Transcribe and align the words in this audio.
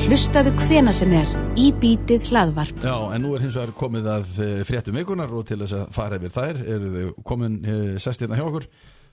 Hlustaðu 0.00 0.50
hvena 0.64 0.92
sem 0.96 1.12
er 1.14 1.28
í 1.60 1.68
bítið 1.76 2.30
hlaðvarp. 2.30 2.80
Já, 2.82 2.94
en 3.14 3.22
nú 3.22 3.34
er 3.36 3.42
hins 3.44 3.56
vegar 3.58 3.72
komið 3.76 4.06
að 4.10 4.30
eh, 4.42 4.62
fréttum 4.66 4.96
vikunar 4.96 5.30
og 5.36 5.44
til 5.48 5.58
þess 5.60 5.74
að 5.76 5.84
fara 5.94 6.18
yfir 6.18 6.32
þær 6.34 6.60
eru 6.74 6.90
þau 6.94 7.10
komin 7.28 7.58
uh, 7.60 7.98
sest 8.02 8.22
hérna 8.24 8.38
hjá 8.38 8.44
okkur 8.48 8.66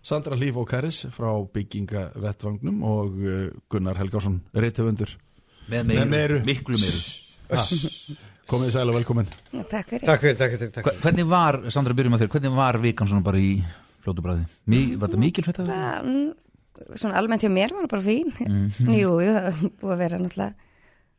Sandra 0.07 0.37
Hlíf 0.39 0.57
og 0.61 0.67
Karis 0.69 1.01
frá 1.13 1.29
byggingavettvagnum 1.53 2.79
og 2.87 3.17
uh, 3.19 3.35
Gunnar 3.73 3.99
Helgásson 3.99 4.39
reytöfundur 4.55 5.13
Með 5.67 5.89
meiru, 5.91 5.99
Með 6.05 6.13
meiru. 6.15 6.39
miklu 6.47 6.79
meiru 6.81 8.17
komið 8.47 8.73
sæl 8.77 8.87
og 8.87 8.97
velkomin 9.01 9.27
Já, 9.51 9.63
Takk 9.73 9.91
fyrir. 9.91 10.05
Takk 10.07 10.23
fyrir, 10.23 10.37
takk 10.39 10.55
fyrir, 10.55 10.71
takk 10.77 10.87
Hva- 10.89 10.95
Hvernig 11.03 11.27
var, 11.29 11.59
Sandra, 11.75 11.97
byrjum 11.99 12.15
að 12.17 12.23
þér, 12.25 12.31
hvernig 12.37 12.55
var 12.57 12.79
vikan 12.85 13.11
svona 13.11 13.25
bara 13.27 13.41
í 13.43 13.51
fljótu 14.05 14.23
bræði? 14.25 14.47
Mi, 14.71 14.83
var 14.95 15.11
þetta 15.11 15.21
mikil 15.25 15.47
þetta? 15.49 15.67
Bara, 15.67 15.95
mm, 16.05 16.27
Svona 16.93 17.17
almennt 17.17 17.41
hjá 17.41 17.49
mér 17.49 17.71
var 17.73 17.87
það 17.87 17.91
bara 17.95 18.03
fín. 18.05 18.27
Mhm. 18.37 18.89
Jú, 18.93 19.13
jú, 19.25 19.31
það 19.33 19.61
búið 19.81 19.93
að 19.95 20.01
vera 20.03 20.19
náttúrulega, 20.21 20.66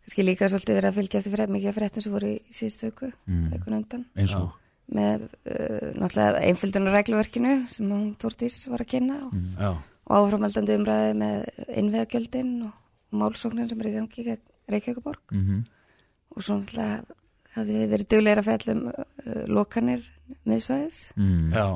kannski 0.08 0.24
líka 0.24 0.48
svolítið 0.48 0.78
verið 0.78 0.88
að 0.88 0.96
fylgja 1.02 1.20
eftir 1.20 1.34
fyrir 1.34 1.50
mikið 1.52 1.68
af 1.68 1.76
fréttum 1.78 2.04
sem 2.06 2.14
voru 2.16 2.30
í 2.32 2.38
síðustu 2.56 2.88
vöku, 2.88 3.10
Mm. 3.28 3.50
veikun 3.52 3.76
undan, 3.76 4.04
Eins 4.16 4.34
og? 4.38 4.54
Með 4.88 5.26
uh, 5.28 5.90
náttúrulega 6.00 6.40
einföldunar 6.48 6.94
regluverkinu 6.96 7.50
sem 7.68 7.90
hún 7.92 8.06
Tórtís 8.16 8.54
var 8.72 8.80
að 8.80 8.88
kynna 8.94 9.18
og, 9.26 9.34
Já, 9.60 9.68
og 10.08 10.14
áframaldandi 10.16 10.76
umræði 10.80 11.10
með 11.20 11.42
innvegagjöldin 11.82 12.54
og, 12.64 12.72
og 13.12 13.18
málsóknin 13.20 13.68
sem 13.68 13.82
er 13.84 13.90
í 13.90 13.92
gangi 13.98 14.24
gegn 14.30 14.46
Reykjavíkuborg 14.72 15.36
mm 15.36 15.60
og 16.38 16.42
svo 16.44 16.56
náttúrulega 16.60 17.04
hafið 17.56 17.76
þið 17.82 17.92
verið 17.92 18.08
dugleira 18.12 18.42
að 18.42 18.48
fjalla 18.48 18.74
um 18.76 18.82
uh, 18.88 19.44
lokanir 19.48 20.02
miðsvæðis. 20.46 20.98
mm. 21.16 21.52
já. 21.52 21.68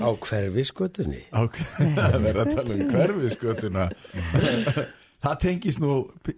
Á 0.00 0.08
hverfi 0.20 0.64
skutunni 0.68 1.22
Ok, 1.32 1.56
það 1.98 2.26
er 2.30 2.38
að 2.42 2.50
tala 2.54 2.74
um 2.74 2.82
hverfi 2.90 3.30
skotuna 3.34 3.86
Það 5.24 5.38
tengist 5.40 5.80
nú 5.80 5.94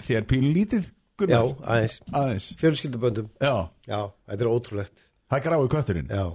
þér 0.06 0.26
pínlítið 0.30 0.92
Já, 1.16 1.40
Gunnar 1.40 1.70
aðeins. 1.76 1.98
Aðeins, 2.12 2.46
Fjölskylduböndum. 2.60 3.28
Já, 3.40 3.54
Já, 3.88 4.00
þetta 4.28 4.44
er 4.44 4.50
ótrúlegt. 4.52 5.06
Það 5.30 5.38
er 5.38 5.46
grái 5.48 5.68
kötturinn. 5.76 6.10
Já, 6.12 6.26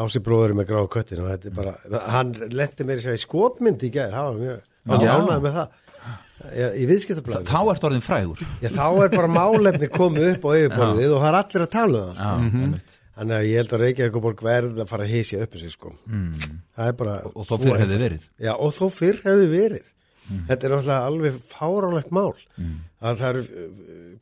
Ási 0.00 0.20
bróður 0.24 0.54
með 0.56 0.70
gráða 0.70 0.88
köttin 0.94 1.20
og 1.20 1.26
þetta 1.28 1.50
er 1.50 1.56
bara, 1.58 1.72
hann 2.08 2.30
lendi 2.56 2.86
mér 2.88 3.02
í 3.02 3.04
segja 3.04 3.18
í 3.20 3.24
skopmynd 3.26 3.82
í 3.84 3.90
gær, 3.92 4.14
það 4.14 4.28
var 4.30 4.38
mjög 4.40 4.70
hann 4.88 5.02
Já. 5.04 5.10
jánaði 5.12 5.44
með 5.44 5.58
það. 5.58 5.80
Já, 6.54 6.66
í 6.76 6.86
viðskiptablaði 6.88 7.46
Þá 7.48 7.58
ert 7.74 7.84
orðin 7.88 8.04
frægur. 8.04 8.40
Já, 8.64 8.68
þá 8.74 8.86
er 9.04 9.12
bara 9.14 9.28
málefni 9.32 9.88
komið 9.92 10.26
upp 10.32 10.46
á 10.48 10.50
yfirborðið 10.56 11.14
og 11.14 11.20
það 11.22 11.28
er 11.30 11.38
allir 11.42 11.64
að 11.66 11.70
tala 11.76 12.00
um 12.00 12.08
það 12.08 12.16
sko. 12.18 12.32
Já, 12.32 12.62
einmitt. 12.64 12.96
Þannig 13.14 13.36
að 13.36 13.44
ég 13.46 13.60
held 13.60 13.72
að 13.76 13.82
Reykjavíkuborg 13.84 14.40
verð 14.42 14.80
að 14.82 14.88
fara 14.90 15.04
að 15.06 15.12
hísja 15.14 15.44
upp 15.44 15.52
sig 15.60 15.70
sko. 15.76 15.92
mm. 16.08 16.56
Það 16.74 16.88
er 16.90 16.96
bara 16.98 17.14
Og 17.30 17.46
þó 17.46 17.54
fyrir 17.62 17.84
hefði 17.84 17.98
verið. 18.00 18.24
Já, 18.42 18.52
og 18.56 18.72
þó 18.74 18.84
fyrr 18.90 19.20
hefði 19.28 19.46
verið. 19.52 19.92
Þetta 20.24 20.66
er 20.66 20.72
náttúrulega 20.72 21.08
alveg 21.10 21.36
fáránlegt 21.50 22.14
mál. 22.14 22.32
Að 23.04 23.20
það 23.20 23.28
eru, 23.28 23.42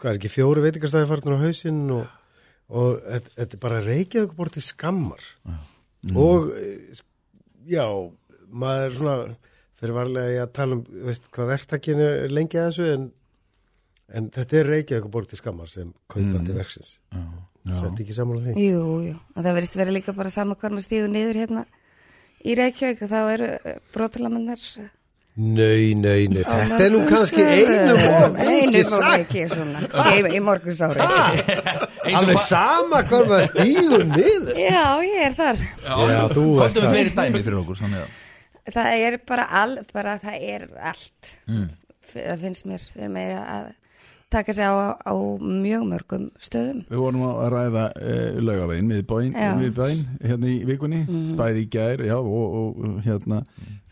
hvað 0.01 0.11
er 0.11 0.19
ekki, 0.19 0.33
fjóri 0.33 0.65
veitingastæði 0.65 1.09
farnir 1.11 1.39
á 1.39 1.45
hausinn 1.45 1.83
og, 1.95 2.07
og 2.73 3.01
þetta, 3.07 3.35
þetta 3.39 3.57
er 3.59 3.63
bara 3.63 3.83
Reykjavík 3.87 4.37
bort 4.39 4.57
til 4.57 4.65
skammar. 4.67 5.27
Og, 6.19 6.51
eh, 6.59 7.03
já, 7.71 7.87
maður 8.51 8.87
er 8.89 8.97
svona, 8.99 9.17
fyrir 9.79 9.95
varlega 9.99 10.33
ég 10.35 10.47
að 10.47 10.55
tala 10.59 10.79
um, 10.79 10.83
veist, 11.07 11.29
hvað 11.35 11.53
verktakinu 11.53 12.09
er 12.09 12.35
lengi 12.35 12.59
að 12.59 12.69
þessu, 12.71 12.89
en, 12.97 13.07
en 14.11 14.27
þetta 14.35 14.59
er 14.59 14.71
Reykjavík 14.73 15.11
bort 15.15 15.31
til 15.31 15.39
skammar 15.39 15.71
sem 15.71 15.93
kaupandi 16.11 16.57
verksins. 16.57 16.97
Sett 17.63 18.01
ekki 18.03 18.17
saman 18.17 18.41
á 18.43 18.45
því. 18.49 18.57
Jú, 18.59 18.83
jú, 19.07 19.15
og 19.37 19.39
það 19.39 19.55
verðist 19.61 19.79
verið 19.79 19.97
líka 20.01 20.17
bara 20.19 20.35
sama 20.35 20.59
hvar 20.59 20.75
maður 20.75 20.89
stígur 20.89 21.13
niður 21.15 21.39
hérna 21.45 21.63
í 22.43 22.57
Reykjavík 22.59 23.05
og 23.07 23.13
þá 23.13 23.21
eru 23.37 23.77
brotalamannar 23.95 24.65
Nei, 25.33 25.95
nei, 25.97 26.27
nei, 26.29 26.43
þetta 26.45 26.77
er 26.85 26.91
nú 26.93 26.99
kannski 27.09 27.41
einu 27.41 27.95
Einu 28.37 28.67
mikið 28.69 28.83
of 28.85 28.97
sagt. 28.99 29.15
mikið 29.23 29.55
svona 29.55 29.85
í, 30.13 30.19
í 30.37 30.41
morgunsári 30.45 31.07
Alveg 32.19 32.41
sama 32.51 33.01
hvað 33.09 33.31
maður 33.31 33.47
stígur 33.49 34.05
niður. 34.11 34.61
Já, 34.61 34.83
ég 35.07 35.23
er 35.31 35.37
þar 35.39 35.63
Já, 35.63 35.95
þú 36.35 36.45
ert 36.45 36.61
Hvort 36.61 36.77
við 36.77 36.83
það. 36.85 36.91
fleiri 36.93 37.15
dæmi 37.17 37.43
fyrir 37.47 37.59
okkur 37.63 37.81
Það 38.77 38.91
er 39.09 39.17
bara, 39.33 39.47
all, 39.63 39.79
bara 39.95 40.19
það 40.21 40.45
er 40.53 40.67
allt 40.93 41.33
mm. 41.49 41.65
það 42.13 42.45
finnst 42.45 42.69
mér 42.69 42.85
með 43.17 43.33
að 43.41 43.71
taka 44.33 44.55
sig 44.57 44.65
á, 44.67 44.97
á 44.99 45.15
mjög 45.43 45.85
mörgum 45.93 46.25
stöðum 46.41 46.83
Við 46.91 47.03
vorum 47.05 47.27
að 47.29 47.45
ræða 47.57 47.85
uh, 47.93 48.41
laugavegin, 48.41 48.89
miðbæin, 48.91 49.31
Já. 49.37 49.53
Mhm. 49.53 49.63
miðbæin 49.63 50.03
hérna 50.25 50.51
í 50.53 50.59
vikunni, 50.73 51.05
bæði 51.39 51.67
í 51.67 51.71
gær 51.77 52.03
já, 52.09 52.17
og, 52.19 52.59
og 52.83 52.99
hérna 53.07 53.43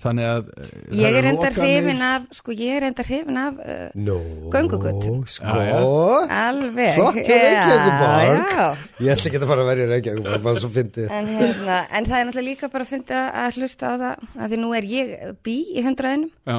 þannig 0.00 0.24
að 0.24 0.46
eh, 0.56 0.68
Ég 0.96 1.16
er 1.18 1.26
enda 1.28 1.48
lokanir- 1.50 1.58
hrifin 1.60 1.98
af 2.06 2.22
sko 2.32 2.54
ég 2.56 2.78
er 2.78 2.86
enda 2.88 3.04
hrifin 3.04 3.36
af 3.36 3.58
uh, 3.60 3.90
Nó, 4.00 4.14
Göngugötu. 4.54 5.10
Sko, 5.28 5.56
alveg 6.32 6.94
flott 6.96 7.18
Reykjavíkuborg. 7.20 8.54
Já, 8.56 8.66
Ég 9.04 9.12
ætla 9.14 9.28
ekki 9.30 9.40
að 9.42 9.46
fara 9.50 9.64
að 9.64 9.70
verja 9.70 9.88
Reykjavíkuborg, 9.90 10.42
bara 10.46 10.60
svo 10.62 10.70
fyndið. 10.72 11.10
En, 11.12 11.28
hérna, 11.36 11.78
en 11.98 12.08
það 12.08 12.16
er 12.22 12.28
náttúrulega 12.30 12.48
líka 12.48 12.70
bara 12.72 12.86
að 12.86 12.92
finna 12.94 13.20
að 13.44 13.58
hlusta 13.60 13.90
á 13.92 13.94
það 14.00 14.28
að 14.40 14.54
því 14.54 14.60
nú 14.64 14.72
er 14.80 14.88
ég 14.94 15.12
bí 15.46 15.56
í 15.76 15.84
hundraðinum, 15.84 16.32
Já, 16.48 16.58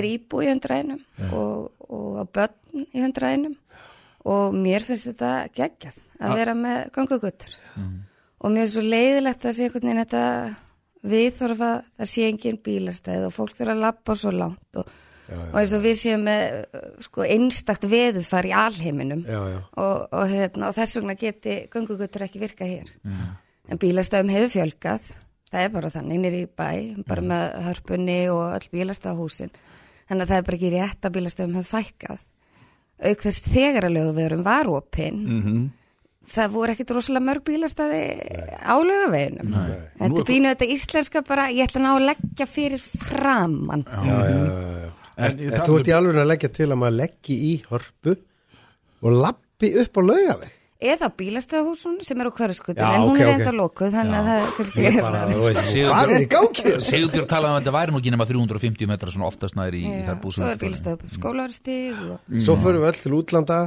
er 0.00 0.08
íbú 0.10 0.42
í 0.44 0.50
hundraðinum 0.50 1.30
og, 1.30 1.70
og 1.90 2.22
á 2.22 2.24
börn 2.38 2.86
í 2.86 3.02
hundraðinum. 3.02 3.58
Og 4.30 4.54
mér 4.54 4.84
finnst 4.84 5.08
þetta 5.08 5.48
geggjað 5.56 6.00
að 6.20 6.36
vera 6.36 6.54
með 6.56 6.80
ganguguttur 6.94 7.54
og 8.40 8.52
mér 8.52 8.66
er 8.66 8.72
svo 8.72 8.82
leiðilegt 8.84 9.44
að 9.44 9.56
sé 9.56 9.66
einhvern 9.66 9.86
veginn 9.88 10.02
þetta 10.02 10.24
við 11.10 11.28
þarf 11.38 11.62
að 11.64 11.76
það 12.00 12.10
sé 12.12 12.26
engin 12.28 12.58
bílastæð 12.64 13.28
og 13.28 13.36
fólk 13.36 13.54
þurfa 13.56 13.76
að 13.76 13.84
lappa 13.84 14.16
svo 14.20 14.32
langt 14.36 14.80
og, 14.80 14.90
og 15.36 15.56
eins 15.60 15.74
og 15.76 15.84
við 15.84 15.96
séum 16.00 16.26
með 16.28 16.44
uh, 16.60 16.84
sko 17.06 17.24
einstakt 17.24 17.86
veðufar 17.88 18.48
í 18.48 18.52
alheiminum. 18.56 19.24
Já, 19.24 19.40
já. 19.54 19.58
og, 19.84 19.96
og, 20.10 20.24
hérna, 20.32 20.68
og 20.68 20.76
þess 20.76 21.00
vegna 21.00 21.16
geti 21.20 21.56
gönguguttur 21.72 22.26
ekki 22.26 22.42
virkað 22.42 22.74
hér. 22.74 22.94
En 23.70 23.80
bílastæðum 23.80 24.32
hefur 24.34 24.54
fjölgað. 24.56 25.10
Það 25.50 25.66
er 25.66 25.72
bara 25.74 25.90
þannig, 25.90 26.20
nýri 26.22 26.40
í 26.44 26.48
bæ 26.60 27.04
bara 27.08 27.22
með 27.26 27.44
hörpunni 27.66 28.20
og 28.30 28.44
öll 28.54 28.68
bílastæðahúsin 28.74 29.52
þannig 30.10 30.26
að 30.26 30.32
það 30.32 30.40
er 30.40 30.46
bara 30.48 30.58
ekki 30.58 30.72
rétt 30.74 31.06
að 31.06 31.16
bílastæðum 31.16 31.58
hefur 31.60 31.70
fækkað. 31.78 32.24
Auk 33.00 33.22
þess 33.24 33.44
þegar 33.48 33.86
að 33.88 33.94
lögu 33.96 34.16
við 34.18 34.26
erum 34.26 34.42
varópin 34.44 35.20
mhm. 35.24 35.60
það 36.30 36.54
voru 36.58 36.74
ekkit 36.74 36.90
rosalega 36.92 37.26
mörg 37.30 37.44
bílastæði 37.46 38.00
á 38.60 38.74
lögaveginum 38.76 39.54
þetta 39.54 40.24
pínu 40.28 40.52
þetta 40.52 40.68
íslenska 40.74 41.22
bara 41.24 41.46
ég 41.48 41.64
ætla 41.64 41.80
ná 41.86 41.94
að 41.94 42.08
leggja 42.10 42.46
fyrir 42.50 42.82
framann 42.82 43.86
Já, 43.88 44.02
já, 44.04 44.42
já. 44.84 44.90
En 45.20 45.36
En, 45.36 45.50
tala 45.52 45.66
þú 45.66 45.72
um- 45.72 45.80
ert 45.80 45.88
í 45.90 45.94
alveg 45.96 46.16
að 46.16 46.30
leggja 46.30 46.50
til 46.56 46.68
að 46.70 46.78
maður 46.80 46.96
leggji 47.00 47.36
í 47.44 47.52
hörpu 47.68 48.16
og 49.00 49.16
lappi 49.16 49.72
upp 49.80 49.96
á 49.96 50.02
laugaveg. 50.04 50.52
Eða 50.80 51.08
á 51.08 51.16
bílastæðahúsun 51.20 51.98
sem 52.04 52.20
er 52.22 52.30
á 52.30 52.32
hverjaskutin 52.32 52.80
en 52.84 53.04
hún 53.04 53.12
ok, 53.12 53.20
er 53.20 53.32
enda 53.34 53.52
lókuð 53.52 53.92
þannig 53.96 54.16
að 54.16 54.28
það 54.30 54.40
er 54.40 54.54
kannski 54.56 54.86
hvað 55.90 56.14
er 56.14 56.24
í 56.24 56.30
gangi? 56.34 56.74
Sigurbjörn 56.88 57.30
talaði 57.30 57.50
um 57.50 57.58
að 57.58 57.60
þetta 57.60 57.76
væri 57.76 57.94
nú 57.94 58.00
ekki 58.00 58.14
nema 58.14 58.28
350 58.30 58.90
metra 58.90 59.14
svona 59.14 59.28
oftast 59.28 59.58
næri 59.60 59.82
í, 59.84 59.92
í 59.92 60.02
þær 60.06 60.08
svo 60.08 60.16
er 60.16 60.24
búsum 60.24 60.50
bílastæð 60.64 61.04
skólarstig 61.18 62.02
og 62.06 62.40
Svo 62.40 62.56
förum 62.60 62.84
við 62.84 62.92
öll 62.92 63.00
til 63.04 63.16
útlanda 63.18 63.60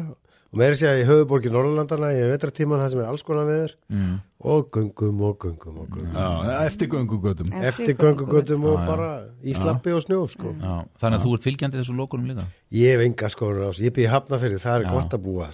og 0.54 0.60
meira 0.62 0.78
sé 0.78 0.86
að 0.86 1.00
í 1.02 1.06
höfuborgi 1.08 1.50
Norrlandana 1.50 2.12
í 2.14 2.20
vetratíman 2.30 2.82
það 2.84 2.92
sem 2.94 3.00
er 3.02 3.08
alls 3.10 3.24
konar 3.26 3.48
veður 3.48 3.72
mm. 3.90 4.12
og 4.54 4.68
göngum 4.76 5.24
og 5.26 5.40
göngum 5.42 5.80
og 5.82 5.88
göngum. 5.96 6.12
Já, 6.14 6.60
eftir 6.68 6.92
göngugötum 6.92 7.50
Eftir 7.58 7.98
göngugötum 7.98 8.68
og 8.70 8.84
bara 8.86 9.10
í 9.42 9.56
slappi 9.58 9.96
og 9.98 10.04
snjó, 10.06 10.20
sko. 10.30 10.54
Já, 10.62 10.86
þannig 11.02 11.18
að 11.18 11.26
þú 11.26 11.34
ert 11.34 11.48
fylgjandi 11.48 11.82
þessu 11.82 11.98
lokunum 11.98 12.30
líka 12.30 12.46
Ég 12.78 12.94
hef 12.94 13.06
enga 13.08 13.34
skoður 13.34 13.66
á 13.66 13.68
þessu, 13.72 13.88
ég 13.88 13.98
býði 13.98 14.14
hafna 14.14 14.42
fyrir, 14.46 14.62
það 14.62 14.78
er 14.78 14.90
gott 14.94 15.18
að 15.18 15.26
búa. 15.26 15.50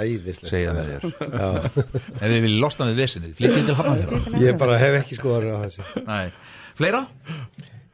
Æðislega. 0.00 0.52
segja 0.56 0.74
það 0.74 0.90
þér 0.90 1.08
Já, 1.30 1.48
en 2.20 2.26
þið 2.26 2.38
viljið 2.48 2.60
losna 2.66 2.90
við 2.90 3.02
vesinni, 3.04 3.34
flytjið 3.38 3.66
til 3.70 3.78
hafnafjörða 3.78 4.42
ég 4.42 4.62
bara 4.66 4.82
hef 4.82 5.02
ekki 5.04 5.20
skoður 5.22 5.52
á 5.54 5.58
þessu. 5.68 5.86
Nei, 6.10 6.24
fleira? 6.78 7.06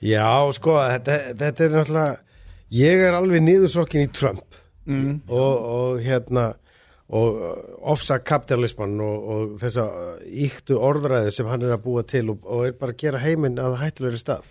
Já, 0.00 0.28
sko, 0.56 0.81
þetta, 0.81 1.25
þetta 1.44 1.66
er 1.66 1.77
náttúrulega, 1.77 2.38
ég 2.77 3.09
er 3.10 3.16
alveg 3.21 3.44
niðursokkin 3.44 4.09
í 4.09 4.15
Trump 4.16 4.65
mm. 4.86 5.19
og, 5.28 5.66
og 5.77 6.00
hérna, 6.04 6.47
og 7.09 7.41
uh, 7.41 7.59
ofsa 7.92 8.18
kapitalisman 8.18 8.97
og, 9.04 9.28
og 9.34 9.59
þessa 9.62 9.86
uh, 9.86 10.15
íktu 10.47 10.78
orðræði 10.78 11.34
sem 11.34 11.50
hann 11.50 11.66
er 11.66 11.77
að 11.77 11.84
búa 11.86 12.06
til 12.06 12.30
og, 12.34 12.47
og 12.47 12.66
er 12.68 12.78
bara 12.78 12.97
að 12.97 13.03
gera 13.04 13.22
heiminn 13.22 13.60
að 13.62 13.78
hættulegri 13.83 14.22
stað 14.22 14.50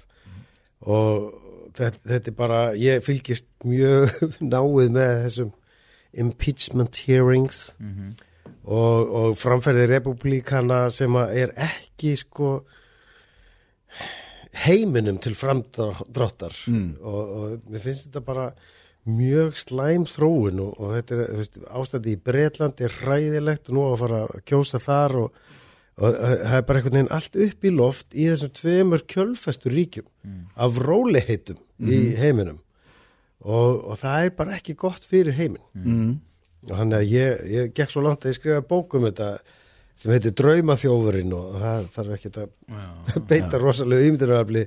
og 0.85 1.33
þetta, 1.75 1.99
þetta 2.11 2.31
er 2.31 2.37
bara, 2.37 2.61
ég 2.79 3.03
fylgist 3.05 3.49
mjög 3.67 4.11
náið 4.53 4.95
með 4.95 5.13
þessum 5.25 5.53
impeachment 6.15 7.01
hearings 7.03 7.65
og, 8.63 8.99
og 9.19 9.35
framferði 9.38 9.89
republikana 9.91 10.85
sem 10.93 11.15
er 11.25 11.51
ekki 11.59 12.13
sko 12.19 12.53
heiminum 14.65 15.17
til 15.19 15.35
framdráttar 15.35 16.55
mm. 16.71 16.88
og, 17.03 17.35
og 17.35 17.71
mér 17.71 17.83
finnst 17.83 18.07
þetta 18.07 18.23
bara 18.23 18.45
mjög 19.05 19.57
slæm 19.59 20.05
þróun 20.09 20.61
og, 20.63 20.79
og 20.81 20.95
þetta 20.95 21.17
er 21.17 21.37
veist, 21.37 21.59
ástændi 21.69 22.15
í 22.15 22.21
Bretlandi 22.25 22.87
er 22.87 22.97
hræðilegt 23.01 23.69
og 23.69 23.77
nú 23.77 23.85
á 23.85 23.89
að 23.91 24.01
fara 24.01 24.21
að 24.25 24.43
kjósa 24.49 24.81
þar 24.81 25.17
og, 25.21 25.41
og 26.01 26.15
það 26.17 26.55
er 26.57 26.65
bara 26.67 26.81
einhvern 26.81 26.97
veginn 26.97 27.11
allt 27.17 27.39
upp 27.47 27.67
í 27.67 27.73
loft 27.73 28.15
í 28.15 28.29
þessum 28.31 28.53
tveimur 28.59 29.03
kjölfestu 29.13 29.73
ríkjum 29.73 30.07
af 30.55 30.79
róliheitum 30.81 31.59
í 31.85 31.99
heiminum. 32.17 32.61
Og, 33.45 33.83
og 33.91 33.99
það 34.01 34.23
er 34.23 34.33
bara 34.39 34.55
ekki 34.57 34.73
gott 34.79 35.05
fyrir 35.05 35.37
heiminn. 35.37 35.61
Mm. 35.73 36.15
og 36.65 36.79
þannig 36.79 36.97
að 36.97 37.11
ég, 37.13 37.45
ég 37.53 37.75
gekk 37.77 37.93
svo 37.93 38.01
langt 38.01 38.25
að 38.25 38.33
ég 38.33 38.39
skrifa 38.39 38.65
bók 38.65 38.95
um 38.97 39.05
þetta 39.05 39.35
sem 39.95 40.11
heitir 40.11 40.33
Draumaþjófurinn 40.35 41.35
og 41.37 41.59
það 41.61 41.85
þarf 41.93 42.15
ekki 42.17 42.31
að 42.33 42.49
beita 43.29 43.61
rosalega 43.61 44.09
ímyndunarafli 44.09 44.65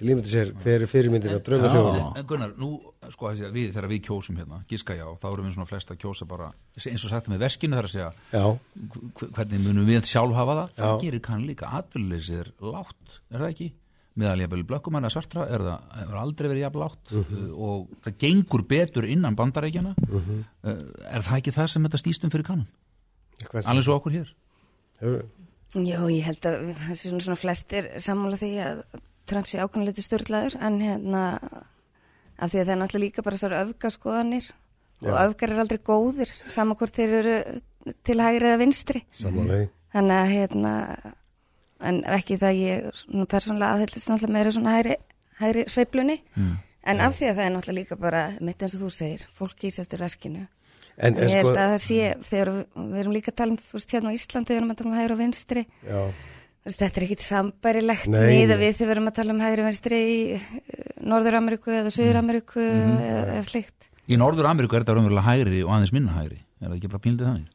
til 0.00 0.10
ímyndu 0.14 0.30
sér 0.30 0.50
hver 0.64 0.84
er 0.86 0.90
fyrirmyndin 0.90 1.34
að 1.36 1.42
Draumaþjófurinn 1.46 2.16
En 2.20 2.26
Gunnar, 2.30 2.54
nú, 2.60 2.70
sko, 3.12 3.30
við, 3.52 3.68
þegar 3.74 3.88
við 3.92 4.00
kjósum 4.08 4.38
hérna, 4.40 4.62
gíska 4.70 4.96
já, 4.96 5.04
þá 5.20 5.26
erum 5.30 5.46
við 5.50 5.56
svona 5.58 5.68
flest 5.70 5.92
að 5.92 6.00
kjósa 6.02 6.26
bara, 6.30 6.48
eins 6.80 7.04
og 7.04 7.12
sagt 7.12 7.28
með 7.30 7.44
veskinu 7.44 7.76
þar 7.78 7.88
að 7.90 7.94
segja, 7.94 8.08
Já, 8.32 8.44
hv- 8.48 9.30
hvernig 9.36 9.62
munum 9.66 9.86
við 9.92 10.08
sjálf 10.08 10.34
hafa 10.40 10.56
það, 10.62 10.72
það 10.80 10.94
Já. 10.96 11.02
gerir 11.04 11.22
kann 11.28 11.44
líka 11.46 11.70
atvinnuleysið 11.80 12.40
er 12.46 12.50
látt, 12.72 13.20
er 13.30 13.44
það 13.44 13.52
ekki? 13.54 13.70
meðal 14.20 14.40
jafnvel 14.42 14.64
blökkumanna 14.66 15.08
svartra 15.12 15.44
er 15.54 15.62
það 15.64 15.92
hefur 16.00 16.16
aldrei 16.18 16.48
verið 16.50 16.64
jafn 16.64 16.80
látt 16.82 17.12
uh, 17.14 17.28
og 17.54 17.92
það 18.04 18.16
gengur 18.24 18.64
betur 18.68 19.06
innan 19.06 19.36
bandarækjana 19.38 19.92
uh, 19.94 20.32
er 20.66 21.22
það 21.24 21.36
ekki 21.38 21.54
það 21.54 21.68
sem 21.72 21.86
þetta 21.86 22.00
snýst 22.02 22.26
um 22.26 22.32
fyrir 22.34 22.48
kannan? 22.48 22.66
Alveg 23.62 23.86
svo 23.86 23.94
okkur 24.00 24.16
hér. 24.18 24.32
Hefur 25.00 25.22
Já, 25.86 26.00
ég 26.10 26.26
held 26.26 26.48
að 26.50 26.58
það 26.82 26.98
sé 26.98 27.12
svona, 27.12 27.22
svona 27.28 27.38
flestir 27.38 27.86
sammála 28.02 28.40
því 28.42 28.50
að 28.66 28.82
Trump 29.30 29.48
sé 29.48 29.60
ákvæmlega 29.62 30.04
störtlaður 30.04 30.56
en 30.60 30.78
hérna 30.82 31.24
af 32.40 32.50
því 32.50 32.60
að 32.60 32.64
það 32.64 32.74
er 32.74 32.80
náttúrulega 32.80 33.04
líka 33.06 33.24
bara 33.26 33.38
þessar 33.38 33.58
öfgaskoðanir. 33.60 34.46
Og 35.00 35.16
öfgar 35.16 35.52
er 35.54 35.60
aldrei 35.62 35.80
góðir 35.80 36.32
saman 36.52 36.76
hvort 36.76 36.96
þeir 36.96 37.14
eru 37.22 37.36
til 38.04 38.18
hægri 38.20 38.50
eða 38.50 38.60
vinstri. 38.60 39.04
Samanlega 39.16 39.70
þannig 39.94 40.16
að 40.16 40.32
hérna 40.34 40.72
en 41.80 42.00
ekki 42.16 42.38
það 42.40 42.60
ég 42.60 42.88
svona 43.02 43.28
persónulega 43.30 43.76
aðhyllist 43.76 44.10
náttúrulega 44.10 44.36
meira 44.36 44.54
svona 44.54 44.74
hægri, 44.76 44.96
hægri 45.40 45.66
sveiflunni. 45.72 46.18
Mm. 46.36 46.56
en 46.90 47.00
af 47.04 47.16
því 47.16 47.28
að 47.28 47.36
það 47.36 47.44
er 47.44 47.52
náttúrulega 47.54 47.80
líka 47.80 48.00
bara 48.00 48.22
mitt 48.40 48.62
eins 48.62 48.74
og 48.76 48.84
þú 48.84 48.90
segir, 48.94 49.24
fólk 49.36 49.56
kýs 49.60 49.80
eftir 49.82 50.00
veskinu 50.00 50.46
En, 51.00 51.16
en 51.16 51.30
ég 51.30 51.38
held 51.38 51.48
sko, 51.48 51.56
að 51.56 51.70
það 51.72 51.82
sé, 51.84 52.08
þegar 52.28 52.50
við, 52.52 52.96
erum 53.00 53.14
líka 53.14 53.32
að 53.32 53.36
tala 53.40 53.54
um 53.54 53.60
þú 53.60 53.78
veist 53.78 53.92
hérna 53.94 54.10
á 54.12 54.16
Íslandi, 54.18 54.52
við 54.52 54.58
erum 54.58 54.72
að 54.72 54.78
tala 54.80 54.90
um 54.90 54.96
hægri 54.98 55.14
og 55.14 55.20
vinstri. 55.20 55.62
Já, 55.86 56.00
Þetta 56.70 57.00
er 57.00 57.04
ekkit 57.06 57.24
sambærilegt 57.26 58.06
miða 58.08 58.56
nei. 58.56 58.60
við 58.60 58.74
þegar 58.78 58.88
við 58.88 58.94
erum 58.96 59.08
að 59.10 59.14
tala 59.20 59.32
um 59.34 59.40
hægri 59.40 59.64
vinstri 59.66 60.00
í 60.00 60.40
Norður-Ameríku 61.10 61.72
eða 61.74 61.92
Suður-Ameríku 61.94 62.60
Mhm. 62.60 62.98
eða, 63.00 63.22
eða 63.36 63.44
slikt. 63.48 63.88
Í 64.10 64.16
Norður 64.18 64.48
Ameríku 64.50 64.76
er 64.76 64.84
þetta 64.84 64.96
raunverulega 64.98 65.28
hægri 65.30 65.62
og 65.64 65.70
aðeins 65.76 65.92
minna 65.92 66.12
hægri 66.16 66.40
er 66.60 66.68
það 66.68 66.76
ekki 66.78 66.90
bara 66.90 67.04
píldið 67.06 67.26
þannig? 67.30 67.48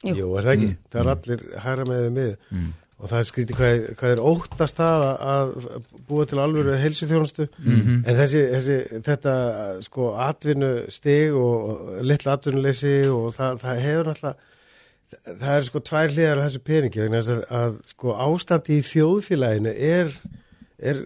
Jú. 0.00 0.14
jú, 0.16 0.28
er 0.38 0.42
það 0.46 0.54
ekki 0.56 0.68
það 0.90 1.00
er 1.00 1.10
allir 1.12 1.40
hæra 1.60 1.84
með 1.84 1.98
við 2.06 2.12
mið 2.16 2.36
Mm. 2.52 2.68
og 3.00 3.08
það 3.10 3.18
er 3.20 3.26
skrítið 3.28 3.56
hvað, 3.58 3.72
er- 3.74 3.94
hvað 4.00 4.12
er 4.14 4.22
óttast 4.30 4.76
það 4.76 5.02
að- 5.04 5.20
að 5.32 5.82
búa 6.08 6.26
til 6.26 6.38
alvöru 6.38 6.76
heilsuþjónustu 6.80 7.48
Mhm. 7.60 8.04
en 8.06 8.14
þessi, 8.16 8.40
þessi 8.54 9.02
þetta 9.02 9.82
sko 9.84 10.14
atvinnu 10.16 10.90
stig 10.90 11.34
og, 11.34 11.70
og 11.70 12.02
litla 12.02 12.32
atvinnuleysi 12.38 12.94
og 13.12 13.34
það, 13.34 13.60
það 13.60 13.80
hefur 13.84 14.04
náttúrulega 14.08 14.34
það 15.26 15.54
er 15.54 15.66
sko 15.66 15.82
tvær 15.86 16.14
hliðar 16.14 16.42
á 16.42 16.44
þessu 16.46 16.62
peningi 16.66 17.02
vegna 17.02 17.22
þess 17.22 17.32
að, 17.34 17.46
að 17.60 17.80
sko 17.90 18.18
ástandi 18.26 18.76
í 18.76 18.84
þjóðfélaginu 18.86 19.72
er, 19.90 20.12
er 20.78 21.02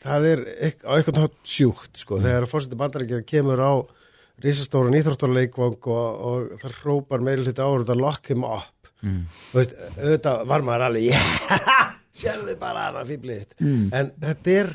það 0.00 0.28
er 0.30 0.44
ekk, 0.70 0.86
á 0.86 0.90
eitthvað 0.96 1.20
nátt 1.20 1.36
sjúkt 1.54 2.00
sko. 2.04 2.20
Þegar 2.24 2.48
fórseti 2.50 2.80
bandarækjar 2.80 3.26
kemur 3.28 3.64
á 3.64 3.72
risastóran 4.44 4.96
íþróttarleikvang 4.98 5.90
og, 5.94 6.22
og 6.28 6.54
það 6.62 6.78
hrópar 6.80 7.24
meiri 7.24 7.44
hluti 7.44 7.62
ára 7.62 7.84
þetta 7.84 7.98
lock 8.00 8.32
him 8.32 8.46
up. 8.48 8.90
Mm. 9.04 9.20
Veist, 9.52 9.76
auðvitað 9.98 10.48
var 10.48 10.64
maður 10.64 10.86
alveg 10.88 11.08
yeah, 11.12 11.92
sérðu 12.14 12.56
bara 12.60 12.88
hana 12.88 13.04
fýblið 13.08 13.52
mm. 13.60 13.86
en 13.92 14.10
þetta 14.22 14.54
er 14.62 14.70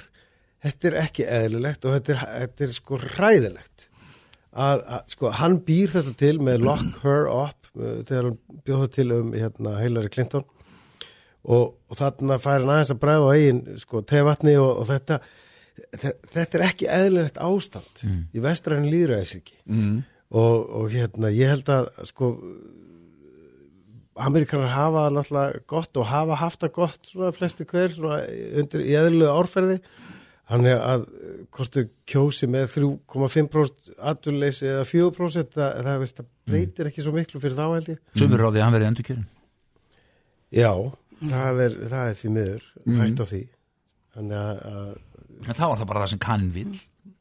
þetta 0.64 0.90
er 0.90 0.98
ekki 1.04 1.28
eðlilegt 1.40 1.88
og 1.88 1.96
þetta 1.98 2.14
er, 2.14 2.24
þetta 2.44 2.66
er 2.66 2.76
sko 2.76 3.00
hræðilegt 3.02 3.89
að, 4.60 4.82
að 4.98 5.04
sko 5.16 5.32
hann 5.40 5.58
býr 5.68 5.94
þetta 5.96 6.14
til 6.20 6.36
með 6.46 6.64
lock 6.68 7.02
her 7.06 7.28
up 7.32 7.70
uh, 7.80 8.00
þegar 8.08 8.30
hann 8.30 8.40
bjóð 8.68 8.82
það 8.86 8.94
til 8.98 9.08
um 9.18 9.34
hérna 9.38 9.76
Hillary 9.82 10.12
Clinton. 10.14 10.46
Og, 11.50 11.70
og 11.88 11.96
þarna 11.96 12.36
fær 12.44 12.60
hann 12.60 12.74
aðeins 12.74 12.92
að 12.94 13.00
bræða 13.06 13.28
á 13.28 13.32
eigin 13.38 13.62
sko 13.80 14.02
tevatni 14.04 14.58
og, 14.60 14.82
og 14.82 14.90
þetta 14.90 15.20
þe- 16.02 16.18
þetta 16.36 16.60
er 16.60 16.66
ekki 16.68 16.90
eðlilegt 16.92 17.40
ástand 17.48 18.02
í 18.36 18.42
vestræðin 18.44 18.90
líðræðisriki 18.92 19.56
Mm. 19.70 20.02
og, 20.36 20.58
og 20.82 20.92
hérna 20.92 21.32
ég 21.32 21.54
held 21.56 21.72
að 21.72 21.88
sko 22.12 22.34
Amerikanar 24.20 24.74
hafa 24.74 25.06
náttúrulega 25.16 25.62
gott 25.70 25.96
og 26.02 26.08
hafa 26.10 26.36
haft 26.42 26.60
það 26.66 26.74
gott 26.76 27.08
svona 27.08 27.32
flesti 27.32 27.64
hver 27.70 27.94
svona 27.96 28.18
undir 28.60 28.82
í 28.84 28.96
eðlulegu 29.00 29.32
árferði 29.32 29.78
þannig 30.50 30.78
að 30.78 31.04
eh, 31.08 31.42
þau 31.56 31.84
kjósi 32.10 32.50
með 32.52 32.72
3,5% 32.76 33.92
atvinnleysi 34.12 34.70
eða 34.70 34.88
4% 34.90 35.58
það, 35.58 35.84
það, 35.88 36.00
veist, 36.04 36.22
það 36.22 36.32
breytir 36.50 36.90
ekki 36.90 37.06
svo 37.06 37.14
miklu 37.16 37.44
fyrir 37.44 37.60
þá 37.60 37.66
held 37.68 37.92
ég. 37.94 38.02
Sumur 38.18 38.44
ráði 38.46 38.62
að 38.62 38.68
hann 38.68 38.78
verið 38.78 38.92
endurkjörin 38.94 39.28
Já, 40.50 40.72
það 41.22 41.62
er, 41.68 41.78
það 41.92 42.08
er 42.08 42.18
því 42.18 42.32
miður 42.34 42.64
hægt 43.00 43.22
á 43.22 43.26
því. 43.30 43.44
Þannig 44.18 44.40
að, 44.40 44.64
að 44.70 44.90
En 45.40 45.56
þá 45.56 45.66
var 45.70 45.78
það 45.80 45.90
bara 45.92 46.02
það 46.04 46.12
sem 46.12 46.22
kann 46.24 46.48
vil 46.52 46.72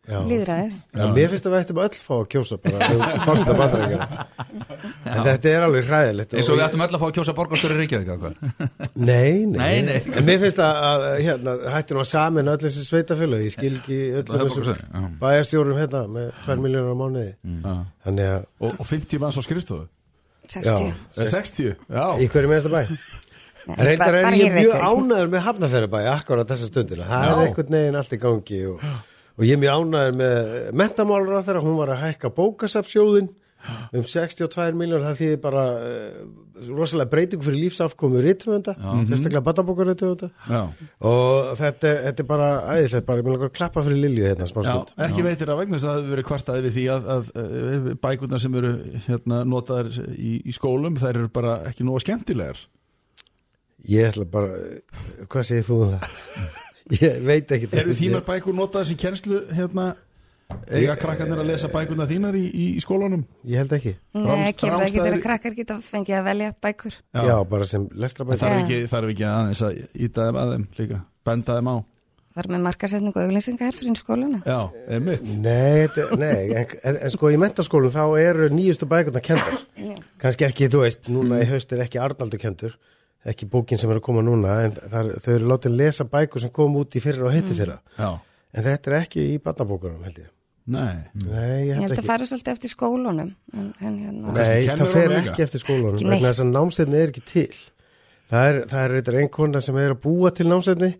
Já, 0.09 1.05
mér 1.13 1.29
finnst 1.33 1.47
að 1.49 1.53
við 1.55 1.61
ættum 1.65 1.81
öll 1.85 1.99
fá 2.01 2.13
að 2.17 2.29
kjósa 2.33 2.57
bara 2.63 2.87
um 2.95 3.03
fórsta 3.27 3.57
bandarækjana 3.59 4.07
en 5.05 5.21
þetta 5.27 5.51
er 5.53 5.67
alveg 5.67 5.91
hræðilegt 5.91 6.33
eins 6.39 6.49
og 6.49 6.57
við 6.57 6.65
ættum 6.65 6.85
öll 6.87 6.89
að 6.97 7.03
fá 7.03 7.07
að 7.09 7.13
kjósa 7.19 7.35
borgarstöri 7.37 7.77
Reykjavík? 7.83 8.09
Nei, 8.97 9.45
nei, 9.45 9.59
Nei, 9.59 9.77
nei. 9.91 9.99
En 10.17 10.25
mér 10.25 10.41
finnst 10.47 10.63
að, 10.65 10.81
að 10.89 11.07
hérna, 11.27 11.57
hættu 11.75 11.99
nú 11.99 12.03
að 12.05 12.09
samin 12.15 12.51
öll 12.55 12.57
þessi 12.65 12.87
sveitafjölu, 12.89 13.43
ég 13.45 13.53
skil 13.53 13.75
ekki 13.77 14.01
öllum 14.23 14.49
þessum 14.49 15.13
bæjarstjórum 15.21 15.79
hérna 15.83 16.03
með 16.17 16.33
2 16.49 16.59
miljónar 16.65 16.97
á 16.97 17.01
mánuði. 17.05 17.31
Að, 17.69 18.27
Og, 18.65 18.73
og 18.81 18.89
50 18.89 19.21
manns 19.23 19.37
á 19.37 19.43
skrifstofu? 19.45 19.87
60. 20.49 20.65
Já. 20.65 20.93
Eh, 21.21 21.29
60, 21.29 21.75
já. 21.93 22.05
Í 22.17 22.29
hverju 22.33 22.49
minnsta 22.51 22.73
bæ? 22.73 22.81
Reyndar 23.77 24.17
er 24.17 24.33
ég 24.33 24.55
mjög 24.57 24.81
ánæður 24.81 25.31
með 25.35 25.43
hafnafærabæ 25.45 25.99
akkurat 26.15 26.49
þessa 26.49 26.69
stundina. 26.71 27.05
Það 27.09 27.29
er 27.29 27.41
einhvern 27.45 27.75
veginn 27.77 27.99
allt 28.01 28.15
í 28.17 28.21
gangi 28.23 28.61
og, 28.71 28.85
og 29.39 29.45
ég 29.47 29.55
er 29.55 29.63
mjög 29.63 29.83
ánæður 29.85 30.17
með 30.19 30.55
mentamálur 30.83 31.39
á 31.39 31.47
þeirra, 31.47 31.63
hún 31.65 31.79
var 31.79 31.95
að 31.95 32.03
hækka 32.09 32.33
bókasapsjóðin 32.35 33.31
um 33.93 34.05
62 34.07 34.77
miljónar, 34.79 35.03
það 35.09 35.17
þýðir 35.19 35.39
bara 35.43 35.63
uh, 35.83 36.19
rosalega 36.69 37.11
breytingu 37.11 37.43
fyrir 37.43 37.65
lífsafkomu 37.65 38.21
rítvönda, 38.23 38.75
sérstaklega 39.09 39.43
batabókar 39.49 39.91
rítvönda 39.91 40.29
Já, 40.47 40.61
og 41.11 41.51
þetta, 41.59 41.93
þetta 42.07 42.23
er 42.25 42.29
bara 42.29 42.51
æðislegt, 42.77 43.07
bara 43.09 43.19
ég 43.23 43.27
vil 43.27 43.35
langar 43.35 43.51
að 43.51 43.57
klappa 43.59 43.85
fyrir 43.87 44.01
Lilju 44.05 44.29
hérna 44.29 44.49
smá 44.51 44.63
já 44.63 44.71
stund. 44.71 44.95
ekki 45.09 45.27
veitir 45.27 45.53
að 45.53 45.61
vegna 45.65 45.75
þess 45.79 45.89
að 45.89 45.91
það 45.91 45.99
hefur 46.01 46.15
verið 46.15 46.29
kvartað 46.31 46.61
yfir 46.63 46.77
því 46.77 46.87
að, 46.95 47.11
að, 47.17 47.33
að 47.43 47.91
bækurnar 48.07 48.45
sem 48.45 48.59
eru 48.63 48.73
hérna, 49.09 49.43
notaðar 49.55 49.91
í, 50.15 50.33
í 50.39 50.55
skólum 50.55 50.99
þær 51.03 51.13
eru 51.15 51.33
bara 51.35 51.59
ekki 51.69 51.87
nóga 51.89 52.05
skemmtilegar. 52.07 52.63
Ég 53.91 54.09
ætla 54.13 54.27
bara, 54.31 54.55
hvað 55.27 55.51
segir 55.51 55.67
þú 55.67 55.83
um 55.83 55.93
það? 55.99 56.65
Ég 56.97 57.19
veit 57.27 57.51
ekki 57.57 57.69
Eru 57.77 57.95
þínar 57.99 58.25
bækur 58.29 58.55
notaðar 58.57 58.87
sem 58.91 58.99
kennslu 59.01 59.43
hérna, 59.57 59.91
eiga 60.73 60.95
krakkarnir 61.01 61.43
að 61.43 61.51
lesa 61.51 61.69
bækurnar 61.73 62.09
þínar 62.09 62.39
í, 62.39 62.47
í, 62.49 62.67
í 62.79 62.81
skólunum? 62.85 63.27
Ég 63.49 63.61
held 63.63 63.75
ekki. 63.77 63.93
Nei, 64.17 64.49
kemur 64.57 64.87
ekki 64.87 65.03
þegar 65.03 65.21
krakkar 65.27 65.57
geta 65.59 65.77
fengið 65.85 66.17
að 66.23 66.27
velja 66.31 66.55
bækur. 66.65 66.97
Já, 67.19 67.37
bara 67.51 67.69
sem 67.69 67.85
En 67.85 68.03
lestrabæk. 68.05 68.41
þarf 68.41 68.57
Já. 68.57 68.65
ekki, 68.65 68.81
þarf 68.95 69.13
ekki 69.13 69.29
aðeins 69.29 69.63
að 69.69 69.79
íta 70.09 70.27
þeim 70.29 70.41
að 70.43 70.53
þeim 70.55 70.67
líka, 70.81 71.01
benda 71.29 71.59
þeim 71.61 71.73
á 71.73 71.77
Var 72.39 72.47
með 72.53 72.61
markasetningu 72.69 73.19
og 73.19 73.25
auglýsinga 73.33 73.67
her 73.67 73.75
fyrir 73.75 73.97
skóluna. 73.99 74.37
Já, 74.47 74.59
einmitt 74.95 75.25
Nei, 75.43 75.89
þetta, 75.89 76.19
nei 76.21 76.53
en, 76.61 76.75
en, 76.87 76.99
en 77.09 77.11
sko 77.11 77.33
í 77.35 77.39
mentaskólum 77.43 77.91
þá 77.91 78.05
eru 78.21 78.47
nýjustu 78.55 78.87
bækurnar 78.87 79.25
kendar. 79.27 79.57
Kanski 80.23 80.47
ekki, 80.47 80.69
þú 80.71 80.85
veist, 80.85 81.09
núna 81.11 81.41
í 81.43 81.49
haust 81.51 81.73
er 81.75 81.83
ekki 81.83 81.99
Arnaldur 81.99 82.39
kendur, 82.39 82.77
ekki 83.27 83.47
bókin 83.51 83.79
sem 83.81 83.91
er 83.91 83.99
að 84.01 84.05
koma 84.07 84.23
núna, 84.23 84.55
en 84.69 84.73
þar, 84.79 85.13
þau 85.25 85.31
eru 85.35 85.49
látið 85.53 85.71
að 85.73 85.79
lesa 85.83 86.05
bækur 86.05 86.41
sem 86.45 86.51
kom 86.55 86.77
út 86.77 86.95
í 86.97 87.01
fyrra 87.03 87.27
og 87.29 87.33
heiti 87.35 87.55
fyrra. 87.59 87.81
Já, 87.99 88.19
En 88.55 88.65
þetta 88.65 88.91
er 88.91 88.95
ekki 89.03 89.25
í 89.35 89.39
barnabókunum, 89.45 90.05
held 90.07 90.19
ég. 90.23 90.29
nei. 90.69 90.95
Nei, 91.25 91.59
ég 91.65 91.67
Ég 91.69 91.75
held 91.75 91.83
held 91.83 91.93
að 91.93 91.99
ekki. 91.99 92.07
fara 92.07 92.25
svolítið 92.29 92.53
eftir 92.55 92.71
skólunum. 92.73 93.35
En, 93.55 93.73
hérna, 93.81 94.33
Nei, 94.33 94.67
það 94.69 94.93
fer 94.93 95.13
ekki 95.19 95.43
eftir 95.43 95.61
skólanum 95.65 95.95
Ekki 95.99 96.09
vegna 96.09 96.29
þess 96.31 96.41
að 96.45 96.51
námsefni 96.55 96.97
er 97.03 97.09
ekki 97.13 97.25
til. 97.29 97.53
Það 98.29 98.47
er, 98.49 98.57
það 98.69 98.83
er 98.85 98.95
eitthvað 98.99 99.19
einkona 99.23 99.61
sem 99.65 99.77
er 99.81 99.93
að 99.95 100.01
búa 100.05 100.31
til 100.37 100.47
námsefni 100.51 100.91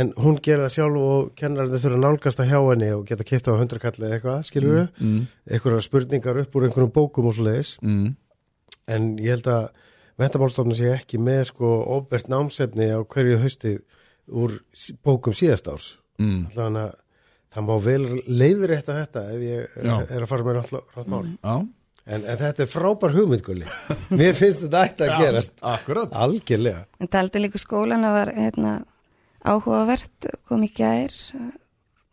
en 0.00 0.12
hún 0.16 0.38
gerir 0.40 0.62
það 0.64 0.72
sjálf 0.76 1.02
og 1.10 1.26
kennarinn 1.36 1.74
þurfa 1.76 1.98
að 1.98 2.04
nálgast 2.06 2.40
að 2.40 2.48
hjá 2.52 2.60
henni 2.70 2.88
og 2.96 3.02
geta 3.10 3.24
kipta 3.28 3.52
á 3.52 3.60
hundrakalli 3.60 4.06
eða 4.06 4.14
eitthvað, 4.16 4.38
skilur 4.48 4.72
við 4.78 4.86
mm, 5.04 5.26
eitthvað 5.52 5.80
spurningar 5.84 6.40
upp 6.40 6.56
úr 6.56 6.64
einhverjum 6.70 6.94
mm, 10.20 10.26
að 10.26 10.26
mentamálstofnum 10.26 10.76
sé 10.76 10.92
ekki 10.94 11.18
með 11.18 11.44
sko 11.50 11.70
óbert 11.96 12.28
námsefni 12.28 12.90
á 12.92 13.00
hverju 13.02 13.38
hausti 13.40 13.78
úr 14.30 14.58
bókum 15.02 15.32
síðast 15.32 15.68
árs 15.68 15.98
mm. 16.20 16.50
þannig 16.54 16.82
að 16.86 16.94
það 17.50 17.64
má 17.66 17.76
vel 17.82 18.22
leiðrétta 18.28 18.94
þetta 18.94 19.22
ef 19.34 19.40
ég 19.42 19.82
Já. 19.82 19.94
er, 20.06 20.22
að 20.22 20.28
fara 20.28 20.44
með 20.44 20.58
rátt 20.60 21.06
mál 21.08 21.26
Já, 21.42 21.66
En, 22.10 22.24
en 22.24 22.38
þetta 22.40 22.62
er 22.64 22.66
frábær 22.66 23.12
hugmyndgulli. 23.14 23.66
Mér 24.18 24.32
finnst 24.34 24.62
þetta 24.64 24.80
ætti 24.88 25.04
að 25.04 25.18
gerast. 25.20 25.52
akkurat 25.62 26.12
Algjörlega. 26.16 26.86
en 26.98 27.08
taldi 27.12 27.38
líka 27.38 27.58
skólana 27.60 28.10
var 28.10 28.32
hérna, 28.34 28.84
áhugavert, 29.44 30.26
kom 30.48 30.64
í 30.64 30.70
gær, 30.74 31.12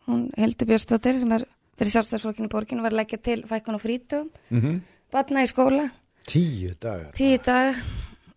hún 0.06 0.28
Hildur 0.38 0.68
Björnsdóttir 0.68 1.16
sem 1.18 1.32
er 1.32 1.46
fyrir 1.80 1.92
sjálfstæðsflokkinu 1.96 2.46
í 2.46 2.52
borginu 2.52 2.82
var 2.84 2.92
að 2.94 3.00
leggja 3.00 3.18
til 3.22 3.42
fækkun 3.48 3.74
og 3.78 3.82
frítugum, 3.82 4.30
Mhm. 4.50 4.60
-hmm. 4.60 4.80
batna 5.10 5.42
í 5.42 5.46
skóla, 5.50 5.90
Tíu 6.28 6.74
dagar. 6.76 7.12
Tíu 7.16 7.38
dag 7.40 7.78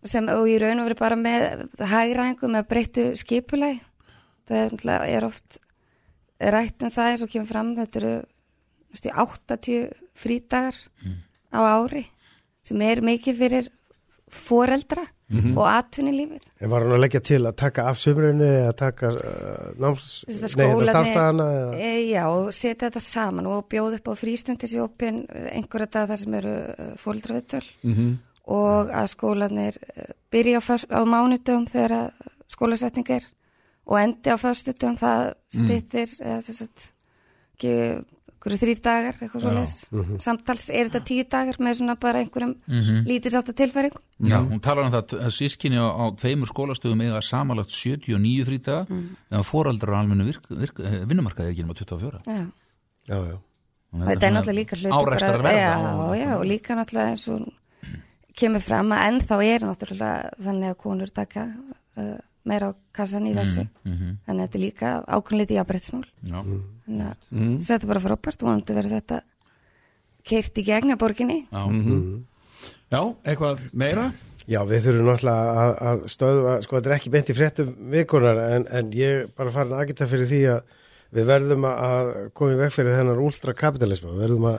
sem 0.08 0.28
og 0.32 0.46
í 0.48 0.54
raun 0.58 0.80
og 0.80 0.88
verið 0.88 1.00
bara 1.02 1.18
með 1.20 1.66
hægræðingu 1.90 2.48
með 2.50 2.68
breyttu 2.70 3.04
skipulagi. 3.20 3.82
Það 4.48 4.86
er, 5.06 5.26
oft 5.26 5.58
rætt 6.40 6.82
um 6.82 6.90
það 6.90 7.10
eins 7.10 7.24
og 7.24 7.30
kemur 7.30 7.50
fram 7.50 7.74
þetta 7.76 8.00
eru 8.00 8.14
veistu, 8.92 9.12
80 9.12 9.92
frídagar 10.18 10.78
á 11.52 11.60
ári 11.60 12.02
sem 12.66 12.82
er 12.84 13.02
mikið 13.04 13.38
fyrir 13.38 13.70
foreldra 14.32 15.04
og 15.56 15.66
atvinnilífið 15.66 16.48
En 16.62 16.70
var 16.70 16.82
hann 16.84 16.92
að 16.96 17.00
leggja 17.02 17.20
til 17.24 17.40
að 17.48 17.56
taka 17.56 17.84
af 17.90 17.96
sömrunni 17.98 18.48
eða 18.48 18.72
taka 18.76 19.08
uh, 19.08 19.70
náms 19.80 20.04
skólarnir- 20.28 20.90
starfstæðana 20.90 21.46
E, 21.78 21.92
já, 22.12 22.24
og 22.28 22.52
setja 22.54 22.88
þetta 22.90 23.00
saman 23.00 23.46
og 23.50 23.64
bjóða 23.72 23.98
upp 24.00 24.08
á 24.12 24.14
frístundis 24.20 24.74
í 24.76 24.80
opin 24.82 25.22
einhverja 25.30 25.90
dag 25.90 26.08
þar 26.12 26.20
sem 26.22 26.34
eru 26.40 26.54
fóldraviðtöl 27.02 27.64
Mhm. 27.82 28.10
og 28.52 28.90
að 28.90 29.06
skólanir 29.14 29.76
eh, 29.96 30.10
byrja 30.30 30.58
á, 30.60 30.74
á 30.90 31.00
mánudum 31.06 31.64
þegar 31.70 32.10
skólasetning 32.50 33.08
er 33.10 33.22
og 33.86 33.98
endi 33.98 34.30
á 34.30 34.36
föstudum 34.38 34.94
það 34.98 35.34
stýttir 35.50 36.08
eða 36.22 36.40
sem 36.42 36.54
sagt 36.54 36.92
ekki 37.56 37.74
einhverju 38.42 38.58
þrýr 38.62 38.80
dagar, 38.82 39.14
eitthvað 39.22 39.44
svo 39.44 39.52
leis 39.54 39.74
samtals 40.24 40.66
er 40.70 40.88
þetta 40.90 41.02
tíu 41.06 41.24
dagar 41.30 41.56
með 41.62 41.78
svona 41.78 41.94
bara 42.00 42.18
einhverjum 42.24 42.56
mm 42.66 43.06
lítisátt 43.06 43.52
tilfæring? 43.54 43.94
Já, 44.22 44.38
hún 44.42 44.60
talar 44.60 44.84
um 44.88 44.92
það 44.92 45.14
að 45.22 45.30
sískinni 45.38 45.78
á, 45.78 45.86
á 45.88 46.04
tveimur 46.18 46.50
skólastöðum 46.50 47.02
eiga 47.06 47.22
samanlagt 47.22 47.70
79 47.70 48.44
frítaga 48.44 48.86
Mm. 48.90 49.16
en 49.30 49.42
fóraldrar 49.46 49.94
á 49.94 50.00
almennu 50.02 50.26
eh, 50.28 51.04
vinnumarkaði 51.06 51.52
ekki 51.54 51.62
nema 51.64 51.74
24 51.78 52.20
já. 52.26 52.46
Já, 53.08 53.16
já. 53.30 53.38
Að 53.92 54.06
þetta 54.08 54.26
er 54.26 54.32
náttúrulega 54.32 54.58
líka 54.60 54.76
hluti 54.76 54.92
árekstrar 54.96 55.42
bara- 55.42 55.42
verða. 55.42 55.60
Já, 55.60 55.72
og- 56.02 56.16
já, 56.16 56.30
og 56.38 56.44
líka 56.48 56.74
náttúrulega 56.74 57.10
eins 57.12 57.28
og 57.28 57.48
kemur 58.34 58.60
fram 58.64 58.88
að 58.92 59.02
ennþá 59.08 59.36
er 59.44 59.60
náttúrulega 59.68 60.30
þannig 60.40 60.70
að 60.72 60.76
konur 60.80 61.10
taka 61.12 61.42
uh, 61.96 62.18
meira 62.48 62.70
á 62.70 62.72
kassan 62.92 63.26
í 63.30 63.34
þessu. 63.36 63.66
mhm, 63.84 64.16
þannig 64.26 64.42
að 64.42 64.46
þetta 64.48 64.58
er 64.58 64.64
líka 64.64 64.90
ákveðnlítið 65.06 65.56
jafnbrettsmál 65.60 66.04
Já, 66.26 66.40
þannig 66.86 67.06
að 67.06 67.16
þetta 67.68 67.82
er 67.82 67.90
bara 67.92 68.00
frábært 68.06 68.42
vonandi 68.42 68.74
verður 68.74 68.96
þetta 68.98 69.20
keirt 70.28 70.58
í 70.58 70.64
gegn 70.66 70.92
að 70.94 70.98
borginni. 71.02 71.38
Já, 71.50 71.62
Mhm. 71.66 72.24
Já, 72.92 73.00
eitthvað 73.24 73.58
meira? 73.72 74.12
Já, 74.46 74.58
við 74.66 74.82
þurfum 74.84 75.06
náttúrulega 75.06 75.54
að, 75.62 75.72
að 75.88 76.00
stöðva, 76.12 76.52
sko 76.62 76.76
þetta 76.76 76.90
er 76.90 76.94
ekki 76.98 77.10
beint 77.14 77.30
í 77.30 77.34
fréttum 77.38 77.74
vikunar 77.90 78.38
en, 78.56 78.66
en 78.70 78.90
ég 78.92 79.28
bara 79.36 79.50
farin 79.54 79.72
að 79.72 79.82
agita 79.86 80.06
fyrir 80.10 80.26
því 80.28 80.40
að 80.50 80.62
við 81.12 81.26
verðum 81.28 81.64
að- 81.68 81.80
að 81.86 82.10
koma 82.38 82.52
í 82.54 82.58
veg 82.62 82.70
fyrir 82.72 82.94
þennar 82.96 83.18
ultrakapitalismu, 83.20 84.12
við 84.14 84.22
verðum 84.24 84.46
að 84.48 84.56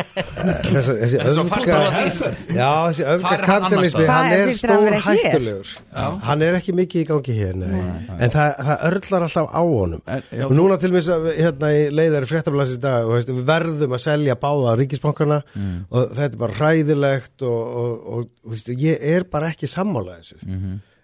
þessi, 0.70 0.94
þessi 1.00 1.42
öfga 1.42 1.78
já, 2.56 2.68
þessi 2.88 3.04
öfga 3.14 3.34
kapitalismi, 3.44 4.06
hann 4.08 4.32
er 4.36 4.52
stór 4.56 4.96
hættulegur 5.04 5.72
hann 6.24 6.44
er 6.46 6.56
ekki 6.60 6.74
mikið 6.78 7.02
í 7.02 7.06
gangi 7.10 7.36
hér 7.36 7.58
nei. 7.60 7.74
en 8.16 8.32
það, 8.32 8.54
það 8.70 8.84
örlar 8.90 9.26
alltaf 9.26 9.50
á 9.52 9.60
honum. 9.60 10.02
En- 10.16 10.24
já, 10.40 10.44
og 10.48 10.54
núna 10.56 10.78
til 10.80 10.92
mér 10.94 11.10
hérna 11.36 11.72
í 11.76 11.82
leiðari 11.92 12.30
fréttablasins 12.30 12.80
dag, 12.82 13.08
veist, 13.10 13.32
við 13.34 13.44
verðum 13.52 13.96
að 13.98 14.04
selja 14.06 14.38
báða 14.40 14.76
ríkisbankana 14.80 15.42
og 15.90 16.14
þetta 16.16 16.30
er 16.32 16.40
bara 16.46 16.58
hræðilegt 16.60 17.44
og, 17.44 17.60
og, 17.82 17.92
og 18.14 18.24
þú 18.46 18.54
veist, 18.56 18.72
ég 18.88 19.04
er 19.14 19.28
bara 19.30 19.52
ekki 19.52 19.68
sammála 19.70 20.16
þessu. 20.22 20.40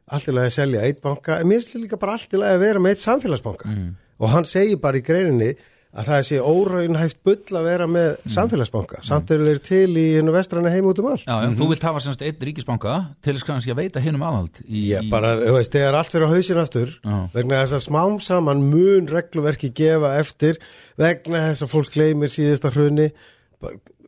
Allt 0.06 0.28
í 0.30 0.34
lagi 0.36 0.52
að 0.52 0.56
selja 0.60 0.82
eitt 0.86 1.00
banka 1.02 1.40
en 1.42 1.48
mér 1.50 1.58
finnst 1.64 1.76
líka 1.82 1.98
bara 1.98 2.14
allt 2.14 2.32
í 2.32 2.38
lagi 2.38 2.54
að 2.54 2.62
vera 2.62 2.82
með 2.84 2.92
eitt 2.94 3.02
samfélagsbanka 3.02 3.72
og 4.20 4.30
hann 4.32 4.46
segir 4.48 4.78
bara 4.82 5.00
í 5.00 5.04
greininni 5.06 5.54
að 5.96 6.08
það 6.10 6.24
sé 6.28 6.38
óraunhæft 6.44 7.18
bull 7.24 7.56
að 7.56 7.66
vera 7.70 7.86
með 7.88 8.08
samfélagsbanka. 8.34 8.98
Samt 9.06 9.30
eru 9.32 9.46
þeir 9.46 9.60
til 9.64 9.96
í 9.96 10.04
hennu 10.18 10.34
vestræna 10.34 10.72
heim 10.74 10.88
út 10.90 11.00
um 11.00 11.08
allt. 11.08 11.24
Já, 11.24 11.36
já 11.40 11.54
þú 11.56 11.68
vilt 11.70 11.86
hafa 11.88 12.02
semst 12.04 12.24
einn 12.26 12.44
ríkisbanka 12.48 12.96
til 13.24 13.36
þess 13.36 13.48
kannski 13.48 13.72
að 13.72 13.80
veita 13.80 14.02
hinum 14.04 14.26
aðhald 14.26 14.60
í, 14.66 14.82
Ég 14.90 15.08
bara, 15.12 15.32
þú 15.40 15.54
veist, 15.56 15.72
þegar 15.72 15.96
allt 16.00 16.12
fyrir 16.12 16.28
á 16.28 16.34
hausin 16.34 16.60
aftur 16.60 16.92
Já. 16.92 17.16
vegna 17.32 17.62
þess 17.62 17.78
að 17.78 17.84
smám 17.86 18.18
saman 18.26 18.64
mun 18.68 19.08
regluverki 19.08 19.72
gefa 19.76 20.12
eftir 20.20 20.60
vegna 21.00 21.46
þess 21.48 21.64
að 21.64 21.72
fólk 21.72 21.92
gleymir 21.96 22.34
síðasta 22.34 22.74
hrunni 22.76 23.08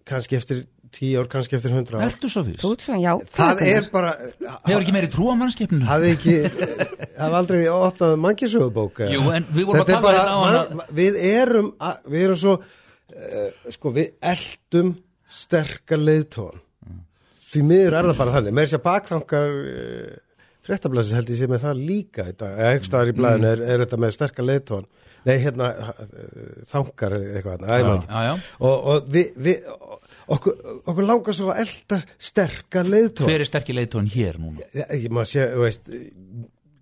kannski 0.09 0.37
eftir 0.37 0.67
tíu 0.95 1.21
ár, 1.21 1.29
kannski 1.33 1.57
eftir 1.59 1.73
hundra 1.75 1.99
ár 2.01 2.07
Ertu 2.09 2.31
svo 2.33 2.43
fyrst? 2.47 2.61
Þú 2.63 2.71
ert 2.75 2.85
svona, 2.87 3.01
já, 3.03 3.13
Það 3.39 3.63
er 3.69 3.89
bara 3.93 4.13
Hefur 4.67 4.83
ekki 4.85 4.95
meiri 4.97 5.11
trú 5.13 5.29
á 5.31 5.35
mannskipninu? 5.41 5.87
hafði 5.89 6.13
ekki 6.17 6.37
hafði 7.19 7.39
aldrei 7.41 7.63
opnað 7.73 8.15
mannkisögubók 8.25 9.03
Jú, 9.13 9.25
en 9.35 9.49
við 9.53 9.69
vorum 9.69 9.83
að 9.85 9.91
tala 9.93 10.05
bara, 10.07 10.23
hérna 10.23 10.37
á 10.37 10.41
hana- 10.49 10.87
við 11.01 11.19
erum 11.33 11.73
að, 11.81 11.99
við 12.15 12.27
erum 12.29 12.41
svo 12.45 12.55
uh, 12.59 13.51
sko, 13.75 13.93
við 13.99 14.15
eldum 14.33 14.95
sterkar 15.29 16.01
leiðtóðan 16.01 16.65
því 17.49 17.63
miður 17.65 17.95
er 17.99 18.07
það 18.11 18.19
bara 18.23 18.33
þannig, 18.39 18.55
með 18.57 18.67
þess 18.69 18.77
að 18.79 18.87
bakþankar 18.87 19.53
uh, 19.59 20.17
fréttablasins 20.69 21.17
held 21.17 21.31
ég 21.33 21.39
sé 21.41 21.47
með 21.49 21.63
það 21.65 21.79
líka 21.89 22.25
þetta, 22.29 22.49
eða 22.61 22.73
ekki 22.77 22.89
staðar 22.91 23.11
í 23.13 23.15
blæðinu 23.17 23.49
er, 23.55 23.63
er 23.73 23.83
þetta 23.85 24.01
með 24.05 24.17
sterkar 24.19 24.49
leiðtóðan 24.49 24.89
nei, 25.29 25.35
hérna, 25.43 25.69
uh, 25.89 26.51
þankar 26.71 27.17
eitthvað, 27.19 27.65
æ, 27.65 27.77
man 27.85 27.95
ekki. 27.99 28.11
Já, 28.13 28.21
já. 28.29 28.35
og, 28.69 28.87
og 28.93 29.09
við, 29.17 29.31
við 29.49 29.73
okkur, 30.37 30.59
okkur 30.85 31.09
langar 31.09 31.37
svo 31.37 31.51
að 31.53 31.65
elda 31.65 32.01
sterkar 32.31 32.89
leiðtóðan 32.89 33.31
Hver 33.33 33.45
er 33.45 33.51
sterkir 33.51 33.79
leiðtóðan 33.79 34.13
hér 34.15 34.39
núna? 34.43 34.69
Já, 34.77 34.85
ég 34.93 35.09
maður 35.13 35.31
sé, 35.33 35.47
veist 35.63 35.91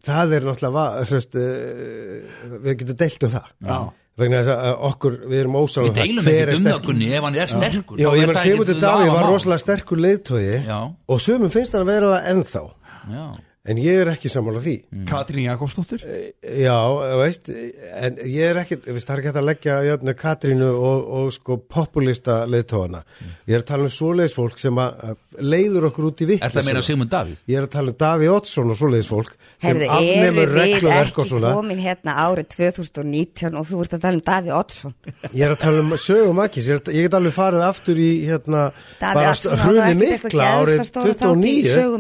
það 0.07 0.35
er 0.37 0.49
náttúrulega 0.49 1.07
veist, 1.13 1.39
uh, 1.39 2.59
við 2.65 2.83
getum 2.83 2.99
deilt 3.01 3.27
um 3.27 3.33
það. 3.37 3.49
Já. 3.67 3.79
vegna 4.17 4.41
þess 4.41 4.53
að 4.55 4.85
okkur, 4.91 5.17
við 5.31 5.43
erum 5.43 5.59
ósáðum 5.61 5.89
Við 5.91 5.99
deilum 6.01 6.31
ekki 6.33 6.57
um 6.57 6.69
það 6.71 6.79
Gunni 6.87 7.11
ef 7.13 7.27
hann 7.27 7.41
er 7.43 7.53
sterkur 7.53 8.01
Já, 8.01 8.09
ég 8.17 8.31
var 8.31 8.41
Sigmundur 8.41 8.81
Davíð 8.85 9.13
var 9.13 9.29
rosalega 9.31 9.65
sterkur 9.65 10.03
leiðtói 10.05 10.47
Já. 10.65 10.79
og 10.87 11.21
sumum 11.23 11.53
finnst 11.53 11.77
hann 11.77 11.85
að 11.85 11.93
vera 11.93 12.13
það 12.15 12.31
ennþá. 12.33 12.63
Já, 13.07 13.27
En 13.67 13.79
ég 13.83 13.99
er 14.03 14.11
ekki 14.13 14.31
sammála 14.31 14.61
því. 14.63 14.75
Mm. 14.93 15.07
Katrín 15.11 15.43
Jakobsdóttir? 15.49 16.05
Eh, 16.07 16.61
já, 16.63 16.77
veist, 17.19 17.51
en 17.51 18.21
ég 18.23 18.53
er 18.53 18.61
ekki, 18.61 18.79
það 18.85 19.11
er 19.11 19.23
ekki 19.23 19.31
hægt 19.31 19.41
að 19.41 19.49
leggja 19.49 19.79
jöfnu 19.89 20.15
Katrínu 20.21 20.69
og, 20.71 21.09
og 21.19 21.33
sko 21.35 21.57
populista 21.59 22.45
leðtóana. 22.47 23.03
Mm. 23.03 23.33
Ég 23.51 23.59
er 23.59 23.65
að 23.65 23.71
tala 23.73 23.89
um 23.89 23.95
svoleiðsfólk 23.97 24.63
sem 24.63 24.79
að 24.79 25.17
leiður 25.43 25.89
okkur 25.91 26.09
út 26.13 26.23
í 26.23 26.29
vikið. 26.31 26.47
Er 26.47 26.55
það 26.55 26.69
meina 26.69 26.85
Sigmund 26.87 27.11
Daví? 27.11 27.35
Ég 27.51 27.59
er 27.59 27.67
að 27.67 27.73
tala 27.75 27.91
um 27.91 27.99
Daví 28.05 28.31
Ottsson 28.31 28.71
og 28.71 28.79
svoleiðsfólk 28.79 29.35
sem 29.35 29.83
afnefnur 29.83 30.55
regluverk 30.55 31.21
og 31.25 31.29
svona. 31.33 31.51
Herði, 31.51 31.51
er 31.51 31.51
við 31.51 31.51
ekki 31.51 31.57
komin 31.59 31.83
hérna 31.83 32.17
árið 32.23 32.49
2019 32.55 33.59
og 33.59 33.67
þú 33.67 33.83
ert 33.83 33.99
að 33.99 34.07
tala 34.07 34.21
um 34.21 34.25
Daví 34.31 34.55
Ottsson? 34.61 34.97
Ég 35.33 35.43
er 35.49 35.57
að 35.57 35.61
tala 35.65 35.83
um 35.83 35.95
sögum 35.99 36.43
ekki, 36.47 36.63
ég, 36.71 36.93
ég 36.95 37.09
get 37.09 37.19
alveg 37.19 37.35
farið 37.35 37.67
aftur 37.67 37.99
í 37.99 38.11
hérna, 38.29 38.65
bara 39.03 39.35
hruni 39.67 39.99
mikla 40.05 40.51
árið 40.61 40.85
2009 40.95 41.97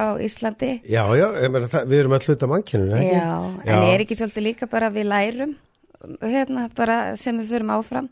á 0.00 0.06
Íslandi 0.24 0.70
Já, 0.88 1.02
já, 1.18 1.26
ég 1.44 1.52
meina, 1.52 1.68
það, 1.70 1.88
við 1.92 2.02
erum 2.02 2.14
að 2.16 2.28
hluta 2.28 2.48
mannkyninu, 2.50 2.96
ekki? 2.96 3.16
Já, 3.16 3.28
en 3.64 3.88
er 3.90 4.04
ekki 4.06 4.18
svolítið 4.18 4.46
líka 4.48 4.70
bara 4.70 4.90
við 4.94 5.10
lærum 5.10 5.56
hérna 6.24 6.68
bara 6.76 6.98
sem 7.20 7.36
við 7.42 7.50
förum 7.54 7.72
áfram 7.76 8.08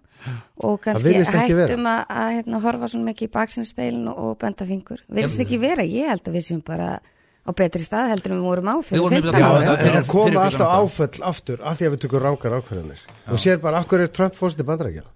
og 0.60 0.80
kannski 0.84 1.14
hættum 1.24 1.86
að, 1.88 2.00
að 2.10 2.32
hérna, 2.36 2.60
horfa 2.64 2.90
svona 2.92 3.08
mikið 3.12 3.28
í 3.28 3.32
baksinnspeilin 3.36 4.10
og, 4.12 4.34
benda 4.40 4.66
fingur. 4.68 5.00
Virðist 5.08 5.40
ekki 5.44 5.60
vera, 5.62 5.86
ég 5.86 6.10
held 6.10 6.26
að 6.28 6.36
við 6.36 6.44
séum 6.50 6.64
bara 6.66 6.98
á 6.98 7.50
betri 7.56 7.80
stað 7.80 8.10
heldur 8.12 8.34
en 8.34 8.42
við 8.42 8.48
vorum 8.50 8.68
á 8.68 8.76
Við 8.76 8.88
fyrir 8.90 9.04
vorum 9.06 9.16
15 9.16 9.30
nefnilega 9.30 9.40
Já, 9.40 9.48
að 9.48 9.54
ára. 9.56 9.76
tala 9.78 9.78
en 9.78 9.94
það 9.94 10.10
koma 10.12 10.42
alltaf 10.44 10.74
áföll 10.82 11.22
aftur 11.30 11.62
af 11.62 11.78
því 11.78 11.86
að 11.86 11.94
við 11.94 12.02
tökum 12.04 12.24
ránkar 12.26 12.58
ákveðanir 12.58 13.06
og 13.32 13.40
sér 13.40 13.62
bara, 13.62 13.80
af 13.80 13.88
hverju 13.88 14.08
er 14.08 14.12
Trump? 14.18 15.14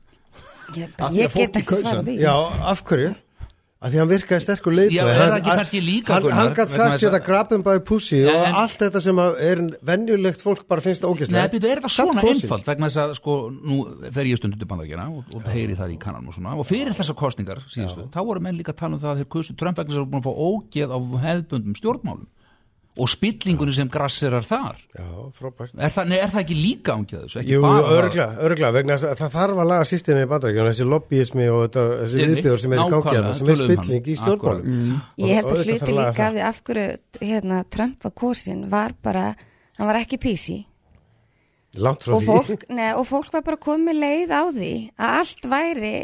Ég, 0.73 0.89
Af 0.97 1.13
því 1.13 1.19
að 1.19 1.19
ég 1.19 1.33
fólkið 1.33 1.53
get 1.53 1.59
ekki 1.61 1.79
hann. 1.85 2.05
því. 2.07 2.15
Já, 2.23 2.33
af 2.73 2.83
hverju? 2.89 3.13
Af 3.83 3.91
því 3.91 3.97
að 3.99 4.03
hann 4.05 4.11
virkaði 4.13 4.43
sterkur 4.45 4.75
leitt 4.77 4.93
Já, 4.95 5.03
er 5.11 5.17
það 5.19 5.33
ekki 5.41 5.55
kannski 5.59 5.81
líka, 5.83 6.15
Hann, 6.15 6.27
hann 6.37 6.51
vegna 6.53 6.67
sagt 6.71 7.01
þetta 7.03 7.19
að- 7.19 7.25
grab 7.27 7.49
them 7.51 7.63
by 7.67 7.81
pussy 7.89 8.21
Ja, 8.23 8.35
og 8.37 8.59
allt 8.63 8.77
þetta 8.85 9.01
sem 9.03 9.23
að 9.25 9.41
er 9.49 9.63
venjulegt 9.91 10.43
fólk 10.45 10.63
bara 10.71 10.85
finnst 10.85 11.03
Nei, 11.03 11.11
ógæslega 11.11 11.51
byrju, 11.57 11.71
er 11.73 11.83
það 11.83 11.95
svona 11.97 12.23
einfalt 12.23 12.69
vegna 12.71 12.87
þess 12.93 13.01
að 13.03 13.15
sko, 13.19 13.35
nú 13.51 13.81
fer 14.15 14.31
ég 14.31 14.39
stundu 14.39 14.61
til 14.61 14.69
bandarækjana 14.71 15.09
og, 15.11 15.25
og 15.35 15.49
heyri 15.51 15.75
þar 15.75 15.91
í 15.91 15.99
kannan 15.99 16.29
og 16.31 16.37
svona. 16.37 16.55
Og 16.55 16.69
fyrir 16.69 16.95
þessar 16.95 17.19
kostningar 17.19 17.59
síðustu, 17.67 18.07
þá 18.15 18.21
voru 18.23 18.45
menn 18.45 18.55
líka 18.61 18.71
að 18.71 18.79
tala 18.85 18.95
um 18.95 19.03
það 19.03 19.11
að 19.17 19.25
þeir 19.25 19.31
kusu 19.35 19.57
Trump 19.59 19.83
vegna 19.83 19.91
þess 19.91 19.99
að 19.99 20.03
þeir 20.03 20.07
voru 20.07 20.15
búin 20.15 20.23
að 20.23 20.31
fá 20.31 20.35
ógeð 20.47 20.95
á 20.95 20.99
hefðbundum 21.27 21.79
stjórnmálum 21.83 22.27
og 22.93 23.09
spillingunni 23.09 23.73
sem 23.73 23.89
grassirar 23.89 24.45
þar. 24.45 24.81
Já, 24.93 25.05
frábært. 25.39 25.73
Er 25.81 25.93
það, 25.95 26.09
nei, 26.11 26.17
er 26.21 26.33
það 26.33 26.43
ekki 26.43 26.57
líka 26.59 26.97
ángið 26.99 27.23
þessu? 27.23 27.39
Ekki 27.41 27.55
Jú, 27.55 27.61
bara 27.65 27.93
örgla, 27.97 28.27
örgla, 28.45 28.71
vegna 28.77 28.97
þess 28.99 29.09
að 29.09 29.23
það 29.23 29.37
þarf 29.37 29.61
að 29.63 29.71
laga 29.71 29.87
systemi 29.89 30.25
í 30.25 30.29
bandarækjum, 30.33 30.69
þessi 30.69 30.87
lobbyismi 30.91 31.47
og 31.49 31.63
þetta, 31.63 31.85
þessi 32.03 32.19
Einmitt, 32.19 32.37
viðbjöður 32.43 32.61
sem 32.63 32.75
er 32.75 32.77
í 32.77 32.83
gangi 32.83 32.93
nákvæmlega, 32.97 33.23
þetta, 33.23 33.39
sem 33.39 33.47
er 33.47 33.57
töluðum 33.57 33.73
hann. 33.73 33.87
spilling 33.87 34.05
í 34.13 34.17
stjórnmálum. 34.21 34.67
Ég 35.23 35.33
held 35.39 35.47
Og 35.47 35.53
að 35.53 35.57
auðvitað 35.57 35.73
hluti 35.73 35.79
þarf 35.79 35.89
að 35.89 35.97
laga 35.97 36.13
líka 36.13 36.27
af 36.27 36.37
því 36.37 36.45
af 36.51 36.61
hverju 36.69 37.31
hérna, 37.31 37.63
Trump 37.77 38.05
var 38.05 38.15
kosin 38.23 38.61
var 38.73 38.95
bara, 39.09 39.25
hann 39.79 39.89
var 39.89 40.01
ekki 40.03 40.21
písi. 40.21 40.59
Langt 41.81 42.05
frá 42.05 42.13
og 42.13 42.21
því. 42.21 42.29
fólk, 42.29 42.67
neð, 42.69 42.93
og 43.01 43.07
fólk 43.09 43.33
var 43.33 43.47
bara 43.47 43.57
komið 43.57 43.97
leið 44.03 44.35
á 44.37 44.43
því 44.53 44.73
að 45.01 45.17
allt 45.23 45.47
væri 45.49 45.95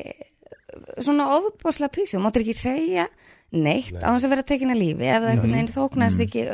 svona 1.04 1.26
ofubosla 1.36 1.90
písi 1.92 2.16
og 2.16 2.24
máttir 2.24 2.46
ekki 2.46 2.56
segja 2.56 3.04
neitt 3.52 3.92
á 4.00 4.08
hans 4.08 4.24
að 4.24 4.32
vera 4.32 4.46
tekin 4.48 4.72
að 4.72 4.80
lífi 4.80 5.04
ef 5.08 5.20
það 5.20 5.28
einhvern 5.34 5.54
veginn 5.58 5.70
þóknast 5.72 6.24
ekki 6.24 6.46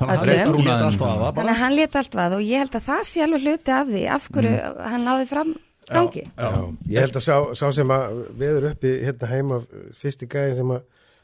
Þannig 0.00 0.22
að 0.22 0.30
hann 0.32 0.72
að 0.72 0.96
það 1.36 1.64
að 1.66 1.76
lét 1.76 1.98
allt 2.00 2.14
vað 2.16 2.36
og 2.38 2.46
ég 2.46 2.62
held 2.62 2.78
að 2.78 2.86
það 2.88 3.02
sé 3.10 3.22
alveg 3.22 3.44
hluti 3.46 3.74
af 3.76 3.92
því 3.92 4.02
af 4.16 4.30
hverju 4.32 4.54
hann 4.92 5.06
náði 5.06 5.28
fram 5.30 5.52
gangi. 5.92 6.24
Já, 6.38 6.48
Ég 6.88 7.06
held 7.06 7.18
að 7.18 7.24
sá, 7.26 7.36
sá 7.58 7.66
sem 7.76 7.92
að 7.92 8.18
veður 8.40 8.68
uppi 8.72 8.92
hérna 9.02 9.30
heima 9.30 9.60
fyrsti 9.98 10.28
gæðin 10.30 10.58
sem 10.60 10.74
að 10.74 10.82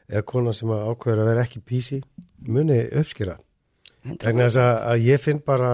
eða 0.08 0.25
kona 0.28 0.54
sem 0.56 0.72
að 0.72 0.88
ákveður 0.92 1.22
að 1.22 1.30
vera 1.32 1.44
ekki 1.44 1.62
písi 1.68 2.00
muni 2.48 2.78
uppskýra 3.00 3.37
vegna 4.08 4.46
þess 4.48 4.60
að, 4.62 4.75
að 4.92 5.04
ég 5.08 5.20
finn 5.20 5.42
bara 5.44 5.72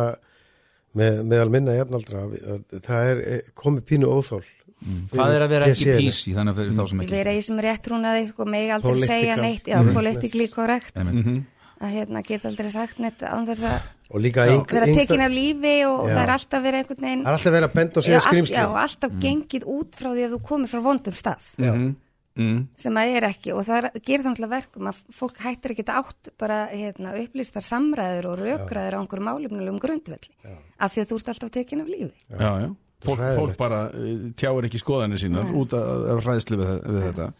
með, 0.94 1.20
meðal 1.30 1.50
minna 1.54 1.76
jafnaldra 1.76 2.24
að, 2.24 2.36
að 2.54 2.84
það 2.88 3.10
er 3.12 3.24
eh, 3.28 3.48
komið 3.58 3.88
pínu 3.92 4.10
óþól 4.10 4.44
Hvað 4.84 5.30
er 5.32 5.42
að 5.46 5.52
vera 5.54 5.68
Ég 5.70 5.78
ekki 5.78 5.92
písi 5.96 6.32
þannig 6.36 6.52
að 6.52 6.58
fyrir 6.60 6.74
þá 6.74 6.80
sem 6.90 6.98
Ég 6.98 7.06
ekki 7.06 7.14
vera 7.14 7.32
í 7.32 7.42
sem 7.46 7.60
réttrúnaði 7.64 8.24
sko, 8.28 8.46
meg 8.52 8.72
aldrei 8.74 8.98
segja 9.00 9.36
neitt. 9.40 9.70
Já, 9.70 9.78
correctness. 9.78 9.96
politically 9.96 10.48
correct. 10.52 10.98
Einmitt. 11.00 11.46
Að 11.80 11.94
hérna 11.96 12.22
geta 12.26 12.48
aldrei 12.48 12.70
sagt 12.70 12.98
neitt 13.02 13.22
án 13.26 13.46
þess 13.48 13.64
að 13.68 13.80
og 14.14 14.20
líka 14.20 14.44
Já. 14.46 14.52
yng, 14.54 14.64
vera 14.70 14.86
yngsta, 14.86 15.06
tekin 15.08 15.24
af 15.24 15.32
lífi 15.32 15.74
og 15.88 16.04
Já. 16.06 16.14
það 16.14 16.22
er 16.22 16.32
alltaf 16.36 16.62
verið 16.62 16.78
einhvern 16.82 17.04
veginn 17.06 17.22
það 17.24 17.30
er 17.32 17.38
alltaf 17.38 17.54
verið 17.56 17.68
að 17.68 17.74
benda 17.78 17.98
og 17.98 18.04
já, 18.04 18.06
segja 18.08 18.20
skrimsli 18.28 18.56
já, 18.60 18.66
og 18.68 18.78
alltaf 18.84 19.18
gengið 19.24 19.64
út 19.74 19.98
frá 19.98 20.08
því 20.12 20.24
að 20.28 20.34
þú 20.36 20.40
komir 20.50 20.70
frá 20.70 20.80
vondum 20.84 21.16
stað. 21.18 21.48
Mm, 21.58 21.88
mm, 22.36 22.60
sem 22.84 23.00
að 23.00 23.16
er 23.16 23.26
ekki 23.30 23.54
og 23.56 23.64
það 23.64 23.78
er- 23.80 24.00
gerir 24.04 24.22
það 24.24 24.30
náttúrulega 24.34 24.54
verkum 24.58 24.90
að 24.92 25.02
fólk 25.18 25.42
hættir 25.46 25.74
ekki 25.74 25.86
átt 25.88 26.30
bara 26.38 26.60
hérna, 26.70 27.16
upplýstar 27.24 27.64
samræður 27.64 28.30
og 28.30 28.38
rökræður 28.44 28.94
á 28.94 29.00
einhverjum 29.00 29.28
málefnulegum 29.32 29.80
grundvelli 29.80 30.30
af 30.78 30.92
því 30.92 31.00
að 31.02 31.08
þú 31.10 31.18
ert 31.18 31.28
alltaf 31.34 31.50
tekin 31.50 31.80
af 31.80 31.88
lífi. 31.88 32.12
Já, 32.28 32.50
já 32.60 32.70
Fólk, 33.04 33.22
fólk 33.36 33.54
bara 33.60 33.84
eh, 33.92 34.26
tjáir 34.38 34.68
ekki 34.68 34.80
skoðanir 34.80 35.20
sínar 35.20 35.52
út 35.52 35.76
af, 35.76 36.08
af 36.16 36.24
ræðslu 36.24 36.58
við, 36.60 36.74
við 36.88 37.06
þetta. 37.10 37.30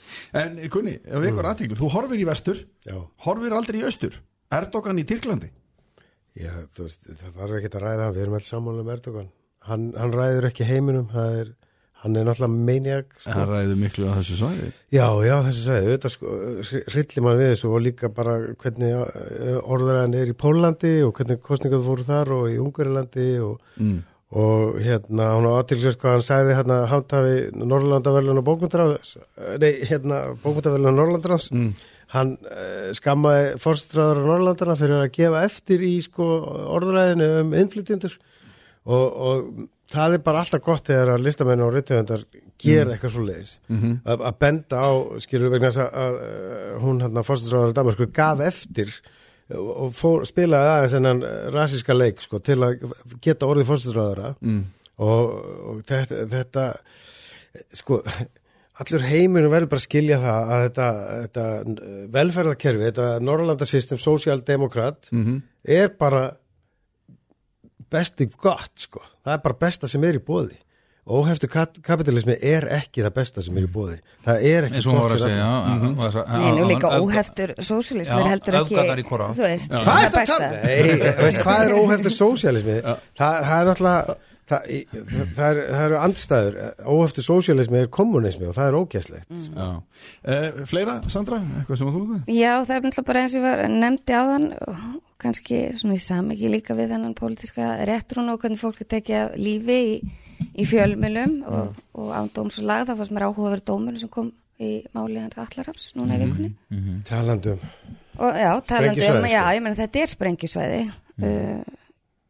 En 0.44 0.62
Gunni, 0.72 0.94
ef 1.00 1.24
við 1.24 1.32
ykkur 1.32 1.50
aðtíklu, 1.50 1.80
þú 1.80 1.90
horfir 1.96 2.22
í 2.22 2.28
vestur 2.28 2.62
Já. 2.86 2.96
horfir 3.26 3.56
aldrei 3.56 3.80
í 3.80 3.84
austur. 3.88 4.20
Erdogan 4.54 5.00
í 5.00 5.06
Tyrklandi? 5.08 5.50
Já, 6.34 6.50
þú 6.74 6.88
veist, 6.88 7.04
það 7.06 7.36
þarf 7.38 7.58
ekki 7.58 7.70
að 7.70 7.84
ræða. 7.84 8.06
Við 8.14 8.24
erum 8.24 8.38
alls 8.38 8.48
samanlega 8.50 8.86
með 8.86 8.96
Erdogan. 8.98 9.28
Hann, 9.64 9.84
hann 9.96 10.14
ræður 10.14 10.48
ekki 10.50 10.66
heiminum, 10.68 11.04
það 11.12 11.36
er, 11.40 11.52
hann 12.02 12.18
er 12.18 12.26
náttúrulega 12.28 12.64
maniak, 12.68 13.14
sko. 13.16 13.34
hann 13.36 13.46
ræður 13.48 13.78
miklu 13.80 14.08
á 14.10 14.18
þessu 14.18 14.38
svæði. 14.40 14.70
Já, 14.92 15.06
já, 15.24 15.34
þessu 15.46 15.62
sveiði, 15.62 15.86
auðvitað 15.86 16.14
sko, 16.16 16.32
hryllir 16.90 17.24
mann 17.24 17.38
við 17.38 17.52
þessu 17.52 17.70
og 17.70 17.84
líka 17.86 18.10
bara 18.18 18.34
hvernig 18.60 18.98
orðuræðan 19.62 20.18
er 20.20 20.32
í 20.34 20.36
Pólandi 20.44 20.92
og 21.06 21.14
hvernig 21.16 21.40
kostningar 21.46 21.86
fóru 21.86 22.08
þar 22.10 22.34
og 22.36 22.50
í 22.50 22.58
Ungarilandi 22.60 23.28
og, 23.46 23.62
mm. 23.78 24.02
Og 24.34 24.78
hérna, 24.82 25.28
hún 25.36 25.46
á 25.46 25.52
aðtilsverð 25.60 25.98
hvað 26.02 26.16
hann 26.16 26.24
sagði 26.26 26.54
hérna, 26.58 26.78
handhafi 26.90 27.34
Norrlandaverlun 27.54 28.40
og 28.40 28.46
bókmyndarás, 28.48 29.12
nei, 29.62 29.70
hérna, 29.86 30.22
bókmyndarverlun 30.42 30.90
og 30.90 30.96
Norrlandarás, 30.98 31.46
mm. 31.54 31.68
hann 32.16 32.34
uh, 32.42 32.88
skammaði 32.98 33.52
fórstræður 33.62 34.24
á 34.24 34.28
Norrlandana 34.32 34.76
fyrir 34.80 35.04
að 35.04 35.12
gefa 35.14 35.44
eftir 35.46 35.86
í 35.86 35.92
sko 36.02 36.26
orðuræðinu 36.74 37.30
um 37.44 37.54
innflytjendur. 37.62 38.18
Og, 38.84 39.04
og 39.06 39.68
það 39.94 40.18
er 40.18 40.24
bara 40.26 40.42
alltaf 40.42 40.64
gott 40.64 40.90
þegar 40.90 41.14
að 41.14 41.24
listamenn 41.24 41.62
og 41.64 41.70
reytöfundar 41.72 42.26
gera 42.60 42.94
eitthvað 42.94 43.14
svo 43.14 43.22
leiðis 43.24 43.54
að 43.70 44.24
að 44.28 44.38
benda 44.42 44.82
á, 44.82 44.92
skilur 45.24 45.52
vegna 45.54 45.70
þess 45.70 45.84
að, 45.84 45.94
að 46.02 46.18
uh, 46.24 46.72
hún 46.82 47.00
hann 47.04 47.20
að 47.22 47.28
fórstræður 47.30 47.70
á 47.70 47.76
Danmarku 47.78 48.10
gaf 48.18 48.42
eftir 48.44 48.92
og 49.58 49.90
fór, 49.96 50.24
spilaði 50.28 50.70
aðeins 50.70 50.94
þennan 50.96 51.24
rasíska 51.54 51.96
leik 51.96 52.22
sko, 52.22 52.40
til 52.44 52.60
að 52.64 52.86
geta 53.24 53.48
orðið 53.48 53.70
fórstræðara 53.70 54.32
mm. 54.40 54.62
og, 55.04 55.34
og 55.70 55.82
þetta, 55.88 56.24
þetta 56.32 56.66
sko 57.76 58.00
allur 58.82 59.06
heiminum 59.06 59.52
verður 59.52 59.70
bara 59.74 59.82
að 59.82 59.86
skilja 59.86 60.20
það 60.22 60.54
að 60.54 60.64
þetta, 60.66 60.88
þetta 61.24 61.44
velferðarkerfi, 62.16 62.88
þetta 62.88 63.10
Norrlandasystem 63.22 64.00
Socialdemokrat 64.02 65.10
-hmm. 65.12 65.38
er 65.62 65.94
bara 65.98 66.24
besti 67.94 68.26
gott 68.34 68.86
sko, 68.86 69.02
það 69.22 69.36
er 69.36 69.44
bara 69.44 69.60
besta 69.60 69.90
sem 69.90 70.04
er 70.04 70.18
í 70.18 70.24
bóði 70.24 70.58
óheftu 71.04 71.48
kapitalismi 71.84 72.36
er 72.40 72.64
ekki 72.78 73.02
það 73.04 73.14
besta 73.18 73.42
sem 73.44 73.56
er 73.60 73.66
í 73.66 73.70
bóði 73.74 73.96
það 74.24 74.44
er 74.50 74.66
ekki 74.70 74.82
gott 74.88 75.10
fyrir 75.10 75.24
segja 75.24 75.48
alla. 75.48 75.74
mm 75.76 75.96
Nei, 76.34 76.50
nú 76.56 76.68
líka 76.70 76.92
óheftur 77.00 77.54
sósíalismi 77.60 78.20
er 78.20 78.30
heldur 78.32 78.56
ekki 78.60 78.78
veist, 79.40 79.70
Hvað 79.70 79.84
það 79.84 79.98
er 79.98 80.04
þetta 80.04 80.20
besta? 80.20 80.52
Nei, 80.64 81.10
veist, 81.24 81.42
hvað 81.44 81.64
er 81.66 81.74
óheftur 81.80 82.14
sósialismi? 82.16 82.78
Það, 82.84 83.36
það 83.44 83.58
er 83.58 83.68
náttúrulega 83.70 84.16
það, 84.44 84.66
í- 84.68 84.86
það, 85.36 85.44
er, 85.50 85.60
það 85.74 85.84
eru 85.84 86.00
andstæður 86.06 86.58
óheftur 86.96 87.24
sósialismi 87.28 87.78
er 87.84 87.92
kommunismi 88.00 88.48
og 88.48 88.56
það 88.56 88.68
er 88.72 88.78
ógæslegt 88.80 89.38
Já. 89.60 89.68
Eh, 90.24 90.50
fleira, 90.72 90.96
Sandra, 91.12 91.38
eitthvað 91.60 91.80
sem 91.82 91.92
þú 91.94 92.02
veist? 92.14 92.28
Já, 92.32 92.52
það 92.64 92.76
er 92.78 92.84
náttúrulega 92.88 93.08
bara 93.12 93.22
eins 93.24 93.36
og 93.36 93.40
ég 93.40 93.46
var 93.50 93.64
nefndi 93.72 94.16
áðan 94.18 94.50
og 94.68 94.84
kannski 95.24 95.62
svona 95.78 95.96
í 95.96 96.02
samegi 96.04 96.50
líka 96.52 96.76
við 96.76 96.92
þennan 96.96 97.14
pólitíska 97.16 97.70
réttrún 97.88 98.28
og 98.32 98.40
hvernig 98.42 98.60
fólk 98.60 98.80
er 98.84 98.90
tekið 98.96 99.16
af 99.22 99.38
lífi 99.40 99.78
í, 99.80 99.94
í 100.54 100.66
fjölmjölum 100.68 101.36
og, 101.50 101.76
og 101.98 102.10
án 102.14 102.30
dóms 102.34 102.60
og 102.62 102.68
lag, 102.70 102.86
það 102.88 103.00
fannst 103.02 103.14
mér 103.16 103.26
áhuga 103.28 103.54
verið 103.54 103.68
dómur 103.70 104.00
sem 104.00 104.12
kom 104.12 104.32
í 104.62 104.72
máli 104.94 105.18
hans 105.18 105.38
Allarhafs 105.42 105.92
núna 105.98 106.18
í 106.18 106.22
vikunni. 106.22 106.52
talandum 107.08 107.62
og 108.14 108.36
já, 108.38 108.50
um, 108.54 108.62
Sprengjusvæði, 108.62 109.32
já, 109.32 109.40
sko. 109.42 109.56
ég 109.56 109.64
meina 109.64 109.78
þetta 109.80 110.02
er 110.04 110.12
sprengjusvæði 110.12 110.82
uh, 110.86 111.64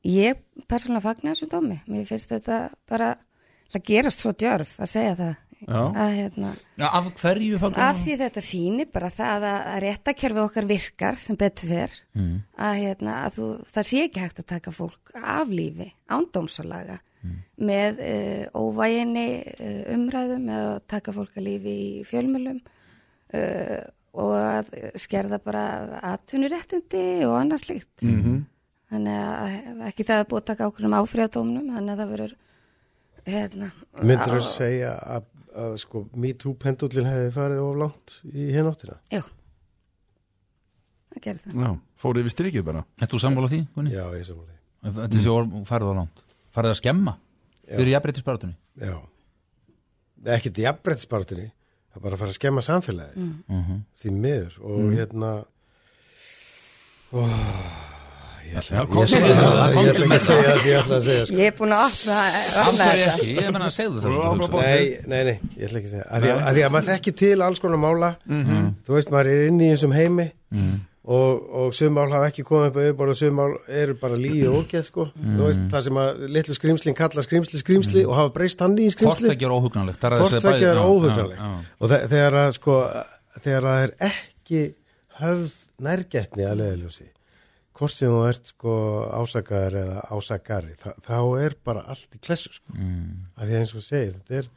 ég 0.04 0.40
persónulega 0.68 1.04
fagna 1.08 1.32
þessu 1.32 1.48
dómi. 1.50 1.78
Mér 1.88 2.08
finnst 2.08 2.32
þetta 2.32 2.60
bara 2.90 3.14
það 3.72 3.86
gerast 3.88 4.22
svo 4.22 4.32
djörf 4.36 4.76
að 4.78 4.90
segja 4.92 5.14
það. 5.18 5.34
Að 5.68 6.12
hérna 6.18 6.50
af 6.90 7.06
hverju 7.20 7.58
fagnar 7.62 7.88
Af 7.90 8.00
því 8.04 8.16
þetta 8.20 8.42
sýnir 8.44 8.88
bara 8.92 9.08
það 9.14 9.46
að, 9.48 9.58
að 9.72 9.78
réttakerfi 9.84 10.42
okkar 10.44 10.66
virkar 10.68 11.16
sem 11.16 11.36
betur 11.40 11.68
fer. 11.72 11.94
Mm. 12.14 12.36
að, 12.58 12.74
hérna, 12.82 13.16
að 13.26 13.38
þú, 13.38 13.48
það 13.72 13.88
sé 13.88 14.02
ekki 14.04 14.20
hægt 14.24 14.38
að 14.44 14.48
taka 14.54 14.70
fólk 14.76 15.12
af 15.22 15.48
lífi 15.48 15.88
ándómsalaga 16.12 16.98
með 17.64 18.00
uh, 18.04 18.44
óvæginni 18.60 19.26
uh, 19.54 19.82
umræðum 19.96 20.48
eða 20.52 20.72
að 20.74 20.80
taka 20.92 21.12
fólk 21.16 21.36
af 21.38 21.44
lífi 21.46 21.74
í 21.74 22.02
fjölmjölum 22.04 22.58
uh, 22.60 23.78
og 24.14 24.34
að 24.38 24.68
skerða 25.00 25.38
bara 25.42 25.62
atvinnuréttindi 26.14 27.24
og 27.26 27.38
annað 27.40 27.64
slikt 27.64 28.02
Mhm. 28.04 28.42
þannig 28.92 29.16
að 29.24 29.86
ekki 29.88 30.04
það 30.06 30.20
er 30.20 30.26
búið 30.30 30.42
að 30.42 30.48
taka 30.52 30.66
ákveðum 30.68 30.96
áfriðadómnum 31.00 31.70
þannig 31.74 31.94
að 31.94 32.02
það 32.04 32.10
verður 32.12 32.34
hérna, 33.24 33.68
myndur 34.04 34.34
þú 34.36 34.42
á- 34.44 34.52
segja 34.54 34.92
að, 35.16 35.24
að 35.54 35.76
sko 35.84 36.04
MeToo 36.24 36.54
pendullin 36.60 37.06
hefði 37.08 37.30
farið 37.34 37.62
of 37.64 37.76
langt 37.80 38.16
í 38.32 38.48
hináttina 38.54 38.98
Já. 39.12 39.22
Það 41.14 41.22
gerði 41.28 41.42
það. 41.44 41.62
Já, 41.62 41.72
fór 42.02 42.18
yfir 42.20 42.32
strikið 42.34 42.64
bara. 42.66 42.80
Þetta 42.98 43.12
þú 43.14 43.20
sammála 43.22 43.50
því, 43.52 43.60
Gunni? 43.76 43.92
já, 43.94 44.04
ég 44.18 44.24
samanlega 44.26 44.94
Þetta 44.98 45.20
sé 45.24 45.30
orð 45.32 45.52
farið 45.68 45.90
á 45.90 45.94
langt. 46.00 46.22
Farið 46.54 46.72
að 46.74 46.80
skemma 46.82 47.14
fyrir 47.64 47.92
jafnbreytisbaratunni 47.94 48.56
já, 48.84 48.96
ekkert 50.34 50.58
í 50.60 50.64
jafnbrettspartinni 50.66 51.46
það 51.48 51.96
er 52.00 52.02
bara 52.04 52.16
að 52.18 52.20
fara 52.24 52.32
að 52.34 52.38
skemma 52.40 52.64
samfélagi 52.66 53.28
því 54.02 54.12
miður. 54.18 54.58
Og 54.66 54.92
hérna 54.98 55.30
Já, 57.14 57.22
ég 58.54 60.00
að 60.14 60.24
segja 60.24 60.80
að 60.84 61.04
segja 61.08 61.26
sko. 61.28 61.38
Er 61.44 61.56
búin 61.58 61.74
að 61.74 61.84
opna, 61.88 62.20
Af 62.62 62.72
þetta. 62.80 63.14
Ég 63.28 63.50
að 63.60 63.74
sem 63.76 63.94
áfram 63.98 64.40
þú 64.40 64.48
bótt. 64.54 64.64
hugsa. 64.64 64.72
Nei, 64.72 65.12
nei, 65.12 65.22
nei, 65.28 65.52
ég 65.58 65.68
ætla 65.68 65.82
ekki 65.82 65.90
að 65.90 65.94
segja. 65.94 66.08
Að 66.08 66.24
því 66.24 66.32
að, 66.32 66.40
að, 66.40 66.56
því 66.58 66.64
að 66.64 66.74
maður 66.74 66.90
þekki 66.92 67.14
til 67.24 67.36
alls 67.48 67.62
konar 67.64 67.82
mála. 67.84 68.10
Þú 68.86 68.98
veist, 68.98 69.14
maður 69.14 69.32
er 69.34 69.46
inn 69.50 69.62
í 69.62 69.70
þessum 69.74 69.96
heimi 69.96 70.28
og, 71.04 71.40
og 71.52 71.74
sum 71.76 71.92
mál 71.96 72.06
hafa 72.12 72.30
ekki 72.30 72.44
komið 72.48 72.70
upp 72.70 72.78
að 72.78 72.86
auðvitað 72.86 73.10
og 73.12 73.18
sum 73.18 73.34
mál 73.36 73.56
eru 73.80 73.96
bara 74.00 74.18
líi 74.20 74.44
og 74.48 74.62
ógeð 74.62 74.86
sko, 74.88 75.06
þú 75.18 75.48
veist, 75.48 75.66
það 75.72 75.84
sem 75.86 76.00
að 76.00 76.22
litlu 76.36 76.56
skrimslin 76.56 76.96
kalla 76.96 77.24
skrimsli 77.26 77.60
skrimsli 77.60 78.04
og 78.08 78.16
hafa 78.16 78.32
breyst 78.38 78.64
hann 78.64 78.76
í 78.78 78.86
Hvort 78.88 78.96
skrimsli 78.96 79.32
það 79.32 79.42
gerur 79.42 79.58
óhugnanlegt 79.58 80.00
það 80.00 80.08
er 80.08 80.16
að 80.16 80.24
hvort 80.24 80.46
segja 80.46 80.70
er 80.70 80.80
já, 80.80 81.26
já. 81.36 81.50
og 81.76 81.92
þe 81.92 82.00
þegar 82.14 82.38
að 82.40 82.54
sko 82.56 82.78
þegar 83.44 83.68
að 83.68 83.74
það 83.74 83.84
er 83.84 83.94
ekki 84.08 84.62
höfð 85.20 85.58
nærgetni 85.88 86.48
að 86.48 86.58
leðaljósi 86.62 87.08
hvort 87.74 87.94
sem 87.94 88.12
þú 88.12 88.20
ert 88.28 88.52
sko 88.52 88.74
ásakaður 89.18 89.78
eða 89.80 90.02
ásakari 90.14 90.76
þa 90.78 90.92
þá 91.02 91.16
er 91.42 91.56
bara 91.66 91.86
allt 91.90 92.14
í 92.14 92.20
klessu 92.22 92.52
sko. 92.54 92.76
Mm. 92.76 93.24
að 93.34 93.48
því 93.48 93.56
að 93.56 93.62
eins 93.62 93.74
og 93.74 93.84
segir 93.84 94.14
þetta 94.14 94.38
er, 94.40 94.52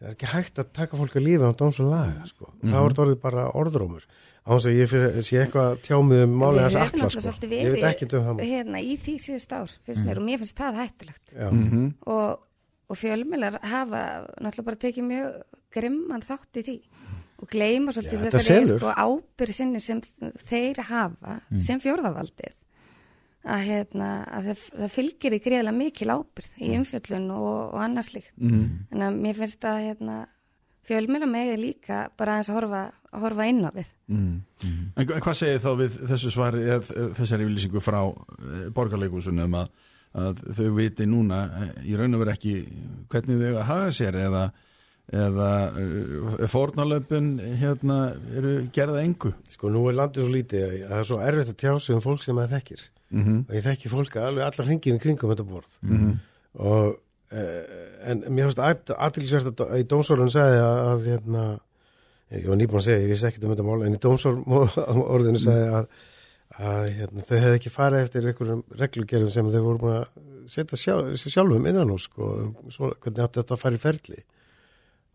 er 0.00 0.14
ekki 0.14 0.30
hægt 0.32 0.62
að 0.62 0.72
taka 0.78 1.00
fólk 1.00 1.18
að 1.18 1.26
lífi 1.26 1.50
á 1.50 1.52
dóms 1.58 1.82
og 1.82 1.92
laga 1.92 2.24
sko. 2.30 2.50
Þá 2.64 2.74
er 2.78 2.88
þetta 2.88 3.04
orðið 3.04 3.20
bara 3.26 3.46
orðrómur. 3.60 4.08
Á 4.48 4.50
þess 4.56 4.68
að 4.70 4.78
ég 4.78 4.88
fyrir, 4.88 5.16
sé 5.26 5.40
eitthvað 5.42 5.80
tjámið 5.84 6.22
um 6.24 6.30
Við 6.32 6.38
höfum 6.38 6.44
alla 6.48 6.68
náttúrulega 6.72 7.12
sko. 7.12 7.24
svolítið 7.26 7.50
ég 7.58 7.74
veit 7.74 7.86
ekki 7.90 8.06
um 8.08 8.28
það 8.28 8.44
hérna, 8.48 8.80
í 8.80 8.94
því 8.96 9.16
síðust 9.26 9.52
ár, 9.52 9.74
finnst 9.84 10.06
mér, 10.06 10.20
og 10.22 10.24
mér 10.24 10.40
finnst 10.40 10.62
það 10.62 10.78
hættulegt. 10.78 11.34
Já. 11.34 11.48
Og, 12.14 12.46
og 12.88 12.96
fjölmjölar 12.96 13.58
hafa 13.60 14.02
náttúrulega 14.40 14.68
bara 14.70 14.80
tekið 14.86 15.08
mjög 15.10 15.58
grimman 15.76 16.24
þátt 16.24 16.62
í 16.62 16.64
því 16.64 16.76
og 17.38 17.50
gleyma 17.52 17.94
svolítið 17.94 18.24
þetta 18.24 18.38
þessari 18.38 18.70
sko, 18.72 18.94
ábyrði 18.94 19.56
sinni 19.56 19.82
sem 19.82 20.00
þeir 20.48 20.80
hafa 20.88 21.38
sem 21.54 21.82
fjórðavaldið. 21.82 22.56
Að, 23.48 23.60
hérna, 23.64 24.08
að 24.34 24.48
það, 24.50 24.64
það 24.80 24.90
fylgir 24.92 25.34
í 25.36 25.38
greiðlega 25.40 25.76
mikil 25.76 26.08
ábyrð 26.10 26.56
í 26.58 26.72
umfjöllun 26.76 27.30
og, 27.32 27.52
og 27.70 27.78
annað 27.84 28.08
slíkt. 28.10 28.34
En 28.92 29.04
að 29.06 29.20
mér 29.22 29.38
finnst 29.38 29.64
að 29.64 29.78
hérna, 29.86 30.16
fjölmjölar 30.88 31.30
megi 31.30 31.56
líka 31.60 32.00
bara 32.18 32.36
aðeins 32.36 32.50
að 32.50 32.58
horfa, 32.58 32.82
að 33.12 33.24
horfa 33.26 33.46
inn 33.50 33.62
á 33.64 33.70
við. 33.76 33.90
En, 34.96 35.10
en 35.14 35.22
hvað 35.24 35.36
segir 35.38 35.62
þá 35.64 35.70
við 35.82 35.98
þessu 36.10 36.32
svari 36.34 36.64
eða 36.66 37.10
þessari 37.18 37.46
yfirlýsingu 37.46 37.82
frá 37.84 38.00
e, 38.08 38.62
borgarleikursunum 38.76 39.56
að, 39.60 39.70
að 40.18 40.42
þau 40.58 40.70
viti 40.78 41.08
núna 41.08 41.42
eh, 41.60 41.74
í 41.92 41.98
raun 41.98 42.16
og 42.16 42.24
veru 42.24 42.34
ekki 42.34 42.54
hvernig 43.12 43.42
þau 43.42 43.52
að 43.52 43.68
haga 43.70 43.92
sér 43.98 44.20
eða, 44.26 44.44
eða 45.08 45.50
uh, 45.72 46.44
fórnalöpun 46.52 47.30
hérna 47.60 47.98
eru 48.36 48.54
gerða 48.74 49.02
engu? 49.06 49.32
Sko 49.48 49.70
nú 49.72 49.86
er 49.88 49.96
landið 49.96 50.26
svo 50.26 50.34
lítið 50.34 50.64
að 50.66 50.82
það 50.84 50.98
er 50.98 51.08
svo 51.10 51.20
erfitt 51.24 51.52
að 51.54 51.60
tjá 51.62 51.72
sig 51.80 51.96
um 51.96 52.04
fólk 52.04 52.24
sem 52.24 52.36
maður 52.36 52.58
þekkir. 52.58 52.82
Mm 53.08 53.22
og 53.48 53.54
ég 53.56 53.64
þekki 53.64 53.88
fólk 53.88 54.16
að 54.16 54.26
alveg 54.28 54.44
allar 54.44 54.68
hringinu 54.68 55.00
kringum 55.00 55.32
þetta 55.32 55.48
borð. 55.48 55.78
Og 56.58 56.98
uh, 57.32 57.64
en 58.04 58.22
mér 58.28 58.50
finnst 58.50 58.60
aðtilsvært 58.92 59.64
að 59.64 59.80
í 59.80 59.88
dómsórun 59.88 60.30
sagði 60.32 60.60
að, 60.60 60.84
að 60.92 61.08
hérna, 61.08 61.48
ég 62.36 62.48
var 62.52 62.60
nýbúin 62.60 62.82
að 62.82 62.86
segja, 62.90 63.02
ég 63.02 63.12
vissi 63.14 63.28
ekkert 63.30 63.48
um 63.48 63.56
þetta 63.56 63.68
mál 63.68 63.82
en 63.86 63.96
í 63.96 64.04
dómsórorðinu 64.04 65.40
sagði 65.40 65.68
að, 65.80 65.92
að 66.58 66.88
hérna, 67.00 67.24
þau 67.24 67.36
hefði 67.38 67.58
ekki 67.58 67.72
farið 67.72 68.04
eftir 68.04 68.28
einhverjum 68.28 68.64
reglugerðum 68.76 69.32
sem 69.32 69.52
þau 69.54 69.62
voru 69.62 69.84
búin 69.86 70.00
að 70.02 70.08
setja 70.48 70.98
sjálfum 71.16 71.66
innan 71.68 71.92
hús 71.92 72.08
sko, 72.08 72.34
um 72.44 72.92
hvernig 73.00 73.24
þetta 73.24 73.56
fara 73.60 73.76
í 73.76 73.80
ferli 73.80 74.24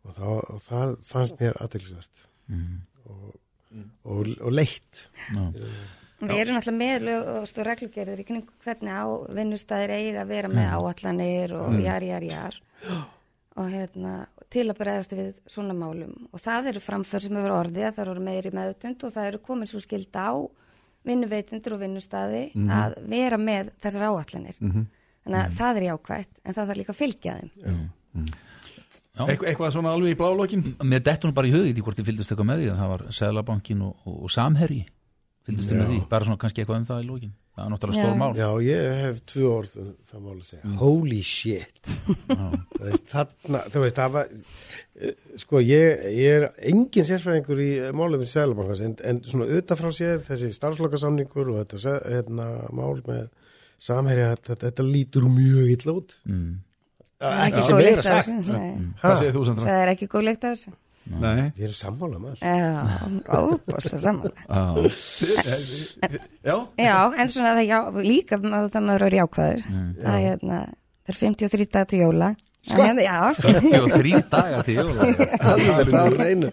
og, 0.04 0.14
þá, 0.18 0.28
og 0.54 0.62
það 0.64 0.94
fannst 1.08 1.42
mér 1.42 1.60
aðtilsvært 1.64 2.24
og, 3.10 3.28
og, 4.04 4.32
og 4.40 4.52
leitt. 4.54 5.04
Já. 5.34 5.44
Við 6.24 6.40
erum 6.40 6.56
alltaf 6.56 6.76
með 6.78 7.02
lög 7.04 7.30
og 7.34 7.48
stóð 7.50 7.66
reglugerðir 7.68 8.22
í 8.24 8.28
kring 8.28 8.52
hvernig 8.64 8.96
á 8.96 9.06
vinnustæðir 9.36 9.92
eiga 9.98 10.22
að 10.24 10.30
vera 10.32 10.52
með 10.52 10.70
áallanir 10.78 11.56
og 11.58 11.76
jar, 11.84 12.06
jar, 12.08 12.24
jar. 12.30 12.60
Og 13.60 13.68
hérna 13.70 14.14
til 14.54 14.70
að 14.70 14.80
bregðast 14.80 15.16
við 15.18 15.34
svona 15.50 15.76
málum. 15.76 16.14
Og 16.32 16.42
það 16.42 16.72
eru 16.72 16.84
framför 16.84 17.26
sem 17.26 17.36
hefur 17.36 17.56
orðið 17.58 17.88
að 17.90 17.98
það 17.98 18.12
eru 18.14 18.24
meiri 18.30 18.54
meðutund 18.56 19.04
og 19.04 19.14
það 19.18 19.30
eru 19.32 19.42
komin 19.50 19.70
svo 19.70 19.82
skilda 19.84 20.30
á 20.32 20.34
vinnuveitundur 21.04 21.76
og 21.76 21.84
vinnustæði 21.84 22.44
að 22.72 22.96
vera 23.12 23.38
með 23.42 23.74
þessar 23.84 24.08
áallanir 24.08 24.60
þannig 25.24 25.40
að 25.42 25.58
það 25.58 25.78
er 25.82 25.86
jákvætt 25.90 26.32
en 26.44 26.54
það 26.56 26.68
þarf 26.70 26.80
líka 26.80 26.94
að 26.94 27.02
fylgja 27.02 27.36
þeim. 27.42 27.52
Já. 27.60 28.24
Eitthvað, 29.14 29.48
eitthvað 29.52 29.74
svona 29.76 29.92
alveg 29.94 30.16
í 30.16 30.18
blálókin 30.18 30.64
Mér 30.90 31.04
dettur 31.06 31.30
nú 31.30 31.36
bara 31.38 31.50
í 31.50 31.54
hugið 31.54 31.78
í 31.78 31.86
hvort 31.86 32.00
þið 32.00 32.08
fylgdist 32.10 32.34
eitthvað 32.34 32.48
með 32.50 32.64
því 32.64 32.70
að 32.74 32.80
það 32.82 32.92
var 32.96 33.04
Sæðlabankin 33.20 33.84
og, 33.86 33.96
og, 34.10 34.16
og 34.26 34.32
Samherji 34.34 34.80
fylgdist 35.46 35.70
þið 35.70 35.78
með 35.84 35.90
því, 35.92 35.98
bara 36.10 36.26
svona 36.30 36.42
kannski 36.42 36.64
eitthvað 36.64 36.80
um 36.82 36.88
það 36.90 37.04
í 37.04 37.08
lókin 37.12 37.34
það 37.54 37.66
er 37.68 37.72
náttúrulega 37.76 38.02
stór 38.08 38.18
mál 38.18 38.40
Já, 38.40 38.48
ég 38.66 38.96
hef 39.04 39.20
tvö 39.30 39.44
orð 39.54 39.74
um 39.84 39.90
það 40.10 40.22
mál 40.26 40.34
að 40.34 40.48
segja. 40.48 40.72
Holy 40.82 41.20
shit. 41.22 41.90
þú 42.74 42.80
veist, 42.88 43.06
þarna, 43.12 43.62
þú 43.70 43.84
veist, 43.84 44.00
það 44.00 44.16
var, 44.16 44.32
eh, 44.98 45.14
sko, 45.44 45.62
ég, 45.62 46.06
ég 46.18 46.40
er 46.40 46.48
engin 46.72 47.06
sérfræðingur 47.12 47.62
í 47.62 47.70
málum 47.94 48.26
í 48.26 48.30
Sælabankans, 48.32 48.82
en, 48.88 48.96
en 49.06 49.22
svona 49.30 49.46
utanfrá 49.60 49.94
séð 49.94 50.26
þessi 50.32 50.50
starfslokasamningur 50.58 51.54
og 51.54 51.60
þetta 51.62 51.84
se- 51.86 52.00
hérna, 52.16 52.48
mál 52.74 52.98
með 53.06 53.28
samherja, 53.78 54.32
þetta, 54.40 54.58
þetta 54.66 54.88
lítur 54.90 55.30
mjög 55.30 55.70
illa 55.78 56.00
út. 56.02 56.18
mm. 56.26 56.54
Það 57.20 57.32
er 57.34 57.40
Ekki 57.48 57.62
góð 57.70 57.80
leikt 57.84 58.06
af 58.06 58.10
þessu. 58.26 58.54
Nei. 58.54 58.72
Hvað 59.02 59.14
segir 59.20 59.34
þú 59.36 59.42
Sandra? 59.50 59.64
það 59.68 59.78
er 59.84 59.90
ekki 59.94 60.08
góð 60.14 60.24
leikt 60.30 60.44
af 60.44 60.48
þessu. 60.56 60.70
Nei. 61.20 61.44
Við 61.58 61.64
erum 61.68 61.76
sammála 61.76 62.18
með 62.24 62.30
allt. 62.32 62.44
Já, 66.84 66.98
en 67.20 67.28
svona 67.32 67.52
það 67.58 67.66
já, 67.68 67.80
líka 68.06 68.36
það 68.40 68.82
maður 68.88 69.04
er 69.10 69.14
jákvæður. 69.20 69.62
Það 69.68 70.14
er 70.14 70.24
hérna, 70.28 70.58
það 71.04 71.12
er 71.14 71.18
53 71.20 71.68
dag 71.76 71.86
til 71.92 72.00
jóla. 72.04 72.30
Sko? 72.64 72.80
En 72.80 72.84
hérna, 72.88 73.04
Já, 73.04 73.20
53 73.44 74.24
daga 74.32 74.58
til 74.64 74.76
jóla. 74.80 75.02
Alveg 75.52 75.88
það 75.92 76.08
er 76.08 76.16
einu. 76.30 76.50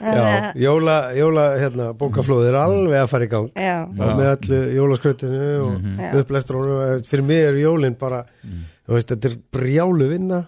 Já, 0.00 0.56
jóla, 0.56 0.94
jóla 1.12 1.42
hérna, 1.60 1.90
bókaflóð 2.00 2.46
er 2.48 2.56
alveg 2.56 2.96
að 3.02 3.10
fara 3.12 3.26
í 3.26 3.28
gang. 3.30 3.50
já, 3.52 3.84
og 3.84 4.16
með 4.16 4.28
allu 4.32 4.60
jólaskrautinu 4.78 5.40
og 5.60 5.74
mm 5.76 5.98
Já. 6.00 6.08
upplæstur 6.22 6.56
fyrir 7.04 7.24
mig 7.28 7.40
er 7.50 7.58
jólin 7.60 7.92
bara 8.00 8.22
þú 8.40 8.79
veist, 8.96 9.12
þetta 9.12 9.30
er 9.30 9.36
brjálu 9.54 10.08
vinna 10.10 10.40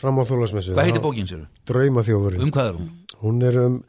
fram 0.00 0.20
á 0.20 0.24
þólasmessu 0.28 0.74
Hvað 0.76 0.90
heitir 0.90 1.04
bókin 1.04 1.28
sér? 1.30 1.46
Draumaþjófurinn. 1.68 2.44
Um 2.44 2.52
hvað 2.54 2.70
er 2.70 2.78
hún? 2.78 2.92
hún 3.20 3.42
er 3.46 3.58
um 3.64 3.80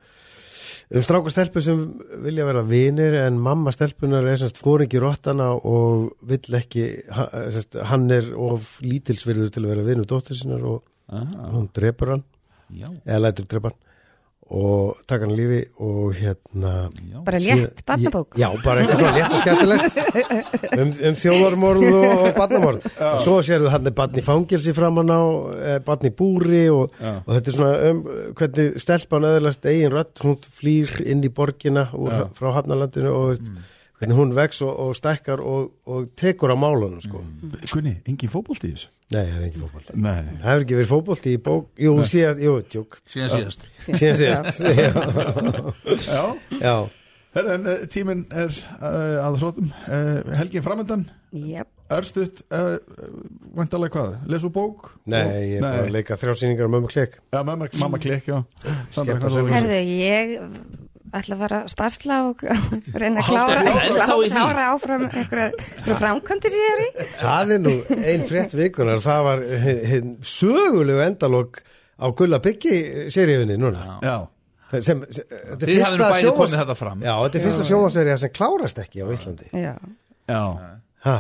um 0.92 1.06
stráka 1.06 1.32
stelpu 1.32 1.62
sem 1.64 1.84
vilja 2.26 2.46
vera 2.48 2.66
vinir 2.68 3.16
en 3.22 3.38
mamma 3.40 3.72
stelpunar 3.72 4.26
er 4.28 4.42
semst 4.42 4.60
fóringi 4.60 5.00
rottana 5.00 5.52
og 5.56 6.12
vill 6.28 6.58
ekki 6.60 6.88
semst, 7.54 7.80
hann 7.88 8.10
er 8.12 8.28
of 8.36 8.74
lítilsvirður 8.84 9.54
til 9.54 9.64
að 9.64 9.72
vera 9.76 9.88
vinur 9.88 10.10
dóttur 10.10 10.36
sinnar 10.36 10.66
og 10.68 10.84
hún 11.12 11.70
drepur 11.76 12.16
hann. 12.16 12.28
Já, 12.72 12.88
eða 13.06 13.24
lætur 13.28 13.48
drepa 13.52 13.72
hann 13.72 13.91
og 14.52 15.00
taka 15.08 15.26
hann 15.26 15.36
lífi 15.38 15.62
og 15.80 16.16
hérna 16.18 16.90
já. 16.92 17.24
Bara 17.24 17.40
létt 17.40 17.84
barnabók. 17.88 18.36
Já, 18.36 18.50
bara 18.64 18.82
eitthvað 18.82 19.00
svona 19.00 19.14
létt 19.18 19.36
og 19.36 19.44
skemmtilegt. 19.46 20.00
Um, 20.72 20.92
um 21.10 21.16
þjóðarmorð 21.20 21.84
og, 21.90 22.06
og 22.12 22.38
barnamorð. 22.38 22.86
Og 23.06 23.18
svo 23.24 23.34
sérðu 23.44 23.72
hann 23.74 23.90
er 23.90 23.96
barn 23.96 24.16
í 24.18 24.24
fangelsi 24.24 24.74
framan 24.76 25.12
á, 25.12 25.22
eh, 25.56 25.80
barn 25.84 26.08
í 26.08 26.14
búri 26.16 26.62
og, 26.72 26.96
og 27.02 27.32
þetta 27.36 27.52
er 27.52 27.56
svona 27.58 27.90
um 27.90 28.00
hvernig 28.40 28.80
stelpan 28.82 29.28
öðlast 29.28 29.68
eigin 29.68 29.94
rödd, 29.94 30.14
hún 30.24 30.38
flýr 30.60 30.94
inn 31.04 31.26
í 31.28 31.32
borgina 31.34 31.90
úr, 31.98 32.30
frá 32.38 32.54
Hafnalandinu 32.56 33.12
og 33.12 33.28
veist, 33.34 33.52
hvernig 34.02 34.18
hún 34.18 34.32
vex 34.34 34.64
og, 34.66 34.72
og 34.82 34.96
stækkar 34.98 35.44
og, 35.46 35.68
og 35.86 36.08
tekur 36.18 36.54
á 36.54 36.58
málunum 36.58 37.02
sko. 37.04 37.22
Gunni, 37.70 38.00
engin 38.10 38.32
fótbolt 38.34 38.66
í 38.66 38.72
þessu? 38.74 38.90
Nei, 39.12 39.26
það 39.28 39.36
er 39.38 39.44
ekki 39.50 39.62
fótboll 39.62 40.00
Nei. 40.02 40.22
Það 40.24 40.48
hefur 40.48 40.66
ekki 40.66 40.80
verið 40.80 40.90
fótboll 40.90 41.20
í 41.30 41.36
bók. 41.46 41.68
Jú, 41.86 41.94
síðast, 42.10 42.42
jú, 42.42 42.56
tjók 42.72 42.98
Síðan 43.12 43.34
síðast. 43.36 43.68
Síðan 43.92 44.20
síðast. 44.24 44.64
Já, 46.08 46.18
Já, 46.18 46.26
já. 46.58 46.76
Herra, 47.32 47.54
en 47.56 47.68
uh, 47.70 47.84
tíminn 47.88 48.26
er 48.36 48.50
uh, 48.82 49.22
að 49.24 49.38
hrótum 49.40 49.70
uh, 49.72 50.34
Helgin 50.36 50.66
framöndan 50.66 51.06
Jep, 51.32 51.70
Örstuðt, 51.96 52.42
uh, 52.52 52.74
vantarlega 53.56 53.94
hvað? 53.96 54.18
Lesu 54.34 54.50
bók? 54.52 54.90
Nei, 55.08 55.22
ég 55.54 55.62
er 55.62 55.64
bara 55.64 55.86
að 55.86 55.94
leika 55.96 56.18
þrjásýningar 56.20 56.68
um 56.68 56.76
mamma, 56.76 57.70
mamma 57.80 58.02
klikk, 58.04 58.28
já 58.28 58.42
hvað 58.42 58.98
sér. 58.98 59.24
svo? 59.32 59.46
herðu, 59.48 59.80
ég 59.96 60.34
ætla 61.20 61.36
að 61.36 61.42
fara 61.44 61.60
að 61.62 61.72
sparsla 61.74 62.18
og 62.30 62.44
reyna 63.02 63.22
að 63.22 63.30
klára, 63.30 63.62
því? 63.68 64.30
klára 64.32 64.66
áfram 64.72 65.06
einhverja 65.10 65.98
framkvæmdi 66.00 66.52
sem 66.54 66.64
ég 66.64 66.74
er 66.76 66.84
í. 66.84 67.08
Það 67.22 67.54
er 67.56 67.64
nú 67.66 67.74
ein 68.00 68.28
frétt 68.30 68.56
vikunar 68.58 69.02
það 69.04 69.24
var 69.28 69.46
sögulegu 70.32 71.04
endalók 71.06 71.62
á 72.02 72.06
Gulla 72.18 72.42
Byggi 72.44 72.78
seríunni 73.14 73.58
núna. 73.62 73.98
Já, 74.06 74.16
sem, 74.80 75.04
sem, 75.12 75.26
þetta 75.32 75.68
er 75.68 75.74
fyrsta 76.22 76.78
fram. 76.80 77.04
Já, 77.04 77.16
þetta 77.26 77.42
er 77.42 77.48
fyrsta 77.48 77.68
sjónvarserja 77.68 78.22
sem 78.24 78.34
klárast 78.36 78.82
ekki 78.82 79.04
á 79.04 79.08
Íslandi. 79.12 79.52
Já, 79.52 79.76
já. 80.32 80.44
Ha, 81.02 81.16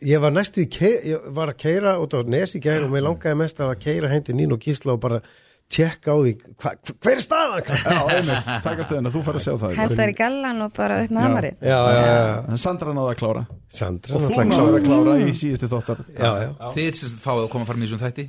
Ég 0.00 0.20
var 0.24 0.32
næstu 0.32 0.62
í 0.64 0.68
ég 0.80 1.24
var 1.36 1.50
að 1.52 1.58
keira 1.60 1.98
út 2.00 2.14
á 2.16 2.24
Nesi 2.24 2.56
og 2.56 2.88
mér 2.88 3.04
langaði 3.04 3.36
mest 3.36 3.58
að 3.60 3.74
keira 3.82 4.08
heim 4.08 4.22
til 4.24 4.36
Nín 4.38 4.54
og 4.56 4.62
Gísla 4.64 4.94
og 4.96 5.02
bara 5.02 5.20
tjekka 5.72 6.14
á 6.14 6.16
því 6.22 6.32
hva, 6.62 6.72
hver 7.02 7.12
er 7.16 7.22
staðan? 7.22 7.70
Já, 7.96 8.00
einmitt, 8.16 8.50
takast 8.64 8.92
þennan, 8.92 9.12
þú 9.14 9.22
fara 9.26 9.40
að 9.40 9.44
sjá 9.46 9.54
það. 9.62 9.74
Hendar 9.80 10.12
í 10.12 10.16
gallan 10.20 10.62
og 10.66 10.74
bara 10.76 10.98
upp 11.04 11.14
með 11.16 11.26
hamarinn 11.26 11.56
Já, 11.60 11.76
já, 11.76 12.02
já, 12.06 12.28
En 12.52 12.62
Sandra 12.62 12.94
náði 12.96 13.14
að 13.14 13.18
klára. 13.22 13.42
Sandra 13.78 14.16
Og 14.16 14.26
þú 14.26 14.30
náði 14.36 14.44
að 14.46 14.52
klára 14.54 14.82
klára 14.86 15.16
í 15.24 15.34
síðustu 15.36 15.70
þóttar 15.72 16.04
Já, 16.12 16.30
já, 16.44 16.48
Þið 16.76 17.00
sagt 17.02 17.24
fáið 17.24 17.42
að 17.46 17.50
koma 17.56 17.68
fram 17.70 17.82
í 17.82 17.88
þessum 17.88 18.04
þætti. 18.04 18.28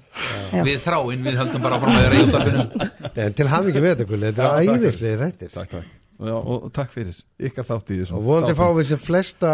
Já. 0.58 0.64
Við 0.68 0.82
þráinn, 0.88 1.28
við 1.28 1.40
höldum 1.44 1.68
bara 1.68 1.80
áfram 1.80 2.00
að 2.00 2.08
vera 2.08 2.18
í 2.18 2.26
útafinu 2.28 2.66
en 3.28 3.38
til 3.38 3.48
ekki 3.72 3.86
með 3.86 3.94
þetta 3.94 4.10
þetta 4.26 4.52
er 4.58 4.74
æðislega 4.74 5.22
þættir. 5.28 5.54
Takk, 5.54 5.78
takk 5.78 6.07
Já, 6.18 6.34
og, 6.34 6.64
og 6.66 6.70
takk 6.74 6.90
fyrir 6.90 7.18
ykkar 7.38 7.66
þátt 7.68 7.92
í 7.94 8.00
þessu 8.00 8.16
og 8.18 8.24
vonandi 8.26 8.54
fáum 8.58 8.78
við 8.80 8.88
sér 8.90 9.02
flesta 9.02 9.50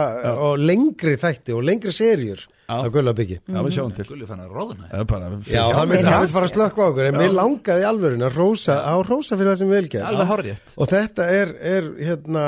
og 0.46 0.62
lengri 0.62 1.18
þætti 1.20 1.56
og 1.58 1.66
lengri 1.68 1.92
serjur 1.92 2.46
af 2.72 2.86
Gulla 2.94 3.12
Byggi 3.18 3.40
Já, 3.42 3.58
við 3.58 3.74
sjáum 3.76 3.92
til. 3.98 4.06
Gulli 4.08 4.28
fann 4.30 4.44
að 4.46 4.54
er 4.88 5.04
bara 5.10 5.32
Já, 5.52 5.64
hann 5.76 5.92
vil, 5.92 6.06
fara 6.32 6.48
að 6.48 6.54
slökka 6.54 6.80
á 6.80 6.88
okkur. 6.88 7.10
En 7.10 7.18
mér 7.20 7.36
langaði 7.36 7.88
alvörin 7.90 8.24
að 8.24 8.38
rósa 8.40 8.78
á 8.80 8.96
rósa 9.04 9.36
fyrir 9.36 9.52
það 9.52 9.60
sem 9.60 9.74
velgerð 9.74 10.54
og 10.78 10.94
þetta 10.94 11.28
er, 11.36 11.52
er 11.74 11.92
hérna 12.00 12.46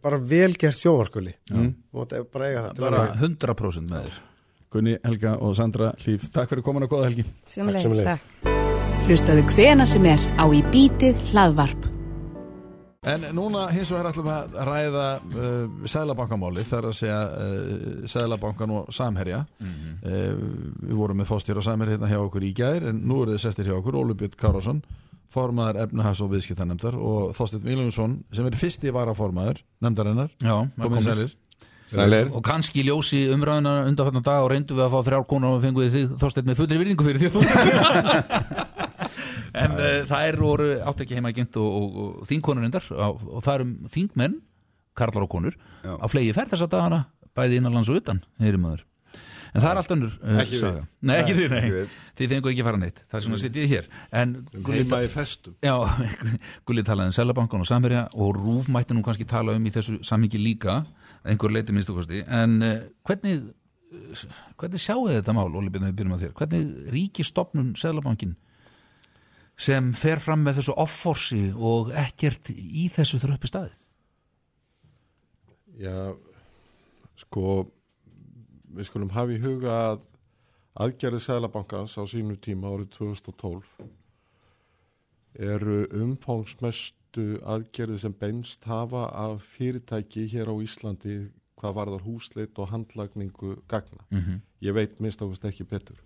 bara 0.00 0.22
velgert 0.32 0.80
sjónvarkuli 0.80 1.36
mm. 1.52 1.68
og 1.92 2.06
þetta 2.06 2.22
er 2.22 2.32
bara 2.32 2.48
eiga 2.48 2.64
það 2.64 2.72
til 2.72 2.86
Bara 2.88 3.04
að 3.04 3.28
100% 3.28 3.92
með 3.92 4.08
þér. 4.08 4.24
Gunni, 4.72 4.96
Helga 5.04 5.36
og 5.44 5.54
Sandra 5.56 5.92
Hlíf 6.00 6.26
Takk 6.32 6.54
fyrir 6.54 6.64
komin 6.64 6.88
að 6.88 6.94
góða 6.96 7.10
helgi. 7.10 7.28
Sömuleiðis. 7.48 8.08
takk 8.08 8.56
Hlustaðu 9.08 9.46
hvena 9.54 9.88
sem 9.88 10.04
er 10.08 10.26
á 10.36 10.44
í 10.52 10.64
bítið 10.72 11.20
hlaðvarp. 11.30 11.97
En 13.08 13.24
núna 13.36 13.66
hins 13.72 13.88
vegar 13.92 14.10
ætlum 14.10 14.26
við 14.28 14.34
að 14.36 14.68
ræða 14.68 15.04
uh, 15.18 15.86
Sæðlabankamáli 15.88 16.64
þar 16.68 16.88
að 16.90 16.96
segja 16.98 17.18
uh, 17.24 18.06
Sæðlabankan 18.12 18.74
og 18.78 18.92
Samherja 18.94 19.44
Mhm. 19.58 19.98
uh, 20.04 20.86
Við 20.88 20.96
vorum 20.98 21.20
með 21.22 21.30
fóstýr 21.32 21.56
og 21.60 21.64
Samherja 21.66 21.96
hérna 21.96 22.10
hjá 22.12 22.20
okkur 22.22 22.44
í 22.48 22.52
gær 22.58 22.88
en 22.92 23.02
nú 23.08 23.22
eru 23.24 23.34
þið 23.36 23.44
sestir 23.46 23.70
hjá 23.70 23.76
okkur 23.80 23.98
Óli 24.02 24.14
Björn 24.18 24.36
Kárásson 24.40 24.82
formaður 25.32 25.82
efnahas 25.84 26.20
og 26.24 26.30
viðskiptanemndar 26.32 26.94
og 26.96 27.34
Þorsteinn 27.36 27.66
Viljónsson 27.66 28.14
sem 28.32 28.46
er 28.48 28.56
fyrsti 28.56 28.92
varaformaður 28.96 29.58
nefndarinnar 29.84 30.30
Já, 30.40 30.54
komið 30.80 31.04
sælir 31.10 31.34
Sælir. 31.88 32.26
Og 32.36 32.42
kannski 32.44 32.82
ljósi 32.84 33.22
umræðuna 33.32 33.86
undanfarnar 33.88 34.20
dag 34.26 34.42
og 34.44 34.50
reyndu 34.52 34.74
við 34.76 34.84
að 34.84 34.92
fá 34.92 34.98
þrjár 35.06 35.22
konar 35.30 35.54
og 35.56 35.62
fenguði 35.64 35.88
þið 35.94 36.10
þósteit 36.20 36.44
með 36.48 36.58
fullri 36.60 36.80
virðingu 36.82 37.06
fyrir 37.06 37.22
því 37.22 37.30
Þorsteinn 37.36 38.66
En 39.58 39.76
uh, 39.76 39.86
það 40.10 40.26
er 40.30 40.40
voru 40.42 40.68
átt 40.90 41.04
ekki 41.04 41.18
heima 41.18 41.32
og, 41.60 41.68
og, 41.68 41.96
og 42.02 42.28
þingkonur 42.30 42.66
reyndar 42.66 42.90
og, 42.94 43.24
og 43.28 43.46
það 43.46 43.54
erum 43.58 43.72
þingmenn, 43.94 44.36
karlar 44.98 45.26
og 45.28 45.32
konur 45.32 45.56
Já. 45.84 45.94
á 45.94 46.06
flegi 46.10 46.34
ferð 46.36 46.54
þessa 46.56 46.70
dagana, 46.70 47.04
bæði 47.38 47.60
innanlands 47.60 47.90
og 47.92 48.00
utan 48.02 48.24
heyri 48.42 48.60
maður 48.60 48.84
En 49.54 49.62
það 49.62 49.70
er 49.70 49.80
allt 49.80 49.92
önnur 49.94 50.16
uh, 50.18 50.38
Ekki 50.42 50.54
við. 50.54 50.60
saga. 50.60 50.82
Nei, 51.08 51.14
ekki 51.22 51.36
þið, 51.38 51.52
nei. 51.54 51.68
við. 51.72 51.92
Þið 52.18 52.32
fengu 52.32 52.50
ekki 52.50 52.62
að 52.62 52.68
fara 52.68 52.80
neitt. 52.82 52.98
Það 53.08 53.18
er 53.18 53.24
svona 53.26 53.40
sittið 53.42 53.70
hér. 53.72 53.86
Heima 54.12 55.00
í 55.04 55.10
festum 55.12 55.54
já, 55.64 55.74
Gulli 56.68 56.84
talaði 56.86 57.12
um 57.12 57.16
Selabankan 57.16 57.64
og 57.64 57.70
Samherja 57.70 58.02
og 58.12 58.36
Rúf 58.36 58.68
mætti 58.72 58.96
nú 58.96 59.04
kannski 59.06 59.28
tala 59.28 59.54
um 59.56 59.68
í 59.68 59.72
þessu 59.74 60.00
samhengi 60.06 60.40
líka, 60.42 60.80
að 61.22 61.32
einhver 61.32 61.54
leiti 61.54 61.76
minnstu 61.76 61.96
kosti. 61.96 62.20
En 62.26 62.58
uh, 62.60 62.74
hvernig, 63.08 63.48
hvernig 64.60 64.84
sjáu 64.84 65.08
þetta 65.08 65.36
mál, 65.36 65.48
Óli 65.48 65.72
við 65.72 65.96
byrjum 66.02 66.18
að 66.18 66.26
þér? 66.26 66.36
Hvernig 66.42 66.92
ríki 66.96 67.26
stopnun 67.26 67.72
Selabankin 67.78 68.36
sem 69.58 69.90
fer 69.98 70.22
fram 70.22 70.44
með 70.46 70.60
þessu 70.60 70.76
offorsi 70.78 71.42
og 71.54 71.90
ekkert 71.96 72.52
í 72.54 72.86
þessu 72.94 73.18
þröppi 73.22 73.50
staðið? 73.50 73.74
Já, 75.78 76.14
sko 77.18 77.66
við 78.74 78.88
skulum 78.88 79.14
hafa 79.14 79.34
í 79.34 79.42
huga 79.42 79.74
að 79.92 80.04
aðgerði 80.78 81.20
Sælabankans 81.24 81.96
á 81.98 82.02
sínu 82.06 82.38
tíma 82.42 82.70
árið 82.70 82.92
2012 82.98 83.88
eru 85.48 85.80
umfangsmestu 85.94 87.26
aðgerði 87.46 87.98
sem 88.02 88.14
beinst 88.14 88.66
hafa 88.66 89.06
af 89.10 89.42
fyrirtæki 89.56 90.26
hér 90.32 90.50
á 90.50 90.54
Íslandi 90.62 91.18
hvað 91.58 91.78
varðar 91.78 92.04
húsleit 92.06 92.58
og 92.58 92.70
handlagningu 92.70 93.56
gagna. 93.70 94.04
Mm 94.10 94.40
Ég 94.60 94.74
veit 94.74 95.00
minnst 95.00 95.22
ákvæmst 95.22 95.44
ekki 95.44 95.64
betur. 95.64 95.98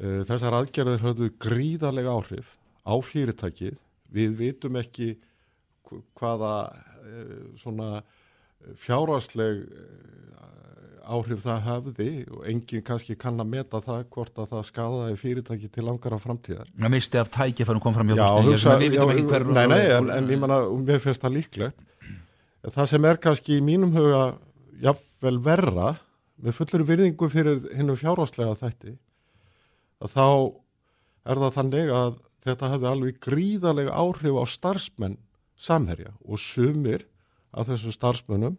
Eh, 0.00 0.20
Þessar 0.28 0.58
aðgerðir 0.60 1.04
höfðu 1.04 1.30
gríðarlega 1.40 2.12
áhrif 2.12 2.50
á 2.84 2.94
fyrirtækið. 3.00 3.76
Við 4.12 4.36
vitum 4.38 4.76
ekki 4.80 5.12
hv- 5.88 6.02
hvaða 6.20 6.52
eh, 7.06 7.38
svona 7.60 7.88
eh, 8.02 8.74
áhrif 11.06 11.42
það 11.44 11.60
hefði 11.68 12.08
og 12.34 12.46
enginn 12.50 12.82
kannski 12.86 13.14
kann 13.18 13.38
að 13.42 13.50
meta 13.52 13.78
það 13.84 14.00
hvort 14.10 14.40
að 14.42 14.48
það 14.52 14.64
skadaði 14.70 15.18
fyrirtæki 15.20 15.68
til 15.70 15.84
langara 15.86 16.18
framtíðar. 16.22 16.70
Það 16.82 16.94
misti 16.96 17.20
af 17.20 17.30
tækifærum 17.36 17.82
kom 17.84 17.94
fram 17.94 18.10
hjá 18.10 18.26
hugsa, 18.42 18.74
við 18.80 18.96
vitum 18.96 19.12
ekki 19.14 19.26
hver 19.30 19.46
Nei, 19.54 19.66
nei, 19.70 19.82
en, 19.94 20.10
en 20.16 20.30
ég 20.32 20.40
manna, 20.42 20.58
mér 20.82 21.02
finnst 21.04 21.22
það 21.22 21.36
líklegt. 21.38 21.78
Það 22.66 22.88
sem 22.90 23.06
er 23.06 23.20
kannski 23.22 23.60
í 23.60 23.62
mínum 23.62 23.92
huga 23.94 24.24
jafnvel 24.82 25.38
verra, 25.46 25.92
með 26.42 26.56
fullur 26.58 26.82
virðingu 26.88 27.28
fyrir 27.32 27.62
hinnum 27.78 27.96
fjárháslega 28.00 28.56
þætti, 28.58 28.96
að 30.02 30.14
þá 30.16 30.28
er 31.26 31.42
það 31.42 31.56
þannig 31.56 31.92
að 31.96 32.12
þetta 32.46 32.70
hefði 32.72 32.88
alveg 32.90 33.20
gríðarlega 33.26 33.96
áhrif 33.96 34.38
á 34.38 34.44
starfsmenn 34.50 35.18
samherja 35.56 36.12
og 36.24 36.40
sumir 36.40 37.06
af 37.56 37.70
þessum 37.70 37.94
starfsmönnum 37.94 38.58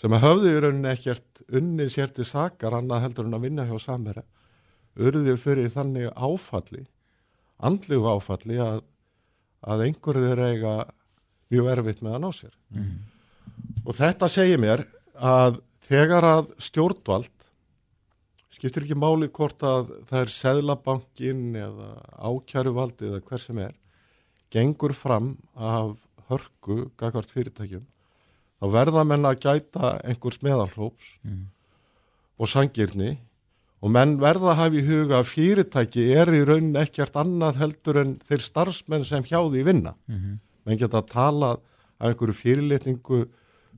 sem 0.00 0.12
höfðu 0.20 0.52
í 0.52 0.58
rauninni 0.60 0.92
ekkert 0.92 1.42
unni 1.56 1.86
sér 1.92 2.12
til 2.12 2.26
sakar 2.28 2.76
annað 2.76 3.06
heldur 3.06 3.28
en 3.28 3.38
að 3.38 3.46
vinna 3.46 3.64
hjá 3.68 3.76
samherja, 3.80 4.24
urðið 4.96 5.40
fyrir 5.40 5.72
þannig 5.72 6.10
áfalli, 6.12 6.84
andlegu 7.56 8.08
áfalli 8.10 8.60
að, 8.60 8.82
að 9.64 9.86
einhverju 9.86 10.30
þeir 10.30 10.42
eiga 10.50 10.74
mjög 11.52 11.70
erfitt 11.72 12.02
með 12.04 12.18
að 12.18 12.24
ná 12.24 12.28
sér. 12.36 12.54
Og 13.86 13.96
þetta 13.96 14.28
segir 14.28 14.60
mér 14.60 14.84
að 15.16 15.60
þegar 15.86 16.28
að 16.28 16.52
stjórnvald 16.60 17.35
skiptir 18.56 18.86
ekki 18.86 18.96
máli 18.98 19.28
hvort 19.28 19.60
að 19.66 19.90
það 20.08 20.22
er 20.22 20.32
seðlabankin 20.32 21.42
eða 21.60 21.90
ákjæruvald 22.16 23.04
eða 23.04 23.20
hver 23.28 23.42
sem 23.42 23.60
er 23.66 23.76
gengur 24.54 24.94
fram 24.96 25.34
af 25.54 25.96
hörku 26.30 26.86
gagvart 26.98 27.30
fyrirtækjum 27.34 27.84
þá 28.56 28.66
verða 28.72 29.04
menn 29.04 29.28
að 29.28 29.42
gæta 29.44 29.96
einhvers 30.00 30.40
meðalhóps 30.44 31.16
og 32.40 32.50
sangirni 32.50 33.16
og 33.84 33.92
menn 33.92 34.16
verða 34.20 34.54
að 34.54 34.60
hafa 34.60 34.78
í 34.80 34.84
huga 34.86 35.18
að 35.20 35.30
fyrirtæki 35.30 36.06
er 36.16 36.32
í 36.32 36.44
raunin 36.48 36.78
ekkert 36.80 37.16
annað 37.20 37.60
heldur 37.60 38.00
en 38.00 38.14
þeir 38.24 38.44
starfsmenn 38.44 39.04
sem 39.04 39.24
hjá 39.26 39.38
því 39.44 39.64
vinna. 39.68 39.92
Menn 40.64 40.80
geta 40.80 41.02
að 41.02 41.10
tala 41.12 41.50
af 41.98 42.08
einhverju 42.08 42.34
fyrirlitningu 42.40 43.20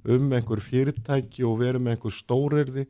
um 0.09 0.31
einhverju 0.33 0.65
fyrirtæki 0.71 1.45
og 1.45 1.59
verið 1.61 1.83
með 1.83 1.97
einhverju 1.97 2.15
stórirði 2.15 2.87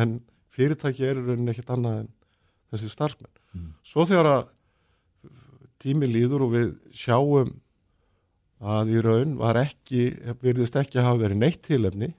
en 0.00 0.16
fyrirtæki 0.56 1.04
er 1.06 1.20
í 1.20 1.24
raunin 1.26 1.52
ekkert 1.52 1.74
annað 1.76 2.02
en 2.02 2.10
þessi 2.72 2.90
starfsmenn. 2.92 3.32
Svo 3.86 4.06
þegar 4.08 4.30
að 4.32 4.42
tími 5.82 6.08
líður 6.10 6.46
og 6.46 6.52
við 6.54 6.74
sjáum 6.96 7.52
að 8.64 8.94
í 8.96 9.00
raun 9.04 9.36
var 9.38 9.58
ekki, 9.60 10.08
virðist 10.40 10.76
ekki 10.80 11.00
að 11.00 11.10
hafa 11.10 11.22
verið 11.26 11.42
neitt 11.42 11.62
tilefni 11.66 12.14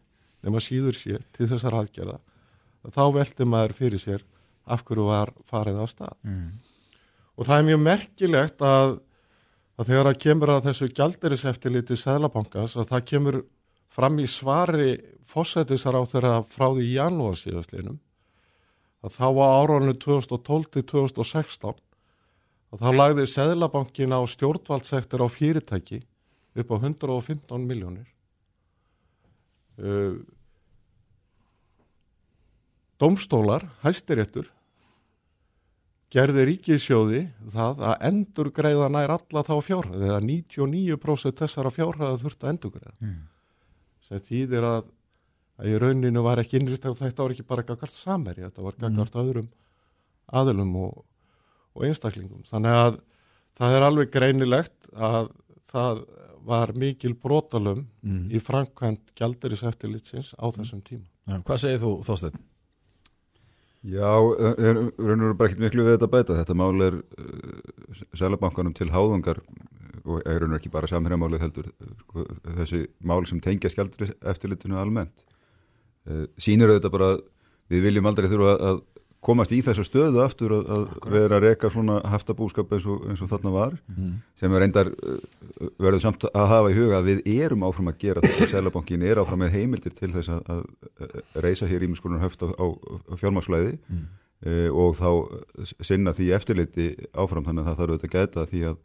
nema 0.46 0.62
síður 0.62 0.96
sér 0.96 1.24
til 1.34 1.50
þessar 1.50 1.80
aðgerða 1.80 2.20
þá 2.94 3.04
velti 3.16 3.48
maður 3.48 3.76
fyrir 3.76 4.02
sér 4.02 4.24
af 4.68 4.84
hverju 4.88 5.08
var 5.08 5.32
farið 5.50 5.82
á 5.84 5.86
stað. 5.90 6.16
Mm. 6.28 6.48
Og 7.38 7.48
það 7.48 7.60
er 7.60 7.68
mjög 7.70 7.82
merkilegt 7.84 8.64
að, 8.66 8.94
að 9.78 9.92
þegar 9.92 10.10
það 10.10 10.22
kemur 10.24 10.54
að 10.54 10.66
þessu 10.68 10.90
gjaldiriseftiliti 11.00 11.98
Sæðlabankans 12.00 12.76
að 12.78 12.90
það 12.92 13.06
kemur 13.12 13.40
fram 13.98 14.20
í 14.22 14.28
svari 14.30 14.90
fósættisar 15.28 15.98
á 15.98 16.02
þeirra 16.08 16.34
frá 16.48 16.68
því 16.70 16.86
í 16.86 16.96
janúar 16.96 17.38
síðastlinum 17.40 18.00
að 19.06 19.18
þá 19.18 19.28
á 19.28 19.48
árunni 19.62 19.94
2012 19.98 20.72
til 20.74 20.86
2016 20.94 21.78
að 22.74 22.84
þá 22.84 22.90
lagði 22.96 23.28
Sæðlabankin 23.32 24.16
á 24.16 24.22
stjórnvaldsektor 24.28 25.24
á 25.24 25.28
fyrirtæki 25.32 26.02
upp 26.58 26.74
á 26.74 26.76
115 26.82 27.68
miljónir. 27.68 28.08
Uh, 29.78 30.18
Dómstólar, 32.98 33.62
hæstiréttur, 33.84 34.48
gerði 36.10 36.48
ríkisjóði 36.50 37.28
það 37.54 37.84
að 37.92 38.06
endur 38.10 38.50
greiða 38.56 38.88
nær 38.90 39.14
alla 39.20 39.44
þá 39.46 39.54
fjárhæð 39.68 40.06
eða 40.08 40.20
99% 40.24 41.42
þessara 41.44 41.72
fjárhæða 41.76 42.22
þurfti 42.24 42.48
að 42.48 42.54
endur 42.56 42.74
greiða. 42.74 42.96
Mm. 43.04 43.20
Sem 44.08 44.24
þýðir 44.32 44.66
að, 44.66 44.90
að 45.58 45.72
í 45.72 45.78
rauninu 45.82 46.22
var 46.26 46.42
ekki 46.42 46.60
innrýst 46.60 46.84
þetta 46.86 47.24
var 47.24 47.34
ekki 47.34 47.46
bara 47.48 47.64
gagart 47.66 47.94
samherja, 47.94 48.50
þetta 48.52 48.66
var 48.68 48.78
gagart 48.84 49.16
öðrum 49.24 49.48
aðilum 50.38 50.76
og, 50.84 51.04
og 51.78 51.86
einstaklingum. 51.88 52.44
Þannig 52.50 52.76
að 52.84 53.00
það 53.58 53.76
er 53.78 53.86
alveg 53.88 54.12
greinilegt 54.14 54.90
að 54.94 55.32
það 55.72 56.04
var 56.48 56.72
mikil 56.80 57.14
brotalum 57.20 57.86
Mm. 58.08 58.30
í 58.32 58.40
framkvæmt 58.40 59.10
gjaldiriseftilitsins 59.20 60.30
á 60.40 60.48
þessum 60.56 60.80
tíma. 60.86 61.04
Já, 61.28 61.42
Hvað 61.44 61.58
segir 61.60 61.82
þú, 61.82 61.90
Þorsteinn? 62.08 62.38
Já, 63.88 64.12
er 64.58 64.78
raun 64.80 65.22
og 65.22 65.26
veru 65.28 65.36
bara 65.38 65.50
ekkert 65.50 65.64
miklu 65.66 65.84
við 65.86 65.94
þetta 65.98 66.08
að 66.08 66.14
bæta. 66.16 66.38
Þetta 66.42 66.56
mál 66.60 66.86
er 66.86 66.96
uh, 66.98 68.00
Sælabankanum 68.18 68.74
til 68.76 68.88
háðungar 68.92 69.42
og 70.08 70.22
er 70.26 70.40
raun 70.42 70.56
og 70.56 70.60
ekki 70.62 70.72
bara 70.74 70.88
samhérjamálið 70.92 71.44
heldur 71.44 71.68
uh, 71.72 71.92
sko, 72.02 72.26
þessi 72.62 72.82
mál 73.08 73.28
sem 73.30 73.42
tengja 73.44 73.72
skjaldur 73.74 74.14
eftirlitinu 74.32 74.80
almennt. 74.80 75.24
Uh, 76.08 76.26
sýnir 76.40 76.70
auðvitað 76.72 76.94
bara 76.94 77.10
við 77.74 77.82
viljum 77.84 78.06
aldrei 78.08 78.30
þurfa 78.32 78.54
að, 78.70 78.78
komast 79.28 79.52
í 79.52 79.58
þessu 79.66 79.84
stöðu 79.84 80.22
aftur 80.24 80.54
að, 80.56 80.68
að 80.78 81.08
vera 81.12 81.36
að 81.40 81.44
reka 81.50 81.70
svona 81.74 81.98
haftabúskap 82.14 82.70
eins 82.78 82.86
og, 82.88 83.02
eins 83.10 83.24
og 83.26 83.32
þarna 83.32 83.52
var 83.52 83.74
Mm. 83.92 84.14
sem 84.40 84.54
er 84.56 84.62
reyndar 84.64 84.92
uh, 84.94 85.18
verður 85.82 86.04
samt 86.06 86.24
að 86.30 86.48
hafa 86.54 86.70
í 86.72 86.78
huga 86.78 87.00
að 87.02 87.10
við 87.10 87.20
erum 87.34 87.66
áfram 87.68 87.90
að 87.92 87.98
gera 88.06 88.22
þetta. 88.24 88.48
Sælabankin 88.54 89.04
er 89.04 89.20
áfram 89.20 89.42
með 89.44 89.58
heimildir 89.58 89.96
til 89.98 90.12
þess 90.14 90.30
að, 90.38 90.54
að, 90.54 91.18
reysa 91.44 91.68
hér 91.68 91.84
ímiskonar 91.90 92.22
höft 92.24 92.46
á, 92.46 92.48
á, 92.56 92.66
á 93.12 93.14
fjármagsflæði 93.20 93.74
Mm. 93.90 94.06
uh, 94.48 94.70
og 94.86 94.96
þá 95.02 95.10
sinna 95.82 96.14
því 96.16 96.30
eftirliti 96.38 96.88
áfram 97.18 97.44
þannig 97.50 97.66
að 97.66 97.72
það 97.74 97.80
þarf 97.82 97.96
auðvitað 97.98 98.08
að 98.08 98.16
gæta 98.22 98.46
því 98.54 98.64
að, 98.70 98.78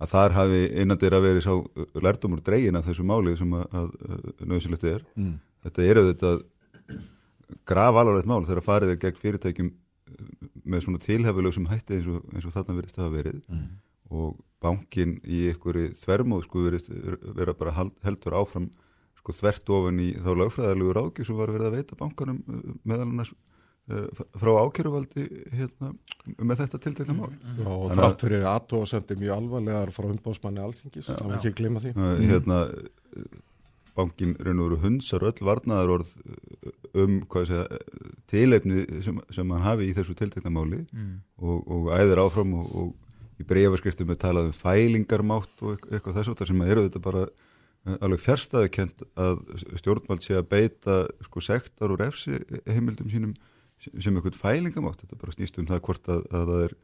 að 0.00 0.10
þar 0.16 0.34
hafi 0.40 0.62
innandir 0.82 1.14
að 1.14 1.26
veri 1.28 1.44
sá 1.44 1.54
lærdomur 2.02 2.42
dregin 2.42 2.80
af 2.80 2.88
þessu 2.88 3.04
máli 3.06 3.36
sem 3.38 3.52
að, 3.60 3.92
nöðsilegt 4.42 4.88
er. 4.90 5.04
Mm. 5.14 5.36
Þetta 5.64 5.84
er 5.86 6.00
auðvitað 6.02 6.42
graf 7.66 7.94
alvarlegt 8.00 8.26
mál 8.30 8.44
þegar 8.46 8.64
farið 8.66 8.94
er 8.94 9.00
gegn 9.04 9.20
fyrirtækjum 9.22 9.70
uh, 9.70 10.28
með 10.64 10.84
svona 10.86 11.02
tilhefulögsum 11.04 11.66
hætti 11.70 11.98
eins 11.98 12.08
og, 12.12 12.22
eins 12.34 12.46
og 12.48 12.54
þarna 12.56 12.78
verist 12.80 12.96
það 13.00 13.08
að 13.10 13.16
verið 13.20 13.40
Mm. 13.48 13.66
og 14.14 14.36
bankin 14.60 15.16
í 15.24 15.38
einhverju 15.50 15.90
þvermóð 15.98 16.42
sko 16.46 16.62
verist 16.64 16.88
vera 17.36 17.54
bara 17.56 17.72
hald, 17.76 17.92
heldur 18.04 18.36
áfram 18.38 18.68
sko 19.18 19.32
þvert 19.32 19.70
ofan 19.72 19.98
í 20.04 20.10
þá 20.20 20.30
lögfræðilegu 20.40 20.92
ráðgjöf 20.96 21.26
sem 21.30 21.36
var 21.40 21.52
verið 21.52 21.68
að 21.70 21.76
veita 21.78 21.96
bankanum 22.00 22.42
uh, 22.48 22.74
meðal 22.84 23.06
annars 23.08 23.32
uh, 23.32 24.06
frá 24.40 24.52
ákjöruvaldi 24.64 25.24
hérna, 25.56 25.94
með 26.38 26.60
þetta 26.64 26.82
tiltekna 26.84 27.16
mál 27.16 27.32
Mm. 27.32 27.58
Já, 27.64 27.68
og 27.68 27.88
Þannig 27.88 27.90
að- 27.90 27.98
þrátt 28.04 28.24
fyrir 28.26 28.46
aðtóðsendir 28.52 29.18
mjög 29.24 29.34
alvarlegar 29.38 29.90
frá 29.96 30.06
umbásmanni 30.12 30.62
alþingis, 30.64 31.08
var 31.08 31.34
ekki 31.38 31.52
að 31.52 31.58
gleyma 31.60 31.80
því. 31.84 31.92
hérna 32.28 32.60
uh, 32.68 33.42
bankin 33.94 34.34
raun 34.42 34.60
og 34.60 34.68
veru 34.70 34.80
hundsar 34.82 35.22
öll 35.28 35.44
varnaðar 35.46 35.92
orð 35.98 36.12
um 36.94 37.20
tilefni 38.30 38.84
sem, 39.04 39.18
sem 39.34 39.50
hann 39.54 39.64
hafi 39.64 39.88
í 39.90 39.94
þessu 39.96 40.16
tiltekna 40.18 40.52
máli 40.52 40.82
Mm. 40.92 41.20
og, 41.38 41.64
og 41.70 41.88
æðir 41.94 42.20
áfram 42.22 42.54
og, 42.58 42.68
og 42.74 43.40
í 43.40 43.46
breyfaskristum 43.48 44.10
er 44.14 44.20
talað 44.20 44.50
um 44.50 44.54
fælingarmátt 44.54 45.62
og 45.62 45.80
eitthvað, 45.90 46.20
þess 46.20 46.32
að 46.34 46.46
sem 46.52 46.62
eru 46.62 46.84
þetta 46.86 47.02
bara 47.02 47.24
alveg 48.00 48.22
fjärstaðukent 48.24 49.02
að 49.20 49.42
stjórnvald 49.80 50.22
sé 50.24 50.38
að 50.38 50.48
beita 50.48 50.94
sko 51.26 51.42
sektar 51.44 51.92
og 51.92 52.00
refsi 52.00 52.38
heimildum 52.70 53.10
sínum 53.12 53.34
sem 53.78 54.14
eitthvað 54.16 54.38
fælingamátt, 54.40 55.02
þetta 55.02 55.18
bara 55.20 55.34
snýst 55.34 55.58
um 55.60 55.66
það 55.68 55.82
hvort 55.84 56.08
að, 56.08 56.22
að 56.30 56.52
það 56.52 56.62
er 56.68 56.76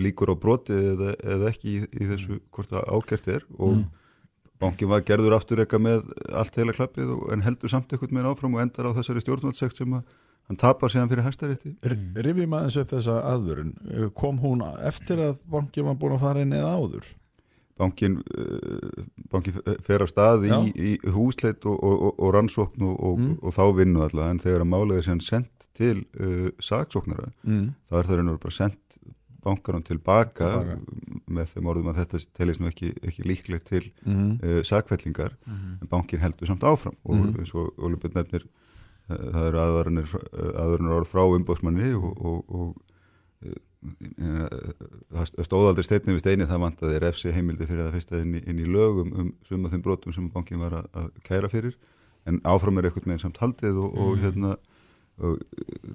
líkur 0.00 0.32
á 0.32 0.36
broti 0.40 0.76
eða, 0.76 1.14
eða 1.22 1.50
ekki 1.52 1.70
í, 1.70 1.80
í 2.00 2.08
þessu 2.10 2.40
hvort 2.50 2.70
það 2.72 2.90
ágært 2.96 3.30
er 3.38 3.46
og 3.58 3.76
Mm. 3.78 3.84
Bankin 4.62 4.90
var 4.90 5.02
gerður 5.06 5.38
aftur 5.38 5.62
eitthvað 5.62 5.86
með 5.86 6.12
allt 6.32 6.60
heila 6.60 6.76
klappið 6.76 7.10
og, 7.16 7.24
en 7.34 7.42
heldur 7.46 7.72
samt 7.72 7.90
eitthvað 7.90 8.14
með 8.14 8.30
áfram 8.30 8.54
og 8.54 8.62
endar 8.64 8.90
á 8.90 8.96
þessari 8.98 9.24
stjórnvaldsekt 9.24 9.80
sem 9.80 9.98
að 9.98 10.14
hann 10.44 10.60
tapar 10.60 10.92
síðan 10.92 11.10
fyrir 11.10 11.24
hæstarétti 11.26 11.74
Rifjum 12.26 12.56
aðeins 12.56 12.78
upp 12.82 12.92
þessa 12.92 13.18
aðvörun 13.32 13.74
kom 14.18 14.40
hún 14.42 14.64
eftir 14.84 15.22
að 15.30 15.38
banki 15.50 15.84
var 15.84 15.98
búin 16.00 16.16
að 16.18 16.26
fara 16.26 16.44
inn 16.44 16.56
eða 16.56 16.74
áður 16.76 17.12
bankin, 17.80 18.20
uh, 18.38 19.04
bankin 19.32 19.56
fer 19.82 20.04
á 20.04 20.06
stað 20.06 20.46
í, 20.46 20.52
í 20.74 20.92
húsleit 21.14 21.64
og, 21.66 21.74
og, 21.74 21.94
og, 21.94 22.20
og 22.22 22.34
rannsókn 22.36 22.84
Mm. 22.84 23.36
og 23.42 23.54
þá 23.54 23.64
vinnu 23.78 24.04
allavega 24.04 24.30
en 24.34 24.42
þegar 24.42 24.64
að 24.64 24.70
málið 24.70 25.00
er 25.00 25.20
sendt 25.24 25.68
til 25.74 26.04
uh, 26.20 26.50
saksóknara 26.62 27.32
mm. 27.42 27.66
þá 27.88 27.98
er 27.98 28.08
það 28.08 28.16
veru 28.16 28.38
bara 28.44 28.54
sendt 28.54 28.98
bankarum 29.44 29.82
tilbaka, 29.86 30.48
með 31.28 31.52
þeim 31.54 31.68
orðum 31.72 31.90
að 31.92 32.00
þetta 32.02 32.20
teljast 32.38 32.60
nú 32.64 32.70
ekki, 32.72 32.90
ekki 33.04 33.26
líklegt 33.28 33.68
til 33.70 33.84
Mm. 34.04 34.38
uh, 34.42 34.62
sakvellingar 34.66 35.36
en 35.46 35.88
bankin 35.90 36.20
heldur 36.24 36.46
samt 36.50 36.64
áfram 36.64 36.96
og 37.04 37.14
Mhm. 37.16 37.38
eins 37.40 37.54
og 37.54 37.72
Óli 37.78 37.96
Björn 38.00 38.14
nefnir 38.18 38.44
uh, 39.10 39.16
það 39.16 39.46
eru 39.50 39.58
aðvarunir, 39.66 40.14
aðvarunir 40.64 40.96
orð 40.98 41.08
frá 41.12 41.22
umbóðsmanni 41.28 41.92
og, 41.94 42.12
og, 42.24 42.44
og 42.48 42.74
það 45.14 45.44
stóð 45.44 45.66
aldrei 45.70 45.84
steinni 45.86 46.14
við 46.16 46.22
steini 46.24 46.46
það 46.48 46.62
vantaði 46.64 47.00
refsi 47.02 47.32
heimildi 47.34 47.66
fyrir 47.68 47.82
það 47.84 47.96
fyrsta 47.98 48.20
inn 48.22 48.36
í, 48.38 48.40
inn 48.48 48.62
í 48.64 48.68
lögum 48.70 49.10
um 49.20 49.32
suma 49.48 49.68
þeim 49.72 49.82
brotum 49.84 50.14
sem 50.16 50.30
bankin 50.32 50.62
var 50.62 50.78
að, 50.80 50.86
að 51.02 51.10
kæra 51.26 51.50
fyrir 51.52 51.76
en 52.28 52.38
áfram 52.48 52.78
er 52.80 52.88
eitthvað 52.88 53.10
með 53.12 53.20
samt 53.26 53.40
haldið 53.42 53.80
og, 53.84 53.98
og 54.00 54.16
hérna 54.22 54.54
og, 55.20 55.42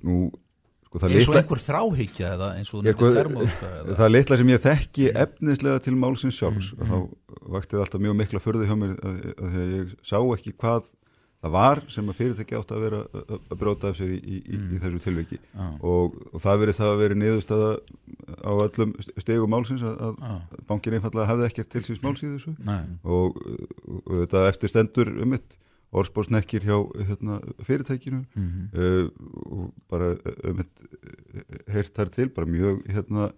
nú 0.05 0.19
sko, 0.89 1.09
eins 1.09 1.29
og 1.29 1.39
einhver 1.39 1.63
þráhyggja 1.63 2.29
eða 2.35 2.51
eins 2.57 2.71
og 2.73 2.85
sko, 2.85 3.09
fermóðska 3.15 3.71
eða 3.81 3.97
það 3.99 4.13
litla 4.15 4.37
sem 4.41 4.53
ég 4.53 4.63
þekki 4.63 5.09
efnislega 5.23 5.83
til 5.85 5.97
málsins 5.99 6.39
sjálfs. 6.39 6.71
Mm, 6.77 6.89
þá 6.89 7.49
vakti 7.57 7.75
það 7.75 7.83
alltaf 7.85 8.05
mjög 8.05 8.17
mikla 8.23 8.41
förðu 8.43 8.69
hjá 8.69 8.77
mér 8.79 8.95
að, 8.97 9.19
að 9.35 9.59
að 9.59 9.75
ég 9.75 9.93
sá 10.01 10.17
ekki 10.19 10.55
hvað 10.55 10.89
það 11.39 11.53
var 11.55 11.81
sem 11.87 12.09
að 12.11 12.17
fyrirtæki 12.19 12.57
átt 12.57 12.73
að 12.75 12.81
vera 12.83 12.99
að 13.21 13.53
brjóta 13.61 13.91
af 13.93 13.99
sér 13.99 14.11
í, 14.11 14.17
í, 14.19 14.39
í, 14.43 14.57
í 14.75 14.79
þessu 14.81 14.99
tilviki. 15.05 15.39
Já. 15.53 15.67
og, 15.79 16.17
og 16.33 16.43
það 16.43 16.63
verið 16.65 16.79
það 16.79 16.91
að 16.91 16.99
veri 17.03 17.19
niðurstaða 17.21 17.69
á 18.43 18.51
öllum 18.65 18.93
stegum 19.23 19.53
málsins 19.53 19.85
að, 19.87 20.01
að 20.09 20.19
Já. 20.19 20.33
bankin 20.67 20.97
einfallega 20.97 21.29
hafði 21.29 21.47
ekkert 21.47 21.71
til 21.71 21.85
síns 21.87 22.03
máls 22.03 22.25
í 22.25 22.33
þessu. 22.33 22.55
Nei. 22.67 22.81
og, 23.07 23.39
og 24.03 24.13
þetta 24.25 24.45
eftir 24.51 24.73
stendur 24.73 25.13
um 25.15 25.35
mitt 25.37 25.55
orðspórsnekkir 25.89 26.65
hjá 26.67 26.77
hérna, 27.09 27.39
fyrirtækinu. 27.65 28.23
Mhm. 28.35 28.65
uh, 28.73 29.07
og 29.49 29.69
bara 29.89 30.15
um 30.45 30.59
mitt 30.61 30.83
heyrt 31.67 31.93
þar 31.95 32.11
til, 32.13 32.29
bara 32.29 32.49
mjög 32.49 32.83
hérna, 32.87 33.31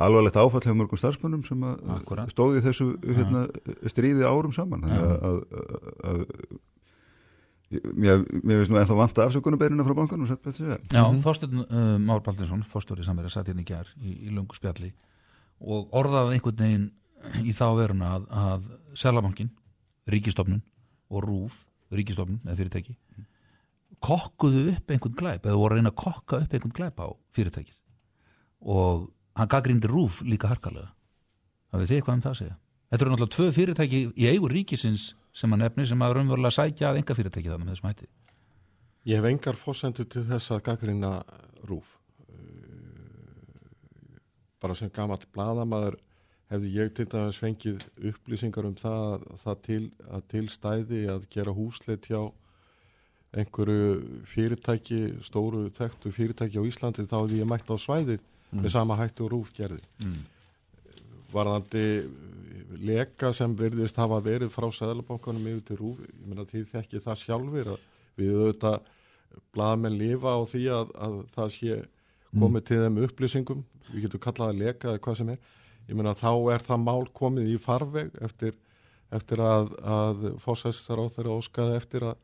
alvarlegt 0.00 0.36
áfall 0.40 0.64
hjá 0.64 0.74
mörgum 0.76 1.00
starfsmönnum 1.00 1.44
sem 1.44 1.60
að 1.60 2.28
stóði 2.32 2.64
þessu 2.64 2.92
hérna, 3.04 3.46
stríði 3.88 4.24
árum 4.28 4.52
saman. 4.52 4.84
Þannig 4.84 5.06
að, 5.06 5.16
að, 5.30 5.40
að, 5.60 5.88
að 6.10 6.60
mér, 7.70 8.24
mér 8.42 8.60
finnst 8.60 8.72
nú 8.72 8.80
ennþá 8.80 8.96
vanta 8.98 9.26
afsökunarbeinina 9.26 9.86
frá 9.86 9.94
bankanum 9.94 10.30
Já, 10.90 11.04
Þorsteinn 11.22 11.62
uh, 11.62 11.96
Már 12.02 12.22
Baldinsson, 12.26 12.64
fórstjóri 12.66 13.06
samverið 13.06 13.34
satt 13.34 13.50
hérna 13.50 13.62
í 13.62 13.68
gær 13.68 13.90
í, 14.00 14.16
í 14.26 14.34
lungu 14.34 14.56
spjalli 14.58 14.90
og 15.60 15.92
orðaði 15.96 16.38
einhvern 16.38 16.64
veginn 16.64 16.88
í 17.44 17.54
þá 17.54 17.66
veruna 17.76 18.14
að, 18.16 18.28
að 18.32 18.68
Selabankin, 18.98 19.52
Ríkistofnun 20.10 20.62
og 21.12 21.26
Rúf, 21.26 21.60
Ríkistofnun 21.90 22.42
eða 22.46 22.58
fyrirtæki 22.60 22.96
kokkuðu 24.04 24.64
upp 24.72 24.92
einhvern 24.92 25.16
glæp 25.16 25.46
eða 25.46 25.60
voru 25.60 25.74
að 25.76 25.80
reyna 25.80 25.92
að 25.92 25.98
kokka 26.00 26.40
upp 26.40 26.54
einhvern 26.54 26.74
glæp 26.76 27.02
á 27.04 27.08
fyrirtækið. 27.36 27.76
Og 28.60 29.10
hann 29.36 29.50
gaggrindi 29.50 29.90
Rúf 29.90 30.20
líka 30.24 30.50
harkalega. 30.50 30.92
Hafið 31.72 31.90
þið 31.90 31.96
eitthvað 31.98 32.16
um 32.16 32.24
það 32.24 32.32
að 32.32 32.40
segja? 32.40 32.56
Þetta 32.90 33.04
eru 33.04 33.12
náttúrulega 33.12 33.36
tvö 33.36 33.48
fyrirtæki 33.56 34.00
í 34.16 34.28
eigu 34.30 34.50
ríkisins 34.50 35.06
sem 35.36 35.54
að 35.54 35.62
nefni 35.64 35.86
sem 35.86 36.02
að 36.02 36.16
raunverulega 36.16 36.56
sækja 36.56 36.90
að 36.90 37.00
enga 37.00 37.16
fyrirtæki 37.18 37.52
þannig 37.52 37.66
með 37.68 37.74
þessum 37.76 37.90
hætti. 37.90 38.10
Ég 39.10 39.20
hef 39.20 39.28
engar 39.30 39.60
fórsendur 39.60 40.08
til 40.10 40.24
þess 40.28 40.54
að 40.54 40.64
gaggrina 40.66 41.12
rúf. 41.68 41.96
Bara 44.60 44.76
sem 44.76 44.90
gamall 44.92 45.22
bladamaður 45.32 46.00
hefði 46.50 46.72
ég 46.74 46.92
til 46.94 47.06
dæmis 47.10 47.38
fengið 47.40 47.84
upplýsingar 48.10 48.66
um 48.66 48.76
það 48.78 49.04
að, 49.14 49.26
það 49.44 49.60
til, 49.66 49.82
að 50.10 50.24
tilstæði 50.32 51.02
að 51.14 51.28
gera 51.30 51.54
húsleitt 51.54 52.10
hjá 52.10 52.22
einhverju 53.30 54.24
fyrirtæki, 54.26 55.00
stóru 55.22 55.68
þekktu 55.76 56.10
fyrirtæki 56.14 56.58
á 56.58 56.66
Íslandi 56.66 57.06
þá 57.06 57.20
hefði 57.20 57.38
ég 57.38 57.50
mætt 57.50 57.70
á 57.70 57.76
svæðið 57.78 58.24
með 58.50 58.72
sama 58.74 58.96
hættu 58.98 59.28
og 59.28 59.32
rúf 59.36 59.52
gerði. 59.54 59.82
mm. 60.02 60.20
Varðandi 61.30 61.84
leka 62.82 63.30
sem 63.34 63.54
verðist 63.54 63.98
hafa 64.00 64.18
verið 64.24 64.50
frá 64.50 64.66
Sæðlabankanum 64.74 65.46
yfir 65.52 65.62
til 65.68 65.78
rúf, 65.78 66.00
ég 66.02 66.26
meina 66.26 66.46
því 66.48 66.64
þekki 66.72 67.02
það 67.04 67.20
sjálfur 67.22 67.72
að 67.76 67.86
við 68.18 68.34
auðvitað 68.34 68.90
blaðmenn 69.54 69.98
lifa 69.98 70.34
á 70.34 70.40
því 70.50 70.64
að, 70.74 70.92
að 71.06 71.16
það 71.36 71.52
sé 71.54 71.78
komið 72.40 72.66
til 72.66 72.80
þeim 72.82 73.00
upplýsingum, 73.06 73.64
við 73.90 74.06
getum 74.06 74.22
kallað 74.26 74.52
að 74.52 74.62
leka 74.64 74.90
eða 74.90 75.02
hvað 75.06 75.18
sem 75.20 75.32
er, 75.34 75.40
ég 75.90 75.98
meina 75.98 76.14
þá 76.16 76.30
er 76.54 76.64
það 76.70 76.82
mál 76.86 77.04
komið 77.20 77.52
í 77.52 77.58
farveg 77.60 78.14
eftir, 78.24 78.54
eftir 79.12 79.42
að, 79.42 79.72
að 79.82 80.26
fósæstar 80.44 81.02
á 81.02 81.06
þeirra 81.16 81.36
óskaði 81.40 81.76
eftir 81.80 82.06
að 82.12 82.20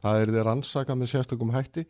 það 0.00 0.22
er 0.24 0.32
þeir 0.38 0.48
ansaka 0.54 0.96
með 0.96 1.10
sérstökum 1.12 1.52
hætti 1.52 1.84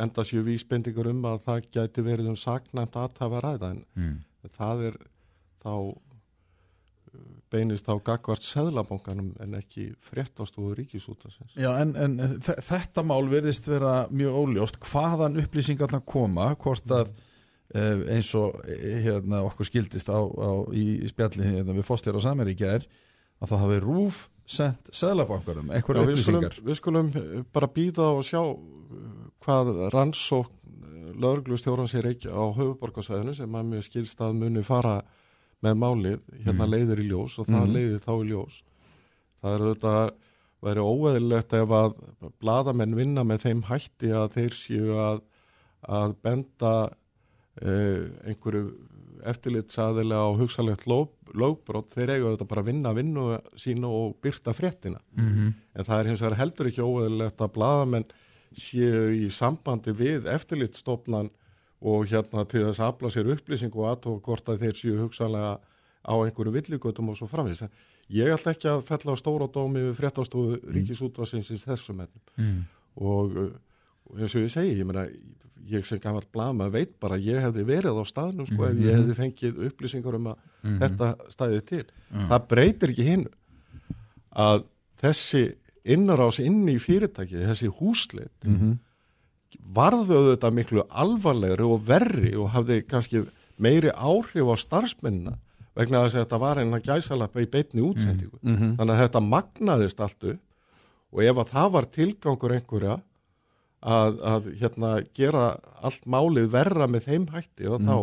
enda 0.00 0.24
séu 0.24 0.40
vísbendingur 0.46 1.10
um 1.12 1.26
að 1.28 1.42
það 1.44 1.66
gæti 1.76 2.04
verið 2.06 2.30
um 2.32 2.38
saknæmt 2.40 2.94
aðtafa 2.96 3.42
ræða 3.44 3.74
en 3.74 3.82
Mm. 4.00 4.14
það 4.56 4.86
er 4.88 4.96
þá 5.62 5.74
beinist 7.52 7.84
á 7.84 7.94
gagvart 8.00 8.40
seðlabankanum 8.46 9.34
en 9.44 9.56
ekki 9.58 9.90
fréttastofu 10.08 10.72
ríkisútasins. 10.78 11.52
Já, 11.60 11.68
en, 11.82 11.90
en 12.00 12.14
þe- 12.40 12.56
þetta 12.64 13.04
mál 13.04 13.26
verðist 13.28 13.68
vera 13.68 14.06
mjög 14.08 14.38
óljóst 14.40 14.78
hvaðan 14.80 15.36
upplýsingarna 15.42 16.00
koma 16.08 16.46
hvort 16.56 16.88
að 16.96 17.10
eh, 17.12 17.28
eins 17.74 18.34
og 18.38 18.58
eh, 18.68 18.98
hérna, 19.06 19.42
okkur 19.48 19.68
skildist 19.68 20.08
á, 20.12 20.20
á, 20.20 20.50
í 20.76 21.06
spjalli 21.08 21.46
hérna, 21.46 21.72
við 21.76 21.86
fóstjara 21.88 22.20
Sameríkja 22.20 22.74
er 22.78 22.86
að 23.42 23.48
það 23.52 23.62
hafi 23.64 23.78
rúf 23.82 24.28
sendt 24.46 24.90
við, 26.06 26.18
skulum, 26.18 26.44
upplýsingar 26.44 26.58
við 26.66 26.78
skulum 26.80 27.08
uh, 27.16 27.44
bara 27.54 27.68
býða 27.72 28.08
og 28.18 28.24
sjá 28.26 28.42
hvað 29.42 29.70
rannsókn 29.94 30.58
lauruglustjóran 31.22 31.88
sér 31.90 32.08
ekki 32.12 32.30
á 32.32 32.42
höfuborgarsvæðinu 32.56 33.34
sem 33.36 33.56
að 33.58 33.66
mér 33.68 33.82
skilst 33.84 34.20
að 34.24 34.36
muni 34.40 34.62
fara 34.64 35.02
með 35.62 35.76
málið, 35.78 36.20
hérna 36.42 36.64
Mhm. 36.66 36.72
leiðir 36.72 37.00
í 37.02 37.08
ljós 37.10 37.38
og 37.38 37.46
það 37.46 37.60
Mhm. 37.66 37.72
leiðir 37.76 38.00
þá 38.02 38.12
í 38.18 38.28
ljós. 38.30 38.62
Það 39.42 39.54
er 39.54 39.74
þetta 39.74 39.94
væri 40.62 40.82
óeðilegt 40.82 41.52
ef 41.52 41.68
að 41.68 41.94
bladamenn 42.40 42.94
vinna 42.96 43.22
með 43.24 43.38
þeim 43.44 43.62
hætti 43.68 44.10
að 44.10 44.32
þeir 44.36 44.56
séu 44.58 44.96
að, 44.98 45.20
að 45.88 46.16
benda 46.22 46.72
einhverju 47.60 48.62
eftirlitsaðilega 49.22 50.18
á 50.18 50.30
hugsalegt 50.34 50.86
lögbrot, 50.88 51.92
þeir 51.94 52.10
eiga 52.16 52.32
þetta 52.32 52.46
bara 52.50 52.62
að 52.64 52.70
vinna 52.72 52.92
vinnu 52.96 53.26
sína 53.60 53.90
og 53.92 54.16
byrta 54.22 54.54
fréttina. 54.56 54.98
Mm 55.16 55.52
En 55.74 55.84
það 55.84 55.98
er 56.00 56.08
hins 56.10 56.22
vegar 56.22 56.38
heldur 56.38 56.66
ekki 56.68 56.82
óeðilegt 56.82 57.40
að 57.40 57.52
bladamenn 57.54 58.04
séu 58.52 59.12
í 59.14 59.30
sambandi 59.30 59.92
við 59.92 60.26
eftirlitstofnan 60.26 61.30
og 61.80 62.06
hérna 62.06 62.44
til 62.44 62.66
þess 62.66 62.80
að 62.80 62.90
afla 62.92 63.08
sér 63.10 63.30
upplýsingu 63.32 63.78
og 63.80 63.88
aðtók 63.92 64.22
hvort 64.26 64.48
að 64.48 64.58
þeir 64.58 64.76
séu 64.76 64.98
hugsanlega 65.00 65.58
á 66.02 66.14
einhverju 66.18 66.52
villigötum 66.52 67.08
og 67.08 67.16
svo 67.16 67.26
framvís. 67.30 67.62
Ég 68.10 68.28
ætla 68.34 68.52
ekki 68.52 68.68
að 68.68 68.82
fella 68.84 69.14
á 69.14 69.16
stóra 69.16 69.48
dómi 69.48 69.80
við 69.80 69.96
fréttastofu 69.96 70.60
ríkisútvarsinsins 70.74 71.64
þessum 71.64 72.00
ennum 72.04 72.22
Mm. 72.36 72.64
og, 72.96 73.36
og 74.10 74.18
eins 74.18 74.34
og 74.34 74.42
ég 74.42 74.50
segi, 74.50 74.78
ég 74.80 74.84
meina 74.86 75.06
ég 75.70 75.84
sem 75.86 75.98
gammal 76.02 76.24
blama 76.32 76.68
veit 76.70 76.98
bara 77.00 77.16
að 77.16 77.26
ég 77.30 77.40
hefði 77.44 77.64
verið 77.68 77.98
á 78.00 78.04
staðnum 78.08 78.46
sko 78.46 78.64
ef 78.66 78.76
ég 78.82 78.96
hefði 78.98 79.14
fengið 79.18 79.60
upplýsingar 79.68 80.14
um 80.18 80.26
að 80.32 80.36
Mhm. 80.62 80.78
þetta 80.78 81.16
stæði 81.30 81.60
til. 81.66 81.84
Mm. 82.12 82.28
Það 82.28 82.46
breytir 82.48 82.90
ekki 82.92 83.04
hinn 83.04 83.26
að 84.36 84.64
þessi 85.02 85.54
innarás 85.84 86.38
inn 86.38 86.68
í 86.68 86.78
fyrirtæki, 86.78 87.42
þessi 87.46 87.68
húsleitt 87.80 88.44
mm 88.46 88.58
-hmm. 88.58 88.78
varðu 89.74 90.20
þetta 90.36 90.50
miklu 90.54 90.84
alvarlegri 90.88 91.64
og 91.66 91.86
verri 91.86 92.34
og 92.36 92.50
hafði 92.50 92.82
kannski 92.86 93.26
meiri 93.58 93.90
áhrif 93.90 94.46
á 94.46 94.54
starfsmennina 94.56 95.38
vegna 95.74 96.04
þess 96.04 96.14
að 96.16 96.24
þetta 96.24 96.38
var 96.38 96.56
að 96.56 96.82
gæsalappa 96.86 97.40
í 97.40 97.46
beitni 97.50 97.80
útsendingu. 97.82 98.38
Mhm. 98.42 98.76
Þannig 98.76 98.94
að 98.94 99.02
þetta 99.08 99.20
magnaðist 99.28 100.00
allt 100.00 100.24
upp 100.24 100.40
og 101.12 101.22
ef 101.22 101.36
að 101.36 101.48
það 101.52 101.72
var 101.72 101.84
tilgangur 101.84 102.52
einhverja 102.52 103.02
að, 103.82 104.18
að 104.22 104.48
hérna, 104.60 104.90
gera 105.16 105.46
allt 105.82 106.04
málið 106.06 106.50
verra 106.52 106.88
með 106.90 107.08
þeim 107.08 107.26
hætti 107.32 107.68
og 107.70 107.82
þá, 107.82 107.96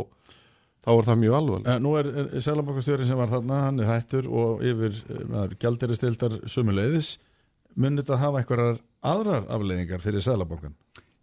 þá 0.84 0.92
er 0.96 1.08
það 1.10 1.22
mjög 1.24 1.38
alvarlega 1.40 1.76
Eh, 1.76 1.82
Nú 1.84 1.96
er, 2.00 2.12
er 2.26 2.46
Sælabankastjóri 2.46 3.08
sem 3.08 3.20
var 3.20 3.32
þarna, 3.32 3.64
hann 3.68 3.80
er 3.84 3.92
hættur 3.94 4.28
og 4.28 4.64
yfir 4.66 5.00
eh, 5.16 5.56
gjaldiristildar 5.62 6.40
sömuleiðis. 6.52 7.18
Munið 7.80 8.04
þetta 8.04 8.22
hafa 8.24 8.42
einhverjar 8.42 8.82
aðrar 9.08 9.48
afleiðingar 9.56 10.04
fyrir 10.04 10.26
Sælabankan? 10.26 10.76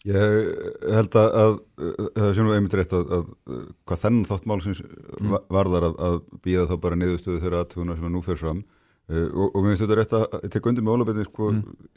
Ég 0.06 0.50
held 0.94 1.16
að, 1.18 1.28
að, 1.34 1.54
að 1.82 2.10
það 2.14 2.32
sé 2.36 2.42
nú 2.46 2.52
einmitt 2.54 2.74
rétt 2.78 2.92
að, 2.94 3.08
að, 3.16 3.30
að 3.50 3.62
hvað 3.90 4.02
þennan 4.04 4.28
þátt 4.28 4.44
málsins 4.46 4.80
mm. 4.86 5.32
varðar 5.50 5.88
að, 5.88 5.96
að 6.08 6.18
býða 6.46 6.68
þá 6.70 6.76
bara 6.84 6.98
niðurstöðu 7.00 7.40
þeirra 7.42 7.62
aðtuguna 7.64 7.96
sem 7.98 8.06
að 8.06 8.14
nú 8.14 8.22
fer 8.22 8.38
fram 8.38 8.60
og, 9.06 9.52
og 9.54 9.60
mér 9.62 9.72
finnst 9.72 9.84
þetta 9.84 9.98
rétt 10.00 10.14
að 10.18 10.46
tekja 10.50 10.70
undir 10.72 10.86
með 10.86 10.96
ólabetni 10.96 11.26
sko, 11.28 11.50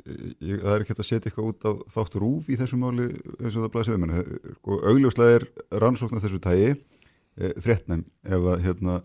ég, 0.05 0.60
það 0.62 0.74
er 0.76 0.84
ekki 0.84 0.93
hægt 0.93 1.03
að 1.03 1.07
setja 1.10 1.32
eitthvað 1.32 1.47
út 1.49 1.64
á 1.66 1.72
þátt 1.95 2.18
rúf 2.22 2.49
í 2.49 2.57
þessu 2.60 2.78
máli 2.78 3.07
eins 3.39 3.55
og 3.55 3.64
það 3.64 3.72
blæsið 3.76 3.95
um 3.95 4.05
henni 4.05 4.41
sko, 4.60 4.82
augljóslega 4.91 5.39
er 5.39 5.47
rannsóknar 5.82 6.26
þessu 6.26 6.41
tægi 6.43 6.76
uh, 6.76 7.55
fréttnæm 7.66 8.03
ef 8.30 8.51
að 8.53 8.68
hérna 8.68 8.99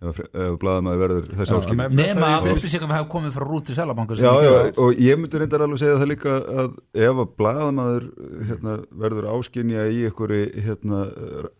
ef, 0.00 0.20
ef 0.24 0.54
blaðamaður 0.62 1.02
verður 1.02 1.28
þessi 1.36 1.56
áskil 1.58 1.76
með- 1.76 1.96
nema 1.98 2.14
það 2.22 2.36
að 2.38 2.48
er- 2.48 2.56
upplýsingum 2.56 2.94
hafa 2.94 3.08
komið 3.12 3.34
frá 3.36 3.44
rút 3.50 3.66
til 3.68 3.76
Sælabanka 3.76 4.16
Já, 4.16 4.30
já, 4.46 4.54
og 4.80 5.02
ég 5.04 5.20
myndi 5.20 5.42
reyndar 5.42 5.66
alveg 5.66 5.82
segja 5.82 5.98
það 6.00 6.10
líka 6.14 6.38
að 6.64 6.78
ef 6.96 7.20
að 7.26 7.34
blaðamaður 7.42 8.08
hérna, 8.48 8.78
verður 9.04 9.28
áskinja 9.34 9.84
í 9.92 10.00
einhverju 10.08 10.64
hérna, 10.64 11.02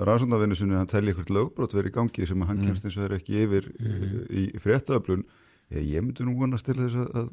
rannsóknarvinnu 0.01 0.57
sinni 0.57 0.81
hann 0.81 0.89
telli 0.89 1.13
einhvert 1.13 1.35
lögbrot 1.37 1.77
verið 1.77 1.93
í 1.93 1.97
gangi 1.99 2.31
sem 2.33 2.49
hann 2.49 2.65
kemst 2.65 2.89
eins 2.89 2.97
og 2.97 3.11
er 3.11 3.19
ekki 3.21 3.45
yfir 3.45 3.69
mm. 3.77 4.19
í 4.33 4.49
fréttaöflun 4.65 5.27
ég, 5.71 6.01
myndi 6.03 6.25
nú 6.27 6.33
vonast 6.41 6.67
til 6.67 6.75
þess 6.75 6.97
að, 6.99 7.11
að, 7.21 7.27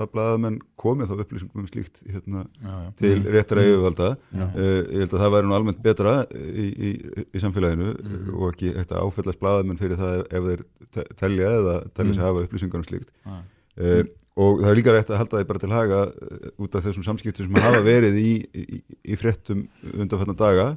að 0.00 0.10
blaðamenn 0.14 0.54
komið 0.80 1.10
þá 1.10 1.14
upplýsingum 1.26 1.60
um 1.60 1.66
slíkt 1.68 1.98
hérna, 2.08 2.44
Já, 2.62 2.70
já. 2.72 2.86
til 3.02 3.12
réttara 3.34 3.64
yfirvalda. 3.68 4.08
Uh, 4.32 4.62
ég 4.62 5.02
held 5.02 5.12
að 5.18 5.24
það 5.24 5.34
væri 5.36 5.50
nú 5.50 5.56
almennt 5.58 5.82
betra 5.84 6.14
í, 6.32 6.66
í, 6.72 6.92
í 7.36 7.42
samfélaginu 7.42 7.90
og 8.38 8.46
ekki 8.54 8.72
eitt 8.72 8.94
að 8.96 9.02
áfellast 9.04 9.42
blaðamenn 9.42 9.80
fyrir 9.82 10.00
það 10.00 10.22
ef 10.24 10.48
þeir 10.48 10.64
te- 10.96 11.06
telja 11.20 11.52
eða 11.60 11.76
telja 11.98 12.16
sig 12.16 12.24
hafa 12.24 12.46
upplýsingar 12.46 12.80
um 12.80 12.86
slíkt. 12.88 13.12
Uh, 13.28 14.02
og 14.40 14.62
það 14.62 14.70
er 14.72 14.78
líka 14.80 14.92
rétt 14.96 15.10
að 15.12 15.20
halda 15.20 15.42
því 15.42 15.48
bara 15.52 15.60
til 15.66 15.72
haga 15.76 16.00
uh, 16.08 16.48
út 16.64 16.78
af 16.80 16.86
þessum 16.86 17.04
samskiptum 17.04 17.50
sem 17.50 17.60
hafa 17.60 17.82
verið 17.84 18.16
í, 18.16 18.32
í, 18.56 18.80
í 19.12 19.20
fréttum 19.20 19.66
undanfætna 19.92 20.32
daga 20.40 20.70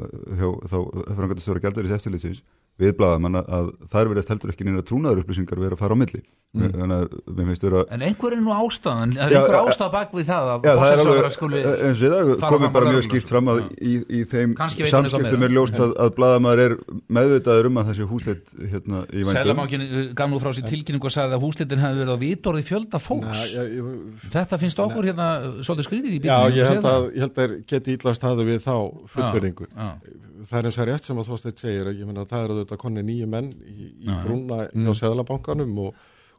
hjá 0.00 0.46
þá 0.70 0.76
frangatastjóra 1.18 1.60
gældaris 1.60 1.90
eftirlitsins 1.98 2.38
við 2.80 2.96
blaðamann 2.98 3.40
að, 3.40 3.50
að 3.58 3.72
þar 3.92 4.12
verðast 4.12 4.34
heldur 4.34 4.54
ekki 4.54 4.66
neina 4.68 4.84
trúnaður 4.86 5.24
upplýsingar 5.24 5.62
vera 5.62 5.76
að 5.76 5.82
fara 5.84 5.96
á 5.96 6.00
milli. 6.00 6.22
Þannig 6.50 6.90
að 6.96 7.12
mér 7.30 7.46
finnst 7.46 7.62
vera 7.62 7.80
En 7.94 8.02
einhver 8.02 8.34
er 8.34 8.40
nú 8.42 8.50
ástæðan, 8.50 9.12
það 9.14 9.22
er 9.22 9.30
Já, 9.30 9.38
einhver 9.38 9.54
ja, 9.54 9.60
ástæða 9.70 9.90
bak 9.92 10.14
við 10.16 10.24
það 10.26 10.48
að 10.50 10.64
Já, 10.66 10.66
það 10.66 10.72
er 10.72 10.78
forsætisráðherra 10.80 11.28
alveg, 11.28 11.34
skuli 11.36 11.58
eins 11.70 12.00
og 12.02 12.32
það 12.40 12.54
komið 12.54 12.72
bara 12.74 12.86
mjög 12.90 13.04
skýrt 13.06 13.28
fram 13.30 13.50
að 13.52 13.60
í, 13.70 13.92
í 14.02 14.20
þeim 14.32 14.56
samskiptum 14.58 15.44
er 15.46 15.54
ljóst 15.54 15.78
að, 15.78 15.94
að 16.02 16.10
blaðamaður 16.16 16.62
er 16.64 16.74
meðvitaður 17.20 17.68
um 17.70 17.78
að 17.78 17.86
þessi 17.92 18.08
húsleitt 18.10 18.50
hérna 18.58 19.04
í 19.06 19.22
vændum. 19.22 19.36
Sælabankin 19.36 19.86
gaf 20.18 20.26
nú 20.32 20.40
frá 20.42 20.50
sér 20.58 20.66
tilkynningu 20.74 21.06
og 21.06 21.14
sagði 21.14 21.38
að 21.38 21.44
húslitin 21.46 21.84
hefði 21.84 22.02
verið 22.02 22.18
á 22.18 22.22
vitorði 22.24 22.66
fjölda 22.66 22.98
fólks. 23.04 23.44
Já, 23.54 23.62
ég, 23.70 23.94
Þetta 24.34 24.58
finnst 24.64 24.82
okkur 24.82 25.06
hérna 25.06 25.28
svolítið 25.62 25.86
skrýðið 25.86 26.18
í 26.18 26.20
já, 26.26 26.34
að, 30.40 30.44
að 30.44 30.46
það 30.50 30.58
er 30.60 30.68
eins 30.70 30.78
og 30.80 30.88
rétt 30.88 31.04
sem 31.08 31.18
að 31.20 31.28
Þorsteinn 31.30 31.58
segir 31.60 31.90
að 31.90 31.98
ég 32.00 32.06
meina 32.08 32.24
það 32.30 32.44
eru 32.48 32.56
þetta 32.62 32.78
konni 32.80 33.02
nýju 33.06 33.26
menn 33.30 33.50
í, 33.64 33.90
í 34.06 34.08
brúna 34.24 34.62
hjá 34.72 34.92
Seðlabankanum 35.00 35.78
og, 35.86 35.94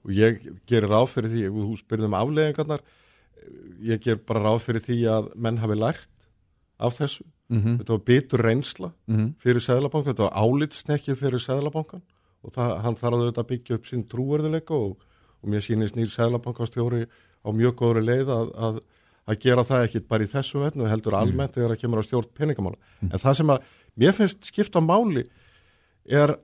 og 0.06 0.12
ég 0.18 0.42
gerir 0.70 0.90
ráð 0.92 1.10
fyrir 1.14 1.30
því 1.36 1.44
þú 1.54 1.78
spyrðum 1.82 2.18
afleðingarnar 2.18 2.82
ég 3.86 4.02
ger 4.06 4.20
bara 4.28 4.44
ráð 4.46 4.60
fyrir 4.68 4.84
því 4.86 4.98
að 5.10 5.30
menn 5.36 5.58
hafi 5.62 5.78
lært 5.78 6.10
af 6.82 6.98
þessu. 6.98 7.24
Mhm. 7.52 7.78
þetta 7.82 7.92
var 7.98 8.04
bitur 8.08 8.42
reynsla 8.46 8.92
Mhm. 9.12 9.34
fyrir 9.44 9.60
Seðlabankan, 9.62 10.14
þetta 10.14 10.30
var 10.30 10.38
álitsnekkið 10.40 11.18
fyrir 11.20 11.40
Seðlabankan 11.44 12.02
og 12.44 12.54
það, 12.56 12.78
hann 12.82 12.96
þarf 12.96 13.14
að 13.14 13.24
auðvitað 13.26 13.48
byggja 13.52 13.76
upp 13.76 13.86
sín 13.86 14.06
trúverðuleika 14.08 14.72
og, 14.74 14.98
og 15.44 15.50
mér 15.50 15.60
sýnist 15.62 15.96
nýr 15.98 16.08
Seðlabankastjóri 16.10 17.06
á 17.46 17.50
mjög 17.52 17.76
góðri 17.82 18.06
leið 18.06 18.32
að, 18.34 18.54
að, 18.56 18.80
að 19.28 19.40
gera 19.44 19.64
það 19.68 19.84
ekkit 19.90 20.08
bara 20.08 20.24
í 20.24 20.32
þessu 20.32 20.62
verðnu 20.64 20.88
heldur 20.90 21.14
almennt 21.20 21.54
þegar 21.54 21.76
það 21.76 21.82
kemur 21.84 22.02
á 22.02 22.08
stjórn 22.08 22.32
peningamála. 22.40 22.78
En 23.12 23.20
það 23.20 23.36
sem 23.42 23.50
að 23.54 23.68
mér 24.00 24.16
finnst 24.18 24.48
skipta 24.48 24.82
máli 24.84 25.26
er 26.06 26.36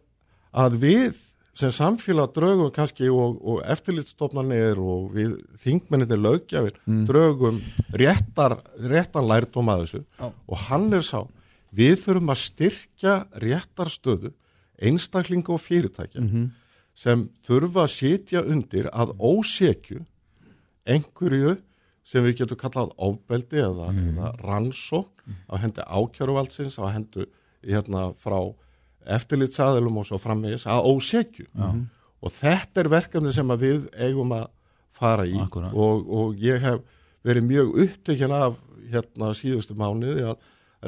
að 0.52 0.78
við 0.82 1.24
sem 1.58 1.72
samfélag 1.74 2.36
draugum 2.36 2.70
kannski 2.74 3.10
og, 3.10 3.40
og 3.42 3.64
eftirlitstofnarnir 3.66 4.78
og 4.78 5.10
við 5.16 5.38
þingmenninni 5.64 6.20
lögjafir 6.20 6.78
draugum 7.10 7.62
réttar, 7.98 8.60
réttar 8.78 9.26
lærdóm 9.26 9.72
að 9.74 9.86
þessu. 9.86 10.04
Já. 10.20 10.28
og 10.30 10.58
hann 10.68 10.94
er 10.94 11.06
sá 11.06 11.24
við 11.78 11.98
þurfum 12.04 12.34
að 12.34 12.44
styrkja 12.44 13.16
réttarstöðu 13.44 14.34
einstaklinga 14.78 15.56
og 15.56 15.64
fyrirtækja 15.66 16.22
sem 16.98 17.28
þurfa 17.46 17.86
að 17.86 17.94
sitja 17.96 18.44
undir 18.46 18.90
að 18.94 19.16
ósekju 19.18 20.04
einhverju 20.86 21.58
sem 22.08 22.24
við 22.24 22.44
getum 22.44 22.58
kallað 22.62 22.94
ofbeldi 22.98 23.60
eða, 23.60 23.90
eða 23.92 24.32
rannsókn 24.46 25.36
á 25.52 25.56
hendi 25.60 25.84
ákjöruvaldsins 25.84 26.78
á 26.80 26.88
hendu 26.94 27.26
hérna 27.66 28.12
frá 28.22 28.38
eftirlitsaðilum 29.18 30.02
og 30.02 30.08
svo 30.10 30.20
framvegis 30.20 30.68
að 30.68 30.92
ósekju. 30.92 31.48
Og 32.22 32.34
þetta 32.34 32.82
er 32.82 32.90
verkefni 32.92 33.32
sem 33.34 33.52
að 33.54 33.66
við 33.66 33.90
eigum 33.96 34.34
að 34.36 34.48
fara 34.98 35.26
í. 35.30 35.38
Og, 35.38 36.08
og 36.10 36.40
ég 36.42 36.62
hef 36.64 36.82
verið 37.28 37.44
mjög 37.48 37.76
upptökjan 37.86 38.34
af 38.34 38.58
hérna 38.92 39.34
síðustu 39.36 39.76
mánuði 39.78 40.24
að 40.32 40.38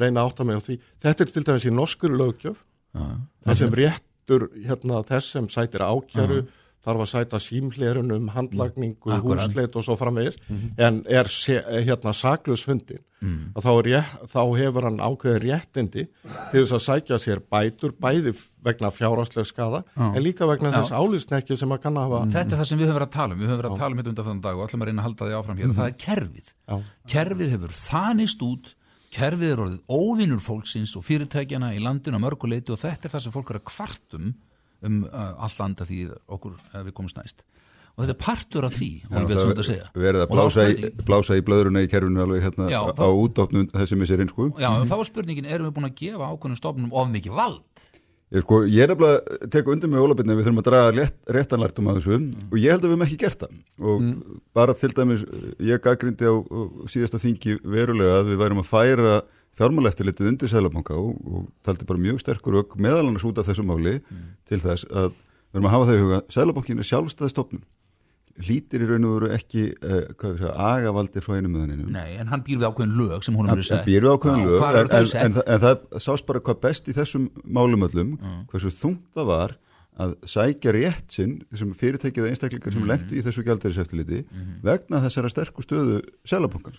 reyna 0.00 0.22
að 0.22 0.30
átta 0.30 0.44
mig 0.44 0.58
á 0.58 0.60
því. 0.64 0.78
Þetta 1.02 1.24
er 1.24 1.32
til 1.34 1.44
dæmis 1.46 1.66
í 1.68 1.74
norskur 1.74 2.14
lögjöf 2.16 2.58
það 2.92 3.58
sem 3.58 3.74
réttur 3.74 4.48
hérna, 4.64 5.02
þess 5.06 5.36
sem 5.36 5.48
sætir 5.52 5.84
ákjæru 5.84 6.40
þarf 6.80 7.04
að 7.04 7.10
sæta 7.10 7.38
símhlerunum, 7.42 8.30
handlagningu, 8.32 9.12
húsleit 9.20 9.76
og 9.76 9.84
svo 9.84 9.96
framvegis 10.00 10.38
en 10.80 11.02
er 11.06 11.28
hérna 11.84 12.14
saklusfundin 12.16 13.02
Mm. 13.20 13.50
að 13.52 13.66
þá, 13.66 13.70
er 13.70 13.86
rétt, 13.90 14.12
þá 14.32 14.42
hefur 14.56 14.86
hann 14.86 14.94
ákveðin 15.04 15.42
réttindi 15.42 16.04
til 16.08 16.60
þess 16.62 16.72
að 16.72 16.82
sækja 16.86 17.18
sér 17.20 17.42
bætur 17.52 17.92
bæði 18.00 18.32
vegna 18.64 18.88
fjárhagslega 18.96 19.44
skada 19.44 19.82
Já. 19.92 20.06
en 20.06 20.22
líka 20.24 20.48
vegna 20.48 20.70
Já. 20.72 20.78
þess 20.78 20.94
álýsnekki 20.96 21.58
sem 21.60 21.74
að 21.74 21.82
kann 21.82 21.98
að 22.00 22.06
hafa 22.08 22.20
Þetta 22.32 22.56
er 22.56 22.60
það 22.62 22.70
sem 22.70 22.80
við 22.80 22.88
höfum 22.88 22.96
verið 22.96 23.10
að 23.10 23.16
tala 23.18 23.36
um, 23.36 23.42
við 23.42 23.50
höfum 23.50 23.60
verið 23.60 23.74
að 23.74 23.82
tala 23.82 23.92
um 23.92 24.00
þetta 24.00 24.12
undan 24.14 24.28
þann 24.30 24.40
dag 24.46 24.56
og 24.56 24.64
ætlum 24.64 24.80
að 24.80 24.88
reyna 24.88 25.02
að 25.02 25.08
halda 25.10 25.28
því 25.28 25.36
áfram 25.36 25.60
hér 25.60 25.68
og 25.68 25.76
það 25.76 25.90
er 25.90 25.98
kerfið. 26.06 26.50
Já. 26.70 26.76
Kerfið 27.12 27.52
hefur 27.58 27.76
þanist 27.76 28.44
út, 28.48 28.72
kerfið 29.12 29.52
er 29.52 29.62
orðið 29.66 30.00
óvinnur 30.00 30.40
fólksins 30.40 30.96
og 30.96 31.04
fyrirtækjana 31.04 31.74
í 31.76 31.84
landinu 31.84 32.16
á 32.16 32.24
mörguleiti 32.24 32.72
og 32.72 32.80
þetta 32.80 33.04
er 33.10 33.18
það 33.18 33.26
sem 33.26 33.36
fólk 33.36 33.52
er 33.52 33.60
að 33.60 33.68
kvartum 33.68 34.32
um 34.80 35.00
uh, 35.12 35.34
all 35.44 35.52
landa 35.60 35.84
því 35.84 36.06
okkur 36.24 36.56
uh, 36.56 36.82
við 36.88 36.94
komumst 36.96 37.20
næst. 37.20 37.44
Og 37.96 38.04
þetta 38.04 38.14
er 38.14 38.20
partur 38.20 38.66
af 38.66 38.76
því, 38.76 38.90
og 39.10 39.30
verið 40.00 40.22
að 40.22 40.26
Og 40.26 40.34
blása 40.34 40.66
í, 40.70 40.90
blása 41.04 41.36
í 41.36 41.44
blöðruna 41.44 41.82
í 41.84 41.88
kerfinu 41.90 42.22
alveg 42.24 42.44
hérna 42.46 42.68
Já, 42.72 42.80
á 42.86 43.08
útdóknum 43.10 43.66
þessi 43.74 43.98
misserinn 44.00 44.30
sko. 44.30 44.50
Já, 44.60 44.70
þá 44.88 44.94
var 44.94 45.08
spurningin, 45.08 45.48
erum 45.48 45.68
við 45.68 45.74
búin 45.76 45.88
að 45.90 45.98
gefa 45.98 46.30
ákveðnum 46.30 46.60
stofnum 46.60 46.94
of 46.96 47.10
mikið 47.12 47.36
vald? 47.36 47.66
Ég, 48.30 48.44
sko, 48.44 48.60
ég 48.70 48.86
er 48.86 48.92
nefnilega 48.92 49.36
að 49.42 49.50
teka 49.50 49.72
undir 49.74 49.90
með 49.90 50.04
ólabitni 50.06 50.36
við 50.38 50.46
þurfum 50.46 50.62
að 50.62 50.68
draga 50.68 50.94
rétt, 50.94 51.16
réttanlært 51.34 51.80
um 51.82 51.90
að 51.90 51.98
þessu. 51.98 52.18
Og 52.46 52.56
ég 52.62 52.70
held 52.70 52.84
að 52.84 52.86
við 52.86 52.94
hefum 52.94 53.06
ekki 53.08 53.18
gert 53.24 53.42
það. 53.42 53.56
Og 53.82 54.04
bara 54.54 54.76
til 54.78 54.92
dæmis, 54.94 55.24
ég 55.66 55.82
gaggrindi 55.82 56.30
á, 56.30 56.34
á 56.38 56.60
síðasta 56.94 57.18
þingi 57.20 57.56
verulega 57.66 58.20
að 58.20 58.30
við 58.30 58.40
værum 58.44 58.62
að 58.62 58.70
færa 58.70 59.16
fjármáleftilitið 59.60 60.30
undir 60.30 60.50
Sælabanka 60.50 60.96
og, 60.96 61.18
og 61.26 61.48
taldi 61.66 61.88
bara 61.88 62.00
mjög 62.00 62.22
sterkur 62.22 62.60
auk 62.62 62.78
meðal 62.80 63.08
annars 63.08 63.26
út 63.28 63.40
af 63.40 63.50
þessu 63.50 63.66
máli 63.66 63.98
til 64.48 64.60
þess 64.62 64.86
að 64.88 65.10
við 65.50 65.58
erum 65.58 65.68
að 65.68 65.74
hafa 65.74 65.88
það 65.90 65.98
í 65.98 66.04
huga 66.04 66.20
Sælabankin 66.32 66.80
er 66.80 66.88
sjálfstæði 66.88 67.32
stofnun 67.34 67.64
hlýtir 68.40 68.84
í 68.84 68.88
raun 68.90 69.06
og 69.08 69.16
veru 69.18 69.30
ekki 69.36 69.64
uh, 69.82 70.44
agavaldi 70.50 71.22
frá 71.24 71.36
einum 71.38 71.56
meðaninu 71.56 71.88
Nei, 71.92 72.16
en 72.20 72.30
hann 72.32 72.44
býr 72.46 72.60
við 72.60 72.68
ákveðin 72.70 72.94
lög 73.00 73.24
sem 73.26 73.36
hún 73.36 73.48
hann 73.50 73.58
hefur 73.58 73.68
sett. 73.70 73.88
býr 73.88 74.06
við 74.06 74.14
ákveðin 74.14 74.46
lög 74.46 74.64
eru 74.70 74.92
en, 75.00 75.10
en, 75.24 75.24
en, 75.26 75.40
en 75.44 75.64
það 75.64 76.00
sást 76.06 76.28
bara 76.28 76.44
hvað 76.46 76.62
best 76.68 76.88
í 76.88 76.96
þessum 76.96 77.28
málum 77.44 77.86
öllum 77.88 78.14
hversu 78.52 78.72
þungt 78.72 79.06
það 79.18 79.30
var 79.34 79.56
að 80.00 80.12
sækja 80.32 80.72
rétt 80.76 81.12
sinn 81.12 81.40
sem 81.58 81.72
fyrirtækið 81.76 82.22
eða 82.24 82.34
einstaklingar 82.34 82.72
sem 82.72 82.84
lendu 82.88 83.16
í 83.18 83.24
þessu 83.26 83.42
gældariseftiliti 83.44 84.22
vegna 84.64 85.02
þessara 85.04 85.32
sterku 85.32 85.64
stöðu 85.66 85.98
selabankans 86.24 86.78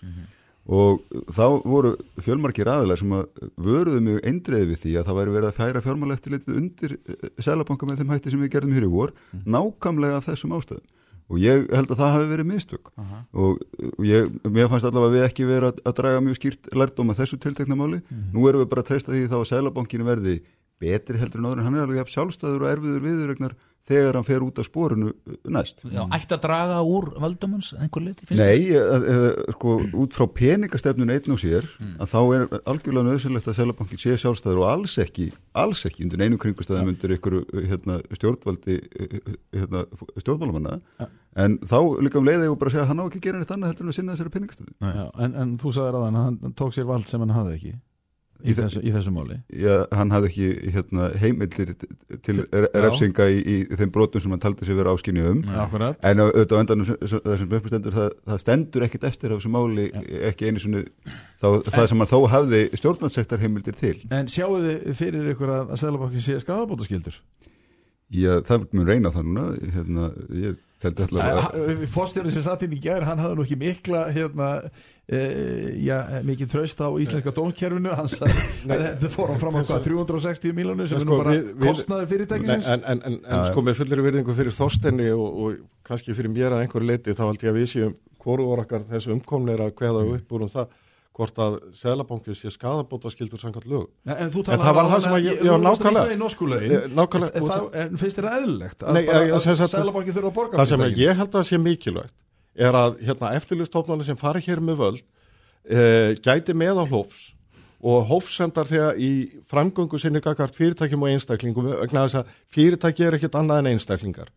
og 0.62 1.02
þá 1.34 1.44
voru 1.66 1.92
fjölmarkir 2.22 2.68
aðilar 2.70 2.98
sem 3.00 3.12
að 3.16 3.46
vöruðu 3.58 4.00
mjög 4.06 4.26
eindreið 4.30 4.66
við 4.70 4.80
því 4.84 4.92
að 5.00 5.08
það 5.08 5.16
væri 5.18 5.34
verið 5.36 5.48
að 5.48 5.56
færa 5.58 5.82
fjármáleftilitið 5.86 6.58
undir 6.60 6.96
selabanka 7.42 7.88
með 7.88 8.02
þeim 8.02 8.12
hætti 8.14 8.34
sem 8.34 8.42
við 8.44 8.52
gerðum 8.56 8.76
hér 8.78 8.86
í 8.86 8.90
vor 8.92 9.14
nákvæmlega 9.42 10.20
af 10.20 10.28
þessum 10.30 10.54
ástæðum 10.58 10.86
og 11.30 11.38
ég 11.40 11.66
held 11.72 11.92
að 11.92 12.00
það 12.00 12.14
hafi 12.16 12.30
verið 12.32 12.48
mistök. 12.48 12.90
Og, 13.32 13.60
og 13.92 14.06
ég, 14.06 14.32
mér 14.44 14.70
fannst 14.72 14.88
allavega 14.88 15.10
að 15.10 15.14
við 15.16 15.26
ekki 15.28 15.46
verið 15.48 15.68
að, 15.70 15.82
að 15.88 15.96
draga 16.00 16.24
mjög 16.26 16.38
skýrt 16.40 16.72
lærdóm 16.76 17.12
að 17.12 17.20
þessu 17.22 17.38
tiltekna 17.42 17.78
máli. 17.78 18.02
Nú 18.34 18.48
erum 18.48 18.64
við 18.64 18.70
bara 18.72 18.84
að 18.84 18.90
treysta 18.90 19.14
því 19.14 19.28
þá 19.30 19.38
að 19.40 19.48
Sælabankinu 19.52 20.08
verði 20.08 20.36
betri 20.82 21.20
heldur 21.22 21.42
en 21.42 21.50
áður 21.50 21.62
en 21.62 21.68
hann 21.68 21.78
er 21.78 21.86
alveg 21.86 22.02
jafn 22.02 22.16
sjálfstæður 22.16 22.66
og 22.66 22.72
erfiður 22.74 23.06
viðurregnar 23.06 23.60
þegar 23.88 24.16
hann 24.18 24.26
fer 24.26 24.44
út 24.46 24.58
af 24.62 24.66
sporinu 24.68 25.10
uh, 25.10 25.36
næst. 25.50 25.82
Já, 25.90 26.02
ætti 26.14 26.36
að 26.36 26.42
draga 26.44 26.78
úr 26.86 27.08
völdum 27.22 27.56
hans 27.56 27.72
einhver 27.74 28.04
finnst 28.20 28.38
Nei, 28.38 28.70
að, 28.78 29.06
að, 29.10 29.24
sko, 29.56 29.74
út 30.04 30.16
frá 30.16 30.26
peningastefnun 30.38 31.12
einn 31.14 31.34
og 31.34 31.40
sér, 31.42 31.66
að 31.98 32.12
þá 32.12 32.20
er 32.22 32.46
algjörlega 32.70 33.08
nöðsynlegt 33.08 33.50
að 33.50 33.58
Selabankin 33.58 34.02
sé 34.02 34.14
sjálfstæður 34.22 34.62
og 34.62 34.68
alls 34.70 34.96
ekki, 35.02 35.28
alls 35.58 35.82
ekki 35.88 36.06
undir 36.06 36.22
einu 36.22 36.38
kringustæðum 36.42 36.92
undir 36.94 37.16
ykkur 37.18 37.40
hérna, 37.58 37.98
stjórnvaldi 38.14 38.78
hérna, 39.50 39.86
stjórnmálamanna. 40.22 40.78
En 41.42 41.56
þá 41.64 41.78
líka 42.04 42.20
um 42.20 42.28
leiði 42.28 42.46
ég 42.46 42.58
bara 42.60 42.70
að 42.70 42.76
segja 42.76 42.90
hann 42.90 43.02
á 43.02 43.06
ekki 43.08 43.22
að 43.22 43.26
gera 43.26 43.40
neitt 43.40 43.54
annað 43.54 43.72
heldur 43.72 43.88
en 43.88 43.94
að 43.94 43.98
sinna 43.98 44.14
þessari 44.14 44.34
peningastefnu. 44.36 44.74
Já, 44.84 45.06
en, 45.24 45.38
en 45.42 45.56
þú 45.58 45.72
sagðir 45.74 45.98
að 45.98 46.06
hann, 46.10 46.20
hann 46.44 46.60
tók 46.60 46.76
sér 46.76 46.86
vald 46.90 47.08
sem 47.08 47.24
hann 47.24 47.34
hafði 47.34 47.56
ekki 47.56 47.72
í, 48.42 48.50
Í 48.50 48.54
þe- 48.58 48.64
þessu, 48.66 48.80
í 48.82 48.90
þessu 48.94 49.12
máli 49.14 49.36
Já, 49.54 49.74
hann 49.96 50.10
hafði 50.14 50.28
ekki 50.30 50.72
hérna, 50.74 51.08
heimildir 51.22 51.72
til 52.26 52.36
Já. 52.42 52.68
refsinga 52.84 53.26
í, 53.30 53.38
í 53.42 53.56
þeim 53.78 53.92
brotum 53.94 54.20
sem 54.24 54.34
hann 54.34 54.42
taldi 54.42 54.66
sig 54.66 54.76
vera 54.78 54.92
áskinni 54.94 55.22
um 55.30 55.42
Akkurat 55.64 55.96
En 56.02 56.18
á- 56.22 56.28
auðvitað 56.28 56.58
á 56.58 56.62
endanum 56.64 56.86
sem- 56.90 56.98
sem- 57.06 57.52
það 57.52 58.10
það, 58.26 58.38
stendur 58.42 58.86
ekkit 58.88 59.04
eftir 59.10 59.32
af 59.32 59.38
þessu 59.42 59.52
máli, 59.54 59.88
ekki 60.32 60.50
einu 60.50 60.58
sinni 60.62 60.84
þá, 61.42 61.48
það 61.70 61.88
sem 61.92 61.98
hann 62.04 62.10
þó 62.12 62.18
hafði 62.32 62.62
stjórnarsektar 62.78 63.40
heimildir 63.42 63.74
til. 63.78 63.96
En 64.10 64.26
sjáu 64.30 64.58
þið 64.62 64.92
fyrir 64.98 65.32
ykkur 65.34 65.50
að, 65.54 65.72
að 65.74 65.80
Sælabankin 65.82 66.20
sé 66.22 66.38
skadabótaskildur? 66.42 67.16
Já, 68.12 68.42
það 68.44 68.66
mun 68.76 68.86
reyna 68.90 69.08
það 69.14 69.24
núna, 69.30 69.44
hérna, 69.72 70.10
ég 70.36 70.58
Fórstjórið 70.82 72.34
sem 72.34 72.42
satt 72.44 72.64
inn 72.66 72.74
í 72.76 72.80
gær, 72.82 73.04
hann 73.06 73.20
hafði 73.22 73.36
nú 73.38 73.44
ekki 73.46 73.58
mikla 73.60 74.00
hérna, 74.14 74.48
já, 75.12 75.96
mikið 76.24 76.50
tröst 76.52 76.78
á 76.80 76.88
íslenska 77.02 77.32
dómkerfinu. 77.36 77.92
Hann 77.96 78.08
sagði, 78.08 78.44
þetta 78.70 79.10
fór 79.12 79.32
hann 79.32 79.40
fram 79.42 79.58
á 79.58 79.60
hvað 79.60 79.82
360 79.88 80.54
miljónu 80.56 80.86
sem 80.88 81.00
er 81.00 81.04
Sko, 81.04 81.10
nú 81.10 81.18
bara 81.20 81.34
kostnaði 81.64 82.08
fyrirtækisins? 82.12 82.70
En, 82.72 82.86
en, 82.94 83.02
en, 83.08 83.18
en 83.26 83.44
sko 83.50 83.64
með 83.66 83.82
fullir 83.82 84.04
virðingu 84.06 84.36
fyrir 84.38 84.56
þóstenni 84.56 85.10
og, 85.12 85.26
og 85.44 85.58
kannski 85.88 86.16
fyrir 86.16 86.32
mér 86.32 86.56
að 86.56 86.64
einhverju 86.64 86.88
leiti 86.88 87.16
þá 87.18 87.26
held 87.26 87.44
ég 87.44 87.52
að 87.52 87.60
við 87.60 87.68
séum 87.74 87.98
hvoru 88.22 88.48
okkar 88.54 88.86
þessu 88.88 89.12
umkomnir 89.16 89.60
að 89.64 89.74
kveða 89.82 90.06
upp 90.16 90.32
úr 90.36 90.46
um 90.46 90.52
það 90.52 90.72
hvort 91.12 91.38
að 91.44 91.58
Seðlabankið 91.76 92.36
sé 92.38 92.50
skadabóta 92.54 93.10
skildur 93.12 93.40
samkvæmt 93.40 93.68
lög. 93.68 93.90
En, 94.08 94.30
þú 94.32 94.46
En 94.48 94.62
það 94.62 94.76
var 94.78 94.86
það 94.94 95.02
sem 95.04 95.16
að 95.18 95.26
ég- 95.26 95.42
já, 95.44 95.52
nákvæmlega. 95.60 96.06
Eh. 96.72 97.82
En, 97.82 97.98
finnst 98.00 98.16
þér 98.16 98.28
eðlilegt 98.38 98.82
að, 98.82 98.96
að 99.36 99.68
Sælabankin 99.68 100.16
þurfa 100.16 100.30
að 100.30 100.36
borga 100.38 100.56
Það 100.62 100.70
sem 100.72 100.84
að 100.86 101.00
ég 101.02 101.20
held 101.20 101.36
að 101.36 101.48
sé 101.50 101.60
mikilvægt 101.60 102.14
er 102.54 102.76
að 102.76 102.98
hérna, 103.06 103.32
eftirlistofnarnir 103.38 104.08
sem 104.08 104.18
fari 104.20 104.42
hér 104.44 104.60
með 104.60 104.80
völd 104.82 105.02
e, 105.64 106.14
gæti 106.24 106.56
með 106.56 106.82
á 106.82 106.84
hófs 106.90 107.32
og 107.82 108.04
hófsendar 108.06 108.68
þegar 108.68 109.00
í 109.02 109.12
framgöngu 109.50 109.98
sinni 109.98 110.22
gagart 110.22 110.54
fyrirtækjum 110.54 111.02
og 111.02 111.14
einstaklingum 111.14 111.72
vegna 111.72 112.04
þess 112.06 112.20
að 112.20 112.36
fyrirtæki 112.54 113.06
er 113.08 113.16
ekkit 113.18 113.38
annað 113.40 113.64
en 113.64 113.72
einstaklingar. 113.72 114.28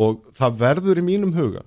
Og 0.00 0.22
það 0.38 0.56
verður 0.62 1.00
í 1.02 1.04
mínum 1.04 1.34
huga 1.36 1.66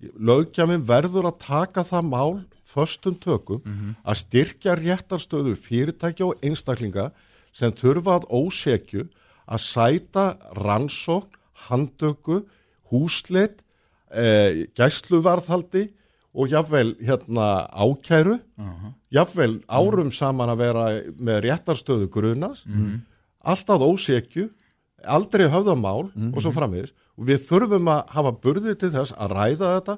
lögjafinn 0.00 0.84
verður 0.86 1.30
að 1.30 1.40
taka 1.44 1.84
það 1.86 2.08
mál 2.10 2.32
föstum 2.68 3.16
tökum 3.20 3.62
að 4.04 4.18
styrkja 4.20 4.76
réttarstöðu 4.76 5.54
fyrirtækja 5.56 6.26
og 6.28 6.42
einstaklinga 6.44 7.10
sem 7.56 7.72
þurfa 7.72 8.18
að 8.20 8.28
ósekju 8.28 9.06
að 9.46 9.62
sæta 9.62 10.26
rannsókn, 10.58 11.32
handtöku, 11.68 12.42
húsleitt, 12.90 13.62
eh, 14.12 14.66
gæsluvarðhaldi 14.76 15.86
og 16.36 16.50
jafnvel 16.52 16.94
hérna 17.00 17.46
ákæru, 17.72 18.38
jafnvel 19.14 19.62
árum 19.72 20.10
saman 20.12 20.50
að 20.52 20.58
vera 20.60 20.84
með 21.16 21.38
réttarstöðu 21.46 22.10
grunas, 22.12 22.66
alltaf 23.46 23.80
ósekju, 23.80 24.50
aldrei 25.06 25.46
höfðamál 25.48 26.10
og 26.34 26.42
svo 26.42 26.52
framvegis. 26.52 26.92
Við 27.16 27.46
þurfum 27.48 27.88
að 27.88 28.02
hafa 28.12 28.32
burði 28.42 28.74
til 28.76 28.90
þess 28.92 29.14
að 29.16 29.32
ræða 29.32 29.70
þetta 29.78 29.96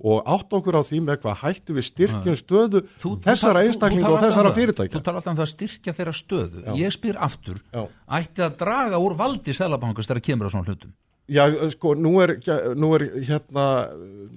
og 0.00 0.22
átt 0.32 0.54
okkur 0.56 0.78
á 0.80 0.82
því 0.86 1.00
með 1.04 1.18
hvað 1.24 1.40
hættu 1.42 1.74
við 1.76 1.84
styrkjum 1.90 2.36
stöðu 2.38 2.80
Þú- 3.02 3.18
þessara 3.26 3.64
þú 3.66 4.06
og 4.08 4.22
þessara 4.22 4.48
um 4.48 4.56
fyrirtækja. 4.56 4.94
Þú 4.94 5.02
tala 5.04 5.18
alltaf 5.20 5.32
um 5.32 5.36
það 5.36 5.44
að 5.48 5.54
styrkja 5.56 5.92
þeirra 5.98 6.14
stöðu. 6.16 6.62
Ég 6.78 6.94
spyr 6.94 7.18
aftur, 7.20 7.58
Já. 7.74 7.82
ætti 8.08 8.40
að 8.46 8.56
draga 8.62 8.96
úr 9.02 9.16
valdi 9.18 9.52
Sælabankast 9.52 10.08
þegar 10.08 10.22
kemur 10.24 10.46
á 10.48 10.50
svona 10.54 10.70
hlutum 10.70 10.94
Já, 11.30 11.44
sko, 11.70 11.94
nú 11.94 12.16
er, 12.24 12.32
nú 12.74 12.88
er 12.96 13.04
hérna, 13.28 13.64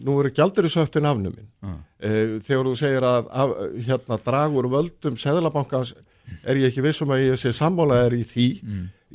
nú 0.06 0.20
er 0.22 0.30
gjaldurisöftin 0.38 1.08
afnumin. 1.10 1.48
Eh, 2.04 2.40
þegar 2.46 2.68
þú 2.70 2.74
segir 2.78 3.06
að 3.08 3.30
af, 3.32 3.54
hérna, 3.88 4.18
dragur 4.22 4.68
völdum 4.70 5.18
Seðlabankans 5.18 5.96
er 6.44 6.60
ég 6.62 6.70
ekki 6.70 6.84
vissum 6.86 7.12
að 7.16 7.24
ég 7.32 7.40
sé 7.42 7.54
sammála 7.56 8.04
er 8.06 8.14
í 8.18 8.24
því. 8.28 8.48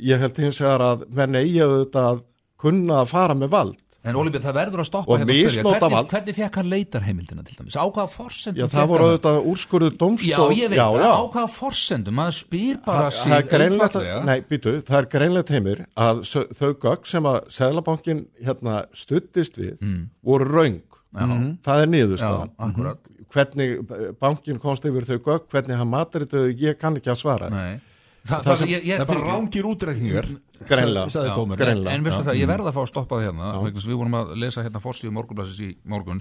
Ég 0.09 0.19
held 0.19 0.41
hins 0.43 0.59
vegar 0.63 0.83
að 0.89 1.05
menn 1.15 1.39
eigi 1.39 1.61
auðvitað 1.63 2.09
að 2.11 2.23
kunna 2.59 3.01
að 3.03 3.11
fara 3.13 3.35
með 3.35 3.53
vald. 3.55 3.85
En 4.07 4.15
Ólífið, 4.15 4.45
það 4.45 4.55
verður 4.55 4.81
að 4.81 4.87
stoppa 4.87 5.11
Og 5.11 5.17
hérna 5.19 5.33
spyrja, 5.35 5.47
misnota 5.49 5.71
hvernig, 5.75 5.95
vald. 5.97 6.11
hvernig 6.13 6.35
fekk 6.37 6.57
hann 6.59 6.69
leitarheimildina 6.71 7.43
til 7.43 7.55
dæmis? 7.57 7.75
Á 7.75 7.83
hvaða 7.83 8.11
forsendum 8.13 8.61
Já, 8.61 8.67
það 8.71 8.85
voru 8.93 9.07
auðvitað 9.09 9.39
úrskurðu 9.51 9.89
Já, 9.89 9.97
dómstól. 9.99 10.45
ég 10.55 10.71
veit 10.71 10.79
já, 10.79 10.85
það, 10.85 11.03
já. 11.03 11.11
á 11.11 11.23
hvaða 11.33 11.49
forsendum 11.55 12.15
maður 12.19 12.37
spyr 12.37 12.79
bara 12.85 13.09
sig 13.11 13.33
það 13.33 13.41
er 13.41 13.49
greinlegt, 13.51 13.97
nei, 14.29 14.35
býtu, 14.47 14.75
það 14.87 14.99
er 15.01 15.09
greinlegt 15.15 15.51
heimir 15.51 15.83
að 15.99 16.23
þau 16.55 16.71
gögg 16.85 17.11
sem 17.11 17.27
að 17.33 17.39
Seðlabankin 17.59 18.23
hérna 18.39 18.77
stuttist 18.95 19.59
við 19.59 19.75
voru 20.23 20.47
raung. 20.47 20.79
Það 21.09 21.83
er 21.83 21.87
Já, 21.89 21.91
niðurstaðan. 21.91 22.55
akkurat 22.69 23.13
hvernig 23.29 23.75
eh, 23.83 24.09
bankin 24.17 24.59
komst 24.61 24.85
yfir 24.87 25.05
þau 25.05 25.17
gögg, 25.17 25.47
hvernig 25.51 25.77
hann 25.77 25.93
þetta, 26.15 26.47
ég 26.55 26.79
kann 26.79 26.95
ekki 26.97 27.11
að 27.11 27.19
svara. 27.25 27.51
Nei 27.51 27.79
Þa, 28.27 28.37
Það 28.43 28.57
sem- 28.59 28.67
ég, 28.69 28.83
ég, 28.83 28.97
Það 28.99 29.03
er 29.05 29.09
bara 29.09 29.27
rángir 29.29 29.67
útrekningar 29.69 30.25
Greinlega. 30.67 31.09
sagði 31.13 31.29
Já, 31.29 31.35
dómur 31.39 31.57
grein- 31.57 31.77
en, 31.79 31.87
en 31.87 32.03
veistu 32.03 32.23
það, 32.27 32.35
ég 32.41 32.49
verða 32.51 32.69
að 32.69 32.75
fá 32.75 32.81
að 32.83 32.89
stoppa 32.91 33.15
það 33.15 33.23
hérna 33.29 33.51
vegna 33.63 33.83
við 33.87 33.97
vorum 34.01 34.17
að 34.19 34.33
lesa 34.43 34.63
hérna 34.65 34.81
fórsíðu 34.83 35.13
morgunblassis 35.15 35.61
í 35.63 35.69
morgun. 35.85 36.19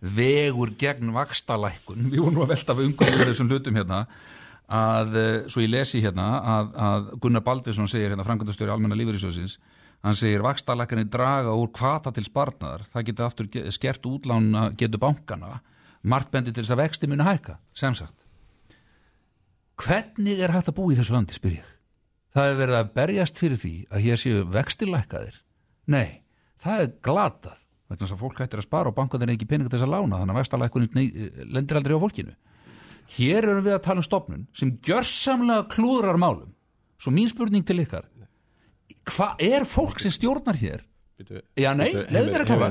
Vegur 0.00 0.70
gegn 0.78 1.10
vakstalækkun 1.16 2.06
við 2.12 2.22
vorum 2.22 2.38
nú 2.38 2.44
að 2.46 2.52
velta 2.54 2.76
við 2.78 2.86
umgöðum 2.92 3.26
þessum 3.26 3.50
hlutum 3.50 3.80
hérna 3.80 4.06
að, 4.70 5.16
eh, 5.18 5.48
svo 5.50 5.60
ég 5.64 5.70
lesi 5.74 6.00
hérna 6.00 6.28
að, 6.40 6.72
að 6.78 7.10
Gunnar 7.20 7.42
Baldvinsson 7.42 7.88
segir 7.90 8.10
hérna 8.14 8.24
framkvæmdastjóri 8.24 8.70
almenna 8.70 8.94
lífeyrissjóðsins 9.00 9.58
hann 10.06 10.14
segir 10.16 10.40
vakstalækkanir 10.46 11.10
draga 11.10 11.50
úr 11.52 11.68
kvata 11.74 12.12
til 12.14 12.24
spartnaðar, 12.24 12.86
það 12.94 13.04
getur 13.10 13.26
aftur 13.26 13.50
skert 13.74 14.06
útlána 14.08 14.70
getur 14.78 15.02
bankana. 15.02 15.58
Margt 16.02 16.30
bendi 16.32 16.54
til 16.54 16.62
þess 16.64 16.72
að 16.72 16.80
vexti 16.86 17.06
muni 17.10 17.26
hækka. 17.26 17.58
Sem 17.76 17.92
sagt 17.92 18.14
hvernig 19.80 20.42
er 20.42 20.54
hægt 20.54 20.70
að 20.70 20.76
búa 20.76 20.92
í 20.92 20.98
þessu 20.98 21.16
landi, 21.16 21.36
spyr 21.36 21.56
ég? 21.58 21.70
Það 22.34 22.50
er 22.50 22.60
verið 22.60 22.78
að 22.78 22.92
berjast 22.98 23.40
fyrir 23.40 23.58
því 23.60 23.72
að 23.90 24.04
hér 24.06 24.20
séu 24.20 24.44
vextilækkaðir 24.54 25.40
nei, 25.90 26.22
það 26.62 26.84
er 26.84 26.92
glatað 27.02 27.56
vegna 27.90 28.04
þess 28.04 28.14
að 28.14 28.22
fólk 28.22 28.38
hættir 28.38 28.62
að 28.62 28.68
spara 28.68 28.92
og 28.92 28.96
bankandir 28.98 29.30
er 29.30 29.34
ekki 29.34 29.48
peninga 29.50 29.72
til 29.72 29.80
þess 29.80 29.88
að 29.88 29.94
lána 29.96 30.20
þannig 30.20 30.36
að 30.36 30.40
vextalækkunin 30.40 31.50
lendir 31.50 31.80
aldrei 31.80 31.96
á 31.98 32.04
fólkinu. 32.04 32.36
Hér 33.10 33.48
erum 33.48 33.64
við 33.66 33.74
að 33.74 33.82
tala 33.88 33.98
um 33.98 34.06
stopnun 34.06 34.46
sem 34.54 34.76
gjörsamlega 34.86 35.66
klúðrar 35.72 36.20
málum. 36.22 36.52
Svo 37.02 37.10
mín 37.10 37.26
spurning 37.32 37.66
til 37.66 37.80
ykkar 37.82 38.06
hvað 39.10 39.42
er 39.42 39.66
fólk 39.68 40.00
sem 40.02 40.12
stjórnar 40.14 40.58
hér 40.60 40.84
Já, 41.60 41.70
nei, 41.76 41.88
leyfðu 41.92 42.30
mér 42.32 42.42
að 42.44 42.50
klára. 42.50 42.68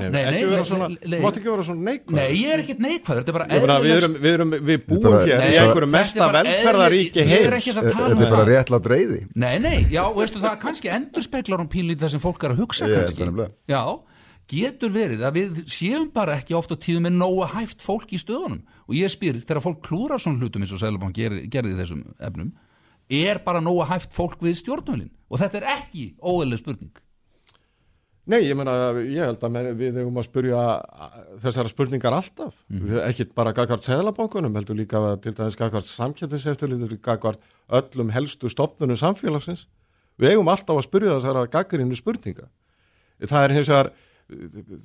Mátt 1.24 1.38
ekki 1.40 1.50
vera 1.50 1.64
svona 1.66 1.84
neikvæð. 1.90 2.16
nei, 2.16 2.28
ég 2.40 2.52
er 2.54 2.62
ekkit 2.64 2.82
neikvæður, 2.84 3.22
er 3.22 3.38
við, 3.40 3.54
eðlileg- 3.56 3.96
erum, 3.96 4.14
við, 4.20 4.32
erum, 4.34 4.50
við 4.70 4.84
búum 4.86 5.02
bara- 5.06 5.24
hér 5.26 5.44
í 5.46 5.58
einhverju 5.60 5.90
mesta 5.90 6.28
er 6.28 6.36
velferðaríki 6.40 7.20
er 7.20 7.30
heims. 7.30 7.56
ekki 7.60 7.74
að 7.76 7.92
tala 7.92 8.10
um 8.14 8.18
þetta 8.20 8.26
er 8.26 8.30
bara 8.30 8.44
það. 8.44 8.52
réttlátt 8.54 8.86
reyði. 8.94 9.20
Nei, 9.34 9.58
nei, 9.58 9.78
já, 9.90 10.02
veistu 10.14 10.38
það 10.42 10.60
kannski 10.60 10.88
endur 10.94 11.22
speklar 11.22 11.60
um 11.60 11.68
pínlítið 11.68 12.04
það 12.06 12.10
sem 12.16 12.20
fólk 12.20 12.44
er 12.44 12.50
að 12.56 12.62
hugsa 12.64 12.86
kannski. 12.90 13.50
Já, 13.68 13.82
getur 14.50 14.90
verið 14.90 15.20
að 15.22 15.36
við 15.38 15.60
séum 15.70 16.08
bara 16.12 16.34
ekki 16.40 16.56
oft 16.58 16.72
á 16.72 16.76
tíðum 16.76 17.06
með 17.06 17.14
nóga 17.20 17.46
hæft 17.54 17.84
fólk 17.86 18.10
í 18.10 18.18
stöðunum 18.18 18.62
og 18.88 18.94
ég 18.98 19.12
spyr, 19.12 19.38
þegar 19.46 19.62
fólk 19.62 19.80
klúrar 19.86 20.18
svona 20.18 20.40
hlutum 20.42 20.62
eins 20.64 20.72
og 20.74 20.80
Sælubank 20.82 21.14
ger, 21.14 21.30
gerði 21.46 21.76
í 21.76 21.78
þessum 21.78 22.02
efnum 22.18 22.50
er 23.10 23.38
bara 23.44 23.60
nóga 23.62 23.86
hæft 23.90 24.12
fólk 24.14 24.40
við 24.42 24.58
stjórnvölin 24.58 25.10
og 25.30 25.38
þetta 25.38 25.60
er 25.62 25.68
ekki 25.76 26.14
óeðlega 26.18 26.58
spurning 26.58 26.90
Nei, 28.30 28.44
ég 28.46 28.54
meina, 28.54 28.74
ég 29.02 29.24
held 29.24 29.42
að 29.42 29.70
við 29.78 29.96
hefum 29.98 30.18
að 30.20 30.26
spurja 30.28 30.60
þessara 31.42 31.70
spurningar 31.72 32.14
alltaf. 32.14 32.52
Mm. 32.70 32.92
Ekkit 33.08 33.32
bara 33.34 33.54
gagvart 33.56 33.82
seðlabankunum, 33.82 34.54
heldur 34.58 34.78
líka 34.78 35.00
til 35.24 35.32
dæmis 35.34 35.58
gagvart 35.58 35.88
samkjæftiseftirlitur, 35.88 36.94
gagvart 37.02 37.42
öllum 37.80 38.12
helstu 38.14 38.50
stopnunum 38.52 38.98
samfélagsins. 39.00 39.66
Við 40.20 40.34
eigum 40.34 40.50
alltaf 40.52 40.78
að 40.78 40.86
spurja 40.86 41.16
þessara 41.16 41.48
gaggrinu 41.50 41.98
spurninga. 41.98 42.46
Það 43.24 43.46
er 43.46 43.56
hins 43.56 43.72
vegar, 43.72 43.90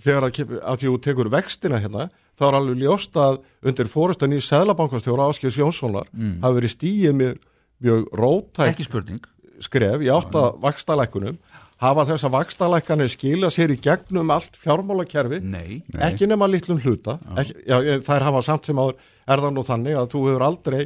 þegar 0.02 0.28
að, 0.30 0.42
að 0.62 0.82
því 0.82 0.90
þú 0.90 0.96
tekur 1.06 1.32
vextina 1.36 1.82
hérna, 1.84 2.10
þá 2.40 2.48
er 2.50 2.60
alveg 2.60 2.82
ljóst 2.82 3.22
að 3.22 3.40
undir 3.62 3.92
fórustan 3.92 4.34
í 4.34 4.42
seðlabankastjóra 4.42 5.30
Áskils 5.30 5.60
Jónssonar 5.60 6.10
mm. 6.16 6.40
hafi 6.42 6.60
verið 6.60 6.74
stíið 6.74 7.16
mjög, 7.22 7.40
mjög 7.86 8.66
ekki 8.66 8.88
spurning 8.88 9.32
skref 9.64 10.04
í 10.04 10.10
átta 10.12 10.50
vakstalækkunum 10.64 11.38
hafa 11.84 12.06
þess 12.10 12.26
að 12.28 12.36
vakstalækkanir 12.38 13.12
skila 13.12 13.50
sér 13.54 13.74
í 13.76 13.80
gegnum 13.84 14.32
allt 14.34 14.56
fjármálakerfi? 14.62 15.42
Nei, 15.44 15.82
ekki 16.08 16.30
nema 16.30 16.48
litlum 16.50 16.80
hluta. 16.84 17.18
Ekki, 17.36 17.58
já, 17.68 17.78
þær 18.06 18.28
hafa 18.30 18.44
samt 18.48 18.70
sem 18.70 18.80
áður 18.80 18.96
er 19.26 19.44
það 19.44 19.56
nú 19.56 19.66
þannig 19.68 20.00
að 20.00 20.10
þú 20.14 20.24
hefur 20.30 20.46
aldrei 20.48 20.82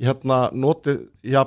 hérna 0.00 0.40
notið 0.56 1.02
ja, 1.28 1.44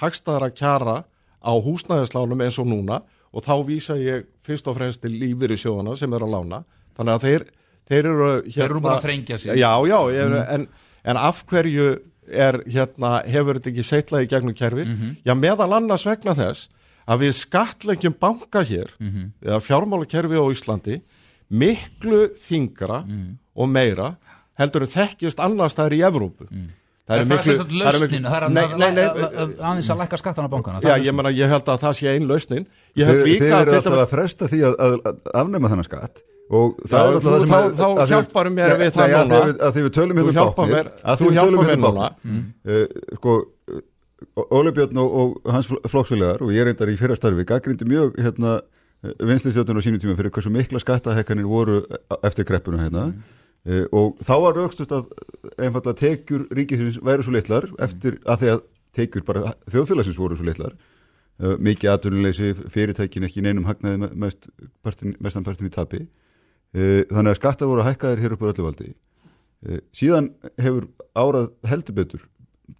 hagstaðara 0.00 0.50
kjara 0.56 0.98
á 1.42 1.52
húsnæðislánum 1.62 2.42
eins 2.42 2.58
og 2.58 2.70
núna 2.70 3.02
og 3.32 3.46
þá 3.46 3.54
vísa 3.66 3.96
ég 4.00 4.26
fyrst 4.44 4.66
og 4.68 4.76
fremst 4.78 5.02
til 5.02 5.14
lífyrir 5.14 5.58
sjóðana 5.60 5.96
sem 5.98 6.12
eru 6.12 6.28
að 6.28 6.34
lána. 6.36 6.62
Þannig 6.98 7.14
að 7.14 7.26
þeir, 7.26 7.44
þeir 7.88 8.00
eru 8.02 8.30
hérna, 8.30 8.54
Þeir 8.56 8.68
eru 8.68 8.82
búin 8.82 8.96
að 8.96 9.04
þrengja 9.06 9.38
sig. 9.38 9.54
Já, 9.62 9.70
já, 9.88 9.98
ég, 10.12 10.36
en, 10.56 10.66
en 11.08 11.20
af 11.22 11.44
hverju 11.48 11.88
er 12.32 12.60
hérna, 12.66 13.16
hefur 13.28 13.58
þetta 13.58 13.72
ekki 13.72 13.86
seitlað 13.86 14.26
í 14.26 14.30
gegnum 14.30 14.56
kerfi? 14.58 14.86
Já, 15.26 15.34
meðal 15.38 15.70
annars 15.78 16.04
vegna 16.06 16.34
þess 16.38 16.68
að 17.08 17.24
við 17.26 17.32
skattleggjum 17.40 18.14
banka 18.20 18.62
hér 18.64 18.92
eða 19.42 19.60
fjármálakerfi 19.66 20.36
á 20.38 20.44
Íslandi 20.54 21.00
miklu 21.50 22.28
þingra 22.38 23.02
og 23.56 23.68
meira 23.68 24.14
heldur 24.58 24.82
en 24.86 24.92
þekkjast 24.94 25.40
annars 25.42 25.74
það 25.76 25.86
er 25.90 25.96
í 25.98 26.00
Evrópu. 26.06 26.46
Það 27.02 27.18
er 27.18 27.24
miklu- 27.26 27.42
sem 27.42 27.54
sagt 27.56 27.70
það 27.72 27.94
er 27.94 28.00
miklu- 28.00 28.18
er 29.02 29.54
aðeins 29.58 29.88
að 29.90 29.98
lækka 30.02 30.18
skattana 30.20 30.46
á 30.48 30.52
bankana. 30.54 30.80
Já, 30.80 30.94
ég, 31.02 31.12
meina, 31.12 31.30
ég 31.34 31.48
held 31.50 31.64
að 31.66 31.80
það 31.82 31.92
sé 31.98 32.06
ein 32.14 32.28
lausnin. 32.28 32.66
Þið, 32.96 33.08
þið 33.26 33.42
eru 33.60 33.70
til 33.72 33.76
alltaf 33.80 33.98
að 34.04 34.12
fresta 34.12 34.46
því 34.48 34.60
að, 34.68 34.76
að, 34.78 34.94
að 35.10 35.16
afnema 35.42 35.68
þennan 35.72 35.88
skatt 35.88 36.22
og 36.52 36.76
það 36.86 36.92
Já, 36.92 37.02
er 37.02 37.14
alltaf 37.16 37.32
það 37.32 37.40
sem 37.40 37.48
þá- 37.48 37.96
þá 37.98 38.06
hjálparðu 38.12 38.52
mér 38.54 38.76
við 38.78 38.90
það 38.92 39.12
núna. 39.12 39.40
því 39.42 39.50
við- 39.52 39.60
að 39.66 39.72
því 39.76 39.82
við 39.82 39.92
tölum 39.98 40.16
hérna 40.22 40.32
hjálpar 40.38 40.66
mér- 40.72 40.90
að 41.02 41.16
því 41.16 41.24
þú 41.24 41.28
við 41.28 41.38
tölum 41.42 41.58
hjálpar 41.58 41.70
hérna 41.72 41.82
mér 41.82 41.96
báknið 41.98 42.42
uh, 42.70 42.86
sko 43.18 43.32
Óli 44.36 44.72
Björn 44.74 44.98
og, 45.02 45.16
og 45.20 45.52
hans 45.52 45.68
flokksfélagar 45.68 46.42
og 46.44 46.52
ég 46.54 46.66
reyndar 46.68 46.90
í 46.92 46.96
fyrra 47.00 47.16
starfi 47.18 47.44
gaggrindi 47.48 47.88
mjög 47.88 48.16
hérna 48.22 48.60
vinslistjóttunum 49.02 49.82
á 49.82 49.84
sínum 49.84 50.00
tíma 50.02 50.14
fyrir 50.18 50.30
hversu 50.30 50.50
mikla 50.52 50.80
skattahekkanir 50.82 51.46
voru 51.48 51.80
eftir 52.22 52.46
kreppuna 52.46 52.84
hérna. 52.84 53.06
Uh, 53.62 53.84
og 53.94 54.22
þá 54.22 54.32
var 54.42 54.56
raukstut 54.58 54.92
að 54.94 55.10
einfallega 55.58 55.98
tekjur 55.98 56.48
ríkisins 56.54 56.98
væri 57.02 57.22
svo 57.26 57.34
litlar 57.34 57.68
eftir 57.82 58.18
að 58.26 58.40
því 58.40 58.50
að 58.54 58.64
tekjur 58.98 59.26
bara 59.26 59.52
þjóðfélagsins 59.70 60.18
voru 60.18 60.38
svo 60.38 60.46
litlar. 60.46 60.74
Uh, 61.42 61.54
mikið 61.62 61.92
atvinnuleysi, 61.94 62.52
fyrirtækin 62.74 63.26
ekki 63.26 63.42
neinum 63.42 63.66
hagnaði 63.66 64.02
me- 64.02 64.12
mest 64.26 64.50
partin, 64.82 65.14
mestan 65.22 65.46
partin 65.46 65.70
í 65.70 65.74
tapi. 65.74 66.04
Uh, 66.74 67.02
þannig 67.10 67.34
að 67.34 67.40
skattar 67.40 67.70
voru 67.70 67.86
hækkaðir 67.86 68.22
hér 68.22 68.36
upp 68.36 68.46
á 68.46 68.50
öllu 68.52 68.68
valdi. 68.70 68.92
Síðan 69.94 70.32
hefur 70.58 70.88
árað 71.14 71.52
heldur 71.70 71.94
betur 71.94 72.22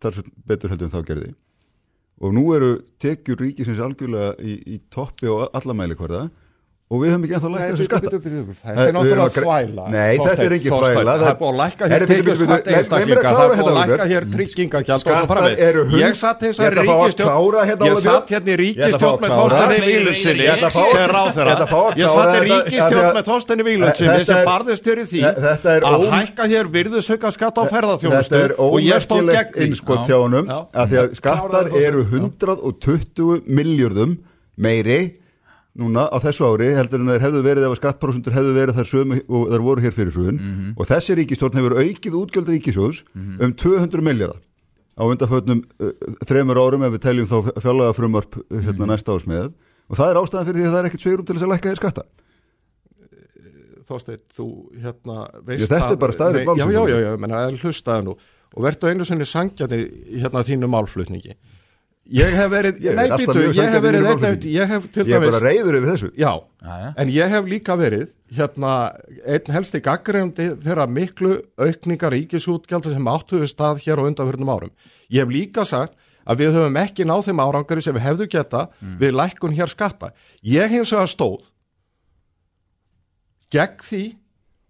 talsvert 0.01 0.31
betur 0.47 0.73
heldur 0.73 0.89
en 0.89 0.95
þá 0.95 1.09
gerði. 1.09 1.33
Og 2.23 2.35
nú 2.37 2.45
eru 2.55 2.77
tekjur 3.03 3.41
ríkisins 3.43 3.83
algjörlega 3.83 4.37
í, 4.39 4.57
í 4.75 4.79
toppi 4.93 5.31
og 5.31 5.49
alla 5.53 5.75
mæli 5.77 5.97
hverða 5.99 6.29
og 6.93 7.01
við 7.01 7.09
höfum 7.13 7.23
ekki 7.25 7.37
ennþá 7.39 7.51
lækkað 7.53 7.71
þessu 7.73 7.85
skatta 7.89 8.09
Þetta 8.13 8.85
er 8.85 8.93
náttúrulega 8.93 9.33
þvæla. 9.33 9.85
Nei, 9.93 10.13
þetta 10.21 10.43
er 10.45 10.55
ekki 10.59 10.71
þvæla. 10.73 11.13
Það 11.13 11.29
er 11.33 11.37
búið 11.41 11.53
að 11.53 11.61
lækka 11.63 11.85
hér 11.93 12.03
einstaklinga 12.77 13.23
Það 13.23 13.43
er 13.43 13.53
búið 13.53 13.71
að 13.73 13.73
hérna, 13.73 13.77
lækka 13.81 14.07
hér 14.13 14.25
eru 15.67 15.85
hund- 15.89 16.03
Ég 16.03 16.13
satt 16.21 16.41
ætla 16.43 17.33
að 17.33 17.41
vegar 17.47 17.63
hérna, 17.71 17.87
Ég 17.89 17.97
satt 18.03 18.29
hérna 18.35 18.53
í 18.53 18.57
að 18.93 19.01
með 19.23 19.31
Fleiri- 19.73 19.89
Vílundsinni 19.89 20.43
ég 20.43 20.53
ætla 20.53 20.69
að 20.69 20.77
fá- 20.77 20.93
sem 20.93 21.57
að 21.65 21.71
Ég 21.97 22.09
satt 22.13 22.35
í 22.43 22.77
því 22.77 22.97
að- 23.03 23.15
með 23.17 23.25
Þorsteini 23.33 23.63
Vílundsinni 23.71 24.25
sem 24.29 24.41
barðist 24.53 24.85
fyrir 24.85 25.07
því 25.13 25.21
Þetta 25.43 25.69
er 25.77 25.83
að 25.93 26.01
hækka 26.13 26.45
hér 26.53 26.67
virðisauka 26.77 27.29
skatt 27.33 27.57
á 27.57 27.63
Þetta 27.63 27.73
ferðarþjónustu 27.73 28.37
er 28.43 28.53
og 28.59 28.77
ég 28.83 28.99
stóð 29.01 29.33
gegn 29.33 29.53
því. 29.65 30.45
að 30.77 30.87
því 30.93 30.97
að 31.03 31.15
skattar 31.17 31.67
eru 31.73 32.05
svo. 32.05 32.11
120 32.13 33.43
miljardum 33.49 34.19
meiri 34.59 35.01
núna 35.79 36.05
á 36.13 36.17
þessu 36.21 36.45
ári 36.47 36.71
heldur 36.77 37.01
en 37.01 37.11
þeir 37.15 37.25
hefðu 37.27 37.43
verið 37.47 37.67
ef 37.67 37.75
að 37.75 37.81
skattprósentur 37.81 38.35
hefðu 38.37 38.55
verið 38.57 38.79
þar 38.79 38.89
sömu 38.91 39.19
og 39.25 39.53
þar 39.53 39.65
voru 39.65 39.85
hér 39.85 39.95
fyrir 39.97 40.17
hrun. 40.17 40.39
Mhm. 40.39 40.73
og 40.77 40.89
þessi 40.91 41.17
ríkistjórn 41.17 41.59
hefur 41.61 41.79
aukið 41.81 42.19
útgjöld 42.21 42.51
ríkisjóðs 42.53 43.03
um 43.17 43.53
200 43.53 44.05
miljardar 44.05 44.41
á 44.93 45.03
undanfötnum 45.09 45.63
uh, 45.81 45.93
þremur 46.29 46.61
árum 46.61 46.85
ef 46.85 46.93
við 46.97 47.05
teljum 47.07 47.29
þá 47.31 47.39
fjálaga 47.65 47.95
frumvarp 47.97 48.37
uh, 48.37 48.59
hérna 48.61 48.91
næsta 48.93 49.15
árs 49.15 49.25
með. 49.29 49.55
Og 49.89 49.97
það 49.97 50.11
er 50.13 50.21
ástæðan 50.21 50.49
fyrir 50.49 50.61
því 50.61 50.67
að 50.67 50.75
það 50.75 50.83
er 50.83 50.89
ekkert 50.91 51.07
sveirum 51.07 51.27
til 51.29 51.37
þess 51.37 51.47
að 51.47 51.53
lækka 51.53 51.71
þér 51.73 51.81
skatta. 51.81 52.05
Þorsteinn, 53.89 54.21
þú 54.37 54.47
hérna 54.85 55.17
veist 55.49 55.73
þetta 55.73 55.91
er 55.91 55.99
bara 56.01 56.15
staðreynd 56.17 56.47
Nei, 56.47 56.61
Já, 56.61 56.69
já, 56.71 56.83
já, 56.93 56.99
já, 57.03 57.11
menna, 57.21 57.41
en 57.49 57.59
hlustaðu 57.59 58.07
nú. 58.07 58.15
Og 58.53 58.65
verður 58.67 58.93
einu 58.93 59.09
sinni 59.09 59.27
sangjandi 59.29 59.81
hérna 60.21 60.45
þínu 60.45 60.69
málflutningi 60.71 61.35
Ég 62.11 62.33
hef 62.35 62.49
verið, 62.51 62.81
Ég 62.83 62.97
nei 62.99 63.07
býtu, 63.15 63.39
ég 63.55 63.69
hef 63.71 63.83
verið 63.85 64.07
einn, 64.11 64.47
ég 64.51 64.71
hef 64.73 64.87
til 64.93 65.05
ég 65.07 65.15
er 65.15 65.23
dæmis 65.23 65.37
bara 65.37 65.47
reyður 65.47 65.77
yfir 65.79 65.91
þessu 65.93 66.09
Já, 66.19 66.33
Jæja. 66.67 66.89
en 66.99 67.13
ég 67.15 67.29
hef 67.31 67.45
líka 67.47 67.77
verið 67.79 68.09
hérna 68.35 68.73
einn 69.23 69.53
helsti 69.55 69.81
gaggrendi 69.81 70.49
þeirra 70.65 70.89
miklu 70.91 71.37
aukningar 71.63 72.11
ríkisútgjalda 72.17 72.91
sem 72.91 73.07
áttuðu 73.13 73.47
stað 73.47 73.85
hér 73.85 74.03
á 74.03 74.07
undanfjörnum 74.11 74.51
árum. 74.51 74.73
Ég 75.15 75.23
hef 75.23 75.31
líka 75.31 75.65
sagt 75.69 75.95
að 76.27 76.43
við 76.43 76.59
höfum 76.59 76.81
ekki 76.83 77.07
náð 77.07 77.23
þeim 77.29 77.43
árangari 77.45 77.85
sem 77.87 77.95
við 77.95 78.07
hefðu 78.09 78.27
geta 78.35 78.65
við 78.99 79.15
lækkun 79.21 79.55
hér 79.55 79.71
skatta. 79.71 80.11
Ég 80.43 80.75
hins 80.75 80.91
vegar 80.93 81.11
stóð 81.11 81.47
gegn 83.53 83.79
því 83.87 84.03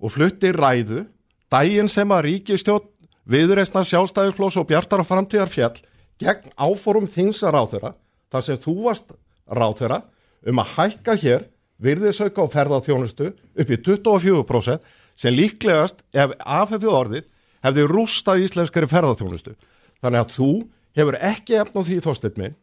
og 0.02 0.12
flutti 0.12 0.52
ræðu 0.52 1.06
daginn 1.52 1.88
sem 1.88 2.12
að 2.12 2.24
ríkistjótt 2.28 2.88
viðreistna 3.24 3.84
sjálfstæðisflós 3.86 4.56
og 4.60 4.68
bjartara 4.68 5.04
framtíðar 5.06 5.48
fjall 5.48 5.80
gegn 6.22 6.54
áforum 6.56 7.08
þings 7.10 7.42
að 7.44 7.54
ráþeira 7.56 7.92
þar 8.32 8.46
sem 8.46 8.60
þú 8.62 8.74
varst 8.86 9.14
ráþeira 9.50 10.02
um 10.48 10.62
að 10.62 10.72
hækka 10.76 11.16
hér 11.22 11.46
virðisauka 11.82 12.44
og 12.44 12.52
ferðaþjónustu 12.52 13.32
upp 13.32 13.70
í 13.70 13.78
24% 13.88 14.92
sem 15.18 15.34
líklegast 15.34 16.02
ef 16.14 16.34
afhefðu 16.38 16.92
orðið 16.94 17.26
hefði 17.62 17.88
rústað 17.90 18.44
íslenskari 18.46 18.88
ferðaþjónustu. 18.90 19.54
Þannig 20.02 20.22
að 20.22 20.36
þú 20.36 20.50
hefur 20.98 21.18
ekki 21.20 21.58
efn 21.60 21.78
á 21.78 21.82
því 21.86 21.98
þóstið 22.06 22.40
minn 22.40 22.56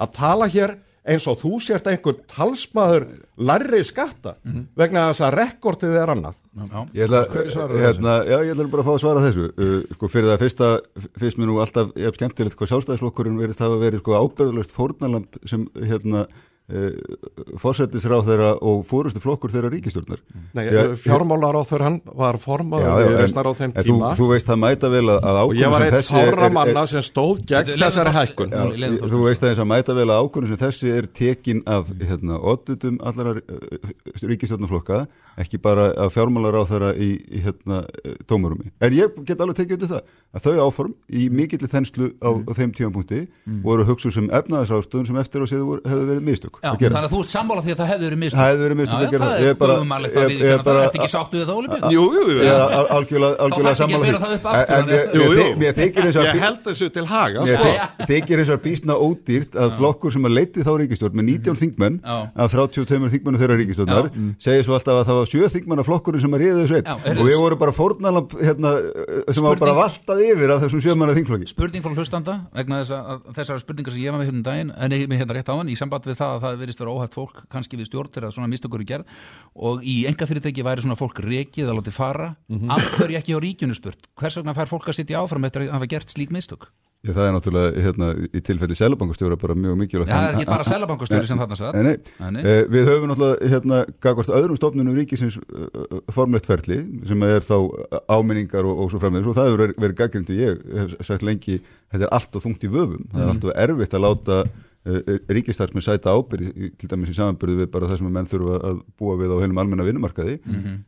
að 0.00 0.14
tala 0.16 0.48
hér 0.50 0.76
eins 1.10 1.26
og 1.30 1.38
þú 1.40 1.58
sért 1.64 1.88
einhver 1.90 2.18
talsmaður 2.30 3.06
larri 3.40 3.80
skatta 3.86 4.36
vegna 4.78 5.08
þess 5.10 5.24
að 5.26 5.36
rekordið 5.40 5.96
er 6.00 6.12
annað. 6.14 6.36
Ég 6.96 7.06
ætla, 7.06 7.22
hérna, 7.78 8.14
já, 8.26 8.36
ég 8.44 8.52
ætla 8.54 8.68
bara 8.72 8.84
að 8.84 8.88
fá 8.88 8.92
að 8.94 9.02
svara 9.04 9.24
þessu. 9.24 9.48
Uh, 9.54 9.80
sko 9.96 10.10
fyrir 10.10 10.30
það 10.32 10.44
fyrsta, 10.44 10.70
fyrst 11.22 11.40
mér 11.40 11.50
nú 11.50 11.58
alltaf 11.62 11.92
ég 11.94 12.10
hef 12.10 12.18
skemmtilegt 12.18 12.58
hvað 12.58 12.72
sjálfstæðisflokkurinn 12.72 13.40
verið 13.40 13.60
það 13.60 13.76
að 13.76 13.84
verið 13.86 14.02
sko 14.04 14.16
ábyrðulegt 14.18 14.74
fórnalamp 14.76 15.40
sem 15.50 15.66
hérna 15.78 16.26
uh, 16.70 17.56
fórsetisráð 17.60 18.24
þeirra 18.30 18.50
og 18.70 18.80
fórustu 18.88 19.20
flokkur 19.22 19.52
þeirra 19.54 19.70
ríkistjórnar 19.74 20.20
Nei, 20.56 20.64
Já, 20.70 20.82
fjármálar 21.02 21.58
á 21.58 21.62
þau 21.66 21.78
hann 21.84 21.98
var 22.18 22.38
formaður 22.42 23.08
viðreistnar 23.10 23.50
á 23.50 23.52
þeim 23.58 23.70
en 23.74 23.76
þú, 23.82 23.86
tíma. 23.90 24.10
þú 24.18 24.28
veist 24.32 24.50
það 24.50 24.60
mæta 24.64 24.90
vel 24.92 25.04
að, 25.14 25.20
að 25.30 25.40
og 25.44 25.54
ég 25.58 25.72
var 25.74 25.86
er- 25.86 25.98
fára 26.10 26.46
er- 26.48 26.54
manna 26.56 26.84
sem 26.90 27.04
stóð 27.06 27.42
gegn 27.50 27.74
þessari 27.80 28.14
hækkun. 28.16 28.54
Leiðin 28.74 29.00
þú 29.10 29.22
veist 29.26 29.44
aðeins 29.46 29.62
að 29.64 29.70
mæta 29.72 29.96
vel 29.98 30.08
að 30.10 30.22
ákvörðun 30.24 30.52
sem 30.54 30.62
þessi 30.64 30.92
er 31.00 31.10
tekin 31.20 31.62
af 31.70 31.90
hérna, 32.00 32.38
oddutum 32.52 33.00
allara 33.06 33.36
uh, 33.40 33.90
ríkistjórnarflokka 34.22 35.04
ekki 35.40 35.60
bara 35.62 35.86
af 35.96 36.12
fjármálar 36.12 36.58
á 36.60 36.62
þeirra 36.68 36.90
í, 37.00 37.14
í 37.32 37.40
hérna, 37.40 37.78
tómarumi. 38.28 38.68
En 38.84 38.92
ég 38.92 39.14
get 39.24 39.40
alveg 39.40 39.56
tekið 39.62 39.76
undir 39.78 39.90
það 39.94 40.16
að 40.36 40.44
þau 40.44 40.66
áform 40.66 40.92
í 41.16 41.28
mikilli 41.32 41.70
þenslu 41.70 42.10
á, 42.20 42.28
á 42.44 42.52
þeim 42.58 42.74
tímapunkti 42.76 43.22
voru 43.64 43.86
hugsuð 43.88 44.14
sem 44.18 44.28
efnaðasástöðun 44.36 45.08
sem 45.08 45.20
eftir 45.22 45.42
á 45.42 45.46
séð 45.48 45.64
hefðu 45.86 46.04
verið 46.10 46.26
mistök 46.28 46.59
Já, 46.60 46.70
að 46.70 46.76
gera. 46.80 46.92
þannig 46.94 47.08
að 47.08 47.12
þú 47.14 47.20
ert 47.24 47.30
sammála 47.32 47.60
því 47.64 47.70
að 47.72 47.78
það 47.80 47.88
hefði 47.90 48.04
verið 48.10 48.20
mistök 48.20 48.38
Það 48.40 48.48
hefði 48.50 48.62
verið 48.66 48.78
mistök 48.80 49.00
að 49.00 49.10
gera 49.10 49.20
það 49.20 49.30
það. 49.30 49.30
er 49.30 49.34
Ég 49.40 49.50
er 49.50 49.54
bara- 49.60 49.74
guðumannlegt 49.80 50.14
ég- 50.14 50.20
að 50.20 50.24
ég 50.30 50.34
við 50.40 50.50
er 50.50 50.62
bara- 50.66 50.80
Þetta 50.80 50.98
ekki 51.00 51.10
sáttu 51.10 51.36
við 51.40 51.46
það, 51.50 51.56
Björn? 51.70 51.90
Jú, 51.90 52.02
jú, 52.10 52.22
jú. 52.30 52.38
Er 52.40 52.46
algjörlega, 52.90 53.34
sammála 53.80 54.04
því. 54.04 54.10
það 54.10 54.20
Ég 56.30 56.40
held 56.44 56.60
þessu 56.64 56.86
til 56.92 57.04
haga, 57.06 57.40
Mér 57.40 57.46
sko. 57.56 57.64
þy- 57.64 57.78
þykir 58.10 58.38
og 58.50 58.62
bísna 58.64 58.94
ódýrt 59.00 59.52
að 59.56 59.70
flokkur 59.78 60.10
sem 60.12 60.22
að 60.24 60.32
leiti 60.36 60.60
þá 60.66 60.72
ríkistjórn 60.80 61.14
með 61.16 61.24
19 61.30 61.56
þingmenn 61.60 61.96
Já. 62.04 62.16
af 62.36 62.50
32 62.52 63.08
þingmennu 63.10 63.38
þeirra 63.40 63.56
ríkistjórnar 63.60 64.06
segir 64.38 64.64
svo 64.64 64.74
alltaf 64.76 64.94
að 65.00 65.04
það 65.08 65.16
var 65.20 65.26
7 65.26 65.48
þingmenn 65.56 65.78
af 65.80 65.86
flokkurinn 65.86 66.20
sem 66.20 66.30
að 66.30 66.40
ríða 66.44 66.58
þessu 66.64 66.76
einn 66.80 67.18
og 67.20 67.24
við 67.24 67.36
vorum 67.40 67.58
bara 67.58 67.72
fórnalamp 67.72 68.30
hérna, 68.36 68.70
sem 69.32 69.44
var 69.44 69.56
bara 69.56 69.74
valtað 69.74 70.18
yfir 70.28 70.50
af 70.50 70.60
þessum 70.64 70.80
7 70.84 70.94
manna 70.96 71.14
þingflokki 71.16 71.46
Spurning 71.48 71.82
það 76.50 76.52
að 76.52 76.58
það 76.58 76.64
verist 76.66 76.82
vera 76.84 76.94
óhægt 76.98 77.16
fólk 77.16 77.40
kannski 77.54 77.78
við 77.80 77.88
stjórn 77.90 78.12
þegar 78.18 78.34
svona 78.36 78.50
mistökur 78.52 78.82
er 78.84 78.90
gerð 78.90 79.16
og 79.56 79.82
í 79.86 79.96
enga 80.10 80.26
fyrirtæki 80.30 80.66
væri 80.66 80.84
svona 80.84 80.98
fólk 81.00 81.22
rekið 81.24 81.70
að 81.70 81.78
láti 81.80 81.94
fara 81.94 82.34
Mhm. 82.50 82.70
af 82.70 82.82
hverju 82.98 83.18
ekki 83.22 83.34
á 83.34 83.38
ríkjunu 83.40 83.74
spurt 83.78 84.06
hvers 84.18 84.36
vegna 84.36 84.54
fær 84.54 84.68
fólk 84.68 84.90
að 84.90 84.98
sitja 85.00 85.22
áfram 85.22 85.44
eftir 85.46 85.68
að 85.68 85.74
hafa 85.78 85.86
gert 85.96 86.08
slík 86.10 86.30
mistök 86.34 86.68
Ég, 87.00 87.14
það 87.16 87.24
er 87.24 87.32
náttúrulega 87.32 87.80
hérna, 87.80 88.06
í 88.28 88.40
tilfelli 88.44 88.74
selabangastjóra 88.76 89.36
bara 89.40 89.54
mjög 89.56 89.76
mikilvægt 89.80 90.10
það 90.12 90.26
er 90.26 90.34
ekki 90.36 90.48
bara 90.50 90.64
selabankastjóri 90.68 91.26
sem 91.30 91.38
þarna 91.40 91.56
sagði 91.56 91.80
Nei, 91.86 91.94
nei. 92.20 92.30
Nei. 92.34 92.42
Eh, 92.44 92.64
Við 92.68 92.90
höfum 92.90 93.08
náttúrulega 93.08 93.48
hérna, 93.54 93.78
gagvart 94.04 94.28
öðrum 94.28 94.58
stofnunum 94.60 94.98
ríkisins 95.00 95.38
uh, 95.40 96.02
formlegt 96.12 96.44
ferli 96.44 96.76
sem 97.08 97.22
er 97.24 97.40
þá 97.40 97.56
áminningar 98.12 98.68
og, 98.68 98.82
og 98.84 98.90
svo 98.92 99.00
framvegis 99.00 99.30
og 99.32 99.38
það 99.38 99.48
hefur 99.48 99.72
verið, 99.80 99.96
gaggrindi 100.02 100.36
ég 100.42 100.60
hef 100.76 100.92
sagt 101.08 101.24
lengi, 101.24 101.56
þetta 101.88 102.04
er 102.04 102.12
allt 102.18 102.36
og 102.36 102.44
þungt 102.44 102.68
í 102.68 102.72
vöfum 102.76 103.08
það 103.08 103.16
er 103.16 103.24
Mm. 103.24 103.32
alltaf 103.32 103.56
erfitt 103.64 103.96
að 103.96 104.04
láta 104.04 104.38
ríkistarsmið 104.84 105.84
sæta 105.84 106.12
ábyrð 106.16 106.46
í- 106.56 106.70
til 106.80 106.88
dæmis 106.88 107.10
í 107.12 107.14
samanbyrðu 107.18 107.56
við 107.60 107.70
bara 107.74 107.86
það 107.90 107.98
sem 108.00 108.06
að 108.08 108.14
menn 108.16 108.28
þurfa 108.30 108.54
að 108.70 108.78
búa 108.98 109.16
við 109.20 109.32
á 109.34 109.36
heilum 109.42 109.58
almenna 109.60 109.84
vinnumarkaði. 109.84 110.36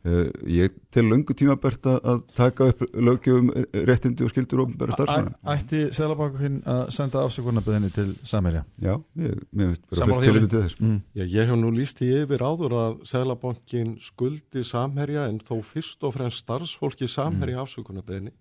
Uh, 0.03 0.31
ég 0.49 0.73
til 0.93 1.03
löngu 1.05 1.35
tímabært 1.37 1.85
að, 1.91 1.99
að 2.03 2.23
taka 2.35 2.69
upp 2.73 2.81
löggjöfum 2.93 3.51
réttindi 3.85 4.25
og 4.25 4.31
skildur 4.33 4.63
og 4.65 4.73
bara 4.79 4.95
starfsmanna. 4.97 5.35
Æ- 5.45 5.53
Ætti 5.53 5.83
Sælabankin 5.93 6.57
að 6.65 6.81
senda 6.95 7.21
afsökunarbeðinni 7.27 7.91
til 7.93 8.15
Samherja? 8.25 8.63
Já, 8.81 8.95
ég, 9.17 9.43
mér 9.53 9.73
finnst 9.75 9.85
bara 9.93 10.17
því, 10.17 10.25
tilefni 10.25 10.49
til 10.55 10.63
þess. 10.65 10.79
Mm. 10.81 10.97
Já, 11.19 11.23
ég 11.37 11.51
hef 11.53 11.59
nú 11.61 11.71
líst 11.77 12.01
í 12.01 12.09
yfir 12.23 12.43
áður 12.49 12.77
að 12.81 12.97
Sælabankin 13.13 13.93
skuldi 14.01 14.63
samherja 14.65 15.27
en 15.29 15.39
þó 15.39 15.59
fyrst 15.63 16.01
og 16.03 16.15
fremst 16.17 16.41
starfsfólki 16.47 17.07
samherja 17.07 17.61
mm. 17.61 17.67
afsökunarbeðinni 17.67 18.33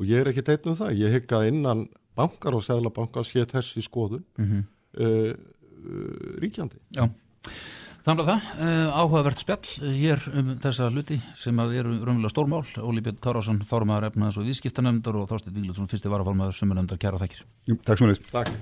og 0.00 0.04
ég 0.08 0.20
er 0.24 0.30
ekki 0.32 0.42
teitt 0.46 0.66
um 0.66 0.74
það. 0.78 0.94
Ég 0.98 1.12
hygg 1.12 1.32
að 1.36 1.48
innan 1.52 1.86
bankar 2.16 2.54
og 2.56 2.62
Sælabanka 2.64 3.22
sé 3.24 3.44
þessi 3.48 3.82
skoðun. 3.86 4.24
Mhm. 4.38 4.58
uh, 4.58 4.76
uh, 4.98 5.30
ríkjandi. 6.42 6.80
Já, 6.96 7.06
þannig 8.06 8.24
að 8.24 8.30
það, 8.30 8.50
uh, 8.66 8.98
áhugavert 9.00 9.42
spjall 9.42 9.60
uh, 9.62 9.94
hér 9.94 10.28
um 10.40 10.52
þessa 10.64 10.90
hluti 10.90 11.20
sem 11.40 11.62
að 11.62 11.76
eru 11.80 11.96
raunverulega 11.98 12.34
stórmál. 12.34 12.62
Óli 12.82 13.04
Björn 13.06 13.20
Kárásson, 13.22 13.62
fórumæður 13.68 14.10
efnaðs 14.10 14.40
og 14.40 14.50
viðskiptanemndar 14.50 15.20
og 15.20 15.28
Þorstein 15.30 15.56
Víglundsson, 15.56 15.90
fyrsti 15.90 16.12
varafórumæður 16.12 16.58
sumunendar, 16.58 17.00
kæra 17.00 17.20
þakkir. 17.22 17.44
Jú, 17.70 17.78
Takk 17.86 18.02
svo 18.02 18.10
mjög 18.10 18.30
Takk. 18.32 18.54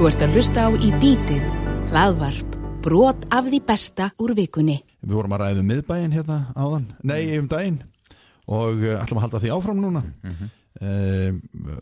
Þú 0.00 0.08
ert 0.08 0.24
að 0.24 0.38
hlusta 0.38 0.64
á 0.64 0.68
Í 0.80 0.94
bítið, 1.02 1.50
hlaðvarp, 1.92 2.56
brot 2.84 3.26
af 3.34 3.50
því 3.50 3.64
besta 3.68 4.14
úr 4.20 4.32
vikunni. 4.38 4.80
Við 5.00 5.16
vorum 5.16 5.34
að 5.36 5.44
ræða 5.44 5.62
um 5.62 5.70
miðbæin 5.70 6.14
hérna 6.14 6.38
áðan 6.52 6.90
Nei, 7.08 7.22
um 7.38 7.48
daginn 7.48 7.80
og 8.50 8.82
uh, 8.82 8.98
ætlum 9.00 9.20
að 9.20 9.26
halda 9.26 9.40
því 9.44 9.52
áfram 9.54 9.80
núna 9.80 10.02
um, 10.26 11.38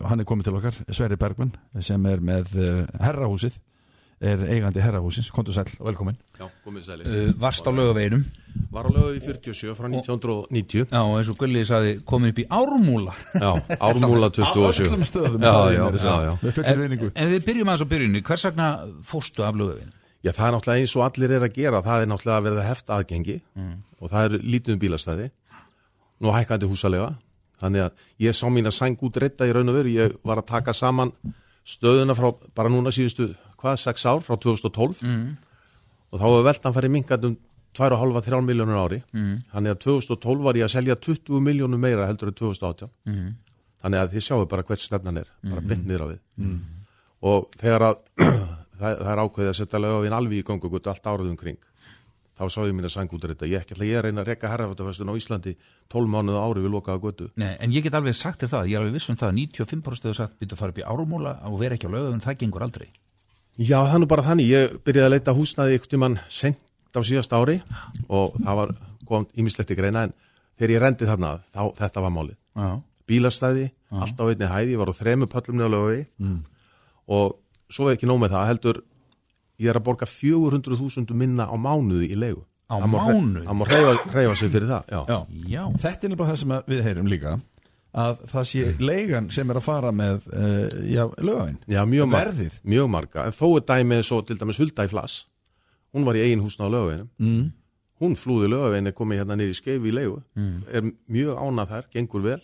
Hann 0.07 0.21
er 0.21 0.27
komið 0.27 0.47
til 0.47 0.55
okkar 0.59 0.77
Sverri 0.87 1.17
Bergman 1.19 1.51
sem 1.83 2.05
er 2.09 2.23
með 2.23 2.53
uh, 2.55 2.69
herrahúsið 3.03 3.57
er 4.21 4.41
eigandi 4.51 4.81
herrahúsins, 4.83 5.29
kontu 5.31 5.53
sæl 5.55 5.69
og 5.79 5.85
velkomin 5.87 6.17
Já, 6.39 6.47
komið 6.65 6.83
sæli. 6.89 7.05
Uh, 7.07 7.29
varst 7.39 7.63
á 7.67 7.71
lögaveginum, 7.71 8.25
Var 8.71 8.85
á 8.85 8.91
lögu 8.91 9.13
í 9.15 9.21
47 9.23 9.75
frá 9.77 9.87
1990. 9.87 10.89
já, 10.91 10.99
og 11.01 11.15
eins 11.19 11.29
og 11.31 11.37
Gulli 11.39 11.61
saði, 11.65 11.93
komin 12.05 12.33
upp 12.33 12.39
í 12.41 12.45
ármúla. 12.49 13.13
Já, 13.33 13.51
ármúla 13.79 14.29
27. 14.35 14.89
öllum 14.89 15.05
stöðum 15.07 15.41
Já, 15.41 15.53
já, 15.71 16.35
já, 16.43 16.75
reyningu 16.75 17.11
En 17.15 17.31
við 17.31 17.45
byrjum 17.47 17.71
aðeins 17.71 17.85
á 17.87 17.91
byrjunni, 17.93 18.21
hvers 18.27 18.45
vegna 18.49 18.67
fórstu 19.07 19.43
af 19.47 19.55
lögaveginum? 19.55 19.95
Já, 20.19 20.31
það 20.35 20.45
er 20.49 20.53
náttúrulega 20.57 20.83
eins 20.83 20.95
og 20.99 21.03
allir 21.07 21.31
er 21.31 21.43
að 21.47 21.53
gera. 21.55 21.79
Það 21.85 22.01
er 22.03 22.09
náttúrulega 22.11 22.37
að 22.41 22.47
verða 22.49 22.63
heft 22.67 22.89
aðgengi 22.91 23.37
og 24.03 24.09
það 24.11 24.25
er 24.25 24.41
lítið 24.43 24.73
um 24.75 24.79
bílastæði. 24.81 25.27
Nú 26.19 26.33
hækkandi 26.35 26.67
húsalega. 26.67 27.13
Þannig 27.61 27.85
að 27.85 27.91
ég 28.27 28.35
sá 28.35 28.45
mín 28.51 28.67
að 28.67 28.75
sæng 28.75 28.99
út 29.07 29.15
reytta 29.23 29.47
í 29.47 29.53
raun 29.55 29.71
og 29.71 29.77
veru. 29.79 29.93
Ég 29.95 30.17
var 30.27 30.41
að 30.41 30.49
taka 30.51 30.73
saman 30.75 31.13
stöðuna 31.63 32.15
frá 32.19 32.33
bara 32.55 32.67
núna 32.71 32.91
síðustu, 32.91 33.29
hvað, 33.59 33.77
6 33.83 34.05
ár, 34.09 34.23
frá 34.25 34.35
2012. 34.39 35.03
Og 36.09 36.17
þá 36.19 36.25
var 36.33 36.47
veltan 36.49 36.73
farið 36.73 36.93
minkandi 36.95 37.29
um 37.33 37.37
2,5-3 37.77 38.39
miljónur 38.47 38.79
ári. 38.81 39.01
Þannig 39.53 39.75
að 39.75 39.79
2012 39.85 40.41
var 40.47 40.57
ég 40.57 40.65
að 40.65 40.73
selja 40.73 40.95
20 40.97 41.43
miljónur 41.45 41.77
meira 41.79 42.07
heldur 42.09 42.31
en 42.31 42.37
2018. 42.39 42.89
Þannig 43.79 43.99
að 44.01 44.13
þið 44.15 44.23
sjáu 44.25 44.47
bara 44.51 44.63
hvert 44.67 44.81
stefnan 44.83 45.17
er, 45.21 45.27
bara 45.45 45.61
beint 45.69 45.85
niður 45.87 46.03
á 46.03 46.07
við. 46.09 46.19
Og 47.21 47.45
þegar 47.61 47.85
að 47.91 47.99
það, 48.79 48.93
það 49.03 49.11
er 49.13 49.21
ákveðið 49.23 49.51
að 49.51 49.57
setja 49.59 49.79
lögavinn 49.83 50.15
alveg 50.17 50.39
í 50.41 50.45
gangugut 50.49 50.87
allt 50.87 51.07
árið 51.07 51.29
um 51.29 51.37
kring, 51.39 51.57
þá 52.39 52.43
sá 52.49 52.59
ég 52.65 52.73
mín 52.75 52.87
að 52.87 52.93
sanga 52.95 53.15
út 53.15 53.27
þetta. 53.27 53.47
Ég 53.51 53.63
ætla 53.63 53.87
ég 53.87 53.99
að 53.99 54.05
reyna 54.07 54.23
að 54.23 54.29
rekka 54.33 54.51
herrafættafestun 54.51 55.11
á 55.11 55.19
Íslandi 55.19 55.53
12 55.91 56.11
mánuða 56.11 56.43
ári 56.47 56.63
við 56.63 56.71
lokaða 56.75 57.03
götu. 57.05 57.27
Nei, 57.39 57.53
en 57.59 57.71
ég 57.75 57.83
get 57.83 57.95
alveg 57.99 58.15
sagt 58.15 58.39
þér 58.43 58.53
það, 58.55 58.69
ég 58.71 58.75
er 58.79 58.83
alveg 58.85 58.95
viss 58.97 59.11
um 59.11 59.19
það, 59.19 59.33
95% 59.43 60.07
hefur 60.09 60.19
sagt, 60.23 60.37
byrju 60.39 60.55
að 60.55 60.61
fara 60.63 60.75
upp 60.75 60.79
í 60.79 60.87
ármúla 60.87 61.33
og 61.51 61.59
vera 61.59 61.75
ekki 61.75 61.91
á 61.91 61.93
lögaveginum, 61.95 62.23
það 62.23 62.39
gengur 62.43 62.65
aldrei. 62.67 62.87
Já, 63.57 63.79
það 63.81 63.95
er 63.95 63.99
nú 64.03 64.07
bara 64.11 64.23
þannig. 64.23 64.49
Ég 64.53 64.75
byrjaði 64.87 65.05
að 65.09 65.13
leita 65.15 65.31
að 65.33 65.39
húsnaði 65.41 65.79
ykkur 65.79 65.91
tímann 65.95 66.19
sent 66.31 66.59
á 66.95 67.01
síðast 67.05 67.33
ári 67.35 67.57
og 68.09 68.37
það 68.39 68.55
var 68.61 68.75
kom 69.09 69.25
ímislegt 69.37 69.71
í 69.73 69.77
greina 69.77 70.03
en 70.07 70.13
þegar 70.59 70.73
ég 70.75 70.81
rendi 70.83 71.07
þarna, 71.09 71.31
þá 71.55 71.61
þetta 71.81 72.03
var 72.05 72.13
málið. 72.13 72.37
Já, 72.55 72.69
Bílastæði, 73.09 73.65
allt 73.89 74.19
á 74.21 74.23
einni 74.29 74.45
hæði, 74.51 74.73
ég 74.75 74.79
var 74.83 74.91
á 74.93 74.99
þremu 74.99 75.27
pöllum 75.31 75.57
neða 75.57 75.71
lögavi 75.73 76.01
og 77.09 77.39
svo 77.73 77.87
er 77.89 77.95
ekki 77.97 78.05
nóg 78.09 78.19
með 78.21 78.35
það, 78.35 78.47
heldur 78.51 78.79
ég 79.59 79.69
er 79.71 79.79
að 79.79 79.85
borga 79.89 80.05
400.000 80.05 81.15
minna 81.17 81.47
á 81.49 81.55
mánuði 81.57 82.11
í 82.13 82.17
leigu. 82.19 82.43
Á 82.69 82.77
mánuði? 82.85 83.45
Það 83.47 83.57
má 83.57 83.65
reyfa, 83.65 83.93
reyfa 84.13 84.35
sig 84.37 84.51
fyrir 84.53 84.69
það, 84.69 84.83
já. 84.93 84.99
Já. 85.09 85.17
já, 85.49 85.63
Þetta 85.81 86.05
er 86.05 86.11
nefnilega 86.13 86.29
það 86.29 86.39
sem 86.43 86.53
að 86.53 86.69
við 86.69 86.83
heyrum 86.85 87.09
líka 87.09 87.33
að 87.93 88.19
það 88.29 88.47
sé 88.51 88.65
leigan 88.79 89.29
sem 89.33 89.49
er 89.49 89.59
að 89.59 89.65
fara 89.65 89.91
með 89.95 90.27
uh, 90.29 90.65
já, 90.85 91.05
lögavinn 91.17 91.57
Já, 91.67 91.81
mjög 91.89 92.09
marga. 92.11 92.29
Verðið. 92.29 92.59
Mjög 92.63 92.89
marga. 92.93 93.25
En 93.25 93.37
þó 93.37 93.47
er 93.57 93.65
dæmið 93.71 94.11
og 94.17 94.27
til 94.27 94.37
dæmis 94.37 94.59
Hulda 94.61 94.85
í 94.85 94.91
Flass. 94.91 95.23
Hún 95.95 96.05
var 96.05 96.19
í 96.19 96.21
eigin 96.27 96.43
húsna 96.45 96.69
á 96.69 96.73
lögaveginum. 96.73 97.09
mm. 97.17 97.47
Hún 97.99 98.13
flúði 98.15 98.47
lögaveginu, 98.47 98.93
komið 98.95 99.17
hérna 99.19 99.35
niður 99.35 99.51
í 99.51 99.57
skeifi 99.57 99.89
í 99.89 99.91
leigu. 99.91 100.21
Er 100.71 100.85
mjög 101.11 101.35
ánað 101.41 101.73
þær, 101.73 101.87
gengur 101.91 102.21
vel. 102.23 102.39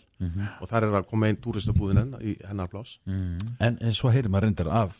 Og 0.59 0.67
þar 0.67 0.87
er 0.89 0.97
að 0.99 1.05
koma 1.07 1.29
einn 1.29 1.37
túristabúðin 1.39 2.01
hennar 2.01 2.23
í 2.25 2.33
hennar 2.43 2.67
pláss. 2.71 2.97
En 3.07 3.77
eh, 3.79 3.93
svo 3.95 4.11
heyrir 4.11 4.27
maður 4.33 4.49
reyndar 4.49 4.71
af 4.73 4.97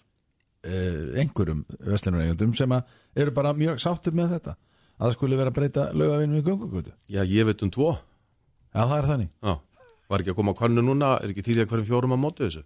uh, 0.66 1.20
einhverjum 1.20 1.66
vestlunareyjandum 1.84 2.54
sem 2.58 2.72
eru 3.16 3.34
bara 3.36 3.54
mjög 3.58 3.82
sáttir 3.84 4.16
með 4.16 4.36
þetta 4.38 4.56
að 4.56 5.06
það 5.10 5.16
skulle 5.18 5.40
vera 5.40 5.52
að 5.52 5.58
breyta 5.60 5.86
lögavinn 5.92 6.36
við 6.38 6.50
göngugötu 6.50 6.94
Já, 7.12 7.22
ég 7.28 7.48
veit 7.50 7.64
um 7.66 7.72
tvo. 7.74 7.90
Já, 8.72 8.82
það 8.86 8.98
er 8.98 9.10
þannig 9.12 9.30
Já. 9.44 9.54
Var 10.10 10.22
ekki 10.22 10.34
að 10.34 10.38
koma 10.40 10.54
á 10.54 10.60
könnu 10.60 10.84
núna, 10.86 11.14
er 11.24 11.32
ekki 11.34 11.44
til 11.46 11.58
í 11.58 11.64
að 11.64 11.70
hverjum 11.72 11.88
fjórum 11.90 12.14
að 12.16 12.22
móti 12.22 12.46
þessu. 12.46 12.64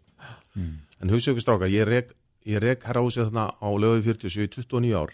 En 1.01 1.09
hugsa 1.13 1.31
ykkur 1.31 1.41
stráka, 1.45 1.69
ég 1.71 1.85
rek, 1.87 2.09
ég 2.45 2.59
rek 2.63 2.83
herrahúsið 2.83 3.29
þarna 3.29 3.45
á 3.55 3.67
lögu 3.79 4.01
47 4.03 4.43
í 4.43 4.49
29 4.51 4.95
ár. 4.99 5.13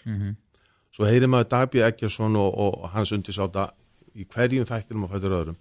Svo 0.96 1.06
heyrir 1.06 1.28
maður 1.28 1.50
Dagbjörn 1.52 1.90
Eggersson 1.92 2.36
og, 2.40 2.56
og 2.58 2.90
hans 2.96 3.12
undirsáta 3.12 3.68
í 4.16 4.26
hverjum 4.26 4.66
þættinum 4.66 5.06
og 5.06 5.12
fættur 5.12 5.36
öðrum. 5.38 5.58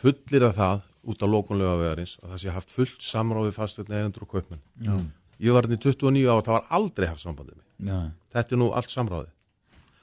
Fullir 0.00 0.44
af 0.50 0.56
það 0.56 0.82
út 1.10 1.22
á 1.24 1.26
lókunlega 1.32 1.78
vegarins 1.80 2.18
að 2.22 2.30
það 2.34 2.40
sé 2.42 2.54
haft 2.54 2.70
fullt 2.70 3.02
samráði 3.02 3.52
fastöldin 3.56 3.96
eigendur 3.96 4.26
og 4.26 4.30
kaupmenn. 4.34 4.60
Já. 4.84 4.94
Ég 5.40 5.54
var 5.56 5.64
hérna 5.64 5.78
í 5.78 5.80
29 5.80 6.26
ár, 6.28 6.42
það 6.44 6.56
var 6.58 6.66
aldrei 6.76 7.06
haft 7.08 7.24
sambandið 7.24 7.56
mig. 7.56 7.66
Þetta 8.36 8.54
er 8.54 8.60
nú 8.60 8.70
allt. 8.76 8.92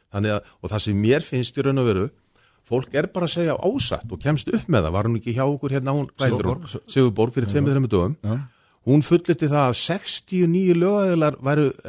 Þannig 0.08 0.32
að, 0.34 0.48
og 0.64 0.72
það 0.72 0.82
sem 0.88 1.02
mér 1.04 1.22
finnst 1.28 1.58
í 1.60 1.64
raun 1.68 1.82
og 1.84 1.86
veru, 1.92 2.06
fólk 2.68 2.94
er 3.00 3.08
bara 3.14 3.28
að 3.30 3.34
segja 3.38 3.56
ásatt 3.64 4.12
og 4.12 4.20
kemst 4.24 4.50
upp 4.52 4.68
með 4.68 4.88
það. 4.88 4.94
Var 4.98 5.10
hún 5.10 5.18
ekki 5.22 5.34
hjá 5.38 5.44
okkur 5.48 5.76
hérna, 5.78 5.96
hún 5.96 6.08
Sigurborg 6.92 7.34
fyrir 7.36 7.48
tveimur 7.52 7.88
dögum. 7.88 8.16
Já. 8.24 8.38
Hún 8.88 9.04
fulliti 9.04 9.50
það 9.52 9.66
að 9.68 9.78
69 9.82 10.76
lögæðilar 10.80 11.38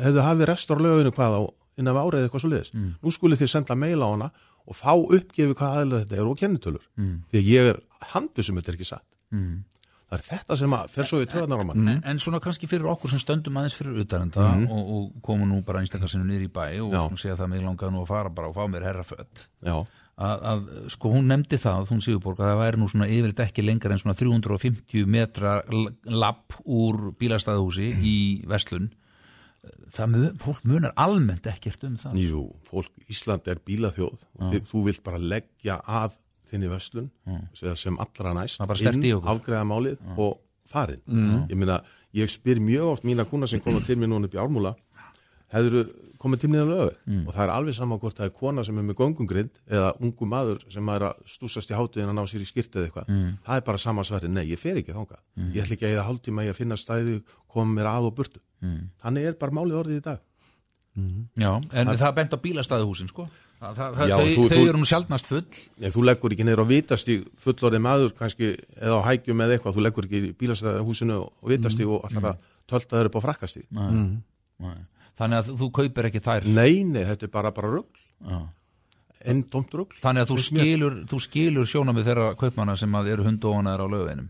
hefðu 0.03 0.23
hafið 0.27 0.49
restur 0.51 0.79
á 0.79 0.85
löginu 0.87 1.13
hvað 1.15 1.37
á 1.39 1.43
innan 1.79 1.95
árið 2.01 2.25
eitthvað 2.27 2.43
svo 2.43 2.51
liðis. 2.51 2.73
Nú 3.03 3.13
skulle 3.15 3.39
þið 3.39 3.53
senda 3.53 3.77
mail 3.79 4.03
á 4.03 4.09
hana 4.11 4.31
og 4.69 4.77
fá 4.77 4.93
uppgefi 4.99 5.55
hvað 5.55 5.77
aðeins 5.79 6.03
þetta 6.05 6.17
er 6.19 6.27
og 6.33 6.39
kennitölur. 6.41 6.85
Því 7.31 7.39
að 7.39 7.51
ég 7.53 7.69
er 7.73 7.79
handið 8.15 8.49
sem 8.49 8.59
þetta 8.59 8.73
er 8.73 8.79
ekki 8.79 8.89
satt. 8.89 9.07
Það 10.09 10.17
er 10.19 10.25
þetta 10.25 10.57
sem 10.57 10.73
að 10.73 10.91
fer 10.97 11.05
svo 11.05 11.19
í 11.21 11.27
töðanar 11.29 11.61
á 11.61 11.65
mann. 11.69 11.89
en, 11.93 12.03
en 12.09 12.19
svona 12.19 12.39
kannski 12.41 12.67
fyrir 12.67 12.87
okkur 12.89 13.11
sem 13.13 13.21
stöndum 13.21 13.59
aðeins 13.61 13.75
fyrir 13.77 13.99
utanenda 14.01 14.41
og, 14.73 14.93
og 14.97 15.23
komum 15.23 15.51
nú 15.53 15.59
bara 15.67 15.83
einstakarsinu 15.85 16.25
niður 16.25 16.47
í 16.47 16.49
bæ 16.49 16.63
og 16.81 17.19
segja 17.21 17.37
það 17.37 17.51
mig 17.53 17.61
langaði 17.67 17.93
nú 17.93 18.01
að 18.07 18.09
fara 18.09 18.31
bara 18.33 18.49
og 18.49 18.57
fá 18.57 18.65
mér 18.73 18.87
herrafött 18.89 19.43
Já, 19.69 19.77
að, 20.19 20.47
að 20.51 20.63
sko 20.95 21.13
hún 21.15 21.29
nefndi 21.31 21.59
það, 21.63 21.91
hún 21.93 22.03
Sigurborg 22.05 22.41
að 22.43 22.51
það 22.53 22.63
væri 22.63 22.81
nú 22.81 22.89
svona 22.91 23.11
yfirleitt 23.11 23.43
ekki 23.45 23.65
lengur 23.67 23.95
en 23.95 24.01
svona 24.03 24.17
350 24.19 25.11
metra 25.11 25.59
lapp 26.05 26.59
úr 26.65 27.13
bílastæðhúsi 27.21 27.93
í 28.03 28.17
Vestlun 28.51 28.91
það 29.95 30.11
mu, 30.13 30.23
fólk 30.43 30.65
munar 30.69 30.95
almennt 31.01 31.47
ekkert 31.51 31.85
um 31.89 31.97
það. 32.01 32.19
Jú, 32.23 32.43
fólk, 32.67 32.91
Ísland 33.11 33.49
er 33.51 33.61
bílaþjóð. 33.67 34.25
Og 34.39 34.53
þið, 34.55 34.67
þú 34.71 34.83
vilt 34.89 35.05
bara 35.07 35.21
leggja 35.23 35.79
að 35.85 36.19
þinni 36.49 36.71
vestlun 36.73 37.09
sem, 37.53 37.75
sem 37.77 37.97
allra 38.01 38.35
næst 38.39 38.61
okkur. 39.19 39.31
afgreða 39.35 39.65
málið 39.69 39.99
og 40.17 40.39
farin. 40.69 41.03
Ég 41.51 41.57
meina, 41.61 41.83
ég 42.17 42.31
spyr 42.33 42.61
mjög 42.65 42.95
oft 42.95 43.05
mína 43.09 43.27
kuna 43.29 43.49
sem 43.51 43.61
koma 43.65 43.83
til 43.85 43.99
mér 44.01 44.09
núna 44.13 44.29
upp 44.31 44.37
í 44.37 44.41
ármúla 44.41 44.75
hefur 45.53 45.91
komið 46.19 46.41
til 46.43 46.51
mér 46.53 46.63
að 46.65 46.71
lögu 46.73 46.93
og 47.29 47.35
það 47.35 47.43
er 47.45 47.53
alveg 47.55 47.75
sama 47.77 47.99
hvort 47.99 48.17
það 48.19 48.27
er 48.29 48.35
kona 48.39 48.65
sem 48.65 48.79
er 48.79 48.83
með 48.89 48.97
göngungrind 49.01 49.51
eða 49.71 49.91
ungu 50.01 50.27
maður 50.27 50.63
sem 50.73 50.89
er 50.95 51.05
að 51.09 51.21
stúsast 51.27 51.71
í 51.71 51.75
hátuðin 51.79 52.11
að 52.11 52.17
ná 52.19 52.25
sér 52.27 52.43
í 52.43 52.49
skýrt 52.51 52.75
eða 52.77 52.89
eitthvað. 52.89 53.11
Það 53.47 53.57
er 53.57 53.67
bara 53.69 53.79
sama 53.79 54.03
sverði, 54.05 54.29
nei, 54.35 54.45
ég 54.51 54.59
fer 54.59 54.77
ekki 54.83 54.93
þangað. 54.97 55.21
Ég 55.55 55.63
ætla 55.65 55.75
ekki 55.79 55.87
að 55.89 55.95
eða 55.97 56.07
hálftíma 56.09 56.45
í 56.45 56.51
að 56.53 56.59
finna 56.59 56.77
stæði 56.77 57.19
koma 57.49 57.73
mér 57.79 57.87
að 57.93 58.09
og 58.11 58.15
burtu. 58.19 58.41
Þannig 59.03 59.29
er 59.31 59.39
bara 59.39 59.53
málið 59.53 59.79
orðið 59.83 60.01
í 60.01 60.05
dag. 60.09 60.19
Já, 61.39 61.53
en 61.73 61.87
það 61.95 62.09
er 62.09 62.17
bent 62.17 62.33
á 62.35 62.39
bílastæðhúsin 62.43 63.09
sko. 63.13 63.29
Það, 63.59 63.73
það, 63.75 63.95
það, 63.99 64.09
Já, 64.09 64.17
þau, 64.19 64.29
þú- 64.39 64.49
þau 64.53 64.69
eru 64.69 64.79
nú 64.79 64.87
sjaldnast 64.87 65.27
full. 65.27 65.47
Nei, 65.83 65.89
þú 65.91 66.03
leggur 66.07 66.31
ekki 66.35 66.45
neyður 66.47 66.63
á 66.63 66.67
vitastíg 66.71 67.25
fullorðið 67.43 67.83
maður 67.83 68.13
kannski 68.19 68.51
eða 68.79 68.99
á 69.03 69.07
hægjum 69.07 69.41
eða 69.43 69.57
eitthvað, 69.57 69.75
þú 69.79 69.83
leggur 69.87 70.07
ekki 70.07 70.21
í 70.29 70.35
bílastæðahúsinu 70.39 71.17
og 71.19 71.49
vitastíg 71.51 71.91
og 71.91 72.05
allar 72.07 72.29
að 72.33 72.37
tölta 72.71 72.99
þeir 73.01 73.11
upp 73.11 73.19
á 73.19 73.23
frakkastíg. 73.27 73.67
Nei. 73.71 74.77
Þannig 75.19 75.41
að 75.43 75.53
þú 75.59 75.69
kaupir 75.81 76.09
ekki 76.09 76.23
þær 76.23 76.47
Nei, 76.47 76.85
nei, 76.87 77.03
þetta 77.09 77.27
er 77.27 77.35
bara, 77.35 77.51
bara 77.55 77.83
enn 79.29 79.45
tómt 79.51 79.75
rugl. 79.75 79.97
Þannig 80.03 80.25
að 80.25 80.33
þú 80.33 80.41
skilur, 80.47 80.99
þú 81.11 81.21
skilur 81.23 81.69
sjónamið 81.69 82.11
þeirra 82.11 82.27
kaupmanna 82.39 82.77
sem 82.79 82.95
eru 83.03 83.27
hundóanaðar 83.27 83.83
á 83.83 83.87
lögveinum 83.91 84.29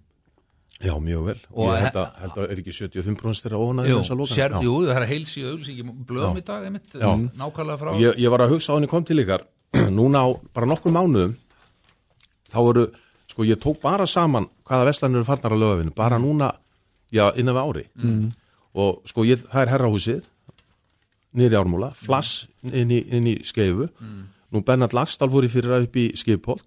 Já, 0.78 0.92
mjög 1.02 1.24
vel. 1.26 1.38
Og 1.50 1.66
ég 1.66 1.74
he- 1.74 1.84
held 1.88 1.96
að, 1.98 2.18
held 2.22 2.36
að 2.38 2.50
er 2.52 2.60
ekki 2.62 2.72
75% 2.76 3.42
þeirra 3.42 3.58
ónaði 3.58 3.88
Jú, 3.90 3.96
þessa 3.98 4.16
lokan. 4.18 4.36
sér, 4.36 4.52
jú, 4.62 4.74
það 4.86 5.00
er 5.00 5.06
heils 5.10 5.32
í 5.34 5.42
auglýsingi 5.42 5.86
blöðum 6.06 6.38
í 6.38 6.44
dag, 6.46 6.64
einmitt, 6.68 6.92
nákvæmlega 6.94 7.78
frá 7.80 7.90
Ég, 7.98 8.14
ég 8.22 8.30
var 8.30 8.44
að 8.44 8.52
hugsa 8.54 8.72
á 8.72 8.76
henni 8.78 8.86
kom 8.86 9.02
til 9.04 9.18
ykkar, 9.18 9.42
núna 9.98 10.22
á 10.22 10.28
bara 10.54 10.70
nokkur 10.70 10.94
mánuðum, 10.94 11.34
þá 12.54 12.58
eru, 12.70 12.84
sko 13.26 13.42
ég 13.42 13.58
tók 13.58 13.80
bara 13.82 14.06
saman 14.06 14.46
hvaða 14.62 14.86
veslanir 14.86 15.18
eru 15.18 15.26
farnar 15.26 15.56
að 15.56 15.62
lögafinu, 15.64 15.94
bara 15.98 16.18
núna, 16.22 16.52
já, 17.10 17.26
innan 17.34 17.58
við 17.58 17.64
ári. 17.66 17.84
Mm. 17.98 18.30
Og 18.78 19.02
sko 19.10 19.26
ég, 19.26 19.42
það 19.50 19.64
er 19.66 19.74
herrahúsið, 19.74 20.22
í 21.36 21.48
ármúla, 21.52 21.92
flass 21.98 22.46
inn 22.64 22.90
í, 22.94 23.02
inn 23.12 23.26
í 23.28 23.36
skeifu, 23.44 23.90
nú 24.52 24.62
Bernhard 24.64 24.96
Lagstall 24.96 25.30
fór 25.30 25.44
í 25.44 25.52
fyrir 25.52 25.82
upp 25.82 25.96
í 25.96 26.08
skeifupolt, 26.16 26.64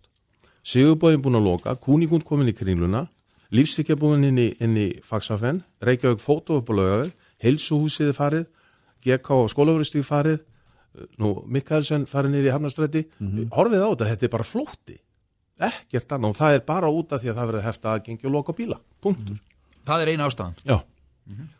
Sigurbóðin 0.61 1.23
búin 1.25 1.39
að 1.39 1.47
loka, 1.47 1.73
Kúningund 1.81 2.23
komin 2.27 2.51
í 2.51 2.53
kringluna, 2.53 3.07
Lífstíkja 3.51 3.97
búin 3.99 4.23
inn 4.23 4.37
í, 4.37 4.51
í 4.53 4.87
Faxafen, 5.03 5.63
Reykjavík 5.81 6.21
fótó 6.21 6.59
upp 6.61 6.69
á 6.69 6.73
lögaveg, 6.77 7.15
Heilsuhúsið 7.41 8.11
er 8.11 8.15
farið, 8.15 8.45
GK 9.01 9.39
og 9.41 9.49
skólafurustík 9.51 10.05
farið, 10.05 10.43
nú 11.17 11.33
Mikkelsen 11.49 12.05
farið 12.05 12.35
niður 12.35 12.51
í 12.51 12.53
Hafnastræti, 12.53 13.01
horfið 13.55 13.81
á 13.81 13.89
þetta, 13.89 14.09
þetta 14.11 14.27
er 14.29 14.33
bara 14.37 14.47
flótti, 14.47 14.99
ekkert 15.61 16.15
annað 16.15 16.35
og 16.35 16.37
það 16.37 16.59
er 16.59 16.63
bara 16.69 16.93
út 16.93 17.11
af 17.11 17.23
því 17.23 17.33
að 17.33 17.41
það 17.41 17.51
verður 17.51 17.67
hefta 17.67 17.95
aðgengi 17.95 18.29
og 18.29 18.35
loka 18.37 18.55
bíla, 18.55 18.77
punktur. 19.01 19.41
Það 19.89 20.05
er 20.05 20.13
eina 20.13 20.29
ástæðan. 20.29 20.55
Já, 20.61 20.77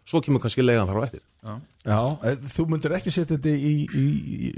svo 0.06 0.22
kemur 0.22 0.46
kannski 0.46 0.62
leiðan 0.62 0.90
þar 0.90 1.02
á 1.02 1.06
eftir. 1.10 1.26
Já, 1.42 1.98
eh, 2.22 2.36
þú 2.54 2.68
myndir 2.70 2.94
ekki 2.94 3.10
setja 3.10 3.34
þetta 3.34 3.50
í, 3.50 3.72
í, 3.98 4.04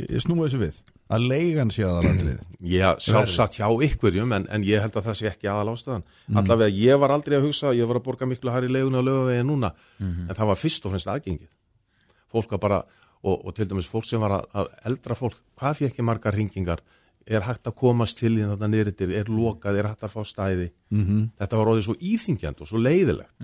í, 0.04 0.20
snúma 0.20 0.50
þessu 0.50 0.60
við 0.60 0.80
að 1.14 1.28
leigan 1.32 1.70
sé 1.72 1.86
aðalatrið 1.88 2.42
Já, 2.76 2.90
sjálfsagt 3.00 3.56
hjá 3.56 3.70
ykkurjum 3.88 4.34
en, 4.36 4.48
en 4.52 4.66
ég 4.68 4.84
held 4.84 4.98
að 5.00 5.08
það 5.08 5.16
sé 5.22 5.30
ekki 5.30 5.48
aðal 5.48 5.78
ástæðan 5.78 6.04
allavega 6.42 6.76
ég 6.76 7.00
var 7.00 7.14
aldrei 7.16 7.38
að 7.40 7.48
hugsa, 7.48 7.72
ég 7.78 7.88
var 7.88 8.02
að 8.02 8.06
borga 8.10 8.28
miklu 8.28 8.52
hær 8.52 8.68
í 8.68 8.74
leiguna 8.76 9.00
og 9.00 9.08
lögavegi 9.08 9.48
núna 9.48 9.72
en 10.04 10.36
það 10.36 10.52
var 10.52 10.60
fyrst 10.60 10.84
og 10.84 10.92
fremst 10.96 11.12
aðgengið. 11.14 11.50
Fólk 12.34 12.58
að 12.58 12.64
bara, 12.66 12.82
og, 13.24 13.48
og 13.48 13.56
til 13.56 13.70
dæmis 13.72 13.88
fólk 13.88 14.10
sem 14.10 14.20
var 14.20 14.40
að, 14.42 14.46
að 14.52 14.76
eldra 14.92 15.16
fólk, 15.16 15.40
hvað 15.56 15.80
fyrir 15.80 15.94
ekki 15.94 16.04
margar 16.04 16.36
ringingar, 16.36 16.84
er 17.24 17.46
hægt 17.48 17.70
að 17.70 17.78
komast 17.80 18.20
til 18.20 18.34
í 18.36 18.44
þetta 18.44 18.68
nýrittir, 18.68 19.14
er 19.16 19.32
lokað, 19.32 19.80
er 19.80 19.94
hægt 19.94 20.04
að 20.04 20.16
fá 20.18 20.24
stæði? 20.28 20.72
-hmm. 20.92 21.28
þetta 21.40 21.60
var 21.60 21.70
róðið 21.70 21.86
svo 21.88 21.96
íþingjand 22.02 22.60
og 22.60 22.68
svo 22.68 22.82
leiðilegt. 22.82 23.36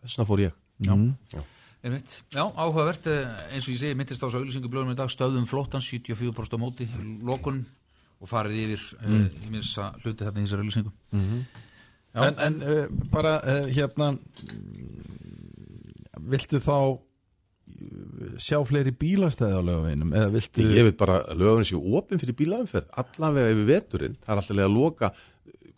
Þess 0.00 1.53
ég. 1.84 1.90
Einmitt. 1.90 2.18
Já, 2.32 2.44
áhugavert, 2.48 3.06
eh, 3.06 3.52
eins 3.52 3.68
og 3.68 3.74
ég 3.74 3.80
segi, 3.80 3.94
myndist 3.98 4.22
á 4.22 4.26
þessu 4.26 4.40
auðlýsingu 4.40 4.70
blöðum 4.72 4.94
í 4.94 4.98
dag, 4.98 5.12
stöðum 5.12 5.46
flottan 5.46 5.84
74% 5.84 6.56
á 6.56 6.58
móti, 6.58 6.88
lokun 7.22 7.64
og 8.20 8.30
farið 8.30 8.60
yfir 8.64 8.84
mm. 9.04 9.26
í 9.44 9.52
minns 9.52 9.74
að 9.78 10.00
hluti 10.04 10.24
þarna 10.24 10.40
í 10.40 10.46
þessari 10.46 10.64
auðlýsingu. 10.64 10.92
Já. 12.14 12.22
En, 12.28 12.38
en 12.38 12.60
uh, 12.62 12.84
bara 13.10 13.40
uh, 13.42 13.64
hérna 13.74 14.12
mm, 14.14 15.00
viltu 16.30 16.60
þá 16.62 16.76
uh, 16.94 17.00
sjá 18.38 18.60
fleiri 18.68 18.94
bílastæði 18.94 19.58
á 19.58 19.62
lögaveginum 19.66 20.14
eða 20.14 20.30
viltu 20.36 20.62
Ég 20.62 20.86
veit 20.88 21.00
bara 21.00 21.20
að 21.26 21.42
lögurinn 21.42 21.68
séu 21.72 21.82
opinn 21.98 22.22
fyrir 22.22 22.38
bílaumferð, 22.38 22.86
allavega 23.02 23.50
yfir 23.56 23.70
veturinn, 23.72 24.18
það 24.22 24.30
er 24.30 24.42
alltaf 24.44 24.62
að 24.68 24.76
loka, 24.78 25.10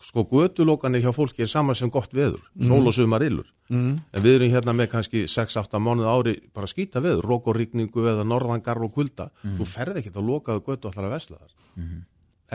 sko 0.05 0.27
götulokanir 0.29 1.07
hjá 1.07 1.13
fólki 1.17 1.47
er 1.47 1.51
sama 1.51 1.75
sem 1.75 1.91
gott 1.91 2.13
veður, 2.15 2.45
sól 2.61 2.85
og 2.85 2.95
sumar 2.95 3.25
illur. 3.25 3.49
Mm. 3.69 3.97
En 4.13 4.23
við 4.23 4.37
erum 4.39 4.53
hérna 4.53 4.75
með 4.77 4.91
kannski 4.93 5.25
6-8 5.31 5.81
mánuð 5.83 6.11
ári 6.11 6.37
bara 6.55 6.69
skýta 6.71 7.03
veður, 7.03 7.27
rók 7.27 7.49
og 7.51 7.57
rigningu 7.59 8.07
eða 8.13 8.27
norðangar 8.29 8.79
og 8.85 8.93
kulda, 8.95 9.31
þú 9.43 9.67
ferð 9.67 10.01
ekki 10.03 10.13
að 10.15 10.29
lokaðu 10.31 10.63
götu 10.69 10.91
allar 10.93 11.09
að 11.09 11.17
vesla 11.17 11.41
þar. 11.41 11.57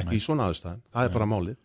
Ekki 0.02 0.18
í 0.18 0.24
svona 0.24 0.48
aðstæðan, 0.48 0.82
það 0.94 1.08
er 1.10 1.16
bara 1.18 1.30
málið. 1.34 1.60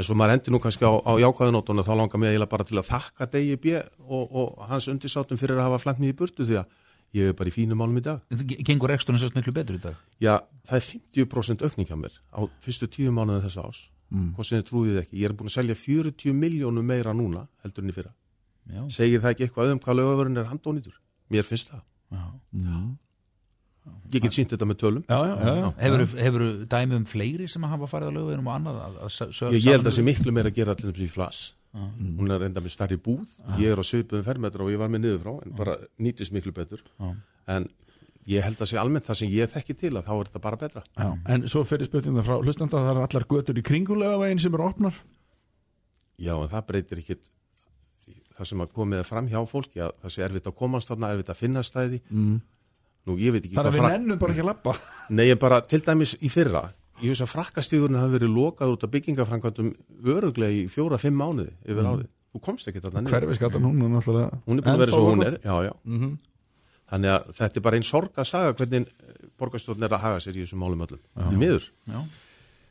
En 0.00 0.06
svo 0.06 0.14
maður 0.16 0.38
endur 0.38 0.54
nú 0.54 0.60
kannski 0.64 0.86
á, 0.88 0.92
á 0.96 1.12
jákvæðunóttunum 1.20 1.84
þá 1.84 1.90
langar 1.98 2.20
mér 2.22 2.32
eiginlega 2.32 2.52
bara 2.54 2.64
til 2.64 2.78
að 2.80 2.86
þakka 2.88 3.26
Degi 3.34 3.56
B 3.60 3.74
og, 4.06 4.30
og 4.32 4.62
hans 4.70 4.86
undirsátum 4.88 5.36
fyrir 5.36 5.58
að 5.58 5.66
hafa 5.66 5.80
flænt 5.82 6.00
mér 6.00 6.14
í 6.14 6.16
burtu 6.16 6.46
því 6.48 6.56
að 6.62 6.70
ég 7.18 7.32
er 7.32 7.36
bara 7.36 7.50
í 7.50 7.52
fínum 7.52 7.76
málum 7.82 7.98
í 7.98 8.04
dag. 8.06 8.22
Gengur 8.64 8.94
eksturinn 8.94 9.20
sérst 9.20 9.36
miklu 9.36 9.52
betur 9.52 9.76
í 9.76 9.82
dag. 9.82 9.98
Já, 10.22 10.38
það 10.70 10.78
er 10.78 10.86
50% 10.86 11.66
aukning 11.66 11.90
hjá 11.90 11.98
mér 12.00 12.16
á 12.32 12.40
fyrstu 12.64 12.88
tíu 12.88 13.12
mánuðin 13.12 13.44
þessa 13.44 13.66
ás. 13.66 13.82
Mm. 14.10 14.30
Hvað 14.38 14.48
sem 14.48 14.62
þið 14.62 14.68
trúið 14.70 15.02
ekki. 15.02 15.18
Ég 15.20 15.28
er 15.28 15.36
búin 15.36 15.50
að 15.50 15.56
selja 15.58 15.76
40 15.78 16.38
miljónum 16.38 16.86
meira 16.86 17.12
núna 17.14 17.44
heldur 17.64 17.84
enn 17.84 17.92
í 17.92 17.98
fyrra. 17.98 18.14
Já. 18.70 18.82
Segir 18.94 19.22
það 19.22 19.34
ekki 19.34 19.46
eitthvað 19.48 19.72
um 19.74 19.80
hvað 19.84 19.98
lögavörun 20.00 20.40
er 20.42 20.50
handónýtur? 20.50 20.96
Mér 21.30 21.46
finnst 21.46 21.70
það. 21.72 21.84
Já. 22.10 22.26
Ég 24.10 24.24
get 24.24 24.34
sínt 24.34 24.50
þetta 24.52 24.66
með 24.68 24.78
tölum. 24.82 25.04
Já, 25.08 25.18
já, 25.24 25.34
já, 25.40 25.52
já. 25.60 25.68
Hefur, 25.80 26.02
hefur 26.26 26.44
dæmi 26.70 26.96
um 26.98 27.04
fleiri 27.08 27.46
sem 27.50 27.64
að 27.64 27.72
hafa 27.76 27.88
farið 27.90 28.10
á 28.10 28.16
lögveginum 28.18 28.50
og 28.50 28.56
annað 28.58 28.80
að, 28.84 28.98
að 29.06 29.12
sög, 29.14 29.54
Ég, 29.54 29.62
ég 29.64 29.74
held 29.76 29.84
að 29.84 29.88
það 29.88 29.96
sé 29.96 30.04
miklu 30.06 30.34
meira 30.36 30.50
að 30.52 30.58
gera 30.58 30.74
allir 30.74 30.90
þessi 30.92 31.06
í 31.06 31.12
flass. 31.14 31.42
Hún 31.70 32.34
er 32.34 32.44
enda 32.48 32.62
með 32.64 32.74
starri 32.74 32.98
búð. 33.00 33.28
Ég 33.62 33.70
er 33.70 33.78
á 33.80 33.84
svipuðum 33.86 34.26
fermetra 34.26 34.66
og 34.66 34.72
ég 34.74 34.80
var 34.82 34.90
með 34.90 35.04
niður 35.06 35.22
frá 35.22 35.32
en 35.46 35.54
bara 35.60 35.76
nýtist 36.02 36.34
miklu 36.34 36.52
betur. 36.56 36.82
En 37.50 37.68
ég 38.30 38.44
held 38.44 38.60
að 38.60 38.72
sé 38.72 38.78
almennt 38.82 39.06
það 39.06 39.20
sem 39.22 39.32
ég 39.32 39.50
þekki 39.54 39.78
til 39.78 39.92
að 39.94 40.10
þá 40.10 40.12
er 40.16 40.28
þetta 40.28 40.42
bara 40.44 40.58
betra. 40.60 40.82
Já, 40.98 41.08
en 41.34 41.46
svo 41.50 41.62
fyrir 41.66 41.88
spurninga 41.88 42.26
frá 42.26 42.36
hlustanda 42.42 42.82
það 42.82 42.90
er 42.96 43.02
allar 43.06 43.26
götur 43.30 43.58
í 43.62 43.64
kringulega 43.66 44.18
veginn 44.20 44.42
sem 44.42 44.54
eru 44.58 44.66
opnar 44.66 44.98
Já, 46.20 46.34
en 46.36 46.50
það 46.52 46.66
breytir 46.68 47.00
ekki 47.00 47.16
það 48.40 48.50
sem 48.50 48.64
að 48.64 48.74
komið 48.80 49.04
fram 49.08 49.30
hjá 49.30 49.40
fólki 49.50 49.84
að 49.84 49.94
það 50.00 50.14
sé 50.16 50.24
erfitt 50.26 50.50
að 50.50 50.58
komast 50.58 50.90
þarna, 50.90 51.12
erfitt 51.14 51.32
að 51.32 51.40
finna 51.44 51.64
stæði 51.66 52.00
mm. 52.08 52.36
Nú, 53.08 53.16
ég 53.16 53.32
veit 53.32 53.44
ekki 53.44 53.56
Þannig 53.56 53.70
að 53.70 53.76
við 53.76 53.84
fra- 53.84 53.90
nennum 53.94 54.20
bara 54.20 54.34
ekki 54.34 54.44
að 54.44 54.50
lappa 54.50 54.74
Nei, 55.16 55.26
en 55.30 55.40
bara 55.40 55.60
til 55.68 55.80
dæmis 55.84 56.16
í 56.20 56.32
fyrra 56.32 56.64
ég 57.00 57.12
veist 57.14 57.24
að 57.24 57.32
frakkastíðurinn 57.32 58.00
hafi 58.00 58.16
verið 58.18 58.32
lokað 58.34 58.74
út 58.74 58.82
af 58.84 58.90
byggingafrankvæmdum 58.94 59.70
öruglega 60.14 60.52
í 60.52 60.64
fjóra-fimm 60.72 61.16
mánuði 61.16 61.54
yfir 61.64 61.86
árið. 61.86 62.08
Þú 62.30 62.40
komst 62.44 62.68
ekki 62.70 62.82
þarna. 62.84 63.02
Hverfiskatan 63.10 63.64
hún 63.66 63.86
er 63.86 63.92
náttúrulega 63.94 64.40
Hún 64.44 64.60
er 64.60 64.66
búin 64.66 64.74
að 64.74 64.82
vera 64.84 64.94
svo 64.94 65.06
hún 65.08 65.24
er, 65.26 65.38
já, 65.42 65.54
já. 65.66 65.72
Þannig 66.90 67.14
að 67.14 67.30
þetta 67.38 67.60
er 67.60 67.64
bara 67.66 67.80
einn 67.80 67.86
sorg 67.86 68.20
að 68.20 68.28
saga 68.30 68.52
hvernig 68.58 68.92
borgarstjórn 69.40 69.86
er 69.86 69.96
að 69.96 70.04
haga 70.04 70.20
sér 70.22 70.36
í 70.36 70.44
þessum 70.44 70.62
málum 70.62 70.84
öllum. 70.86 71.00
Miður. 71.40 71.66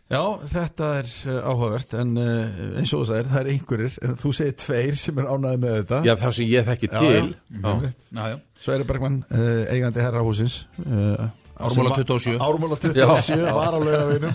Já. 0.10 0.22
Þetta 0.50 0.88
er 1.00 1.10
uh, 1.30 1.40
áhugavert 1.52 1.92
en 2.02 2.14
uh, 2.18 2.62
eins 2.80 2.94
og 2.96 3.04
þú 3.04 3.10
sagðir, 3.12 3.28
það 3.30 3.42
er 3.44 3.50
einhverjir 3.54 3.98
en 4.08 4.16
þú 4.24 4.32
segir 4.40 4.56
tveir 4.64 4.98
sem 4.98 5.20
er 5.22 5.28
ánæði 5.30 5.60
með 5.66 5.76
þetta 5.80 6.00
Já, 6.08 6.14
það 6.24 6.34
sem 6.40 6.50
ég 6.50 6.66
þekki 6.72 6.90
til. 6.96 7.28
já. 7.30 7.68
Einmitt. 7.74 8.08
Já. 8.18 8.40
Sverri 8.66 8.88
Bergmann, 8.90 9.20
uh, 9.30 9.62
eigandi 9.74 10.02
herrahúsins 10.08 10.56
uh, 10.86 11.30
Ármúla 11.60 11.94
sem- 11.94 12.08
27. 12.08 12.40
Ármúla 12.42 12.80
27, 12.80 13.46
var 13.60 13.76
á 13.76 13.80
laugavinum 13.84 14.34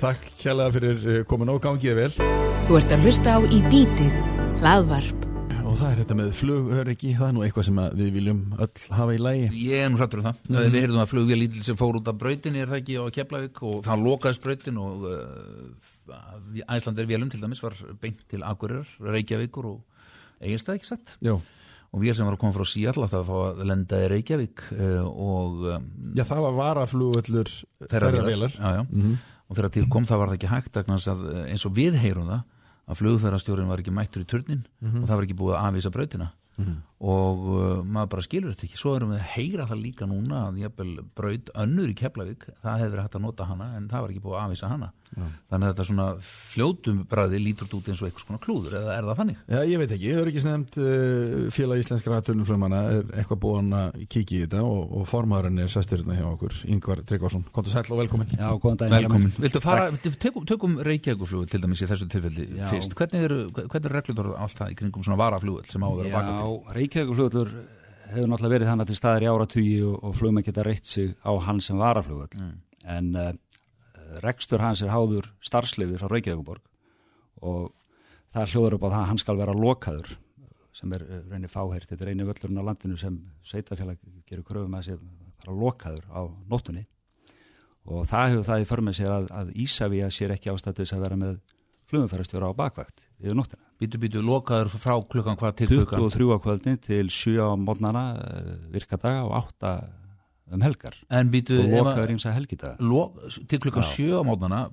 Takk 0.00 0.24
kjærlega 0.40 0.74
fyrir 0.78 1.24
komin 1.28 1.50
á 1.52 1.56
gangið 1.58 1.98
vel 2.00 2.10
Þú 2.68 2.78
ert 2.80 2.96
að 2.96 3.04
hlusta 3.08 3.36
á 3.36 3.38
í 3.44 3.60
bítið 3.68 4.16
hlaðvarp. 4.62 5.33
Og 5.74 5.80
það 5.80 5.90
er 5.90 6.00
þetta 6.00 6.14
með 6.18 6.28
flugöryggi 6.38 7.12
það 7.18 7.26
er 7.26 7.32
nú 7.34 7.42
eitthvað 7.42 7.64
sem 7.66 7.78
við 7.98 8.10
viljum 8.14 8.42
öll 8.62 8.82
hafa 8.94 9.14
í 9.16 9.16
lægi 9.18 9.46
Ég 9.64 9.80
er 9.82 9.88
nú 9.90 9.98
hrættur 9.98 10.20
um 10.20 10.28
það. 10.28 10.36
Mhm. 10.46 10.68
Við 10.70 10.84
heyrðum 10.84 11.02
að 11.02 11.10
flugvél 11.10 11.62
sem 11.66 11.78
fór 11.80 11.98
út 11.98 12.10
af 12.10 12.20
brautinni, 12.20 12.62
er 12.62 12.70
það 12.70 12.80
ekki 12.82 12.98
á 13.02 13.04
Keflavík 13.16 13.62
og 13.66 13.80
það 13.88 14.04
lokaðist 14.06 14.44
brautin 14.44 14.78
og 14.78 15.08
uh, 15.10 16.68
Æslandir 16.76 17.10
vélum 17.10 17.32
til 17.32 17.42
dæmis 17.42 17.64
var 17.64 17.74
beint 17.98 18.22
til 18.30 18.46
Akureyrar, 18.46 18.86
Reykjavíkur 19.02 19.68
og 19.72 19.82
eigist 20.38 20.70
það 20.70 20.78
ekki 20.78 20.90
satt. 20.92 21.16
Já, 21.24 21.34
Og 21.94 22.02
við 22.02 22.16
sem 22.18 22.26
var 22.26 22.34
að 22.34 22.42
koma 22.42 22.54
frá 22.56 22.66
Seattle 22.66 23.06
að 23.06 23.28
fá 23.28 23.36
að 23.40 23.66
lenda 23.70 24.02
í 24.02 24.08
Reykjavík 24.10 24.64
uh, 24.78 25.04
og 25.10 25.68
um, 25.74 25.92
Já 26.14 26.24
það 26.26 26.46
var 26.46 26.58
varaflugöllur 26.58 27.54
þeirra 27.90 28.26
vélar. 28.26 28.54
Já, 28.58 28.78
já. 28.78 29.14
Og 29.44 29.58
þegar 29.58 29.74
til 29.74 29.88
kom 29.90 30.06
það 30.06 30.22
var 30.22 30.30
það 30.30 30.38
ekki 30.38 30.50
hægt 30.54 30.78
eh, 30.80 31.44
eins 31.52 31.66
og 31.68 31.74
við 31.76 31.98
heyrum 32.00 32.30
það 32.30 32.42
að 32.88 32.98
flugferðarstjórin 33.00 33.68
var 33.70 33.80
ekki 33.82 33.94
mættur 33.94 34.24
í 34.24 34.28
turnin 34.28 34.64
og 35.02 35.06
það 35.08 35.14
var 35.16 35.24
ekki 35.28 35.38
búið 35.40 35.54
að 35.56 35.68
afvísa 35.70 35.90
brautina 35.94 36.30
og 37.04 37.46
uh, 37.50 37.62
maður 37.82 38.10
bara 38.14 38.26
skilur 38.26 38.54
þetta 38.54 38.68
ekki 38.68 38.78
svo 38.80 38.94
erum 38.96 39.14
við 39.14 39.22
að 39.22 39.32
heyra 39.34 39.68
það 39.70 39.82
líka 39.82 40.08
núna 40.08 40.42
að 40.48 40.60
jafnvel 40.62 40.92
braut 41.18 41.50
önnur 41.64 41.90
í 41.90 41.96
Keflavík 41.98 42.46
það 42.62 42.84
hefur 42.84 42.92
verið 42.94 43.06
hægt 43.06 43.18
að 43.18 43.24
nota 43.26 43.48
hana 43.48 43.70
en 43.78 43.88
það 43.90 44.04
var 44.04 44.14
ekki 44.14 44.24
búið 44.24 44.38
að 44.38 44.44
afvísa 44.44 44.70
hana 44.70 44.92
þannig 45.14 45.64
að 45.64 45.68
þetta 45.68 45.86
svona 45.86 46.06
fljótum 46.26 47.02
bræði 47.10 47.38
lítur 47.42 47.74
út 47.76 47.90
eins 47.90 48.00
og 48.02 48.08
eitthvað 48.08 48.24
svona 48.24 48.40
klúður 48.42 48.76
eða 48.80 48.94
er 48.96 49.06
það 49.06 49.18
þannig? 49.20 49.42
Já, 49.46 49.58
ég 49.70 49.82
veit 49.82 49.92
ekki, 49.94 50.08
ég 50.08 50.18
hefur 50.18 50.30
ekki 50.32 50.42
snemt 50.42 50.78
uh, 50.80 51.36
félag 51.54 51.82
íslenskra 51.84 52.18
tölunflömanna 52.26 52.80
er 52.90 53.12
eitthvað 53.20 53.42
búin 53.44 53.70
að 53.78 54.00
kíkja 54.10 54.38
í 54.38 54.42
þetta 54.46 54.64
og, 54.66 54.96
og 54.98 55.06
formaðurinn 55.10 55.62
er 55.62 55.70
sesturinn 55.70 56.16
hjá 56.18 56.26
okkur, 56.32 56.56
Yngvar 56.74 57.04
Tryggvason 57.06 57.44
Kontur 57.54 57.74
sæll 57.76 57.94
og 57.94 58.00
velkomin 58.02 58.34
Já, 58.34 58.48
góðan 58.58 58.80
daginn. 58.80 58.96
Velkomin. 59.04 59.32
Viltu 59.38 59.60
fara, 59.62 59.86
tökum, 60.22 60.46
tökum 60.48 60.76
Reykjavíkuflugur 60.86 61.50
til 61.50 61.62
dæmis 61.62 61.82
í 61.84 61.88
þessu 61.88 62.08
tilfelli 62.10 62.46
Já. 62.58 62.66
fyrst. 62.72 62.96
Hvernig 62.98 63.26
eru, 63.28 63.38
hvernig 63.54 63.78
eru 63.78 63.94
reglur 63.94 64.30
allt 64.34 64.58
það 64.58 64.74
í 64.74 64.78
kringum 64.80 65.06
svona 65.06 65.18
varaflugur 65.20 65.68
sem 65.70 65.84
á 65.84 65.88
að 65.88 66.00
vera 66.02 66.14
baka 66.18 66.74
Já, 66.84 66.90
Reykjavíkflugvöllur 66.90 67.50
hefur 68.12 68.28
náttúrulega 68.28 68.52
verið 68.52 68.68
þannig 68.68 68.88
til 68.88 68.96
staðar 68.98 69.24
í 69.24 69.28
áratugi 69.30 69.76
og, 69.88 69.94
og 70.04 70.16
flugmenn 70.18 70.44
geta 70.44 70.64
reitt 70.66 70.86
sig 70.86 71.14
á 71.24 71.32
hann 71.40 71.62
sem 71.64 71.78
varaflugvöll. 71.80 72.36
Mm. 72.36 72.58
En 72.84 73.06
uh, 73.16 73.30
rekstur 74.20 74.60
hans 74.60 74.82
er 74.84 74.92
háður 74.92 75.30
starfsliði 75.40 75.96
frá 75.96 76.10
Reykjavíkuborg 76.12 76.60
og 77.40 77.72
það 78.36 78.52
hljóður 78.52 78.76
upp 78.76 78.84
á 78.84 78.88
það 78.92 79.00
að 79.00 79.08
hann 79.08 79.22
skal 79.22 79.38
vera 79.40 79.56
lokaður 79.56 80.12
sem 80.76 80.92
er 80.92 81.06
uh, 81.08 81.22
reynir 81.32 81.52
fáhært, 81.52 81.88
þetta 81.88 82.04
er 82.04 82.12
eini 82.12 82.28
völlurinn 82.28 82.60
á 82.60 82.68
landinu 82.68 83.00
sem 83.00 83.16
sveitafélag 83.48 84.00
gerur 84.28 84.44
kröfum 84.44 84.76
að 84.76 84.90
sé 84.90 84.98
bara 85.40 85.56
lokaður 85.56 86.04
á 86.12 86.20
nóttunni 86.52 86.84
og 87.88 88.04
það 88.08 88.34
hefur 88.34 88.48
það 88.50 88.64
í 88.64 88.68
förmið 88.68 88.98
sér 89.00 89.14
að, 89.14 89.30
að 89.32 89.56
Ísafía 89.64 90.12
sér 90.12 90.36
ekki 90.36 90.52
ástættu 90.52 90.84
þess 90.84 90.98
að 90.98 91.06
vera 91.08 91.20
með 91.20 91.40
flugumferðarstjóra 91.88 92.52
á 92.52 92.58
bakvægt 92.60 93.08
yfir 93.20 93.40
nóttina. 93.40 93.63
Býtu, 93.82 93.98
býtu, 93.98 94.22
lokaður 94.22 94.70
frá 94.70 94.94
klukkan 95.10 95.38
hvað 95.40 95.56
til 95.58 95.68
klukkan? 95.72 96.04
23 96.06 96.30
á 96.30 96.38
kvöldin 96.44 96.80
til 96.82 97.10
7 97.10 97.42
á 97.42 97.50
mótnana 97.58 98.04
virkadaga 98.70 99.24
og 99.26 99.34
8 99.40 99.74
um 100.54 100.62
helgar. 100.62 100.94
En 101.10 101.30
býtu, 101.32 101.56
og 101.58 101.72
lokaður 101.72 102.12
ímsa 102.14 102.34
helgidaga. 102.36 102.76
Lo, 102.84 103.08
til 103.50 103.60
klukkan 103.62 103.86
7 103.86 104.20
á 104.20 104.22
mótnana, 104.26 104.66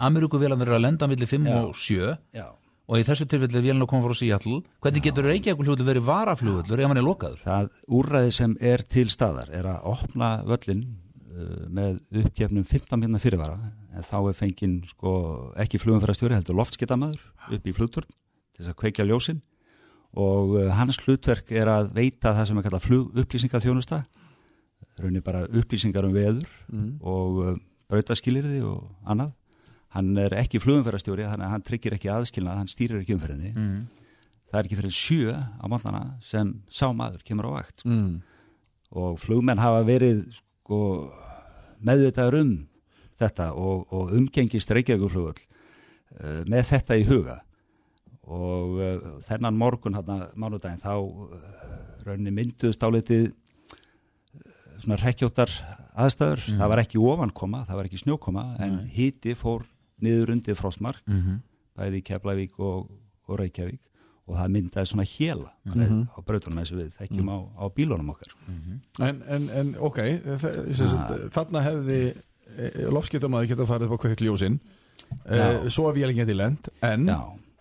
Ameríku 0.00 0.40
velandur 0.40 0.72
er 0.72 0.78
að 0.78 0.86
lenda 0.86 1.08
millir 1.10 1.28
5 1.28 1.50
Já. 1.50 1.58
og 1.60 1.76
7 1.76 2.16
Já. 2.32 2.46
og 2.86 3.00
í 3.00 3.06
þessu 3.06 3.28
tilfelli 3.28 3.60
er 3.60 3.66
vélina 3.66 3.84
að 3.84 3.92
koma 3.92 4.06
frá 4.06 4.16
Seattle. 4.16 4.60
Hvernig 4.80 5.04
getur 5.04 5.28
Reykjavík 5.28 5.66
hljótu 5.66 5.86
verið 5.86 6.06
varaflugvöllur 6.06 6.80
ef 6.80 6.92
hann 6.92 7.02
er 7.02 7.06
lokaður? 7.06 7.40
Það 7.44 7.72
úrræði 7.98 8.36
sem 8.40 8.56
er 8.60 8.86
til 8.88 9.08
staðar 9.10 9.50
er 9.52 9.68
að 9.74 9.88
opna 9.92 10.36
völlin 10.46 10.84
uh, 10.86 11.66
með 11.68 11.98
uppgefnum 12.22 12.64
15 12.64 13.02
minna 13.02 13.20
fyrirvara 13.20 13.58
en 13.96 14.06
þá 14.06 14.18
er 14.28 14.38
fenginn 14.38 14.78
sko, 14.88 15.10
ekki 15.58 15.80
flugumferðarstjóri 15.82 16.38
heldur 16.38 16.56
loftskitamaður 16.60 17.52
upp 17.56 17.66
í 17.66 17.74
flugturn 17.74 18.14
til 18.56 18.64
þess 18.64 18.72
að 18.72 18.78
kveikja 18.80 19.04
ljósin 19.06 19.42
og 20.16 20.54
uh, 20.56 20.70
hans 20.78 20.96
hlutverk 21.04 21.50
er 21.52 21.68
að 21.68 21.90
veita 21.96 22.32
það 22.32 22.46
sem 22.48 22.58
er 22.62 22.66
kallað 22.66 22.86
flugupplýsingaþjónusta 22.88 24.02
raunir 25.02 25.22
bara 25.26 25.44
upplýsingar 25.46 26.06
um 26.08 26.14
veður 26.16 26.46
Mhm. 26.72 26.92
og 27.04 27.42
uh, 27.44 27.56
brautaskilirði 27.90 28.62
og 28.66 28.88
annað 29.06 29.34
hann 29.96 30.16
er 30.18 30.34
ekki 30.40 30.58
flugumferðarstjóri 30.60 31.24
þannig 31.28 31.46
að 31.46 31.52
hann 31.54 31.62
tryggir 31.64 31.94
ekki 31.96 32.10
aðskilnað, 32.12 32.56
hann 32.58 32.68
stýrir 32.72 33.00
ekki 33.02 33.14
umferðinni 33.16 33.52
Mm. 33.54 33.86
það 34.50 34.58
er 34.58 34.64
ekki 34.68 34.78
fyrir 34.80 34.96
sjö 34.96 35.36
á 35.36 35.64
mótnana 35.68 36.02
sem 36.22 36.50
sá 36.70 36.88
maður 36.92 37.22
kemur 37.24 37.46
á 37.48 37.56
vakt 37.60 37.80
sko. 37.80 37.88
Mm. 37.88 38.22
og 38.96 39.18
flugmenn 39.20 39.58
hafa 39.62 39.84
verið 39.86 40.24
sko, 40.36 40.80
meðvitaður 41.84 42.40
um 42.40 42.52
þetta 43.20 43.50
og, 43.56 43.86
og 43.92 44.12
umgengist 44.16 44.70
Reykjavíkurflugvöll 44.70 45.40
uh, 46.20 46.42
með 46.48 46.68
þetta 46.72 46.98
í 47.00 47.06
huga 47.08 47.38
og 48.26 48.76
uh, 48.80 49.20
þennan 49.28 49.54
morgun 49.56 49.94
hérna 49.94 50.28
mánudaginn 50.34 50.80
þá 50.82 50.92
uh, 50.98 51.26
rauninni 52.06 52.32
mynduðst 52.34 52.82
álitið 52.82 53.28
uh, 53.30 54.78
svona 54.82 54.98
rekkjóttar 55.02 55.50
aðstæður, 55.96 56.42
Mhm. 56.50 56.58
það 56.60 56.68
var 56.68 56.82
ekki 56.82 56.98
ofankoma, 57.00 57.64
það 57.66 57.76
var 57.80 57.84
ekki 57.88 58.02
snjókoma 58.02 58.42
en 58.60 58.78
hiti 58.92 59.34
fór 59.34 59.62
niður 60.02 60.32
undir 60.34 60.54
frostmark 60.58 61.00
Mhm. 61.08 61.38
bæði 61.78 62.00
í 62.02 62.04
Keflavík 62.04 62.58
og, 62.60 62.90
og 63.28 63.38
Reykjavík. 63.38 63.80
Og 64.26 64.34
það 64.36 64.50
myndaði 64.50 64.88
svona 64.90 65.04
héla 65.06 65.50
Mhm. 65.64 66.08
á 66.10 66.18
brautunum 66.26 66.58
eins 66.58 66.72
og 66.72 66.78
við 66.82 66.90
þekkjum 66.98 67.28
á, 67.30 67.38
á 67.62 67.64
bílunum 67.70 68.10
okkar. 68.10 68.32
En, 69.00 69.22
en, 69.28 69.48
en 69.50 69.74
ok, 69.78 69.98
þa- 70.42 70.74
sagt, 70.74 71.12
þarna 71.32 71.62
hefði 71.62 72.14
lofskiptamaður 72.90 73.46
geta 73.52 73.66
farið 73.66 73.86
upp 73.86 74.00
á 74.00 74.02
uh, 75.30 75.68
svo 75.70 75.86
að 75.92 76.00
vél 76.02 76.12
geti 76.16 76.34
lent 76.34 76.68
en, 76.82 77.06
Já, 77.06 77.20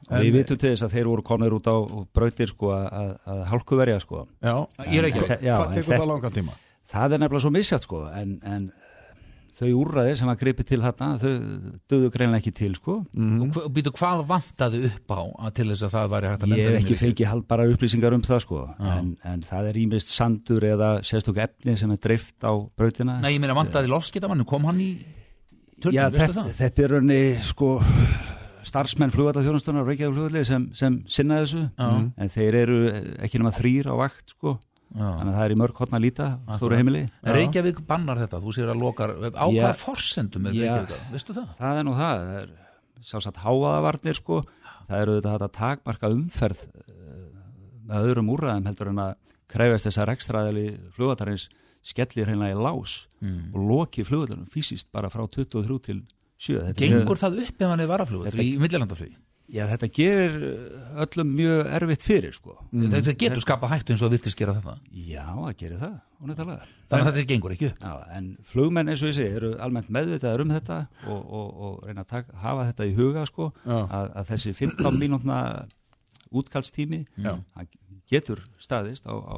En- 0.09 0.21
við 0.21 0.35
vitum 0.39 0.57
til 0.61 0.69
þess 0.75 0.85
að 0.85 0.95
þeir 0.99 1.07
voru 1.09 1.23
konur 1.25 1.55
út 1.57 1.65
á 1.65 1.75
brautir 2.13 2.51
sko 2.51 2.71
að, 2.77 3.11
að 3.25 3.43
hálkuverja 3.49 3.99
sko. 4.03 4.27
já, 4.43 4.55
Ég 4.85 4.97
er 5.01 5.09
ekki. 5.09 5.23
En- 5.25 5.45
já, 5.47 5.55
hvað 5.57 5.67
en 5.71 5.77
tekur 5.79 5.97
það 5.99 6.09
langan 6.13 6.35
tíma? 6.39 6.57
Það 6.95 7.13
er 7.15 7.23
nefnilega 7.23 7.41
svo 7.47 7.51
misjátt 7.55 7.87
sko 7.87 8.01
en, 8.13 8.35
en 8.45 8.67
þau 9.55 9.69
úrræði 9.71 10.17
sem 10.19 10.27
að 10.29 10.39
gripi 10.43 10.63
til 10.67 10.81
þarna 10.83 11.07
þau 11.17 11.31
döðu 11.89 12.09
greinlega 12.11 12.41
ekki 12.43 12.51
til 12.59 12.73
sko. 12.75 12.97
Mm. 13.15 13.45
Og 13.63 13.69
býtu, 13.73 13.93
hvað 13.95 14.25
vantaði 14.27 14.81
upp 14.89 15.13
á 15.15 15.21
að 15.47 15.53
til 15.55 15.67
þess 15.71 15.85
að 15.87 15.93
það 15.95 16.09
væri 16.13 16.29
hægt 16.33 16.43
að 16.43 16.51
lenda 16.51 16.61
Ég 16.61 16.69
hef 16.75 16.79
ekki 16.83 16.97
fengið 17.01 17.29
haldbara 17.31 17.67
upplýsingar 17.71 18.17
um 18.17 18.25
það 18.27 18.43
sko 18.45 18.61
en, 18.91 19.09
en 19.31 19.45
það 19.47 19.69
er 19.71 19.79
ímist 19.85 20.11
sandur 20.11 20.67
eða 20.69 20.89
sérstök 21.07 21.39
efni 21.47 21.77
sem 21.79 21.95
er 21.95 22.01
dreift 22.03 22.43
á 22.45 22.51
brautina 22.75 23.17
Nei, 23.23 23.31
ég 23.37 23.41
meina 23.41 23.55
vantaði 23.57 23.89
lofskitamann, 23.95 24.43
kom 24.45 24.67
hann 24.69 24.83
í 24.83 24.91
törnum, 25.81 25.95
Já, 25.97 26.09
veistu 26.11 26.27
þetta, 26.27 26.43
það? 26.43 26.53
þetta 26.59 26.83
er 26.85 26.93
raunni 26.97 27.21
sko 27.47 27.71
starfsmenn 28.65 29.11
flugvallaþjónustunar 29.13 29.85
Reykjavík 29.87 30.15
flugvalli 30.17 30.45
sem, 30.47 30.63
sem 30.77 30.99
sinna 31.11 31.41
þessu 31.43 31.63
Já. 31.77 31.89
en 32.17 32.31
þeir 32.33 32.57
eru 32.63 32.77
ekki 33.25 33.41
nema 33.41 33.51
þrýr 33.55 33.91
á 33.91 33.95
vakt 33.99 34.33
sko 34.35 34.55
Já. 34.95 35.05
þannig 35.05 35.31
að 35.31 35.37
það 35.37 35.45
er 35.45 35.53
í 35.55 35.59
mörg 35.61 35.81
hotna 35.81 35.99
líta 36.01 36.27
stóru 36.57 36.77
heimili 36.79 37.03
Reykjavík 37.25 37.81
bannar 37.89 38.21
þetta, 38.23 38.39
þú 38.43 38.53
sér 38.57 38.71
að 38.73 38.81
lokar 38.85 39.13
á 39.35 39.45
hvaða 39.49 39.73
forsendum 39.79 40.47
er. 40.49 40.55
Reykjavík, 40.59 41.09
veistu 41.13 41.35
það? 41.37 41.49
það 41.59 41.81
er 41.81 41.87
nú 41.89 41.95
það, 41.99 42.23
það 42.29 42.39
er 42.43 42.55
sjálfsagt 43.09 43.41
háaðavarnir 43.43 44.17
sko 44.21 44.39
það 44.87 45.01
eru 45.03 45.17
þetta 45.19 45.35
að 45.49 45.53
takmarka 45.59 46.11
umferð 46.13 46.63
eh, 46.65 47.27
með 47.89 48.07
öðrum 48.09 48.33
úrræðum 48.35 48.69
heldur 48.71 48.91
en 48.93 49.03
að 49.05 49.13
krefast 49.55 49.85
þessar 49.89 50.09
ekstraðali 50.15 50.65
flugvatarins 50.95 51.49
skellir 51.85 52.25
hreinlega 52.31 52.55
í 52.57 52.61
lás 52.65 53.03
Mm. 53.25 53.55
og 53.55 53.61
loki 53.69 54.03
flugvallunum 54.05 54.45
fysiskt 54.45 54.91
bara 54.93 55.09
frá 55.09 55.23
23 55.25 55.79
til 55.81 56.01
7 56.45 56.61
Þetta 56.61 56.75
er 56.75 56.81
Gengur 56.81 57.05
mjög- 57.05 57.23
það 57.25 57.39
upp 57.45 57.61
ef 57.65 57.71
hann 57.73 57.83
er 57.85 57.89
varaflugur 57.93 58.29
Þetta- 58.31 58.45
í 58.45 58.57
millilandaflugi? 58.61 59.15
Já, 59.45 59.67
þetta 59.69 59.87
gerir 59.93 60.35
eh, 60.41 61.01
öllum 61.03 61.33
mjög 61.37 61.67
erfitt 61.77 62.01
fyrir 62.07 62.33
sko. 62.33 62.55
Þetta 62.73 63.13
getur 63.21 63.41
skapað 63.43 63.75
hættu 63.75 63.93
eins 63.93 64.01
og 64.01 64.07
það 64.09 64.15
virtist 64.15 64.39
gera 64.39 64.55
þetta. 64.57 64.73
Já, 65.05 65.25
það 65.37 65.51
gerir 65.59 65.83
það, 65.83 65.93
ónættalega 66.25 66.65
Þannig 66.89 67.05
að 67.05 67.11
þetta 67.19 67.27
gengur 67.29 67.53
ekki 67.53 67.67
upp. 67.69 67.83
Já, 67.85 67.93
en 68.17 68.31
flugmenn 68.49 68.89
eins 68.89 69.03
og 69.05 69.11
ég 69.11 69.17
segi 69.19 69.35
eru 69.37 69.51
almennt 69.61 69.91
meðvitaður 69.93 70.41
um 70.47 70.53
þetta 70.55 70.79
og, 71.05 71.21
og, 71.21 71.61
og 71.67 71.85
reyna 71.85 72.01
að 72.01 72.09
taka, 72.15 72.37
hafa 72.41 72.65
þetta 72.71 72.87
í 72.89 72.95
huga 72.97 73.27
sko, 73.29 73.51
að, 73.69 74.09
að 74.17 74.31
þessi 74.33 74.55
15 74.63 74.99
mínútna 75.03 75.37
útkallstími 76.33 77.03
hann 77.21 77.69
getur 78.09 78.41
staðist 78.61 79.05
á, 79.05 79.13
á 79.13 79.35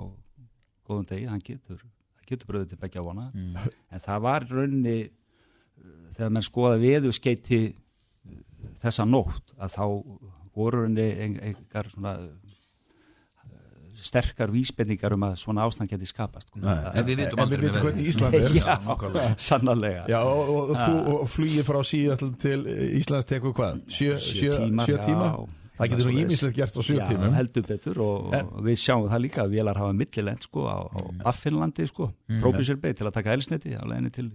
góðum 0.87 1.07
degi, 1.09 1.27
hann 1.27 1.43
getur 1.43 1.83
getur 2.27 2.47
bröðið 2.49 2.73
til 2.73 2.79
begja 2.81 3.03
vona. 3.03 3.29
En 3.35 4.01
það 4.03 4.23
var 4.23 4.43
uh, 4.51 4.95
þegar 6.17 6.33
menn 6.33 6.45
skoða 6.45 6.79
veðu 6.81 7.13
skeiti 7.15 7.61
þessa 8.81 9.05
nótt 9.07 9.53
að 9.57 9.75
þá 9.77 9.83
voru 10.57 10.85
ein- 10.89 11.37
einhver 11.41 11.89
svona 11.93 12.13
uh, 12.17 12.29
sterkar 14.01 14.51
vísbendingar 14.53 15.13
um 15.13 15.27
að 15.27 15.35
svona 15.41 15.65
ástand 15.67 15.91
geti 15.91 16.09
skapast 16.09 16.49
sko. 16.49 16.61
Nei, 16.63 16.77
En 16.93 17.05
við 17.05 17.21
vitum 17.23 17.37
en 17.37 17.45
aldrei 17.45 17.69
hvernig 17.75 18.09
Ísland 18.11 18.39
er 18.39 18.57
Já, 18.57 18.79
sannarlega 19.37 20.07
Já, 20.09 20.19
og, 20.23 20.49
og, 20.55 20.73
og, 20.73 21.13
og 21.21 21.29
flugið 21.33 21.69
frá 21.69 21.79
síðall 21.85 22.33
til 22.41 22.59
Íslands 22.97 23.29
tekur 23.29 23.55
hvað? 23.57 23.85
Sjö, 23.89 24.17
sjö, 24.21 24.51
sjö 24.85 24.99
tíma? 25.05 25.31
já. 25.31 25.47
Það 25.77 25.91
getur 25.91 26.07
svona 26.07 26.21
ímislegt 26.23 26.57
gert 26.57 26.77
á 26.77 26.81
sjö 26.81 26.97
Já, 26.97 27.05
tímum 27.05 27.35
heldur 27.37 27.65
betur 27.67 27.99
og, 28.01 28.31
og 28.33 28.61
við 28.65 28.79
sjáum 28.81 29.09
það 29.11 29.25
líka 29.27 29.43
að 29.45 29.51
vélar 29.53 29.77
hafa 29.77 29.93
millilend 29.93 30.45
sko 30.47 30.65
á, 30.65 30.77
á 30.89 31.01
Affinlandi 31.29 31.85
sko, 31.89 32.09
mm. 32.31 32.39
prófið 32.41 32.81
til 32.97 33.05
að 33.05 33.13
taka 33.19 33.35
elsniti 33.37 33.77
á 33.77 33.85
leginni 33.85 34.09
til 34.15 34.31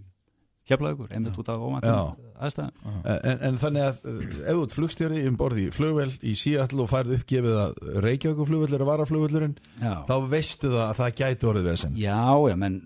keflaðugur, 0.69 1.11
einmitt 1.11 1.39
út 1.41 1.49
af 1.51 1.59
Já. 1.59 1.65
ómæntum 1.67 2.33
aðstæðan. 2.43 2.73
en, 3.03 3.41
en 3.49 3.59
þannig 3.63 3.85
að 3.87 4.05
uh, 4.07 4.19
ef 4.23 4.57
þú 4.57 4.65
ert 4.65 4.75
flugstjóri 4.77 5.23
um 5.29 5.39
borði 5.39 5.65
í 5.67 5.73
flugvel 5.75 6.09
í 6.23 6.35
Seattle 6.39 6.85
og 6.85 6.91
færð 6.91 7.17
uppgefið 7.19 7.59
að 7.65 7.81
Reykjavík 8.07 8.51
flugvöll 8.51 8.77
er 8.77 8.85
að 8.85 8.91
vara 8.93 9.07
flugvöllurinn 9.09 9.57
Já. 9.83 9.95
þá 10.09 10.15
veistu 10.33 10.71
það 10.73 10.85
að 10.87 11.01
það 11.01 11.17
gæti 11.23 11.49
orðið 11.53 11.71
vesen 11.71 11.97
Já, 11.99 12.21
já, 12.51 12.57
menn 12.63 12.79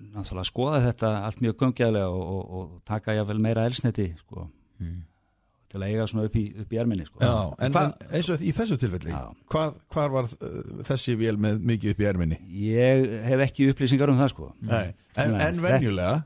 skoða 0.46 0.84
þetta 0.86 1.12
allt 1.26 1.42
mjög 1.44 1.58
göngjæðlega 1.64 2.08
og, 2.12 2.24
og, 2.36 2.46
og 2.60 2.78
taka 2.88 3.16
jáfnvel 3.16 3.42
meira 3.44 3.66
elsniti 3.68 4.08
sko, 4.20 4.46
til 5.66 5.80
að 5.82 5.88
eiga 5.90 6.06
svona 6.08 6.28
upp 6.28 6.36
í, 6.38 6.44
upp 6.62 6.72
í 6.72 6.78
erminni 6.80 7.04
sko. 7.08 7.20
Já, 7.20 7.32
en, 7.66 7.74
en 7.76 8.14
eins 8.14 8.30
og 8.32 8.44
í 8.44 8.52
þessu 8.56 8.78
tilfelli 8.80 9.12
hvað, 9.52 9.74
hvar 9.92 10.14
var 10.14 10.28
uh, 10.30 10.60
þessi 10.86 11.16
vél 11.20 11.36
með 11.42 11.60
mikið 11.72 11.92
upp 11.92 12.04
í 12.04 12.08
erminni? 12.12 12.38
Ég 12.68 13.04
hef 13.26 13.44
ekki 13.48 13.68
upplýsingar 13.72 14.12
um 14.12 14.20
það 14.20 14.32
sko. 14.32 14.52
Nei. 14.64 14.94
En, 15.16 15.34
en 15.40 15.60
venjulega 15.64 16.22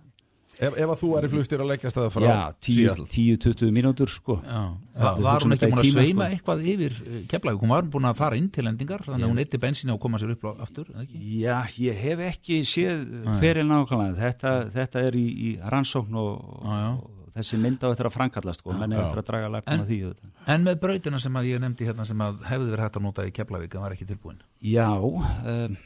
ef, 0.61 0.75
ef 0.85 0.91
að 0.93 0.99
þú 1.01 1.09
er 1.19 1.27
í 1.27 1.31
flugstjóri 1.33 1.65
að 1.65 1.71
leggja 1.73 1.91
staða 1.93 2.11
frá 2.15 2.25
Já, 2.27 2.37
Seattle 2.67 3.07
10-20 3.15 3.71
mínútur 3.77 4.11
sko. 4.13 4.37
Já. 4.45 4.61
Þetta 5.01 5.13
er 5.17 5.23
Var 5.27 5.45
hún 5.47 5.55
ekki 5.57 5.61
þetta 5.65 5.71
búin 5.71 5.81
að 5.81 5.87
tíma, 5.89 6.01
sveima 6.05 6.27
sko. 6.27 6.35
eitthvað 6.37 6.65
yfir 6.75 6.99
keflavík? 7.33 7.61
Hún 7.65 7.73
var 7.75 7.89
búin 7.95 8.09
að 8.11 8.19
fara 8.21 8.37
inn 8.41 8.51
til 8.55 8.67
endingar 8.71 9.05
þannig 9.07 9.25
að 9.27 9.33
hún 9.33 9.43
eitti 9.45 9.61
bensinni 9.63 9.95
og 9.95 10.01
koma 10.05 10.19
sér 10.21 10.35
upp 10.37 10.45
á- 10.51 10.61
aftur 10.67 10.91
ekki? 11.05 11.23
Já, 11.41 11.57
ég 11.81 12.03
hef 12.05 12.25
ekki 12.31 12.61
séð 12.69 13.07
fyrir 13.41 13.65
nákvæmlega, 13.71 14.19
þetta, 14.21 14.53
þetta 14.77 15.07
er 15.11 15.17
í, 15.21 15.27
í 15.49 15.51
rannsókn 15.73 16.15
og, 16.21 16.61
Já, 16.65 16.77
já. 16.85 16.91
og 17.01 17.33
þessi 17.41 17.59
mynd 17.63 17.79
á 17.81 17.89
eftir 17.95 18.09
að 18.11 18.17
framkallast 18.19 18.61
sko, 18.61 18.73
menn 18.77 18.93
er 18.93 19.05
eftir 19.05 19.23
að 19.23 19.29
draga 19.31 19.63
En- 19.65 19.81
af 19.81 19.87
því 19.89 19.99
auðvitað. 20.05 20.31
En 20.51 20.65
með 20.67 20.81
brautina 20.83 21.21
sem 21.23 21.33
að 21.41 21.47
ég 21.55 21.61
nefndi 21.63 21.87
hérna 21.87 22.05
sem 22.05 22.19
að 22.27 22.43
hefði 22.51 22.71
verið 22.75 22.85
hægt 22.85 22.97
að 22.99 23.03
nota 23.07 23.23
í 23.29 23.31
keflavík 23.33 23.75
en 23.79 23.81
var 23.87 23.93
ekki 23.95 24.07
tilbúin 24.09 24.41
Já, 24.61 24.89
um, 24.99 25.77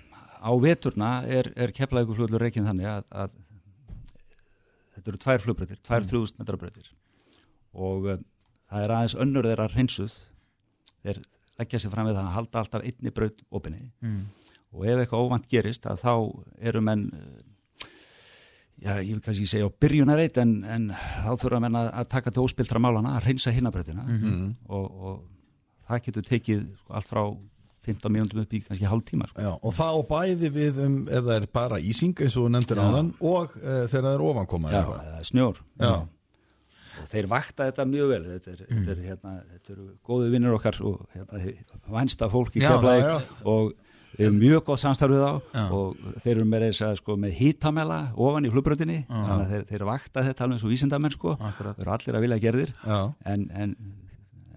á 0.45 0.51
veturna 0.61 1.11
er, 1.29 1.53
er 1.57 1.71
keflaðugufljóðlur 1.77 2.41
reikinn 2.49 2.67
þannig 2.67 2.89
að, 2.91 3.05
að 3.13 3.31
þetta 5.05 5.13
eru 5.13 5.21
tvær 5.25 5.43
flugbreytir, 5.45 5.81
tvær 5.85 6.01
mm. 6.01 6.09
3000 6.11 6.41
metra 6.41 6.57
breytir 6.61 6.91
og 7.75 8.07
um, 8.15 8.25
það 8.71 8.85
er 8.87 8.95
aðeins 8.97 9.17
önnur 9.21 9.47
þeirra 9.51 9.69
hreinsuð 9.75 10.15
þeir 11.05 11.21
leggja 11.61 11.79
sér 11.85 11.93
fram 11.93 12.09
við 12.09 12.17
það 12.17 12.29
að 12.31 12.37
halda 12.39 12.63
alltaf 12.65 12.87
einni 12.89 13.13
braut 13.15 13.43
opinni 13.55 13.83
mm. 14.01 14.23
og 14.73 14.87
ef 14.89 15.03
eitthvað 15.05 15.27
óvænt 15.29 15.51
gerist 15.53 15.85
að 15.87 16.01
þá 16.03 16.15
eru 16.71 16.81
menn 16.83 17.05
eh, 17.15 17.43
já, 18.87 18.97
ég 19.05 19.13
vil 19.13 19.21
kannski 19.23 19.47
segja 19.51 19.69
á 19.69 19.77
byrjunareit 19.85 20.41
en, 20.43 20.57
en 20.65 20.89
þá 20.97 21.31
þurfa 21.45 21.61
menn 21.63 21.79
að, 21.79 21.91
að 22.01 22.09
taka 22.17 22.33
til 22.35 22.47
óspiltra 22.49 22.81
málana, 22.83 23.15
að 23.19 23.29
reynsa 23.29 23.53
hinnabrautina 23.55 24.07
Mhm. 24.09 24.49
og, 24.67 24.89
og 25.11 25.23
það 25.89 26.03
getur 26.09 26.27
tekið 26.31 26.65
sko, 26.81 26.95
allt 26.97 27.11
frá 27.13 27.23
15 27.85 28.13
mínúndum 28.15 28.43
upp 28.45 28.57
í 28.57 28.63
kannski 28.65 28.89
hálf 28.89 29.05
tíma 29.09 29.29
sko. 29.31 29.45
Já, 29.45 29.53
og 29.55 29.77
það 29.77 29.99
á 29.99 30.01
bæði 30.11 30.51
við 30.55 30.83
um 30.87 30.99
ef 31.09 31.29
það 31.29 31.37
er 31.37 31.47
bara 31.61 31.81
ísing 31.93 32.25
eins 32.25 32.37
og 32.41 32.51
nefndir 32.55 32.81
Já. 32.81 32.85
áðan 32.89 33.13
og 33.21 33.55
uh, 33.61 33.85
þegar 33.93 34.09
það 34.09 34.13
er 34.15 34.27
ofankoma 34.31 34.73
Já, 34.73 34.81
eitthvað. 34.81 35.07
eða 35.13 35.31
snjór 35.31 35.63
Já. 35.85 35.93
og 35.95 37.09
þeir 37.15 37.31
vakta 37.31 37.71
þetta 37.71 37.89
mjög 37.91 38.13
vel 38.15 38.21
þetta 38.33 38.53
er, 38.55 38.61
þetta 38.69 38.95
er, 38.95 39.07
hérna, 39.09 39.35
eru 39.75 39.89
góðu 40.07 40.29
vinnir 40.35 40.59
okkar 40.59 40.79
og 40.87 41.01
hérna, 41.15 41.57
vænsta 41.99 42.31
fólk 42.33 42.59
í 42.59 42.63
Keflæk 42.65 43.43
og 43.51 43.75
við 44.15 44.29
erum 44.29 44.39
mjög 44.39 44.63
gott 44.69 44.83
samstarfið 44.83 45.25
á 45.27 45.33
Já. 45.35 45.65
og 45.75 45.99
þeir 46.23 46.33
eru 46.37 46.47
með 46.47 46.69
sko 47.01 47.17
með 47.19 47.35
hítamela 47.41 47.99
ofan 48.15 48.47
í 48.47 48.53
flugbröndinni 48.53 49.01
þannig 49.11 49.35
að 49.35 49.53
þeir, 49.55 49.67
þeir 49.73 49.87
vakta 49.91 50.25
þetta 50.29 50.47
alveg 50.47 50.59
eins 50.59 50.67
og 50.67 50.75
vísindamenn 50.75 51.15
sko 51.15 51.35
þeir 51.43 51.71
eru 51.73 51.95
allir 51.97 52.19
að 52.19 52.27
vilja 52.27 52.41
gerðir 52.45 52.75
Já. 52.85 52.99
en, 53.33 53.47
en, 53.51 53.77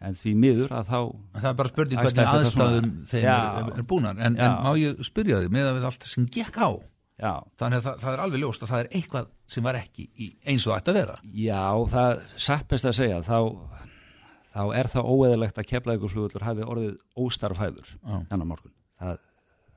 en 0.02 0.18
því 0.18 0.34
miður 0.38 0.76
að 0.78 0.92
þá 0.92 1.00
En 1.00 1.42
Það 1.42 1.50
er 1.50 1.58
bara 1.62 1.72
spurning 1.74 2.02
hvernig 2.04 2.30
aðstæðum 2.34 2.92
þeim 3.10 3.24
Já. 3.24 3.38
er, 3.38 3.72
er 3.82 3.88
búnar. 3.90 4.20
En, 4.20 4.38
en 4.38 4.56
má 4.66 4.72
ég 4.78 5.02
spyrja 5.08 5.42
þig 5.44 5.54
með 5.56 5.70
að 5.72 5.80
við 5.80 5.88
allt 5.92 6.08
sem 6.12 6.28
gekk 6.38 6.60
á? 6.62 6.70
Já, 7.18 7.32
þannig 7.58 7.80
að 7.80 7.86
það, 7.88 8.02
það 8.04 8.14
er 8.14 8.22
alveg 8.22 8.42
ljóst 8.44 8.64
að 8.64 8.70
það 8.72 8.82
er 8.84 8.90
eitthvað 9.00 9.30
sem 9.50 9.66
var 9.66 9.78
ekki 9.80 10.04
í, 10.22 10.28
eins 10.52 10.66
og 10.70 10.76
ætti 10.76 10.92
að 10.94 10.98
vera. 11.00 11.16
Já, 11.34 11.64
það 11.94 12.20
satt 12.46 12.68
best 12.70 12.86
að 12.86 12.98
segja 13.00 13.22
þá, 13.26 13.40
þá 14.54 14.62
er 14.78 14.90
það 14.94 15.10
óeðilegt 15.16 15.58
að 15.58 15.70
kefla 15.72 15.96
ykkur 15.98 16.14
flugullur 16.14 16.46
hafi 16.46 16.68
orðið 16.68 16.92
óstarfhæður 17.18 17.90
Já. 17.96 18.20
þennan 18.30 18.52
morgun. 18.52 18.76
Það, 19.02 19.18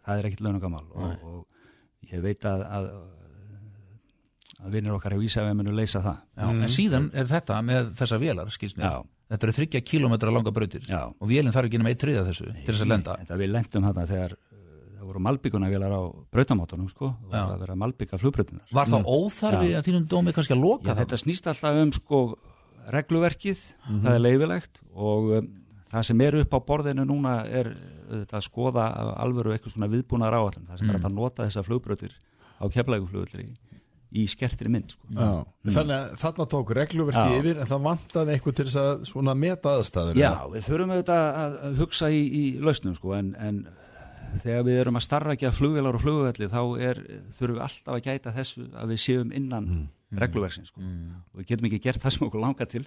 það 0.05 0.21
er 0.21 0.29
ekkit 0.29 0.45
launungamál 0.45 0.85
og, 0.91 1.25
og 1.31 2.13
ég 2.13 2.27
veit 2.27 2.45
að, 2.51 2.67
að, 2.69 2.91
að 4.61 4.77
vinnir 4.77 4.99
okkar 4.99 5.17
hefur 5.17 5.31
ísæfið 5.31 5.57
munu 5.63 5.75
leysa 5.81 6.05
það. 6.05 6.21
Já, 6.37 6.47
en 6.53 6.77
síðan 6.77 7.09
er 7.17 7.33
þetta 7.33 7.63
með 7.65 7.91
þessar 8.03 8.21
vélar 8.27 8.53
skilst 8.53 8.77
mér, 8.81 8.99
Já. 9.01 9.01
Þetta 9.31 9.47
eru 9.47 9.57
þryggja 9.57 9.81
kilometra 9.87 10.35
langa 10.35 10.53
brautir. 10.55 10.85
Já. 10.91 11.03
og 11.09 11.31
vélinn 11.31 11.55
þarf 11.55 11.71
ekki 11.71 11.81
nema 11.81 11.93
eitt 11.95 12.03
þriða 12.05 12.27
þessu 12.29 12.49
til 12.51 12.73
þess 12.73 12.85
að 12.85 12.93
lenda. 12.95 13.17
Þetta 13.23 13.41
við 13.41 13.53
lendum 13.55 13.87
þarna 13.89 14.07
þegar 14.11 14.35
uh, 14.37 14.65
það 14.99 15.09
voru 15.11 15.23
malbyggunavélar 15.27 15.95
á 15.97 16.03
brautamótunum 16.35 16.91
sko, 16.93 17.13
og 17.15 17.35
það 17.35 17.55
verið 17.63 17.75
að 17.77 17.81
malbygga 17.85 18.21
flugbrautinnar 18.21 18.75
Var 18.81 18.93
það 18.95 19.11
óþarfi 19.15 19.71
Já. 19.71 19.79
að 19.79 19.89
þínum 19.89 20.09
dómi 20.11 20.35
kannski 20.37 20.57
að 20.57 20.65
loka 20.65 20.91
Já, 20.91 20.93
það? 20.93 21.01
þetta 21.05 21.21
snýst 21.25 21.51
alltaf 21.53 21.81
um 21.85 21.95
sko 21.97 22.21
regluverkið, 22.91 23.65
það 23.87 24.15
er 24.17 24.23
leifilegt 24.25 24.81
og 24.97 25.33
um, 25.39 25.49
það 25.93 26.07
sem 26.11 26.23
er 26.27 26.37
upp 26.41 26.55
á 26.57 26.61
borðinu 26.67 27.05
núna 27.07 27.35
er 27.47 27.71
að 28.11 28.43
skoða 28.47 28.87
alvöru 29.23 29.53
eitthvað 29.55 29.77
svona 29.77 29.91
viðbúnar 29.93 30.35
áallum 30.35 30.67
það 30.67 30.81
sem 30.81 30.91
er 30.91 30.97
hægt 30.99 31.07
að 31.07 31.15
nota 31.15 31.47
þessar 31.47 31.67
flugbrötir 31.69 32.17
á 32.59 32.65
keflæguflugulli 32.73 33.47
í, 34.11 34.25
skertri 34.31 34.73
mynd 34.73 34.95
sko. 34.95 35.11
Já. 35.15 35.29
Þannig 35.71 35.95
að 35.97 36.17
þarna 36.23 36.47
tók 36.55 36.73
regluverki 36.79 37.27
Já. 37.27 37.37
yfir 37.41 37.61
en 37.61 37.71
það 37.71 37.85
vantaði 37.87 38.35
eitthvað 38.35 38.57
til 38.59 38.67
þess 38.69 38.81
að 38.83 39.05
svona 39.11 39.37
meta 39.39 39.77
aðstæður 39.77 40.21
Já, 40.21 40.33
við 40.55 40.67
þurfum 40.67 40.95
auðvitað 40.97 41.23
að, 41.29 41.61
að 41.69 41.79
hugsa 41.85 42.11
í, 42.11 42.25
í 42.27 42.43
lausnum 42.65 42.97
sko 42.99 43.15
en, 43.19 43.31
en 43.39 43.63
þegar 44.43 44.67
við 44.67 44.83
erum 44.83 44.99
að 45.01 45.07
starrakja 45.07 45.55
flugvélar 45.55 45.99
og 45.99 46.05
flugvelli 46.05 46.51
þá 46.51 46.61
er, 46.91 47.01
þurfum 47.39 47.57
við 47.57 47.65
alltaf 47.67 47.97
að 47.97 48.05
gæta 48.07 48.35
þessu 48.37 48.67
að 48.75 48.93
við 48.95 49.03
séum 49.05 49.33
innan 49.37 49.71
regluverksins 50.21 50.71
sko. 50.73 50.83
og 50.83 51.41
við 51.41 51.51
getum 51.53 51.71
ekki 51.71 51.83
gert 51.87 52.03
það 52.03 52.17
sem 52.17 52.27
okkur 52.27 52.43
langar 52.43 52.71
til 52.71 52.85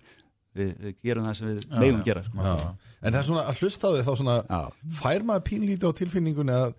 við, 0.53 0.71
við 0.79 0.95
gerum 1.07 1.27
það 1.27 1.37
sem 1.39 1.51
við 1.51 1.67
meðum 1.71 2.01
gera 2.05 2.23
sko. 2.25 2.47
Já. 2.47 2.55
En 3.01 3.13
það 3.13 3.19
er 3.19 3.27
svona 3.29 3.45
að 3.49 3.61
hlusta 3.61 3.89
á 3.89 3.93
því 3.93 4.03
þá 4.07 4.13
svona 4.21 4.35
Já. 4.41 4.59
fær 4.99 5.27
maður 5.27 5.45
pínlítið 5.49 5.93
á 5.93 5.99
tilfinningunni 5.99 6.57
að, 6.57 6.75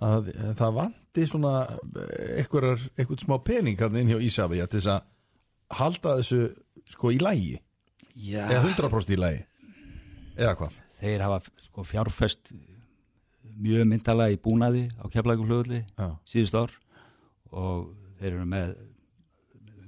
að 0.00 0.30
það 0.58 0.76
vanti 0.78 1.26
svona 1.28 1.54
eitthvað, 2.36 2.86
eitthvað 2.96 3.24
smá 3.24 3.36
pening 3.44 3.80
hann 3.80 3.98
inn 4.00 4.12
hjá 4.12 4.20
Ísafja 4.24 4.68
til 4.70 4.80
þess 4.80 4.94
að 4.94 5.80
halda 5.80 6.16
þessu 6.20 6.40
sko 6.90 7.12
í 7.14 7.20
lægi 7.22 7.58
Já, 8.20 8.44
eða 8.48 8.64
100% 8.66 9.14
í 9.14 9.20
lægi 9.20 9.44
eða 10.40 10.56
hvað 10.58 10.78
þeir 11.00 11.24
hafa 11.24 11.40
sko 11.64 11.84
fjárfest 11.86 12.52
mjög 13.60 13.88
myndalega 13.88 14.34
í 14.34 14.40
búnaði 14.40 14.86
á 14.96 15.04
keflæguflugulli 15.12 15.82
Já. 15.84 16.08
síðust 16.28 16.56
ár 16.56 16.74
og 17.50 17.90
þeir 18.20 18.32
eru 18.34 18.48
með 18.48 18.74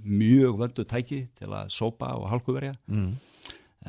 mjög 0.03 0.57
völdu 0.61 0.87
tæki 0.89 1.27
til 1.39 1.51
að 1.55 1.71
sópa 1.73 2.11
og 2.19 2.27
hálkuverja 2.33 2.75
mm. 2.91 3.11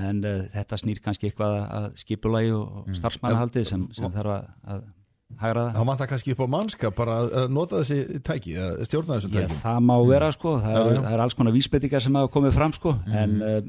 en 0.03 0.19
uh, 0.27 0.43
þetta 0.53 0.79
snýr 0.79 1.01
kannski 1.03 1.29
eitthvað 1.29 1.57
að 1.63 1.87
skipulagi 2.03 2.51
og 2.53 2.83
mm. 2.83 2.97
starfsmannahaldi 2.99 3.65
sem, 3.67 3.87
sem 3.95 4.11
þarf 4.13 4.35
að, 4.35 4.85
að 5.33 5.43
hægra 5.47 5.63
þá 5.75 5.81
vantar 5.89 6.07
kannski 6.11 6.31
upp 6.35 6.43
á 6.45 6.47
mannskap 6.55 6.95
bara 6.95 7.17
að- 7.23 7.33
að 7.43 7.49
nota 7.57 7.81
þessi 7.81 8.21
tæki 8.23 8.53
eða 8.55 8.85
stjórna 8.87 9.17
þessu 9.19 9.31
Já, 9.33 9.41
tæki. 9.47 9.59
það 9.63 9.79
má 9.89 9.95
vera 10.07 10.31
sko, 10.31 10.55
það, 10.61 10.73
Já, 10.73 10.81
er, 10.85 10.93
já. 10.95 11.01
það 11.07 11.13
er 11.17 11.23
alls 11.25 11.33
konar 11.39 11.53
vísbendingar 11.57 12.01
sem 12.01 12.15
hafa 12.15 12.31
komið 12.37 12.53
fram 12.53 12.73
sko, 12.73 12.95
en 13.11 13.41
uh, 13.41 13.61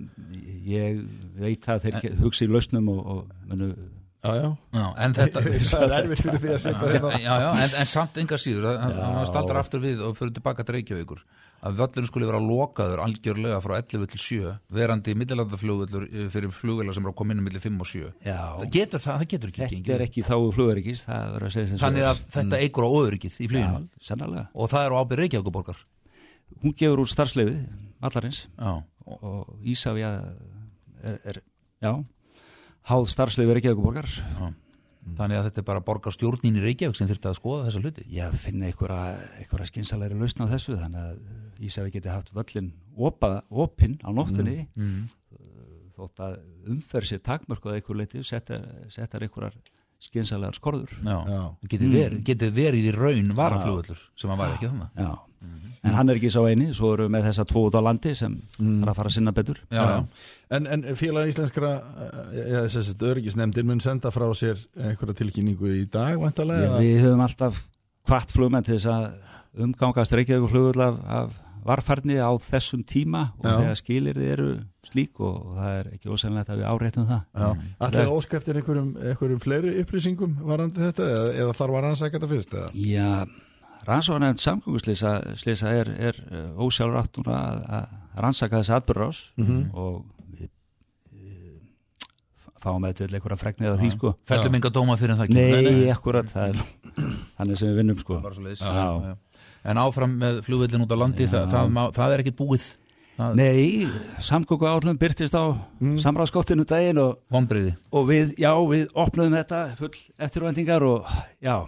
ég 0.66 1.02
veit 1.40 1.68
að 1.68 1.82
þeir 1.88 2.18
hugsi 2.22 2.46
í 2.46 2.52
lausnum 2.52 2.88
og, 2.88 3.06
og 3.06 3.24
munu, 3.50 3.74
Já, 4.24 4.30
já. 4.40 4.50
Já, 4.72 4.84
en 5.04 5.14
þetta 5.18 5.40
Það 5.74 5.82
er 5.84 5.94
erfitt 5.98 6.22
fyrir 6.24 6.38
því 6.40 6.52
að 6.56 7.16
já, 7.20 7.34
en, 7.60 7.74
en 7.82 7.88
samt 7.90 8.20
enga 8.22 8.38
síður. 8.40 8.70
Að- 8.70 8.78
að 8.86 8.94
Já. 8.94 9.02
að 9.04 9.16
maður 9.18 9.28
staldar 9.30 9.58
aftur 9.60 9.82
við 9.84 10.00
og 10.06 10.14
fyrir 10.16 10.32
tilbaka 10.38 10.64
til 10.64 10.78
Reykjavíkur 10.78 11.20
að 11.64 11.76
völlurinn 11.78 12.08
skulle 12.10 12.26
vera 12.28 12.40
lokaður 12.44 13.00
algjörlega 13.04 13.58
frá 13.64 13.74
11 13.80 14.08
til 14.12 14.20
7 14.20 14.50
verandi 14.76 15.14
millilandaflugvöllur 15.16 16.02
eh, 16.10 16.26
fyrir 16.32 16.50
flugvölar 16.52 16.92
sem 16.96 17.06
er 17.06 17.12
að 17.12 17.16
koma 17.20 17.32
inn 17.32 17.40
um 17.40 17.46
milli 17.48 17.62
5 17.62 17.78
og 17.80 17.88
7 17.88 18.02
já, 18.26 18.36
það 18.60 18.66
getur 18.74 19.00
það, 19.04 19.14
það 19.22 19.30
getur 19.32 19.52
ekki 19.52 19.62
þetta 19.62 19.76
gengið. 19.76 19.94
er 19.94 20.04
ekki 20.04 20.24
þá 20.26 20.34
flugverikis, 20.58 21.04
það 21.08 21.30
verður 21.36 21.48
að 21.48 21.54
segja 21.56 21.70
sem 21.70 21.78
svo 21.80 21.86
þannig 21.86 22.04
er. 22.04 22.10
að 22.10 22.20
þetta 22.36 22.60
eigur 22.66 22.84
á 22.84 22.90
öðryggið 23.00 23.38
í 23.40 23.48
fluginu. 23.54 24.44
Og 24.52 24.68
það 24.74 24.84
er 24.84 24.92
á 24.92 24.96
ábyrð 25.00 25.22
Reykjavíkuborgar 25.24 25.80
Hún 26.64 26.76
gefur 26.76 27.00
úr 27.04 27.08
starfsleifi, 27.10 27.56
allarins, 28.04 28.42
já, 28.60 28.74
og 29.08 29.64
Ísafja 29.64 30.10
er, 31.00 31.16
er 31.32 31.40
já, 31.80 31.94
háð 32.90 33.08
starfsleifi 33.12 33.56
Reykjavíkuborgar. 33.58 34.10
þannig 35.18 35.36
að 35.36 35.46
þetta 35.48 35.60
er 35.60 35.66
bara 35.68 35.84
borgarstjórnin 35.84 36.56
í 36.56 36.62
Reykjavík 36.64 36.96
sem 36.96 37.08
þurfti 37.10 37.28
að 37.28 37.36
skoða 37.36 37.66
þessa 37.66 37.82
hluti. 37.84 38.04
Já, 38.08 38.24
finna 38.40 38.70
einhverja, 38.70 39.18
einhverja 39.40 39.68
skynsalegri 39.68 40.16
lausn 40.16 40.44
á 40.44 40.52
þessu, 40.54 40.78
þannig 40.80 41.02
að 41.02 41.64
Ísafja 41.64 41.92
geti 41.92 42.10
haft 42.10 42.32
völlin 42.34 42.72
opa, 42.96 43.42
opinn 43.50 43.98
á 44.00 44.08
nóttunni, 44.16 44.64
mm. 44.74 45.04
þótt 45.94 46.24
að 46.24 46.38
umferð 46.72 47.10
sér 47.10 47.22
takmörkuð 47.24 47.74
að 47.74 47.78
einhver 47.78 48.00
leiti 48.00 48.24
setjar, 48.24 48.64
setjar 48.90 49.26
einhverjar 49.28 49.60
skynsalegar 50.04 50.56
skorður. 50.56 50.96
Já, 51.04 51.16
Já. 51.28 51.42
Getið, 51.68 51.92
verið, 51.94 52.24
getið 52.26 52.56
verið 52.58 52.88
í 52.88 52.94
raun 52.94 53.30
varaflugvöllur 53.36 54.00
sem 54.18 54.32
að 54.32 54.40
var 54.42 54.56
ekki 54.56 54.70
þannig 54.70 55.04
já. 55.04 55.12
en 55.84 55.96
hann 55.98 56.10
er 56.10 56.18
ekki 56.18 56.32
sá 56.32 56.40
eini 56.44 56.70
svo 56.76 56.94
eru 56.96 57.06
við 57.06 57.14
með 57.14 57.28
þessa 57.28 57.46
tvo 57.48 57.66
út 57.68 57.78
á 57.78 57.80
landi 57.84 58.14
sem 58.18 58.34
þarf 58.56 58.92
að 58.92 58.98
fara 58.98 59.12
að 59.12 59.16
sinna 59.16 59.34
betur. 59.36 59.60
Já, 59.68 59.84
já. 59.84 60.26
En, 60.52 60.66
en 60.68 60.82
félag 60.98 61.30
íslenskra 61.30 61.70
að 62.28 63.06
örgisnefndir 63.08 63.64
mun 63.64 63.80
senda 63.80 64.10
frá 64.12 64.26
sér 64.36 64.58
einhverja 64.76 65.16
tilkynningu 65.22 65.70
í 65.72 65.84
dag 65.90 66.14
Já, 66.14 66.20
vantarlega 66.20 66.80
við 66.82 66.98
höfum 67.06 67.22
alltaf 67.24 67.62
hvart 68.08 68.34
flugmenn 68.34 68.66
til 68.66 68.76
þess 68.76 68.90
að 68.92 69.64
umgangast 69.64 70.12
Reykjavík 70.12 70.50
flugull 70.52 70.82
af, 70.84 70.98
af 71.08 71.40
varfarni 71.64 72.18
á 72.20 72.28
þessum 72.44 72.82
tíma 72.84 73.22
og 73.38 73.46
Já. 73.48 73.54
þegar 73.62 73.78
skilir 73.80 74.18
þið 74.20 74.32
eru 74.34 74.48
slík 74.84 75.20
og, 75.24 75.38
og 75.48 75.54
það 75.56 75.78
er 75.78 75.88
ekki 75.94 76.12
ósennilegt 76.12 76.50
að 76.52 76.60
við 76.60 76.68
áréttum 76.74 77.06
það 77.08 77.64
Allir 77.88 78.12
ósk 78.12 78.34
eftir 78.36 78.58
einhverjum, 78.60 78.90
einhverjum 79.00 79.40
fleiri 79.40 79.72
upplýsingum 79.80 80.34
varandi 80.44 80.82
þetta 80.84 81.08
eða, 81.14 81.30
eða 81.40 81.56
þarf 81.56 81.78
að 81.78 81.84
rannsaka 81.86 82.18
þetta 82.18 82.32
fyrst 82.34 82.52
eða? 82.58 82.68
Já, 82.76 83.08
rannsóknarnefnd 83.88 84.44
samgönguslýsa 84.44 85.14
slýsa 85.40 85.72
er, 85.80 85.90
er 86.10 86.20
ósjálfrátt 86.60 87.16
núna 87.22 87.38
að, 87.40 87.64
að 87.80 88.20
rannsaka 88.26 88.60
þessi 88.60 88.76
atbyrðrás 88.76 89.22
Mhm. 89.40 89.62
og 89.72 89.94
við 89.94 90.02
eh, 90.04 90.13
fáum 92.64 92.80
með 92.84 92.96
til 93.00 93.10
einhverja 93.10 93.40
fregnið 93.40 93.72
af 93.72 93.82
því 93.82 93.90
sko. 93.94 94.14
Fellum 94.28 94.56
enga 94.58 94.72
dóma 94.74 94.96
fyrir 95.00 95.18
það 95.20 95.34
Nei, 95.34 95.42
kemur. 95.50 95.68
nei, 95.68 95.90
akkurat, 95.92 96.30
það 96.32 96.54
er 96.54 96.62
þannig 97.38 97.60
sem 97.60 97.70
við 97.70 97.82
vinnum 97.82 98.00
sko. 98.00 98.22
En 99.64 99.80
áfram 99.80 100.16
með 100.20 100.40
flugvöllin 100.44 100.84
út 100.84 100.92
á 100.92 100.98
landi 101.00 101.28
það, 101.28 101.46
það, 101.54 101.70
má, 101.76 101.84
það 101.96 102.14
er 102.16 102.24
ekkit 102.24 102.40
búið. 102.40 102.66
Það, 103.14 103.36
Nei, 103.38 103.86
samgöngu 104.26 104.66
átlum 104.66 104.98
byrtist 104.98 105.36
á 105.38 105.54
mm. 105.54 106.00
samráðskáttinu 106.02 106.64
daginn 106.66 106.98
og, 106.98 107.20
og 107.94 108.08
við, 108.08 108.34
já, 108.42 108.50
við 108.66 108.88
opnaðum 108.90 109.36
þetta 109.38 109.60
full 109.78 109.92
eftirvæntingar 110.26 110.82
og 110.88 111.06
já 111.38 111.62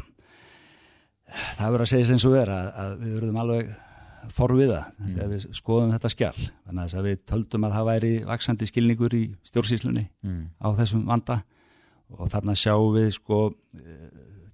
það 1.57 1.71
verður 1.71 1.85
að 1.85 1.91
segja 1.93 2.09
sem 2.11 2.21
svo 2.23 2.35
er 2.39 2.51
að, 2.51 2.71
að 2.83 2.97
við 3.05 3.15
verðum 3.21 3.39
alveg 3.43 3.71
forviða 4.35 4.83
mm. 4.99 5.11
þegar 5.15 5.31
við 5.33 5.47
skoðum 5.57 5.93
þetta 5.95 6.11
skjál 6.13 6.37
þannig 6.39 6.79
að 6.81 6.85
þess 6.87 6.99
að 7.01 7.09
við 7.09 7.19
töldum 7.31 7.67
að 7.69 7.75
það 7.77 7.89
væri 7.91 8.13
vaksandi 8.29 8.69
skilningur 8.71 9.15
í 9.17 9.25
stjórnsýslunni 9.51 10.07
mm. 10.27 10.45
á 10.63 10.69
þessum 10.81 11.05
vanda 11.09 11.41
og 12.17 12.31
þarna 12.31 12.55
sjáum 12.59 12.95
við 12.95 13.11
sko 13.17 13.41
eh, 13.81 14.07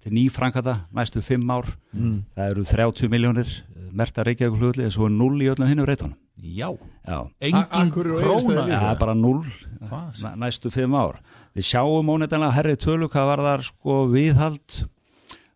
til 0.03 0.13
nýfrankata 0.17 0.79
næstu 0.93 1.21
fimm 1.23 1.49
ár 1.53 1.69
Mm. 1.93 2.23
það 2.33 2.49
eru 2.49 2.63
30 2.65 3.09
miljónir 3.13 3.49
merta 3.93 4.23
Reykjavík 4.25 4.57
flugulli 4.57 4.83
en 4.87 4.91
svo 4.91 5.05
er 5.05 5.11
0 5.13 5.43
í 5.45 5.49
öllum 5.53 5.67
hinnum 5.69 5.85
reytunum 5.85 6.15
já, 6.41 6.71
já, 7.05 7.19
engin 7.39 7.91
króna 7.93 8.63
líka? 8.65 8.79
Já, 8.81 8.97
bara 8.99 9.13
0 9.13 9.43
Hvað? 9.83 10.23
næ- 10.23 10.35
næstu 10.41 10.71
fimm 10.73 10.95
ár. 10.95 11.19
Við 11.53 11.67
sjáum 11.69 12.09
óneitanlega 12.09 12.55
herri 12.55 12.75
tölu 12.81 13.05
hvað 13.11 13.27
var 13.29 13.41
þar 13.45 13.63
sko 13.67 13.97
viðhald 14.09 14.87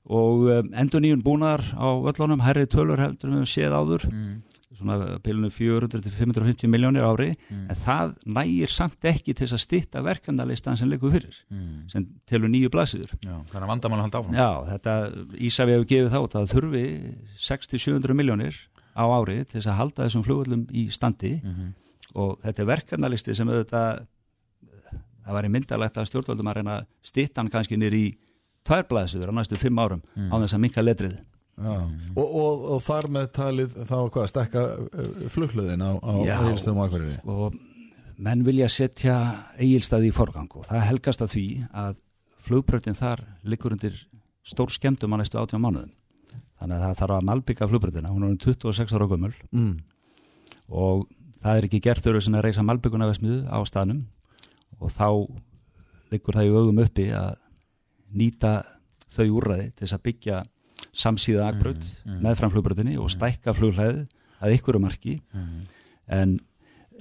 og 0.08 0.46
um, 0.48 0.70
endur 0.74 1.02
nýjun 1.04 1.24
búnaðar 1.26 1.64
á 1.76 1.88
öllunum 2.12 2.42
herri 2.46 2.66
tölur 2.72 3.00
heldur 3.02 3.34
við 3.36 3.48
séð 3.52 3.74
áður 3.76 4.06
mm. 4.08 4.36
svona 4.78 5.18
pilinu 5.26 5.50
400-550 5.52 6.70
miljónir 6.70 7.04
ári 7.08 7.34
Mm. 7.50 7.66
en 7.72 7.76
það 7.76 8.14
nægir 8.26 8.70
samt 8.72 9.04
ekki 9.08 9.34
til 9.34 9.48
þess 9.48 9.56
að 9.58 9.64
stitta 9.64 10.02
verkefnalistan 10.06 10.78
sem 10.78 10.90
liggur 10.90 11.12
fyrir 11.12 11.36
Mm. 11.52 11.90
sem 11.90 12.06
telur 12.28 12.50
nýju 12.50 12.70
blaðsýður. 12.70 13.12
Já, 13.24 13.36
þannig 13.52 13.64
að 13.64 13.72
vandamál 13.74 14.00
að 14.00 14.06
halda 14.06 14.20
áfram 14.22 14.36
Já, 14.38 14.50
þetta 14.72 14.96
Ísafi 15.50 15.72
hefur 15.76 15.88
gefið 15.92 16.12
þá 16.12 16.20
að 16.20 16.30
það 16.36 16.54
þurfi 16.54 16.86
600-700 17.48 18.14
miljónir 18.22 18.56
á 18.98 19.04
ári 19.14 19.44
til 19.46 19.60
þess 19.60 19.68
að 19.72 19.80
halda 19.82 20.06
þessum 20.08 20.24
flugvöllum 20.28 20.68
í 20.72 20.88
standi 20.92 21.42
Mhm. 21.44 21.74
og 22.16 22.40
þetta 22.44 22.60
er 22.64 22.66
verkefnalisti 22.72 23.36
sem 23.36 23.48
auðvitað 23.48 24.06
það 25.28 25.34
var 25.36 25.44
í 25.44 25.52
myndalegt 25.52 25.98
að 26.00 26.08
stjórnvöldum 26.08 26.48
að 26.48 26.56
reyna 26.56 26.76
hann 27.36 27.50
kannski 27.50 27.76
nýr 27.78 27.94
í 27.94 28.06
tværblæðsuður 28.68 29.34
á 29.34 29.38
næstu 29.40 29.60
fimm 29.60 29.82
árum 29.82 30.04
á 30.14 30.36
þess 30.36 30.58
að 30.58 30.64
minka 30.66 30.84
letrið 30.86 31.18
Já. 31.58 31.74
Og, 32.14 32.26
og, 32.26 32.66
og 32.76 32.82
þar 32.86 33.08
með 33.16 33.30
talið 33.34 33.78
þá 33.90 33.96
hvað 34.14 34.28
stekka 34.30 34.64
flugluðin 35.34 35.82
á, 35.82 35.98
á. 35.98 36.14
Egilstöðum 36.22 36.84
og 36.84 36.86
Akureyri 36.86 37.16
og 37.26 37.56
menn 38.22 38.44
vilja 38.46 38.68
setja 38.70 39.16
eigilstaði 39.58 40.12
í 40.12 40.14
forgang 40.14 40.52
og 40.54 40.68
það 40.70 40.86
helgast 40.92 41.24
að 41.26 41.34
því 41.34 41.46
að 41.74 41.98
flugbröndin 42.46 42.98
þar 42.98 43.24
liggur 43.42 43.74
undir 43.74 43.98
stór 44.46 44.70
skemmtum 44.74 45.18
á 45.18 45.20
næstu 45.20 45.42
átjá 45.42 45.58
mánuðum 45.58 45.90
þannig 46.58 46.78
að 46.78 46.84
það 46.84 47.02
þarf 47.02 47.16
að 47.18 47.28
malbygga 47.32 47.70
flugbröndina 47.72 48.14
hún 48.14 48.28
er 48.28 48.36
um 48.36 48.40
26 48.46 48.94
ára 48.94 49.10
gömul 49.10 49.34
mm. 49.50 49.74
og 50.70 51.08
það 51.42 51.58
er 51.58 51.68
ekki 51.72 51.82
gert 51.90 52.12
öru 52.14 52.22
sem 52.22 52.38
að 52.38 52.48
reysa 52.48 52.66
malbygguna 52.66 53.10
vesmiðu 53.10 53.44
á 53.50 53.58
staðnum 53.66 54.06
og 54.78 54.94
þá 54.94 55.10
liggur 56.14 56.38
það 56.38 56.50
í 56.52 56.54
augum 56.54 56.86
uppi 56.86 57.10
að 57.18 57.34
nýta 58.14 58.64
þau 59.18 59.26
úrræði 59.40 59.72
til 59.74 59.86
þess 59.88 59.98
að 59.98 60.04
byggja 60.08 60.44
samsíða 60.94 61.48
akbraut 61.52 61.84
Mm, 62.06 62.22
meðfram 62.24 62.52
flugbröndinni 62.54 62.98
og 63.02 63.10
stækka 63.12 63.54
fluglæði 63.54 64.08
að 64.42 64.54
ykkur 64.58 64.80
marki. 64.80 65.20
En 66.08 66.38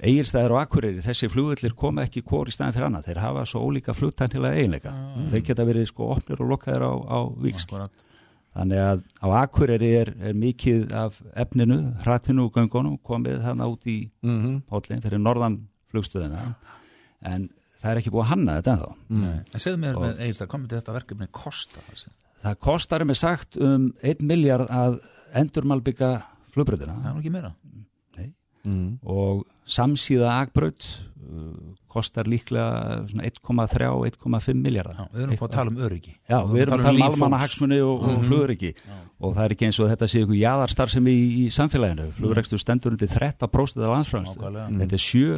eigilstæðir 0.03 0.51
og 0.53 0.59
akureyri, 0.61 1.01
þessi 1.01 1.29
flugullir 1.31 1.73
koma 1.73 2.03
ekki 2.05 2.21
hvort 2.21 2.49
í 2.49 2.53
staðin 2.53 2.73
fyrir 2.75 2.85
annað, 2.89 3.05
þeir 3.07 3.21
hafa 3.23 3.45
svo 3.49 3.61
ólíka 3.65 3.95
flugtæknilega 3.97 4.55
eiginleika, 4.59 4.91
þeir 5.31 5.41
geta 5.47 5.65
verið 5.65 5.87
sko 5.89 6.09
opnir 6.13 6.41
og 6.43 6.51
lokkaðir 6.51 6.85
á, 6.85 6.93
á 7.07 7.19
Akkurat. 7.77 7.91
þannig 8.57 8.83
að 8.83 9.01
á 9.21 9.27
akureyri 9.41 9.89
er, 10.01 10.13
er 10.21 10.33
mikið 10.33 10.93
af 10.93 11.17
efninu, 11.35 11.79
hratinu 12.03 12.45
og 12.45 12.53
göngunum 12.53 12.99
komið 13.01 13.41
þarna 13.45 13.69
út 13.71 13.87
í 13.89 14.09
Mm 14.21 14.61
hóllin 14.69 15.01
fyrir 15.01 15.19
norðan 15.19 15.67
flugstöðina. 15.91 16.55
En 17.21 17.49
það 17.81 17.91
er 17.91 18.01
ekki 18.01 18.13
búið 18.13 18.25
að 18.25 18.31
hanna 18.31 18.55
þetta 18.59 18.73
ennþá. 18.75 18.93
Nei, 19.23 19.35
en 19.41 19.63
segðu 19.63 19.81
mér 19.83 19.97
og, 19.97 20.05
með 20.05 20.23
eiginst 20.25 20.45
að 20.45 20.51
komið 20.53 20.71
til 20.71 20.79
þetta 20.79 20.97
verkefni 20.97 21.29
kosta 21.35 21.83
þessi? 21.89 22.13
Það 22.43 22.59
kostar 22.67 23.05
með 23.07 23.19
sagt 23.21 23.59
um 23.61 23.89
1 24.05 24.23
miljard 24.29 24.71
að 24.73 24.99
endurmalbygga 25.37 26.11
flugbröðina. 26.53 26.97
Það 27.03 27.11
er 27.11 27.19
ekki 27.21 27.33
meira. 27.33 27.53
Nei, 28.17 28.29
mm. 28.67 28.87
og 29.03 29.43
samsíða 29.67 30.31
agbröð 30.43 30.87
uh, 30.87 31.75
kostar 31.91 32.29
líklega 32.29 33.03
1,3-1,5 33.09 34.61
miljardar. 34.61 35.01
Já, 35.01 35.11
við 35.13 35.25
erum 35.25 35.35
búin 35.41 35.49
að 35.49 35.57
tala 35.57 35.73
um 35.73 35.83
öryggi. 35.89 36.15
Já, 36.29 36.39
við 36.47 36.63
erum 36.63 36.77
að 36.77 36.85
tala 36.87 36.95
um, 36.95 37.03
um 37.03 37.11
almanahagsmunni 37.11 37.79
og, 37.83 37.93
mm. 37.97 38.07
og 38.07 38.17
mhm. 38.17 38.27
flugöryggi 38.29 38.73
og 39.17 39.33
það 39.33 39.43
er 39.43 39.55
ekki 39.55 39.65
eins 39.65 39.79
og 39.81 39.89
þetta 39.89 40.09
sé 40.11 40.19
ykkur 40.21 40.37
jæðarstarf 40.37 40.93
sem 40.93 41.07
í, 41.09 41.15
í 41.41 41.45
samfélaginu. 41.53 42.11
Flugregstur 42.19 42.61
stendur 42.61 42.93
undir 42.93 43.09
13% 43.09 43.81
af 43.81 43.93
landsframstu. 43.95 44.51
Þetta 44.77 44.99
er 44.99 45.03
7 45.03 45.31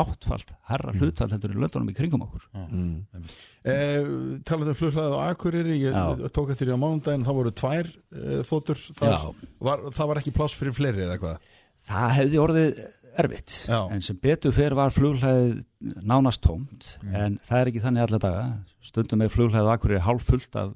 áttfalt 0.00 0.50
herra 0.68 0.92
mm. 0.92 1.00
hlutfall 1.00 1.30
þetta 1.32 1.48
eru 1.48 1.62
löndunum 1.62 1.92
í 1.92 1.94
kringum 1.96 2.24
okkur 2.26 2.46
mm. 2.54 3.28
eh, 3.70 4.08
Talaðu 4.46 4.74
um 4.74 4.78
flughlaðið 4.80 5.14
á 5.14 5.20
Akureyri 5.28 5.78
ég 5.80 5.94
Já. 5.96 6.26
tók 6.34 6.52
eftir 6.54 6.68
því 6.68 6.78
á 6.78 6.82
mánundagin 6.82 7.26
það 7.26 7.38
voru 7.40 7.54
tvær 7.60 7.90
eh, 7.92 8.42
þóttur 8.48 8.82
það 8.98 9.28
var, 9.68 9.86
það 9.94 10.10
var 10.10 10.20
ekki 10.22 10.34
pláss 10.36 10.58
fyrir 10.58 10.76
fleiri 10.76 11.06
eða 11.06 11.20
hvað 11.22 11.52
Það 11.84 12.14
hefði 12.16 12.40
orðið 12.40 12.82
erfitt 13.24 13.56
Já. 13.68 13.78
en 13.94 14.02
sem 14.02 14.18
betur 14.18 14.54
fyrir 14.56 14.76
var 14.78 14.94
flughlaðið 14.94 15.62
nánast 16.02 16.42
tómt 16.44 16.94
mm. 17.02 17.14
en 17.14 17.38
það 17.46 17.60
er 17.60 17.72
ekki 17.72 17.84
þannig 17.84 18.06
alla 18.08 18.22
daga 18.24 18.44
stundum 18.84 19.24
er 19.24 19.32
flughlaðið 19.32 19.70
á 19.70 19.74
Akureyri 19.76 20.04
hálf 20.06 20.28
fullt 20.32 20.60
af 20.60 20.74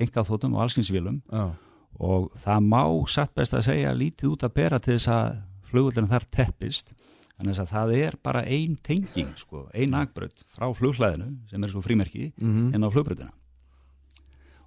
engað 0.00 0.30
þóttum 0.30 0.56
og 0.56 0.64
allskynsvílum 0.64 1.20
og 2.00 2.30
það 2.40 2.66
má 2.66 2.82
satt 3.12 3.32
best 3.36 3.56
að 3.56 3.66
segja 3.68 3.92
lítið 3.96 4.34
út 4.34 4.44
að 4.46 4.56
bera 4.56 4.80
til 4.80 4.96
þess 4.96 5.10
að 5.12 5.40
flugvöldinu 5.70 6.10
þar 6.10 6.26
teppist 6.34 6.94
þannig 7.40 7.58
að 7.62 7.70
það 7.72 7.92
er 7.98 8.16
bara 8.22 8.42
ein 8.46 8.76
tenging 8.84 9.32
sko, 9.40 9.66
ein 9.74 9.94
akbraut 9.96 10.42
frá 10.52 10.68
flughlaðinu 10.76 11.30
sem 11.50 11.64
er 11.64 11.72
svo 11.72 11.80
frímerki 11.84 12.32
Mhm. 12.40 12.74
inn 12.74 12.84
á 12.84 12.88
flugbrautina 12.92 13.32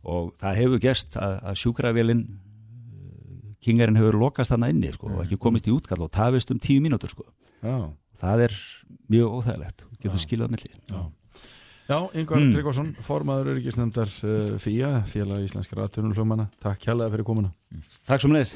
og 0.03 0.33
það 0.41 0.57
hefur 0.59 0.79
gerst 0.83 1.15
að, 1.15 1.37
að 1.43 1.59
sjúkravélin 1.61 2.23
kingarinn 3.63 3.95
hefur 3.95 4.17
lokast 4.19 4.51
þarna 4.51 4.69
inni 4.73 4.91
sko, 4.91 5.07
og 5.07 5.21
ekki 5.23 5.37
komist 5.39 5.67
í 5.69 5.71
útkall 5.71 6.01
og 6.03 6.11
tafist 6.11 6.51
um 6.51 6.59
tíu 6.59 6.81
mínútur 6.83 7.09
sko. 7.13 7.23
Já. 7.63 7.93
það 8.19 8.41
er 8.49 8.53
mjög 9.09 9.37
óþægilegt 9.39 9.83
og 9.87 9.99
getur 9.99 10.19
skilað 10.19 10.47
á 10.47 10.53
milli 10.53 10.71
Já, 11.83 11.99
Yngvar 12.15 12.39
Mm. 12.39 12.53
Tryggvason, 12.55 12.95
formaður 13.03 13.49
öryggisnefndar 13.57 14.07
uh, 14.23 14.57
FIA, 14.57 15.03
félag 15.03 15.43
íslenskara 15.43 15.83
aðtunum 15.83 16.47
Takk 16.63 16.79
kjærlega 16.79 17.11
fyrir 17.11 17.25
komuna 17.27 17.51
Takk 18.07 18.21
svo 18.21 18.29
þess 18.31 18.55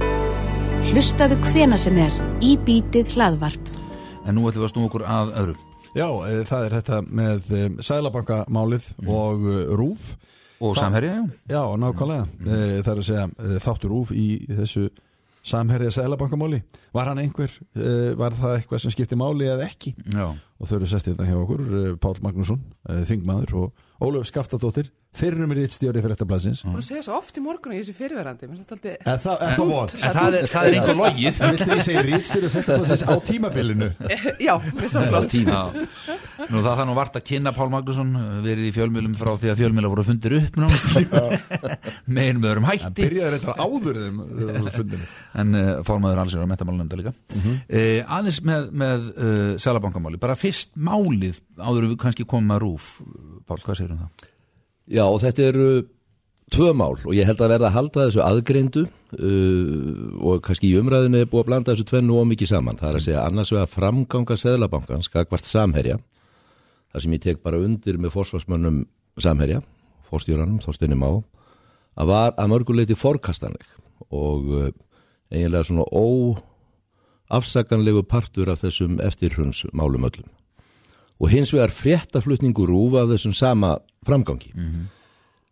Hlustaðu 0.88 1.36
hvena 1.52 1.76
sem 1.78 1.98
er 2.00 2.14
í 2.40 2.56
bítið 2.56 3.10
hlaðvarp. 3.18 3.87
En 4.28 4.36
nú 4.36 4.44
ætlum 4.50 4.64
við 4.64 4.68
að 4.68 4.74
snú 4.76 4.86
okkur 4.90 5.06
að 5.08 5.34
öðru. 5.42 5.56
Já, 5.96 6.08
e, 6.28 6.32
það 6.46 6.66
er 6.68 6.74
þetta 6.78 6.98
með 7.08 7.52
e, 7.56 7.62
Sælabankamálið 7.88 8.88
og 9.08 9.46
e, 9.48 9.60
RÚF 9.80 10.10
Og 10.60 10.74
Það- 10.74 10.82
samherja, 10.84 11.14
já. 11.14 11.54
Já, 11.54 11.62
nákvæmlega. 11.78 12.28
E, 12.44 12.82
Það 12.82 12.92
er 12.94 13.02
að 13.02 13.08
segja 13.08 13.26
e, 13.30 13.60
þáttur 13.64 13.92
RÚF 13.94 14.12
í 14.18 14.28
þessu 14.50 14.88
samherja 15.48 15.92
Sælabankamáli 15.96 16.60
Var 16.98 17.06
hann 17.12 17.22
einhver, 17.24 17.52
e, 17.78 18.14
var 18.20 18.36
það 18.36 18.56
eitthvað 18.60 18.82
sem 18.84 18.92
skipti 18.96 19.16
máli 19.16 19.48
eða 19.48 19.68
ekki? 19.70 19.94
Já, 20.12 20.28
og 20.34 20.68
þau 20.68 20.76
eru 20.82 20.90
sest 20.92 21.08
hérna 21.08 21.28
hjá 21.30 21.38
okkur 21.40 21.98
Pál 22.04 22.18
Magnússon, 22.26 22.60
Þingmaður 23.08 23.54
og 23.64 23.72
Ólöf 23.98 24.28
Skaftadóttir, 24.30 24.92
fyrirum 25.18 25.50
er 25.56 25.58
rítstjóri 25.64 26.02
fyrir 26.04 26.14
þetta 26.14 26.26
blaðsins 26.30 26.60
Þú 26.62 26.82
segja 26.86 27.02
svo 27.08 27.16
oft 27.18 27.38
í 27.40 27.42
morgun 27.42 27.74
í 27.74 27.80
þessu 27.80 27.96
fyrirverandi 27.98 28.46
mér 28.46 28.60
finnst 28.60 28.74
þetta 28.76 28.92
Er 29.10 29.22
það, 29.24 29.40
er 29.48 29.56
það 29.58 29.72
vond? 29.72 29.94
en 29.98 30.14
það 30.18 30.38
er, 30.38 30.50
það 30.52 30.68
er 30.68 30.76
einhver 30.78 30.98
logið. 31.00 31.40
En 31.48 31.56
viltu 31.56 31.70
ég 31.72 31.82
segja 31.88 32.04
rítstjóri 32.06 32.52
þetta 32.54 32.78
blaðsins 32.78 33.06
á 33.10 33.14
tímabilinu? 33.32 33.88
Já, 34.48 34.54
mér 34.62 34.78
finnst 34.84 34.98
það 35.00 35.08
flott. 35.10 35.34
Já. 35.42 35.62
Nú 36.54 36.62
það 36.62 36.78
það 36.78 36.86
nú 36.92 36.96
vart 37.00 37.18
að 37.18 37.26
kynna 37.32 37.54
Pál 37.58 37.68
Magnússon 37.74 38.14
verið 38.46 38.70
í 38.70 38.74
fjölmjölum 38.78 39.16
frá 39.18 39.32
því 39.42 39.52
að 39.56 39.62
fjölmjöla 39.64 39.92
voru 39.96 40.06
fundir 40.12 40.38
upp 40.38 40.62
með 42.08 42.22
einum 42.30 42.46
öðrum 42.48 42.68
Það 42.68 42.78
hætti. 42.78 42.94
byrjaði 43.02 43.40
þetta 43.42 43.56
áður 43.66 44.00
þeim 44.04 44.22
þeim 44.38 44.70
fundinu 44.78 45.08
en 45.42 45.58
uh, 45.58 45.72
formaður 45.88 46.22
alls 46.24 46.36
er 46.38 46.46
á 46.46 46.52
metamálunemnda 46.54 47.00
líka 47.02 47.14
uh, 47.14 48.16
aðeins 48.18 48.40
með, 48.46 48.70
með 48.84 49.08
uh, 49.18 49.52
selabankamáli, 49.62 50.22
bara 50.22 50.38
fyrst 50.40 50.74
málið 50.78 51.42
áður 51.58 51.88
en 51.88 51.92
við 51.96 52.00
kannski 52.06 52.28
komum 52.30 52.54
að 52.56 52.64
rúf 52.68 52.90
Pál, 53.48 53.62
hvað 53.64 53.80
segir 53.80 53.94
um 53.96 54.02
það? 54.04 54.28
Já, 54.88 55.06
þetta 55.24 55.48
eru 55.52 55.70
tvö 56.54 56.74
mál 56.78 56.96
og 56.96 57.14
ég 57.16 57.28
held 57.28 57.42
að 57.44 57.52
verða 57.54 57.68
að 57.70 57.76
halda 57.76 58.06
þessu 58.06 58.22
aðgreindu 58.24 58.84
uh, 58.88 58.92
og 60.24 60.44
kannski 60.46 60.70
í 60.72 60.78
umræðinu 60.80 61.18
er 61.22 61.30
búið 61.32 61.44
að 61.44 61.50
blanda 61.50 61.74
þessu 61.74 61.88
tvennu 61.90 62.14
og 62.22 62.30
mikið 62.30 62.48
saman. 62.54 62.80
Það 62.80 62.90
er 62.90 63.00
að 63.00 63.06
segja 63.08 63.26
annars 63.28 63.52
vegar 63.54 63.74
framganga 63.74 64.36
seðlabankans, 64.40 65.10
skakvart 65.12 65.46
samherja, 65.48 65.98
þar 66.94 67.02
sem 67.04 67.16
ég 67.18 67.24
tek 67.24 67.44
bara 67.44 67.60
undir 67.64 67.96
með 68.00 68.16
forsvarsmönnum 68.16 68.78
samherja, 69.20 69.60
fórstjóranum, 70.08 70.62
Þorstinni 70.64 70.98
Má, 71.00 71.10
að 71.98 72.06
var 72.14 72.32
að 72.40 72.52
mörguleiti 72.54 72.96
forkastanleg 72.96 73.68
og 74.14 74.42
uh, 74.56 74.72
eiginlega 75.34 75.68
svona 75.68 75.86
óafsakanlegu 77.28 78.02
partur 78.08 78.48
af 78.54 78.62
þessum 78.64 78.94
eftirhrunsmálum 79.04 80.08
öllum. 80.08 80.37
Og 81.18 81.32
hins 81.34 81.50
vegar 81.54 81.74
fréttaflutningur 81.74 82.70
rúf 82.70 82.94
af 83.02 83.10
þessum 83.10 83.34
sama 83.34 83.76
framgangi. 84.06 84.52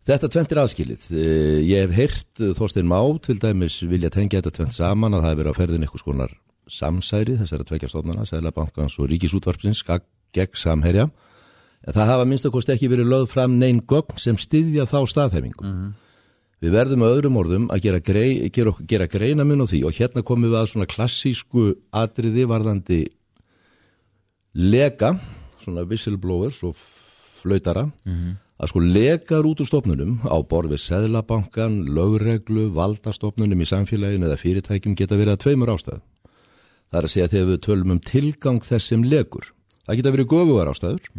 Þetta 0.06 0.28
tvent 0.30 0.52
er 0.54 0.60
aðskilið. 0.62 1.06
Eh, 1.10 1.60
Ég 1.66 1.80
hef 1.82 1.96
heyrt 1.96 2.40
eh, 2.40 2.52
Þorstein 2.54 2.86
Má 2.86 3.00
til 3.26 3.40
dæmis 3.42 3.80
vilja 3.82 4.10
tengja 4.14 4.38
þetta 4.38 4.52
tvent 4.60 4.76
saman 4.76 5.16
að 5.18 5.24
það 5.24 5.32
hefur 5.32 5.40
verið 5.42 5.50
að 5.50 5.58
ferðin 5.60 5.86
eitthvað 5.88 6.04
skonar 6.04 6.36
samsæri 6.70 7.34
þessara 7.40 7.66
tvekja 7.66 7.88
stofnana, 7.90 8.26
Sæðlabankans 8.26 8.94
og 9.02 9.10
Ríkisútvarpsins, 9.10 9.82
gegn 10.34 10.54
samherja. 10.58 11.08
Það 11.86 12.08
hafa 12.10 12.24
minnst 12.26 12.46
að 12.46 12.54
kosti 12.56 12.72
ekki 12.74 12.88
verið 12.90 13.10
lögð 13.10 13.28
fram 13.34 13.58
neinn 13.60 13.82
gögn 13.86 14.18
sem 14.18 14.38
styðja 14.38 14.86
þá 14.90 14.98
staðhæfingu. 15.10 15.74
Við 16.62 16.72
verðum 16.72 17.02
með 17.04 17.12
öðrum 17.16 17.36
orðum 17.42 17.66
að 17.70 17.82
gera, 17.84 17.98
grei, 18.00 18.48
gera, 18.50 18.72
gera 18.88 19.06
greina 19.12 19.44
mun 19.44 19.62
á 19.62 19.66
því 19.68 19.82
og 19.86 19.94
hérna 19.98 20.22
komum 20.26 20.48
við 20.48 20.56
að 20.58 20.70
svona 20.72 20.86
klassísku 20.90 21.66
atriði 21.94 22.46
varðandi 22.48 23.00
lega, 24.56 25.12
svona 25.66 25.84
whistleblowers 25.86 26.62
og 26.66 26.78
flautara, 27.42 27.88
að 28.56 28.70
sko 28.70 28.80
legar 28.80 29.44
út 29.44 29.60
úr 29.60 29.68
stofnunum 29.68 30.20
á 30.24 30.36
borð 30.48 30.72
við 30.72 30.80
seðlabankan, 30.86 31.82
lögreglu, 31.92 32.70
valdastofnunum 32.72 33.60
í 33.60 33.68
samfélaginu 33.68 34.30
eða 34.30 34.38
fyrirtækjum 34.40 34.96
geta 34.96 35.18
verið 35.18 35.34
að 35.34 35.42
tveimur 35.44 35.74
ástæðu. 35.74 36.00
Það 36.86 36.98
er 36.98 37.08
að 37.08 37.12
segja 37.12 37.28
þegar 37.34 37.50
við 37.50 37.60
tölum 37.66 37.92
um 37.92 38.00
tilgang 38.00 38.62
þess 38.64 38.88
sem 38.92 39.04
legur. 39.04 39.52
Það 39.86 39.98
geta 40.00 40.14
verið 40.14 40.30
göfugar 40.32 40.70
ástæður. 40.70 41.10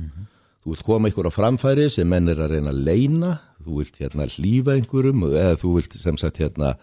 Þú 0.63 0.73
vilt 0.73 0.83
koma 0.83 1.11
ykkur 1.11 1.29
á 1.29 1.31
framfæri 1.31 1.89
sem 1.93 2.09
menn 2.09 2.27
er 2.27 2.41
að 2.43 2.51
reyna 2.55 2.73
að 2.73 2.81
leina, 2.87 3.31
þú 3.63 3.77
vilt 3.79 3.99
hérna 4.01 4.27
hlýfa 4.27 4.73
einhverjum 4.75 5.23
eða 5.29 5.55
þú 5.61 5.73
vilt 5.77 5.93
sem 6.01 6.17
sagt 6.17 6.41
hérna 6.41 6.73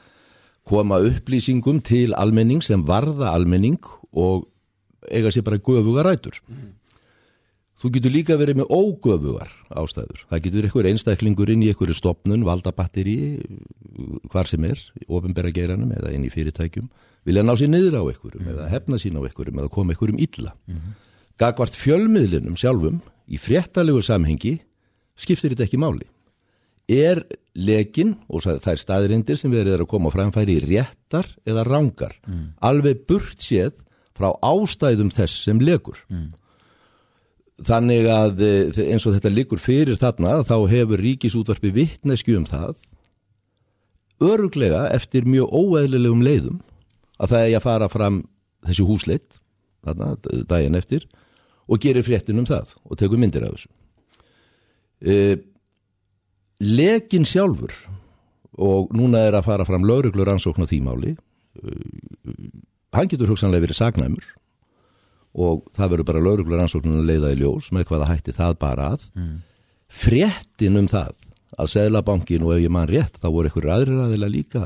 koma 0.64 1.00
upplýsingum 1.04 1.82
til 1.84 2.14
almenning 2.16 2.62
sem 2.64 2.84
varða 2.84 3.34
almenning 3.34 3.80
og 4.12 4.46
eiga 5.10 5.28
sér 5.28 5.44
bara 5.44 5.58
göfuga 5.58 6.04
rætur. 6.06 6.40
Þú 7.84 7.90
getur 7.92 8.12
líka 8.14 8.34
verið 8.40 8.62
með 8.62 8.70
ógöfugar 8.72 9.50
ástæður. 9.76 10.20
Það 10.30 10.38
getur 10.46 10.66
einhver 10.66 10.86
einstaklingur 10.88 11.50
inn 11.52 11.64
í 11.66 11.66
einhverju 11.68 11.96
stopnun, 11.98 12.44
valdabatteri, 12.48 13.16
hvar 14.32 14.48
sem 14.48 14.62
er, 14.64 14.80
ofinbæra 15.04 15.50
geiranum 15.52 15.90
eða 15.92 16.14
inn 16.16 16.22
í 16.24 16.30
fyrirtækjum, 16.32 16.86
vilja 17.28 17.42
ná 17.44 17.52
sér 17.60 17.68
niður 17.68 17.98
á 18.00 18.02
einhverjum 18.08 18.46
eða 18.54 18.68
hefna 18.72 18.96
sín 19.02 19.18
á 19.20 19.20
einhverjum 19.20 19.60
eða 19.60 19.72
koma 19.74 19.92
einhverjum 19.92 20.22
illa. 20.24 20.54
Mm 20.64 20.78
-hmm. 20.78 20.94
Gagvart 21.36 21.76
fjölmiðlinum 21.76 22.56
sjálfum 22.56 23.02
í 23.28 23.36
fréttalegu 23.36 24.00
samhengi 24.00 24.54
skiptir 25.14 25.52
þetta 25.52 25.66
ekki 25.68 25.82
máli. 25.82 26.08
Er 26.88 27.20
lekin 27.54 28.14
og 28.28 28.46
það 28.46 28.72
er 28.72 28.80
staðrindir 28.80 29.36
sem 29.36 29.50
verið 29.52 29.74
er 29.74 29.84
að 29.84 29.92
koma 29.92 30.08
framfæri 30.08 30.56
réttar 30.64 31.28
eða 31.44 31.66
rángar, 31.68 32.16
mm. 32.26 32.56
alveg 32.60 33.04
burt 33.06 33.44
séð 33.44 33.76
frá 34.16 34.32
ástæðum 34.40 35.12
þess 35.12 35.44
sem 35.44 35.60
lekur. 35.60 36.00
Þannig 37.62 38.08
að 38.10 38.40
eh, 38.42 38.82
eins 38.90 39.04
og 39.06 39.14
þetta 39.14 39.30
liggur 39.30 39.62
fyrir 39.62 39.98
þarna 40.00 40.40
þá 40.46 40.56
hefur 40.72 41.02
ríkisútvarpi 41.04 41.70
vittnesku 41.74 42.34
um 42.38 42.48
það 42.48 42.74
öruglega 44.24 44.88
eftir 44.94 45.26
mjög 45.28 45.52
óeðlilegum 45.54 46.22
leiðum 46.24 46.60
að 47.18 47.34
það 47.34 47.46
er 47.46 47.56
að 47.58 47.66
fara 47.66 47.88
fram 47.92 48.20
þessi 48.66 48.86
húsleitt 48.88 49.40
þarna 49.84 50.14
daginn 50.50 50.78
eftir 50.78 51.06
og 51.68 51.80
gerir 51.80 52.04
fréttin 52.06 52.40
um 52.40 52.48
það 52.48 52.74
og 52.84 52.98
tekur 53.00 53.20
myndir 53.20 53.46
af 53.46 53.54
þessu. 53.54 53.70
E, 55.04 55.14
lekin 56.60 57.26
sjálfur 57.28 57.74
og 58.54 58.92
núna 58.94 59.24
er 59.28 59.36
að 59.38 59.48
fara 59.48 59.66
fram 59.68 59.86
lauruglur 59.86 60.30
ansókn 60.30 60.64
á 60.64 60.70
þýmáli, 60.70 61.14
e, 61.14 61.76
hann 62.94 63.10
getur 63.10 63.32
hugsanlega 63.32 63.66
verið 63.66 63.80
sagnæmur 63.80 64.26
og 65.34 65.64
það 65.74 65.90
verður 65.92 66.08
bara 66.10 66.22
lauruglur 66.22 66.62
ansóknun 66.62 67.00
að 67.00 67.10
leiða 67.10 67.32
í 67.34 67.40
ljós 67.40 67.70
með 67.74 67.88
hvaða 67.90 68.10
hætti 68.12 68.34
það 68.36 68.56
bara 68.60 68.90
að. 68.94 69.08
Mm. 69.18 69.34
fréttin 69.94 70.78
um 70.78 70.86
það 70.90 71.12
að 71.58 71.70
Sæðlabankin 71.70 72.42
og 72.46 72.54
ef 72.56 72.62
ég 72.64 72.72
mann 72.72 72.88
rétt 72.90 73.18
þá 73.22 73.28
voru 73.30 73.50
einhverju 73.50 73.70
aðrir 73.70 74.00
aðila 74.02 74.30
líka 74.30 74.62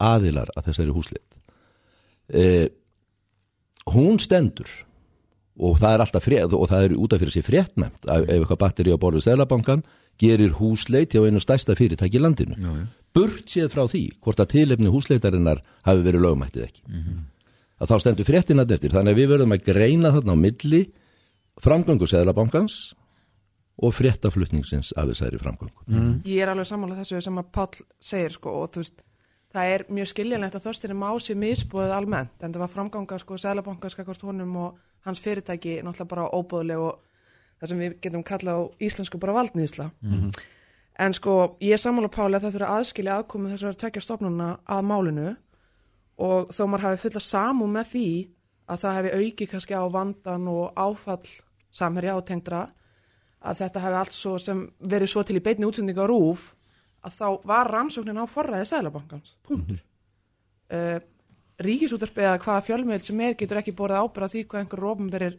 aðilar 0.00 0.48
að 0.56 0.70
þessari 0.70 0.94
húsleitt 0.96 1.34
eh, 2.32 2.70
hún 3.92 4.16
stendur 4.22 4.70
og 5.60 5.76
það 5.82 5.92
er 5.92 6.04
alltaf 6.06 6.24
frétt 6.24 6.54
og 6.56 6.70
það 6.70 6.86
er 6.86 6.94
út 6.96 7.12
af 7.12 7.20
fyrir 7.20 7.34
sig 7.34 7.44
fréttnæmt 7.44 8.08
ef 8.08 8.24
eitthvað 8.24 8.62
batteri 8.62 8.94
á 8.96 9.02
borðu 9.02 9.20
Sæðlabankan 9.26 9.84
gerir 10.20 10.56
húsleit 10.56 11.12
hjá 11.12 11.26
einu 11.26 11.42
stærsta 11.42 11.76
fyrirtæki 11.76 12.16
í 12.16 12.22
landinu. 12.22 12.56
Burt 13.16 13.48
séð 13.50 13.68
frá 13.74 13.84
því 13.88 14.04
hvort 14.20 14.40
að 14.40 14.52
tilefni 14.54 14.92
húsleitarinnar 14.92 15.60
hafi 15.84 16.06
verið 16.06 16.24
lögmættið 16.24 16.66
ekki. 16.68 16.82
Mm 16.86 17.04
-hmm 17.04 17.20
að 17.80 17.90
þá 17.90 17.96
stendur 18.04 18.28
fréttinat 18.28 18.72
eftir 18.74 18.92
þannig 18.94 19.16
að 19.16 19.20
við 19.20 19.30
verðum 19.34 19.54
að 19.56 19.68
greina 19.70 20.12
þarna 20.14 20.36
á 20.36 20.42
milli 20.44 20.80
framgöngu 21.60 22.08
Sæðlabankans 22.08 22.78
og 23.80 23.94
fréttaflutningsins 23.96 24.92
af 25.00 25.08
þessari 25.08 25.40
framgöngu. 25.40 25.86
Mm. 25.88 26.18
Ég 26.28 26.44
er 26.44 26.52
alveg 26.52 26.68
sammálað 26.68 27.00
þessu 27.02 27.22
sem 27.24 27.40
að 27.40 27.48
Pál 27.56 27.70
segir 28.04 28.36
sko 28.36 28.52
og 28.60 28.74
þú 28.74 28.84
veist 28.84 29.00
það 29.50 29.74
er 29.74 29.84
mjög 29.88 30.10
skiljanlegt 30.12 30.58
að 30.58 30.66
þorstinni 30.68 30.96
má 31.00 31.08
sér 31.18 31.38
misbúið 31.40 31.94
almennt 31.96 32.44
en 32.44 32.52
það 32.52 32.64
var 32.64 32.72
framganga 32.74 33.20
sko 33.22 33.38
Sæðlabankans 33.40 33.96
skakast 33.96 34.24
honum 34.26 34.56
og 34.60 34.80
hans 35.08 35.22
fyrirtæki 35.24 35.80
náttúrulega 35.80 36.12
bara 36.12 36.28
óbúðleg 36.36 36.84
og 36.84 37.00
það 37.60 37.72
sem 37.72 37.84
við 37.84 38.00
getum 38.04 38.24
kallað 38.26 38.60
á 38.60 38.62
íslensku 38.84 39.20
bara 39.20 39.36
valdnýðsla. 39.40 39.90
Mm 40.00 40.12
-hmm. 40.12 40.40
En 40.98 41.12
sko 41.12 41.56
ég 41.60 41.72
er 41.72 41.80
sammálað 41.80 42.16
Pál 42.16 42.34
að 42.34 42.42
það 42.42 42.54
þurfa 42.54 42.76
aðskilja 42.76 43.16
aðkomið 43.16 43.52
þessar 43.52 43.76
tvekja 43.76 44.02
stofnuna 44.02 44.58
að 44.68 44.82
málinu 44.84 45.36
og 46.20 46.52
þó 46.54 46.64
maður 46.66 46.86
hafi 46.88 47.02
fulla 47.04 47.22
samú 47.24 47.68
með 47.70 47.92
því 47.94 48.08
að 48.70 48.82
það 48.84 48.96
hefði 48.98 49.12
auki 49.20 49.48
kannski 49.50 49.78
á 49.78 49.84
vandan 49.90 50.48
og 50.50 50.78
áfall 50.78 51.32
samherja 51.74 52.16
og 52.18 52.26
tengdra 52.28 52.64
að 53.40 53.62
þetta 53.62 53.84
hefði 53.84 54.00
allt 54.00 54.16
svo 54.16 54.34
sem 54.42 54.64
verið 54.92 55.12
svo 55.12 55.24
til 55.26 55.38
í 55.38 55.44
beitni 55.44 55.68
útsendinga 55.68 56.04
á 56.04 56.10
rúf 56.10 56.50
að 57.06 57.16
þá 57.16 57.26
var 57.48 57.70
rannsóknin 57.72 58.20
á 58.20 58.28
forræði 58.28 58.68
Sælabankans, 58.68 59.38
punktur. 59.46 59.80
Uh, 60.70 61.00
Ríkisútarpið 61.60 62.26
eða 62.26 62.40
hvaða 62.40 62.64
fjölmiðl 62.68 63.04
sem 63.04 63.22
er 63.24 63.34
getur 63.40 63.60
ekki 63.60 63.74
borðið 63.76 64.04
ábyrða 64.04 64.28
því 64.32 64.44
hvað 64.48 64.62
einhver 64.62 64.82
rófumberir 64.84 65.34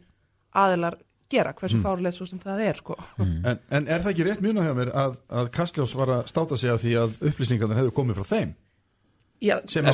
aðilar 0.61 0.97
gera, 1.31 1.53
hversu 1.57 1.79
mm. 1.79 1.85
fárlega 1.85 2.15
svo 2.15 2.27
sem 2.27 2.41
það 2.41 2.63
er 2.65 2.81
sko. 2.81 2.97
Mm. 3.17 3.37
En, 3.47 3.61
en 3.77 3.87
er 3.87 4.03
það 4.03 4.11
ekki 4.11 4.27
rétt 4.27 4.43
mjög 4.43 4.59
hjá 4.67 4.73
mér 4.77 4.91
að, 5.01 5.15
að 5.39 5.49
Kastljós 5.55 5.95
var 5.97 6.11
að 6.17 6.27
státa 6.29 6.59
sig 6.59 6.73
af 6.73 6.83
því 6.83 6.97
að 7.01 7.15
upplýsingarnir 7.31 7.79
hefur 7.79 7.95
komið 8.01 8.19
frá 8.19 8.29
þeim? 8.33 8.53
Já, 9.41 9.55
sem 9.65 9.85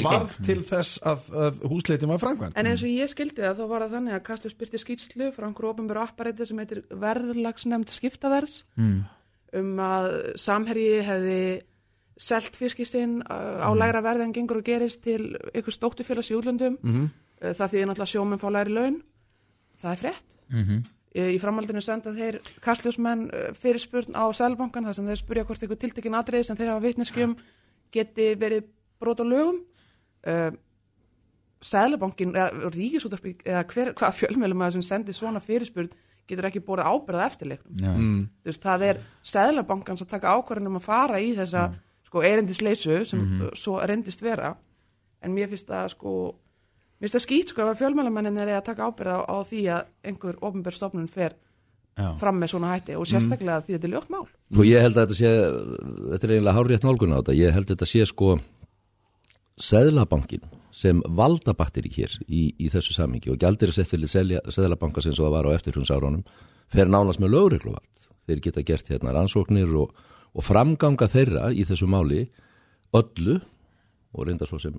varð 0.00 0.38
til 0.46 0.62
þess 0.64 1.00
að, 1.04 1.26
að 1.36 1.58
húsleitin 1.68 2.08
var 2.08 2.20
framkvæmt 2.22 2.56
en 2.56 2.68
eins 2.70 2.80
og 2.80 2.88
ég 2.88 3.10
skildi 3.12 3.44
það 3.44 3.58
þá 3.58 3.66
var 3.68 3.84
það 3.84 3.96
þannig 3.98 4.16
að 4.16 4.22
kastus 4.28 4.54
byrti 4.56 4.80
skýtslu 4.80 5.28
frá 5.36 5.44
einhverju 5.48 5.72
ofinbjörn 5.74 6.06
apparæti 6.06 6.46
sem 6.48 6.62
heitir 6.62 6.80
verðlagsnefnd 7.02 7.92
skiptaverðs 7.92 8.62
mm. 8.80 8.96
um 9.60 9.84
að 9.84 10.08
samherji 10.40 11.02
hefði 11.04 11.42
selt 12.22 12.56
fiskistinn 12.56 13.18
uh, 13.26 13.60
á 13.60 13.68
mm. 13.68 13.78
læra 13.82 14.02
verð 14.08 14.24
en 14.24 14.32
gengur 14.38 14.62
og 14.62 14.66
gerist 14.70 15.04
til 15.04 15.34
einhver 15.52 15.76
stóttufélags 15.76 16.32
í 16.32 16.38
útlöndum 16.38 16.78
mm 16.80 16.96
-hmm. 16.96 17.52
það 17.52 17.68
því 17.68 17.84
náttúrulega 17.84 18.12
sjóminn 18.14 18.40
fá 18.40 18.48
læri 18.48 18.72
laun 18.72 19.02
það 19.76 19.92
er 19.92 20.00
frett 20.06 20.28
-hmm. 20.48 20.80
Í 21.12 21.38
framhaldinu 21.40 21.82
senda 21.84 22.12
þeir 22.16 22.40
kastljósmenn 22.64 23.26
uh, 23.28 23.48
fyrirspurn 23.58 24.16
á 24.16 24.24
Sælbankan 24.32 24.86
þar 24.88 24.96
sem 24.96 25.08
þeir 25.10 25.20
spurja 25.20 25.44
hvort 25.48 25.62
eitthvað 25.62 25.82
tiltekin 25.84 26.16
atriði 26.16 26.48
sem 26.48 26.56
þeir 26.56 26.72
hafa 26.72 26.86
vitneskjum 26.86 27.34
geti 27.92 28.32
verið 28.40 28.68
brot 29.02 29.20
á 29.20 29.26
lögum 29.26 29.60
uh, 30.26 30.52
Sælubankin 31.62 32.34
eða 32.34 32.70
Ríkisútarpi 32.74 33.36
eða 33.44 33.62
hver, 33.70 33.92
hvað 33.98 34.16
fjölmjölum 34.18 34.64
að 34.66 34.78
sem 34.78 34.86
sendir 34.86 35.14
svona 35.14 35.42
fyrirspurn 35.42 35.92
getur 36.26 36.48
ekki 36.48 36.62
bórið 36.64 36.88
ábyrða 36.90 37.28
eftirleiknum 37.30 37.92
mm. 37.92 38.20
veist, 38.46 38.62
það 38.62 38.86
er 38.88 39.00
Sælubankans 39.26 40.02
að 40.02 40.12
taka 40.14 40.34
ákvarðinum 40.38 40.80
að 40.80 40.86
fara 40.86 41.20
í 41.22 41.32
þessa 41.38 41.68
mm. 41.68 41.80
sko, 42.08 42.24
erindisleisu 42.26 43.02
sem 43.04 43.20
mm 43.20 43.28
-hmm. 43.28 43.58
svo 43.58 43.78
reyndist 43.78 44.22
vera 44.24 44.54
en 45.22 45.34
mér 45.34 45.50
finnst 45.52 45.68
það 45.70 45.92
sko 45.94 46.14
mér 47.02 47.10
finnst 47.10 47.18
það 47.18 47.24
skýt 47.26 47.50
sko 47.50 47.64
ef 47.66 47.80
fjölmjölumennin 47.80 48.36
er 48.38 48.52
að 48.54 48.68
taka 48.68 48.86
ábyrða 48.86 49.16
á, 49.18 49.22
á 49.26 49.36
því 49.42 49.62
að 49.74 49.88
einhver 50.06 50.36
ofnbjörnstofnun 50.38 51.08
fer 51.10 51.34
Já. 51.98 52.14
fram 52.20 52.38
með 52.38 52.52
svona 52.54 52.70
hætti 52.72 52.94
og 52.96 53.08
sérstaklega 53.10 53.58
mm. 53.58 53.64
því 53.66 53.74
þetta 53.74 53.88
er 53.88 53.92
ljótt 53.96 54.12
mál 54.14 54.22
og 54.22 54.30
sko, 54.54 54.66
ég 54.68 54.86
held 54.86 54.96
að 54.96 55.02
þetta 55.02 55.18
sé 55.18 55.32
þetta 56.12 56.28
er 56.28 56.34
eiginlega 56.36 56.62
eftir 56.62 56.86
nálgun 56.86 57.12
á 57.12 57.18
þetta 57.18 57.34
ég 57.36 57.56
held 57.56 57.66
að 57.66 57.74
þetta 57.74 57.90
sé 57.90 58.06
sko 58.08 58.28
Seðlabankin 59.62 60.46
sem 60.72 61.02
valdabatteri 61.04 61.90
hér 61.92 62.14
í, 62.24 62.54
í 62.56 62.70
þessu 62.72 62.94
samingi 62.96 63.34
og 63.34 63.42
gældir 63.42 63.74
þess 63.74 63.82
eftir 63.82 64.54
Seðlabanka 64.54 65.02
sem 65.04 65.12
svo 65.12 65.28
var 65.34 65.44
á 65.44 65.52
eftirhundsáránum 65.52 66.22
fer 66.72 66.88
nánast 66.88 67.20
með 67.20 67.34
lögregluvald 67.34 68.08
þeir 68.30 68.40
geta 68.46 68.64
gert 68.64 68.88
hérna 68.88 69.12
rannsóknir 69.12 69.74
og, 69.76 69.92
og 70.32 70.46
framganga 70.46 71.10
þeirra 71.10 71.50
í 71.52 71.66
þessu 71.68 71.90
máli 71.90 72.24
öllu 72.96 73.40
og 74.12 74.26
reynda 74.28 74.48
svo 74.48 74.62
sem 74.62 74.78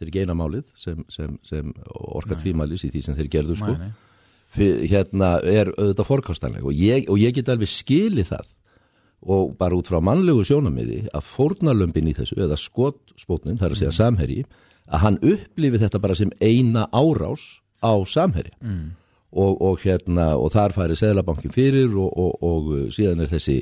þetta 0.00 0.06
er 0.06 0.12
ekki 0.12 0.22
eina 0.24 0.36
málið 0.38 0.64
sem, 0.80 1.02
sem, 1.12 1.34
sem 1.44 1.74
orka 1.92 2.38
tvímælis 2.40 2.86
í 2.88 2.90
því 2.94 3.02
sem 3.04 3.18
þeir 3.18 3.28
gerðu 3.34 3.56
sko 3.60 3.74
Nei, 3.76 3.90
hérna 4.90 5.34
er 5.44 5.68
auðvitað 5.76 6.08
fórkástanleg 6.08 6.64
og 6.64 6.72
ég, 6.74 7.04
og 7.12 7.20
ég 7.20 7.34
get 7.36 7.50
alveg 7.52 7.68
skilið 7.68 8.32
það 8.32 8.48
og 9.20 9.52
bara 9.60 9.76
út 9.76 9.90
frá 9.90 10.00
mannlegu 10.00 10.42
sjónamiði 10.48 11.02
að 11.12 11.26
fórnalömpin 11.28 12.08
í 12.08 12.14
þessu 12.16 12.38
eða 12.40 12.56
skotspótnin, 12.56 13.58
það 13.60 13.66
er 13.66 13.74
að 13.74 13.82
segja 13.82 13.92
mm. 13.92 13.98
samherji 13.98 14.44
að 14.88 15.02
hann 15.04 15.18
upplifi 15.20 15.82
þetta 15.82 16.00
bara 16.00 16.16
sem 16.16 16.32
eina 16.40 16.86
árás 16.88 17.60
á 17.84 17.92
samherja 18.08 18.56
mm. 18.64 18.86
og, 19.36 19.60
og 19.60 19.84
hérna 19.84 20.32
og 20.40 20.48
þar 20.56 20.74
færi 20.74 20.96
Seðlabankin 20.96 21.52
fyrir 21.52 21.92
og, 21.92 22.08
og, 22.08 22.40
og 22.40 22.72
síðan 22.96 23.26
er 23.26 23.34
þessi 23.34 23.60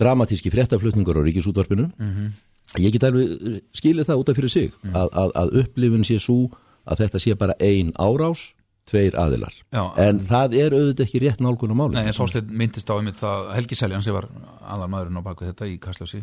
dramatíski 0.00 0.50
fréttaflutningur 0.50 1.22
á 1.22 1.22
ríkisútvarpinu 1.22 1.86
mm 1.94 2.10
-hmm. 2.10 2.34
Ég 2.82 2.94
get 2.94 3.06
alveg 3.08 3.62
skilið 3.76 4.10
það 4.10 4.20
út 4.20 4.30
af 4.32 4.38
fyrir 4.38 4.52
sig 4.52 4.68
mm. 4.72 4.98
að, 4.98 5.08
að, 5.22 5.32
að 5.40 5.56
upplifin 5.62 6.06
sé 6.06 6.18
svo 6.22 6.38
að 6.84 7.04
þetta 7.04 7.22
sé 7.22 7.34
bara 7.40 7.56
ein 7.62 7.92
árás 7.96 8.52
tveir 8.84 9.14
aðilar. 9.16 9.54
Já, 9.72 9.84
en 10.04 10.24
það 10.28 10.56
er 10.60 10.74
auðvitað 10.76 11.06
ekki 11.06 11.20
rétt 11.22 11.40
nálgun 11.40 11.72
á 11.72 11.76
máli 11.78 11.96
Nei, 11.96 12.08
en 12.10 12.16
Þorstein 12.16 12.50
myndist 12.52 12.90
á 12.92 12.94
einmitt 12.98 13.16
það 13.16 13.46
Helgi 13.56 13.78
Seljan 13.80 14.04
sem 14.04 14.16
var 14.16 14.28
aðal 14.60 14.90
maðurinn 14.92 15.20
á 15.24 15.24
baku 15.24 15.46
þetta 15.48 15.68
í 15.70 15.78
Kastljósi 15.80 16.20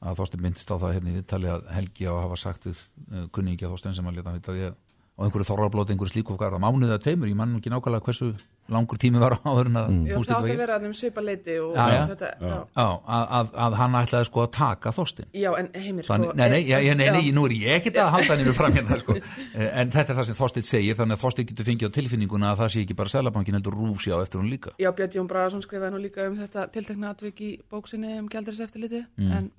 að 0.00 0.20
Þorstein 0.22 0.44
myndist 0.46 0.72
á 0.72 0.76
það 0.80 0.94
hérna 0.96 1.12
í 1.12 1.20
Ítali 1.20 1.50
að 1.52 1.66
Helgi 1.74 2.08
á 2.08 2.12
að 2.14 2.22
hafa 2.22 2.38
sagt 2.40 2.68
við 2.70 2.80
uh, 2.80 3.26
kunningi 3.34 3.66
að 3.66 3.74
Þorstein 3.74 3.98
sem 3.98 4.08
að 4.08 4.20
leta 4.20 4.32
hann 4.32 4.40
í 4.40 4.46
dag 4.46 4.78
og 5.18 5.26
einhverju 5.26 5.48
þorrablóti, 5.50 5.92
einhverju 5.92 6.14
slíkofgar 6.14 6.54
að 6.54 6.62
mánuðið 6.62 6.94
að 6.94 7.04
teimur, 7.08 7.28
ég 7.28 7.38
mann 7.38 7.56
ekki 7.58 7.72
nákvæmlega 7.72 8.06
hversu 8.06 8.28
langur 8.72 9.00
tími 9.00 9.20
var 9.20 9.36
áður 9.44 9.70
en 9.70 9.78
að 9.80 9.88
mm. 9.92 10.00
Já, 10.08 10.14
það 10.16 10.34
átti 10.36 10.52
að 10.52 10.60
vera 10.60 10.76
að 10.76 10.84
þeim 10.86 10.94
svipa 10.98 11.24
leiti 11.24 11.56
og 11.62 11.76
já, 11.76 11.84
já. 11.94 12.00
þetta 12.10 12.30
já. 12.36 12.56
Að, 12.84 13.24
að, 13.38 13.52
að 13.64 13.76
hann 13.80 13.96
ætlaði 14.00 14.28
sko 14.28 14.42
að 14.44 14.50
taka 14.58 14.92
Þorstin 14.96 15.28
Já, 15.32 15.48
en 15.60 15.70
heimir 15.74 16.08
sko 16.08 16.18
Nei, 16.18 16.32
nei, 16.36 16.58
nei, 16.68 16.94
nei, 17.00 17.04
nei 17.16 17.30
nú 17.36 17.46
er 17.48 17.54
ég 17.56 17.78
ekkert 17.78 18.00
að 18.02 18.10
halda 18.16 18.36
henni 18.36 18.56
fram 18.56 18.76
hérna 18.76 18.98
sko 19.00 19.16
eh, 19.20 19.68
en 19.68 19.94
þetta 19.94 20.14
er 20.14 20.20
það 20.20 20.28
sem 20.30 20.40
Þorstin 20.40 20.68
segir 20.68 20.98
þannig 20.98 21.18
að 21.18 21.24
Þorstin 21.24 21.48
getur 21.52 21.68
fengið 21.70 21.92
á 21.92 21.96
tilfinninguna 21.98 22.52
að 22.52 22.60
það 22.62 22.74
sé 22.74 22.84
ekki 22.84 22.98
bara 22.98 23.14
Sælabankin 23.14 23.58
heldur 23.58 23.78
rúfsi 23.78 24.12
á 24.12 24.18
eftir 24.20 24.42
hún 24.42 24.50
líka 24.52 24.74
Já, 24.76 24.90
Björn 24.92 25.16
Jón 25.16 25.30
Braðarsson 25.30 25.64
skrifaði 25.64 25.96
nú 25.96 26.02
líka 26.04 26.28
um 26.28 26.36
þetta 26.38 26.68
tiltekna 26.74 27.14
atvik 27.14 27.40
í 27.40 27.54
bóksinni 27.72 28.18
um 28.20 28.28
gældariseftiliti 28.32 29.04
mm. 29.16 29.32
en 29.38 29.50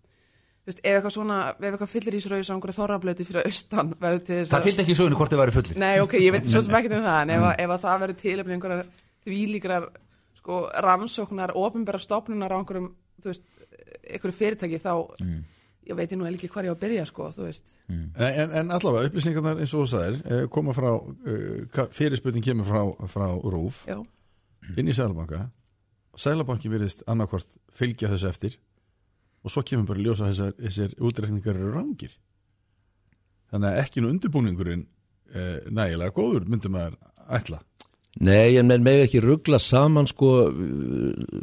Veist, 0.70 0.82
ef 0.84 1.00
eitthvað 1.00 1.14
svona, 1.16 1.38
ef 1.56 1.66
eitthvað 1.66 1.90
fyllir 1.90 2.16
í 2.16 2.20
svo 2.22 2.38
einhverju 2.38 2.76
þorrablöti 2.76 3.26
fyrir 3.26 3.48
austan 3.50 3.96
Það 4.52 4.66
fyllt 4.68 4.84
ekki 4.84 4.94
í 4.94 4.98
sögunu 5.00 5.18
hvort 5.18 5.34
þið 5.34 5.41
væri 5.41 5.56
fullir 5.56 5.80
Nei, 5.82 5.96
ok, 6.04 6.14
ég 6.22 6.36
veit 6.36 6.50
svo 6.52 6.62
sem 6.62 6.76
ekki 6.80 6.91
um 6.94 7.06
það 7.08 7.22
en 7.24 7.34
ef, 7.34 7.46
mm. 7.46 7.64
ef 7.64 7.86
það 7.86 8.04
verður 8.04 8.20
til 8.20 8.36
einhverjar 8.44 8.84
því 9.26 9.40
líkrar 9.56 9.88
sko, 10.40 10.60
rannsóknar, 10.86 11.56
ofinbæra 11.58 12.02
stopnunar 12.02 12.54
á 12.54 12.58
einhverjum, 12.60 12.91
þú 13.22 13.32
veist, 13.32 13.48
einhverju 14.08 14.38
fyrirtæki 14.38 14.80
þá, 14.82 14.94
ég 15.90 15.98
veit 15.98 16.16
nú 16.18 16.30
ekki 16.30 16.50
hvað 16.54 16.70
ég 16.70 16.74
á 16.74 16.76
að 16.78 16.82
byrja, 16.86 17.06
sko, 17.10 17.28
þú 17.36 17.46
veist. 17.48 17.76
En, 17.90 18.56
en 18.62 18.74
allavega, 18.74 19.10
upplýsingarnar 19.10 19.60
eins 19.60 19.74
og 19.76 19.84
þú 19.84 19.91
sagðir 19.94 20.20
eh, 20.24 20.44
koma 20.54 20.76
frá, 20.78 20.90
uh, 20.96 21.86
fyrirspurning 21.96 22.46
kemur 22.46 22.70
frá, 22.70 22.82
frá 23.12 23.28
RÚF 23.36 23.84
Já. 23.90 24.00
inn 24.76 24.90
í 24.90 24.96
Sælabanka 24.96 25.48
Sælabanki 26.20 26.72
virðist 26.72 27.04
annarkvort 27.08 27.54
fylgja 27.76 28.10
þessu 28.12 28.30
eftir 28.30 28.58
og 29.49 29.55
svo 29.55 29.65
kemur 29.65 29.89
bara 29.89 29.99
að 29.99 30.09
ljósa 30.09 30.30
þessar, 30.30 30.53
þessar 30.61 30.93
útreikningar 31.09 31.57
eru 31.57 31.71
rangir. 31.73 32.13
Þannig 33.49 33.71
að 33.71 33.81
ekki 33.81 34.03
nú 34.03 34.11
undirbúningurinn 34.13 34.85
eh, 35.34 35.57
nægilega 35.73 36.13
góður 36.13 36.45
myndum 36.45 36.77
maður 36.77 36.99
ætla. 37.39 37.63
Nei, 38.19 38.57
en 38.59 38.67
menn 38.67 38.84
meg 38.84 39.03
ekki 39.03 39.21
ruggla 39.23 39.59
saman 39.61 40.07
sko, 40.09 40.49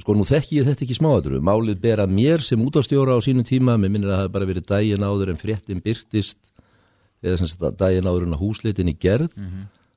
sko 0.02 0.16
nú 0.16 0.26
þekki 0.26 0.58
ég 0.58 0.66
þetta 0.66 0.82
ekki 0.84 0.96
smáadru 0.98 1.38
málið 1.44 1.78
ber 1.84 2.02
að 2.02 2.12
mér 2.12 2.42
sem 2.44 2.60
útastjóra 2.60 3.14
á 3.16 3.20
sínum 3.24 3.46
tíma, 3.46 3.78
mér 3.78 3.92
minnir 3.94 4.10
að 4.10 4.16
það 4.16 4.22
hafi 4.24 4.34
bara 4.34 4.48
verið 4.50 4.66
daginn 4.68 5.06
áður 5.06 5.32
en 5.32 5.40
fréttin 5.40 5.82
byrtist 5.84 6.40
eða 7.22 7.38
sem 7.40 7.50
sagt 7.50 7.78
daginn 7.80 8.10
áður 8.10 8.26
en 8.26 8.36
að 8.36 8.42
húsleitin 8.42 8.90
í 8.90 8.96
gerð 8.98 9.38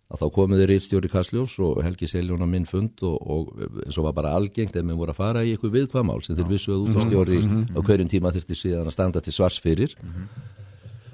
að 0.10 0.24
þá 0.24 0.30
komið 0.34 0.62
þeir 0.62 0.72
reitstjóri 0.74 1.10
Kastljós 1.14 1.56
og 1.62 1.82
Helgi 1.86 2.08
Seljón 2.10 2.42
á 2.42 2.48
minn 2.50 2.66
fund 2.66 3.02
og, 3.06 3.18
og 3.22 3.50
eins 3.86 3.98
og 4.00 4.08
var 4.08 4.16
bara 4.18 4.34
algengt 4.34 4.78
ef 4.80 4.86
mér 4.86 4.98
voru 4.98 5.14
að 5.14 5.20
fara 5.20 5.44
í 5.46 5.52
eitthvað 5.54 5.76
viðkvamál 5.76 6.24
sem 6.26 6.38
þeir 6.38 6.48
vissu 6.50 6.74
að 6.74 6.88
útastjóri 6.88 7.42
á 7.46 7.80
hverjum 7.86 8.10
tíma 8.10 8.32
þurfti 8.34 8.58
síðan 8.58 8.90
að 8.90 8.96
standa 8.96 9.22
til 9.22 9.34
svars 9.36 9.60
fyrir 9.62 9.94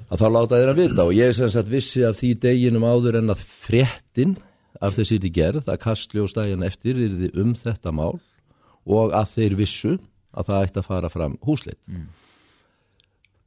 að 0.07 0.21
þá 0.21 0.27
láta 0.31 0.59
þeir 0.61 0.71
að 0.71 0.79
vita. 0.79 1.03
Og 1.03 1.11
ég 1.17 1.35
sem 1.35 1.51
sagt 1.51 1.71
vissi 1.71 2.05
af 2.07 2.15
því 2.15 2.29
deginum 2.45 2.85
áður 2.87 3.19
en 3.19 3.33
að 3.33 3.41
fréttin 3.43 4.37
af 4.79 4.95
þessi 4.95 5.19
í 5.19 5.31
gerð 5.33 5.67
að 5.67 5.81
Kastljós 5.83 6.35
daginn 6.37 6.63
eftir 6.63 6.95
yrði 6.95 7.31
um 7.41 7.51
þetta 7.57 7.91
mál 7.95 8.21
og 8.85 9.15
að 9.17 9.33
þeir 9.33 9.57
vissu 9.59 9.97
að 10.35 10.51
það 10.51 10.69
ætti 10.69 10.81
að 10.81 10.87
fara 10.87 11.11
fram 11.11 11.35
húsleit. 11.43 11.79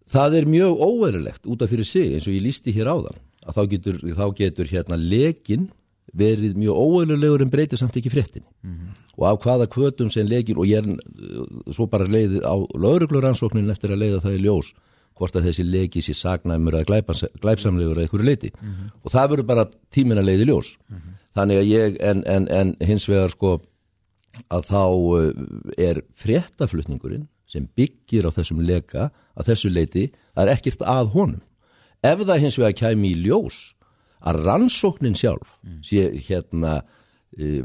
Það 0.08 0.38
er 0.38 0.50
mjög 0.52 0.84
óverulegt 0.84 1.48
út 1.48 1.64
af 1.64 1.72
fyrir 1.72 1.88
sig 1.88 2.12
eins 2.16 2.28
og 2.28 2.36
ég 2.36 2.44
lísti 2.44 2.76
hér 2.76 2.92
áðan 2.92 3.24
að 3.48 3.56
þá 3.56 3.62
getur, 3.72 3.98
þá 4.18 4.24
getur 4.38 4.70
hérna 4.70 4.98
lekin 5.00 5.68
verið 6.16 6.56
mjög 6.56 6.78
óverulegur 6.80 7.42
en 7.44 7.50
breytir 7.52 7.78
samt 7.80 7.96
ekki 8.00 8.10
fréttinni. 8.12 8.48
Og 9.18 9.24
af 9.28 9.40
hvaða 9.44 9.66
kvötum 9.68 10.10
sem 10.12 10.26
lekin 10.28 10.56
og 10.56 10.68
ég 10.68 10.80
er 10.80 10.88
uh, 10.88 11.72
svo 11.74 11.86
bara 11.90 12.06
leiðið 12.08 12.44
á 12.48 12.54
laurugluransóknin 12.56 13.70
eftir 13.74 13.92
að 13.92 14.04
leiða 14.04 14.22
það 14.24 14.38
í 14.38 14.44
ljós 14.46 14.70
hvort 15.18 15.34
að 15.36 15.48
þessi 15.48 15.64
leki 15.66 16.00
sér 16.06 16.14
sagnæmur 16.14 16.76
glæpans- 16.86 17.26
glæpsamlegur 17.42 17.98
eða 17.98 18.06
einhverju 18.06 18.26
leiti 18.28 18.52
og 19.02 19.10
það 19.10 19.30
verður 19.32 19.48
bara 19.48 19.64
tímin 19.90 20.20
að 20.20 20.28
leiði 20.30 20.46
ljós. 20.46 20.76
Þannig 21.34 21.58
að 21.58 21.66
ég 21.72 21.96
en, 22.00 22.22
en, 22.26 22.46
en 22.48 22.70
hins 22.86 23.08
vegar 23.08 23.30
sko 23.34 23.56
að 24.54 24.62
þá 24.70 24.84
uh, 24.86 25.32
er 25.76 26.02
fréttaflutningurinn 26.14 27.26
sem 27.48 27.66
byggir 27.76 28.28
á 28.28 28.30
þessum 28.30 28.60
leka 28.62 29.10
að 29.34 29.50
þessu 29.50 29.70
leiti, 29.72 30.08
það 30.34 30.42
er 30.44 30.54
ekkert 30.54 30.82
að 30.86 31.12
honum 31.14 31.42
ef 32.04 32.22
það 32.22 32.44
hins 32.44 32.58
vegar 32.60 32.76
kæmi 32.78 33.12
í 33.12 33.18
ljós 33.26 33.58
að 34.18 34.40
rannsóknin 34.46 35.16
sjálf 35.18 35.58
sé 35.86 36.08
hérna 36.26 36.80
e, 37.38 37.60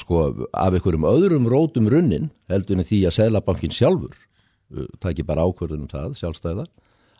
sko 0.00 0.24
af 0.52 0.74
einhverjum 0.74 1.06
öðrum 1.08 1.48
rótum 1.50 1.88
runnin 1.92 2.30
heldur 2.50 2.78
en 2.78 2.88
því 2.88 3.04
að 3.08 3.16
Sælabankin 3.18 3.74
sjálfur 3.74 4.14
uh, 4.14 4.84
taki 5.00 5.24
bara 5.26 5.46
ákvörðunum 5.48 5.88
það 5.90 6.18
sjálfstæða 6.20 6.66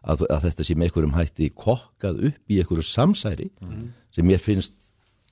að, 0.04 0.26
að 0.28 0.44
þetta 0.48 0.66
sé 0.66 0.76
með 0.76 0.90
einhverjum 0.90 1.16
hætti 1.16 1.50
kokkað 1.56 2.22
upp 2.30 2.52
í 2.52 2.60
einhverju 2.60 2.86
samsæri 2.86 3.50
sem 4.14 4.28
mér 4.28 4.42
finnst 4.42 4.76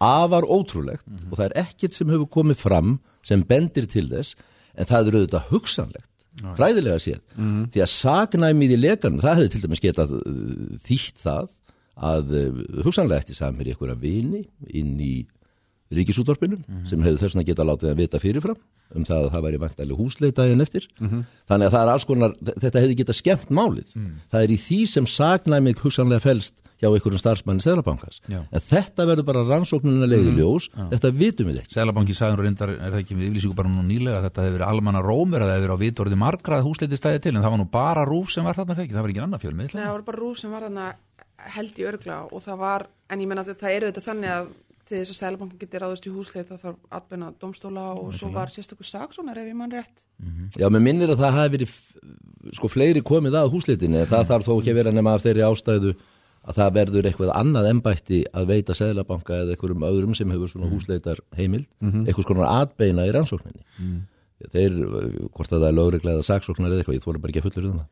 afar 0.02 0.44
ótrúlegt 0.44 1.06
og 1.30 1.38
það 1.38 1.46
er 1.46 1.58
ekkert 1.64 1.96
sem 1.96 2.10
hefur 2.12 2.28
komið 2.28 2.60
fram 2.60 2.98
sem 3.24 3.44
bendir 3.44 3.88
til 3.88 4.08
þess 4.10 4.36
en 4.76 4.88
það 4.88 5.08
er 5.08 5.18
auðvitað 5.20 5.48
hugsanlegt 5.52 6.10
fræðilega 6.56 6.98
séð. 7.02 7.22
Því 7.72 7.84
að 7.84 7.92
sagnæmið 7.92 8.74
í 8.76 8.80
lekanum 8.82 9.22
það 9.22 9.38
hefði 9.40 9.52
til 9.54 9.62
dæmis 9.64 9.84
getað 9.84 10.12
uh, 10.18 10.76
þýtt 10.84 11.22
það 11.22 11.48
að 11.96 12.34
uh, 12.36 12.60
hugsanlega 12.84 13.24
eftir 13.24 13.38
samir 13.38 13.70
í 13.70 13.74
einhverja 13.74 13.96
vini 14.00 14.42
inn 14.68 15.00
í 15.00 15.14
ríkisútvarpinu 15.94 16.58
sem 16.90 17.02
hefði 17.04 17.20
þess 17.22 17.38
að 17.38 17.46
geta 17.46 17.64
látið 17.64 17.92
að 17.92 18.00
vita 18.00 18.18
fyrirfram 18.18 18.58
um 18.96 19.04
það 19.06 19.20
að 19.24 19.32
það 19.34 19.44
væri 19.46 19.60
vantæli 19.62 19.96
húsleitaðin 19.98 20.62
eftir. 20.64 20.86
Þannig 21.46 21.66
að 21.66 21.74
það 21.76 21.82
er 21.82 21.92
alls 21.92 22.06
konar 22.06 22.34
þetta 22.42 22.82
hefði 22.82 22.96
getað 23.00 23.18
skemmt 23.20 23.50
málið. 23.50 23.92
Það 24.30 24.42
er 24.42 24.50
í 24.50 24.58
því 24.66 24.80
sem 24.90 25.06
sagnæmið 25.06 25.82
hugsanlega 25.84 26.24
felst 26.26 26.54
hjá 26.76 26.88
einhverjum 26.90 27.20
starfsmanni 27.22 27.64
Seðlabankans. 27.64 28.20
Já. 28.28 28.40
en 28.44 28.64
þetta 28.66 29.06
verður 29.08 29.26
bara 29.30 29.44
rannsóknuna 29.48 30.08
leiði 30.10 30.34
ljós. 30.36 30.68
Þetta 30.92 31.12
vitum 31.16 31.50
við 31.50 31.62
ekki. 31.62 31.72
Sælabanki 31.76 32.16
sagður 32.16 32.44
reyndar, 32.44 32.74
er 32.76 32.92
það 32.92 33.00
ekki 33.00 33.16
við 33.16 33.28
yfirlýsingu 33.30 33.56
bara 33.56 33.72
nú 33.72 33.86
nýlega 33.86 34.20
að 34.20 34.28
þetta 34.28 34.44
hefur 34.46 34.58
verið 34.58 34.68
almanna 34.68 35.02
rómur 35.04 35.40
að 35.40 35.50
það 35.50 35.56
hefur 35.56 35.66
verið 35.66 35.80
á 35.80 35.84
vitorði 35.86 36.20
margra 36.20 36.60
að 36.60 36.68
húsleiti 36.68 37.00
stæði 37.00 37.22
til 37.24 37.34
en 37.34 37.42
það 37.42 37.54
var 37.56 37.62
nú 37.62 37.68
bara 37.72 38.04
rúf 38.08 38.34
sem 38.34 38.44
var 38.44 38.58
þarna 38.60 38.76
fekki, 38.76 38.96
það 38.96 39.06
var 39.06 39.14
ekki 39.14 39.24
annar 39.24 39.42
fjölmið 39.42 39.72
Nei, 39.72 39.82
það 39.86 39.96
var 39.96 40.06
bara 40.10 40.22
rúf 40.22 40.40
sem 40.42 40.52
var 40.52 40.68
þarna 40.68 40.86
held 41.56 41.80
í 41.80 41.86
örgla 41.86 42.20
og 42.28 42.44
það 42.44 42.62
var, 42.62 42.86
en 43.12 43.24
ég 43.24 43.30
menna 43.30 43.44
að 43.46 43.58
það 43.60 43.76
eru 43.76 43.90
þetta 43.90 44.06
þannig 44.06 44.34
að 44.36 44.54
til 44.86 45.00
þess 45.00 45.12
að 45.12 45.18
Sælabankin 45.18 45.60
geti 45.60 45.80
ráðust 45.82 46.06
í 46.06 46.12
húsleið 46.14 46.50
þá 46.52 46.60
þarf 46.60 46.76
atbeina 46.94 47.32
domstóla 47.42 47.86
og 47.98 48.12
svo 48.14 48.28
var 48.34 48.52
sérstakur 48.54 48.86
saksónar 48.86 49.40
ef 49.42 49.48
ég 49.50 49.56
mann 49.58 49.72
rétt. 49.74 50.04
Já, 50.54 50.68
mér 50.70 50.84
minnir 50.84 51.10
að 51.10 51.24
það 51.24 51.38
hafi 51.40 51.52
verið 51.56 51.72
sko 52.54 52.70
fleiri 52.70 53.02
komið 53.02 53.38
að 53.40 53.50
húsleitinni 53.56 54.04
en 54.04 54.10
það 54.12 54.28
þarf 54.30 54.46
þó 54.46 54.52
ekki 54.60 54.70
að 54.70 54.78
vera 54.78 54.92
nema 54.94 55.16
af 55.16 55.24
þeirri 55.24 55.42
ástæðu 55.42 55.96
að 56.46 56.58
það 56.60 56.74
verður 56.78 57.06
eitthvað 57.10 57.32
annað 57.34 57.70
embætti 57.72 58.20
að 58.32 58.44
veita 58.52 58.74
Seðlabanka 58.78 59.34
eða 59.42 59.54
einhverjum 59.56 59.86
öðrum 59.88 60.14
sem 60.14 60.30
hefur 60.30 60.52
svona 60.52 60.68
húsleitar 60.70 61.18
heimild 61.36 61.66
eitthvað 61.82 62.26
skonar 62.28 62.52
atbeina 62.62 63.06
í 63.08 63.14
rannsókninni. 63.16 63.64
Þeir, 64.52 64.74
uh, 64.84 65.28
hvort 65.32 65.48
að 65.56 65.62
það 65.62 65.68
er 65.70 65.74
lögreglega 65.78 66.18
eða 66.18 66.26
saksóknar 66.28 66.68
eða 66.70 66.82
eitthvað, 66.82 66.96
ég 66.98 67.04
þóra 67.06 67.20
bara 67.22 67.32
ekki 67.32 67.40
að 67.40 67.46
fullur 67.46 67.68
um 67.70 67.78
það. 67.80 67.86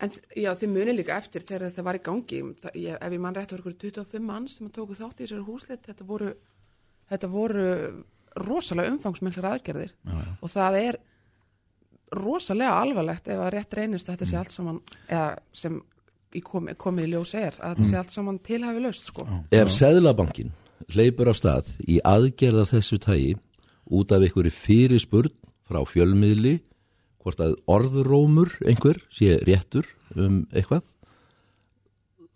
En 0.00 0.10
þ- 0.14 0.38
já, 0.42 0.50
þið 0.56 0.70
munið 0.72 0.96
líka 0.96 1.16
eftir 1.20 1.42
þegar 1.44 1.74
það 1.76 1.84
var 1.90 1.98
í 1.98 2.00
gangi, 2.06 2.38
það, 2.62 2.78
ég, 2.80 2.96
ef 3.04 3.12
ég 3.12 3.20
mann 3.20 3.36
rétt 3.36 3.52
var 3.52 3.60
ykkur 3.60 3.76
25 3.84 4.24
mann 4.24 4.48
sem 4.48 4.70
tóku 4.72 4.96
þátt 4.96 5.20
í 5.20 5.26
þessari 5.26 5.44
húsleitt, 5.44 5.84
þetta 5.90 6.06
voru, 6.08 6.30
þetta 7.12 7.28
voru 7.34 7.66
rosalega 8.40 8.94
umfangsmenglar 8.96 9.50
aðgerðir. 9.52 9.92
Og 10.40 10.48
það 10.56 10.80
er 10.80 10.98
rosalega 12.16 12.74
alvarlegt 12.80 13.28
ef 13.30 13.38
að 13.44 13.52
rétt 13.54 13.76
reynist 13.78 14.08
að 14.08 14.16
þetta 14.16 14.30
sé 14.32 14.38
allt 14.40 14.54
saman, 14.56 14.80
eða 15.06 15.28
sem 15.54 15.76
í 16.34 16.42
komi, 16.44 16.74
komið 16.78 17.06
í 17.06 17.12
ljós 17.14 17.34
er, 17.38 17.56
að 17.58 17.76
þetta 17.76 17.88
sé 17.90 18.00
allt 18.00 18.14
saman 18.14 18.40
tilhafi 18.46 18.82
löst, 18.84 19.10
sko. 19.10 19.26
Ef 19.54 19.72
Seðlabankin 19.74 20.52
hleypur 20.90 21.30
á 21.30 21.34
stað 21.36 21.70
í 21.86 22.00
aðgerða 22.06 22.66
þessu 22.70 23.00
tægi 23.02 23.34
út 23.90 24.12
af 24.14 24.24
einhverju 24.24 24.54
fyrirspurn 24.54 25.34
frá 25.70 25.82
fjölmiðli 25.86 26.58
hvort 27.20 27.42
að 27.44 27.58
orðrómur 27.70 28.54
einhver 28.64 29.02
sé 29.12 29.36
réttur 29.44 29.88
um 30.16 30.44
eitthvað 30.50 30.86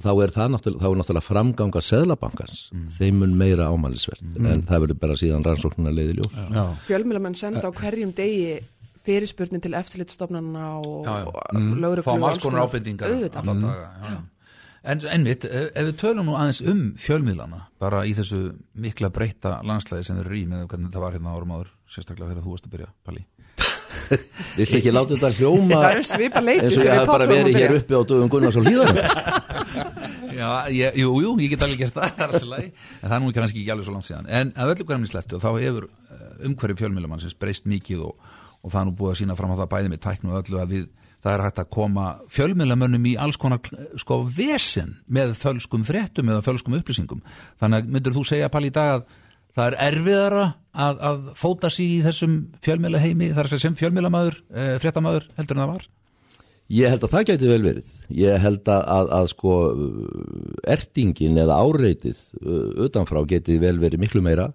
þá 0.02 0.10
er 0.24 0.32
það 0.34 0.52
náttúrulega, 0.52 0.82
þá 0.82 0.88
er 0.88 0.98
náttúrulega 1.00 1.28
framganga 1.28 1.82
Seðlabankans, 1.86 2.62
þeim 2.96 3.20
mun 3.22 3.34
meira 3.38 3.68
ámælisvert 3.70 4.24
en 4.42 4.64
það 4.66 4.86
verður 4.86 5.00
bara 5.04 5.18
síðan 5.20 5.46
rannsóknina 5.46 5.92
leiði 5.94 6.16
ljós. 6.18 6.34
Já. 6.34 6.64
Fjölmjölamenn 6.88 7.38
senda 7.38 7.70
á 7.70 7.72
hverjum 7.72 8.14
degi 8.16 8.56
fyrirspurnin 9.05 9.62
til 9.64 9.74
eftirlitstofnana 9.78 10.68
og, 10.81 11.09
og 11.09 11.52
lögreglu 11.55 12.05
fáum 12.06 12.22
og 12.24 12.31
alls 12.31 12.43
konar 12.43 12.70
já, 12.72 13.90
já. 14.10 14.22
En 14.85 15.01
einmitt, 15.09 15.47
ef 15.48 15.70
ef 15.72 15.86
við 15.86 15.94
tölum 16.02 16.26
nú 16.28 16.35
aðeins 16.36 16.60
um 16.68 16.81
fjölmiðlana, 17.01 17.62
bara 17.81 18.02
í 18.05 18.12
þessu 18.16 18.40
mikla 18.76 19.09
breyta 19.09 19.62
landslæði 19.64 20.05
sem 20.05 20.18
þeir 20.18 20.26
eru 20.26 20.36
í 20.36 20.43
með 20.51 20.66
hvernig 20.68 20.90
þetta 20.90 21.05
var 21.06 21.16
hérna 21.16 21.32
árum 21.32 21.55
áður, 21.56 21.70
sérstaklega 21.89 22.35
þegar 22.35 22.44
þú 22.44 22.52
varst 22.52 22.68
að 22.68 22.74
byrja, 22.74 22.90
Palli. 23.09 23.24
Vilt 24.59 24.74
ekki 24.76 24.93
láta 24.93 25.14
þetta 25.14 25.31
hljóma 25.39 25.81
eins 25.89 26.05
og 26.05 26.10
sem 26.10 26.26
ég 26.26 26.36
við 26.36 26.93
hef 26.93 27.09
bara 27.09 27.24
að 27.24 27.32
verið 27.32 27.56
hér 27.62 27.76
uppi 27.78 27.97
á 27.97 28.02
dögum 28.05 28.32
Gunnars 28.35 28.60
og 28.60 28.68
ég, 30.74 30.98
jú, 31.01 31.14
jú, 31.22 31.32
ég 31.40 31.55
get 31.55 31.64
alveg 31.64 31.85
gert 31.85 31.97
það, 31.97 32.12
það 32.18 32.24
er 32.24 32.32
alltaf 32.35 32.48
lagi, 32.51 32.70
en 33.01 33.09
það 33.09 33.16
er 33.16 33.24
nú 33.24 33.35
kannski 33.39 33.62
ekki 33.62 33.74
alveg 33.74 33.89
svo 33.89 33.94
langt 33.97 34.09
síðan. 34.09 34.28
En 34.28 34.52
að 34.52 34.74
öllu 34.74 34.89
hverjum 34.89 35.06
í 35.06 35.10
sleftu, 35.10 35.40
þá 35.43 35.51
hefur 35.55 35.89
umhverju 36.44 36.78
fjölmiðlumannsins 36.81 37.36
breyst 37.40 37.68
mikið 37.70 38.05
og, 38.09 38.32
og 38.65 38.73
það 38.73 38.81
er 38.81 38.86
nú 38.89 38.95
búið 38.99 39.12
að 39.12 39.19
sína 39.20 39.39
fram 39.39 39.53
á 39.53 39.61
það 39.61 39.73
bæði 39.74 39.91
með 39.93 40.05
tæknu 40.05 40.31
og 40.32 40.39
öllu 40.41 40.61
að 40.62 40.70
við, 40.73 40.86
það 41.24 41.35
er 41.35 41.45
hægt 41.45 41.61
að 41.61 41.73
koma 41.77 42.07
fjölmiðlamönnum 42.32 43.09
í 43.11 43.16
alls 43.20 43.41
konar 43.41 43.74
sko 44.01 44.23
vesen 44.24 44.95
með 45.07 45.35
fölskum 45.41 45.85
fréttum 45.86 46.32
eða 46.32 46.45
fölskum 46.47 46.78
upplýsingum. 46.78 47.20
Þannig 47.61 47.93
myndur 47.93 48.16
þú 48.16 48.24
segja, 48.32 48.51
Palli, 48.53 48.73
í 48.73 48.74
dag 48.74 48.95
að 48.95 49.05
það 49.55 49.69
er 49.69 49.77
erfiðara 49.89 50.47
að, 50.73 51.03
að 51.11 51.27
fóta 51.39 51.70
sig 51.70 51.99
í 51.99 52.01
þessum 52.05 52.39
er 52.65 52.97
að 52.97 53.53
segja 53.53 53.66
sem 53.69 53.77
fjölmiðlamaður, 53.78 54.41
e, 54.51 54.70
fréttamaður 54.82 55.28
heldur 55.36 55.59
en 55.59 55.65
það 55.65 55.74
var? 55.77 55.86
Ég 56.73 56.89
held 56.89 57.05
að 57.05 57.12
það 57.12 57.27
gæti 57.28 57.49
vel 57.51 57.62
verið. 57.62 57.89
Ég 58.16 58.41
held 58.41 58.69
að, 58.73 58.85
að, 58.95 59.11
að 59.19 59.27
sko 59.35 59.57
ertingin 60.74 61.41
eða 61.43 61.59
áreitið 61.61 62.23
uh, 62.41 62.86
utanfrá 62.86 63.20
geti 63.28 63.59
vel 63.61 63.77
verið 63.82 64.01
miklu 64.01 64.23
meira 64.24 64.49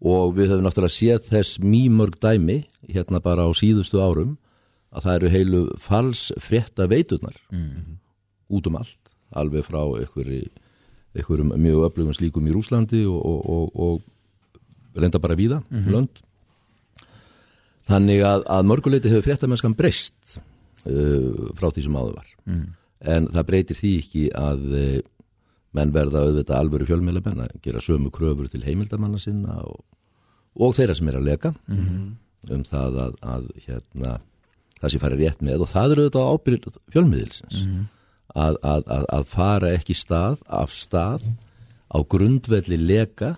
og 0.00 0.34
við 0.36 0.52
höfum 0.52 0.66
náttúrulega 0.66 0.96
séð 0.96 1.28
þess 1.30 1.60
mýmörg 1.62 2.18
dæmi 2.22 2.64
hérna 2.88 3.20
bara 3.24 3.46
á 3.46 3.50
síðustu 3.54 4.02
árum 4.02 4.36
að 4.94 5.06
það 5.06 5.14
eru 5.14 5.32
heilu 5.34 5.62
fals 5.78 6.26
frétta 6.38 6.88
veiturnar 6.90 7.38
út 8.48 8.66
um 8.66 8.76
allt, 8.76 9.00
alveg 9.34 9.64
frá 9.66 9.82
einhverju, 9.82 10.50
einhverjum 11.14 11.54
mjög 11.56 11.88
öflugum 11.88 12.14
slíkum 12.14 12.46
í 12.46 12.52
Rúslandi 12.54 13.04
og, 13.06 13.18
og, 13.18 13.40
og, 13.50 13.80
og 14.94 15.00
reynda 15.00 15.18
bara 15.18 15.38
víða, 15.38 15.62
lönd 15.70 16.24
Þannig 17.88 18.22
að, 18.24 18.46
að 18.48 18.68
mörguleiti 18.70 19.10
hefur 19.12 19.26
fréttamennskan 19.26 19.76
breyst 19.76 20.38
uh, 20.38 21.50
frá 21.56 21.68
því 21.68 21.84
sem 21.84 21.98
áður 21.98 22.14
var. 22.16 22.30
Mm. 22.48 22.62
En 23.14 23.26
það 23.34 23.48
breytir 23.50 23.78
því 23.78 23.92
ekki 24.00 24.22
að 24.40 24.62
uh, 24.70 24.94
menn 25.74 25.92
verða 25.94 26.22
auðvitað 26.24 26.58
alvöru 26.60 26.86
fjölmiðlamenn 26.88 27.40
að 27.46 27.56
gera 27.64 27.80
sömu 27.82 28.10
kröfur 28.14 28.48
til 28.52 28.62
heimildamanna 28.66 29.18
sinna 29.18 29.56
og, 29.66 29.80
og 30.60 30.74
þeirra 30.76 30.94
sem 30.98 31.08
er 31.10 31.18
að 31.20 31.26
leka 31.30 31.54
Mhm. 31.68 32.16
um 32.50 32.62
það 32.68 32.98
að, 33.00 33.14
að 33.22 33.44
hérna, 33.66 34.18
það 34.80 34.90
sé 34.92 34.98
fara 35.00 35.16
rétt 35.16 35.40
með 35.42 35.62
og 35.64 35.68
það 35.72 35.92
eru 35.94 36.02
auðvitað 36.04 36.32
ábyrð 36.34 36.68
fjölmiðilsins 36.92 37.62
Mhm. 37.64 37.86
að, 38.34 38.56
að, 38.62 38.82
að, 38.96 39.04
að 39.18 39.24
fara 39.32 39.72
ekki 39.78 39.94
stað 39.96 40.42
af 40.48 40.70
stað 40.74 41.22
á 41.94 41.98
grundvelli 42.10 42.76
leka 42.80 43.36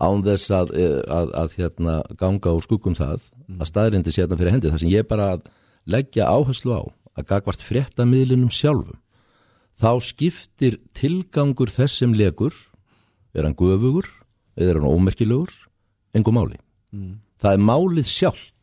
án 0.00 0.22
þess 0.22 0.50
að, 0.54 0.70
eh, 0.78 1.48
hérna, 1.58 2.02
ganga 2.20 2.52
úr 2.54 2.62
skuggum 2.62 2.94
það 2.94 3.28
að 3.58 3.66
staðrindi 3.66 4.12
sé 4.14 4.22
hérna 4.22 4.36
fyrir 4.38 4.52
hendi 4.54 4.70
það 4.70 4.78
sem 4.84 4.92
ég 4.92 5.08
bara 5.08 5.38
leggja 5.86 6.28
áherslu 6.30 6.70
á 6.78 6.82
að 7.18 7.26
gagvart 7.26 7.62
fréttamiðlinum 7.64 8.50
sjálfum 8.52 8.98
þá 9.78 9.90
skiptir 10.02 10.78
tilgangur 10.98 11.70
þess 11.70 12.00
sem 12.02 12.14
lekur 12.18 12.54
er 13.34 13.46
hann 13.46 13.54
göfugur 13.58 14.08
eða 14.58 14.70
er 14.74 14.80
hann 14.80 14.90
ómerkilegur 14.90 15.52
engum 16.18 16.34
máli. 16.40 16.58
Það 17.38 17.52
er 17.54 17.62
málið 17.62 18.08
sjálft 18.10 18.54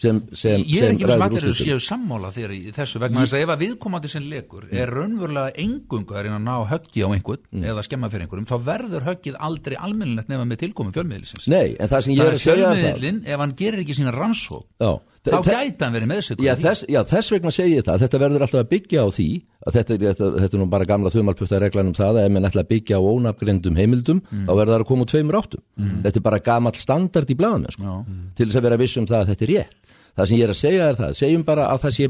sem, 0.00 0.20
sem, 0.32 0.62
Ég 0.64 0.80
er 0.80 0.86
sem 0.86 0.94
ekki 0.94 1.04
með 1.04 1.10
ræður 1.10 1.18
smattir 1.18 1.42
að 1.44 1.48
úrslitum. 1.50 1.66
séu 1.74 1.80
sammála 1.84 2.28
þér 2.32 2.52
í 2.56 2.60
þessu 2.72 3.00
vegna 3.02 3.20
þess 3.24 3.34
að 3.36 3.42
ef 3.44 3.50
að 3.52 3.62
viðkomandi 3.64 4.08
sem 4.12 4.28
lekur 4.30 4.62
er 4.70 4.92
raunverulega 4.96 5.50
engungu 5.60 6.14
að 6.16 6.22
reyna 6.24 6.38
að 6.38 6.46
ná 6.46 6.54
höggi 6.70 7.02
á 7.04 7.08
einhvern 7.12 7.42
Mm. 7.50 7.64
eða 7.68 7.82
skemma 7.84 8.08
fyrir 8.08 8.24
einhverjum 8.24 8.46
þá 8.48 8.56
verður 8.70 9.04
höggið 9.10 9.36
aldrei 9.48 9.76
almennilegt 9.76 10.28
nefna 10.30 10.46
með 10.46 10.60
tilkomum 10.62 10.94
fjölmiðlisins. 10.94 11.48
Nei, 11.52 11.74
en 11.76 11.88
það 11.90 12.00
sem 12.06 12.14
ég 12.14 12.20
er 12.24 12.32
að 12.38 12.44
segja 12.46 12.54
er 12.54 12.70
það. 12.70 12.80
fjölmiðlin, 12.80 13.20
ef 13.26 13.38
hann 13.42 13.54
gerir 13.60 13.82
ekki 13.84 13.96
sína 13.98 14.14
rannsók 14.14 14.64
Já, 14.80 14.92
þá 15.20 15.36
gæti 15.44 15.84
hann 15.84 15.92
verið 15.92 16.08
með 16.08 16.20
sig 16.24 16.38
Já 16.40 16.54
þess, 16.56 16.84
já, 16.88 17.00
þess 17.10 17.32
vegna 17.34 17.50
segi 17.52 17.74
ég 17.76 17.84
það, 17.84 17.98
þetta 18.04 18.20
verður 18.22 18.44
alltaf 18.46 18.60
að 18.62 18.68
byggja 18.70 19.02
á 19.04 19.08
því 19.12 19.26
að 19.66 19.74
þetta, 19.76 19.92
er- 19.94 20.04
þetta, 20.06 20.28
þetta 20.40 20.56
er 20.56 20.60
nú 20.62 20.68
bara 20.72 20.86
gamla 20.88 21.10
þumalputta 21.12 21.58
reglan 21.60 21.90
um 21.90 21.96
það 21.98 22.14
að 22.16 22.24
ef 22.24 22.32
menn 22.36 22.48
ætla 22.48 22.62
að 22.64 22.70
byggja 22.70 22.96
á 22.96 23.02
ónafgrindum 23.10 23.76
heimildum 23.76 24.22
Mm. 24.30 24.46
þá 24.48 24.52
verður 24.56 24.72
það 24.72 24.80
að 24.80 24.86
koma 24.88 25.04
úr 25.04 25.10
tveimur 25.12 25.38
áttum. 25.42 25.62
Mm. 25.76 26.02
þetta 26.06 26.16
er 26.16 26.24
bara 26.30 26.38
gamall 26.48 26.74
standard 26.80 27.28
í 27.30 27.36
blaðan 27.36 27.66
sko, 27.74 28.06
til 28.36 28.46
þess 28.48 28.56
að 28.56 28.62
vera 28.70 28.76
viss 28.80 28.96
um 28.96 29.06
það 29.06 29.20
að 29.20 29.28
þetta 29.34 29.44
er 29.44 29.52
rétt. 29.54 29.76
Það 30.16 30.26
sem 30.30 30.38
ég 30.38 30.44
er 30.44 30.50
að 30.54 30.60
segja 30.60 30.88
er 30.88 30.96
það, 30.98 31.12
segjum 31.20 31.44
bara 31.44 31.66
að 31.70 31.78
það 31.84 31.92
sé 31.96 32.08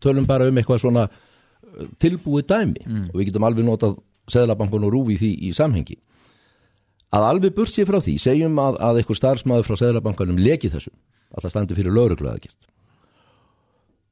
tölum 0.00 0.26
bara 0.26 0.46
um 0.48 0.56
eitthvað 0.60 0.80
svona 0.84 1.06
uh, 1.08 1.86
tilbúið 1.98 2.46
dæmi. 2.52 2.82
Mm. 2.86 3.08
og 3.12 3.16
við 3.20 3.26
getum 3.30 3.44
alveg 3.48 3.64
notað 3.64 3.96
Seðlabankun 4.28 4.84
og 4.84 4.92
Rúfi 4.92 5.16
því 5.20 5.32
í 5.48 5.52
samhengi. 5.54 5.96
Að 7.16 7.22
alveg 7.30 7.54
burt 7.54 7.70
sér 7.72 7.86
frá 7.86 8.00
því 8.02 8.18
segjum 8.20 8.58
að, 8.58 8.76
að 8.82 9.00
að 11.36 11.44
það 11.44 11.54
standi 11.54 11.78
fyrir 11.78 11.94
lauruglaðagjert 11.94 12.66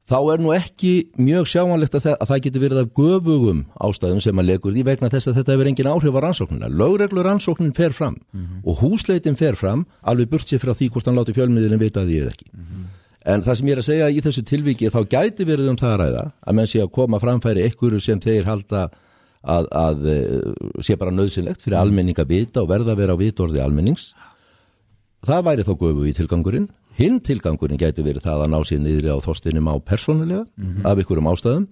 þá 0.05 0.17
er 0.35 0.43
nú 0.43 0.53
ekki 0.53 0.93
mjög 1.17 1.47
sjáanlegt 1.49 1.97
að, 1.97 2.11
að 2.19 2.31
það 2.31 2.43
getur 2.47 2.65
verið 2.65 2.81
af 2.83 2.91
göfugum 2.99 3.63
ástæðum 3.87 4.21
sem 4.25 4.41
að 4.41 4.51
legur 4.51 4.75
því 4.75 4.83
vegna 4.89 5.11
þess 5.13 5.31
að 5.31 5.39
þetta 5.39 5.55
hefur 5.55 5.71
engin 5.71 5.89
áhrif 5.89 6.19
á 6.19 6.21
rannsóknina. 6.25 6.69
Lögreglu 6.69 7.25
rannsóknin 7.25 7.73
fer 7.77 7.95
fram 7.97 8.19
og 8.65 8.83
húsleitin 8.83 9.39
fer 9.41 9.57
fram 9.57 9.87
alveg 10.03 10.29
burt 10.35 10.51
sér 10.51 10.61
frá 10.61 10.75
því 10.77 10.91
hvort 10.93 11.09
hann 11.09 11.17
láti 11.17 11.37
fjölmiðlinn 11.37 11.81
vita 11.81 12.05
því 12.05 12.21
eða 12.21 12.35
ekki. 12.35 12.51
En 13.25 13.41
það 13.41 13.57
sem 13.57 13.69
ég 13.71 13.73
er 13.73 13.81
að 13.81 13.89
segja 13.89 14.11
í 14.13 14.21
þessu 14.21 14.45
tilviki 14.45 14.93
þá 14.93 15.01
gæti 15.09 15.49
verið 15.49 15.71
um 15.73 15.81
það 15.81 15.95
að 15.95 16.01
ræða 16.03 16.25
að 16.45 16.59
menn 16.59 16.69
sé 16.69 16.83
að 16.85 16.93
koma 16.93 17.21
framfæri 17.23 17.65
einhverju 17.65 18.01
sem 18.05 18.21
þeir 18.21 18.45
halda 18.45 18.83
að, 19.41 19.71
að 19.73 20.05
eh, 20.13 20.53
sé 20.85 20.99
bara 21.01 21.15
nöðsynlegt 21.15 21.65
fyrir 21.65 21.81
almenning 21.81 22.21
að 22.21 22.29
vita 22.29 22.61
og 22.61 22.69
verða 22.69 22.93
að 22.93 23.01
vera 23.01 23.17
á 23.17 23.23
vitorði 23.23 23.65
almennings. 23.65 24.11
Það 25.25 25.47
væri 25.49 25.65
þá 25.65 25.73
göfu 25.81 26.05
í 26.05 26.13
tilgangurinn. 26.13 26.69
Hinn 26.99 27.19
tilgangurinn 27.27 27.79
gæti 27.81 28.05
verið 28.07 28.23
það 28.29 28.45
að 28.45 28.51
ná 28.55 28.59
sér 28.69 28.81
niðri 28.85 29.11
á 29.11 29.19
þostinum 29.25 29.67
á 29.67 29.75
persónulega 29.83 30.45
Mhm. 30.57 30.87
af 30.87 30.99
einhverjum 30.99 31.31
ástæðum. 31.33 31.67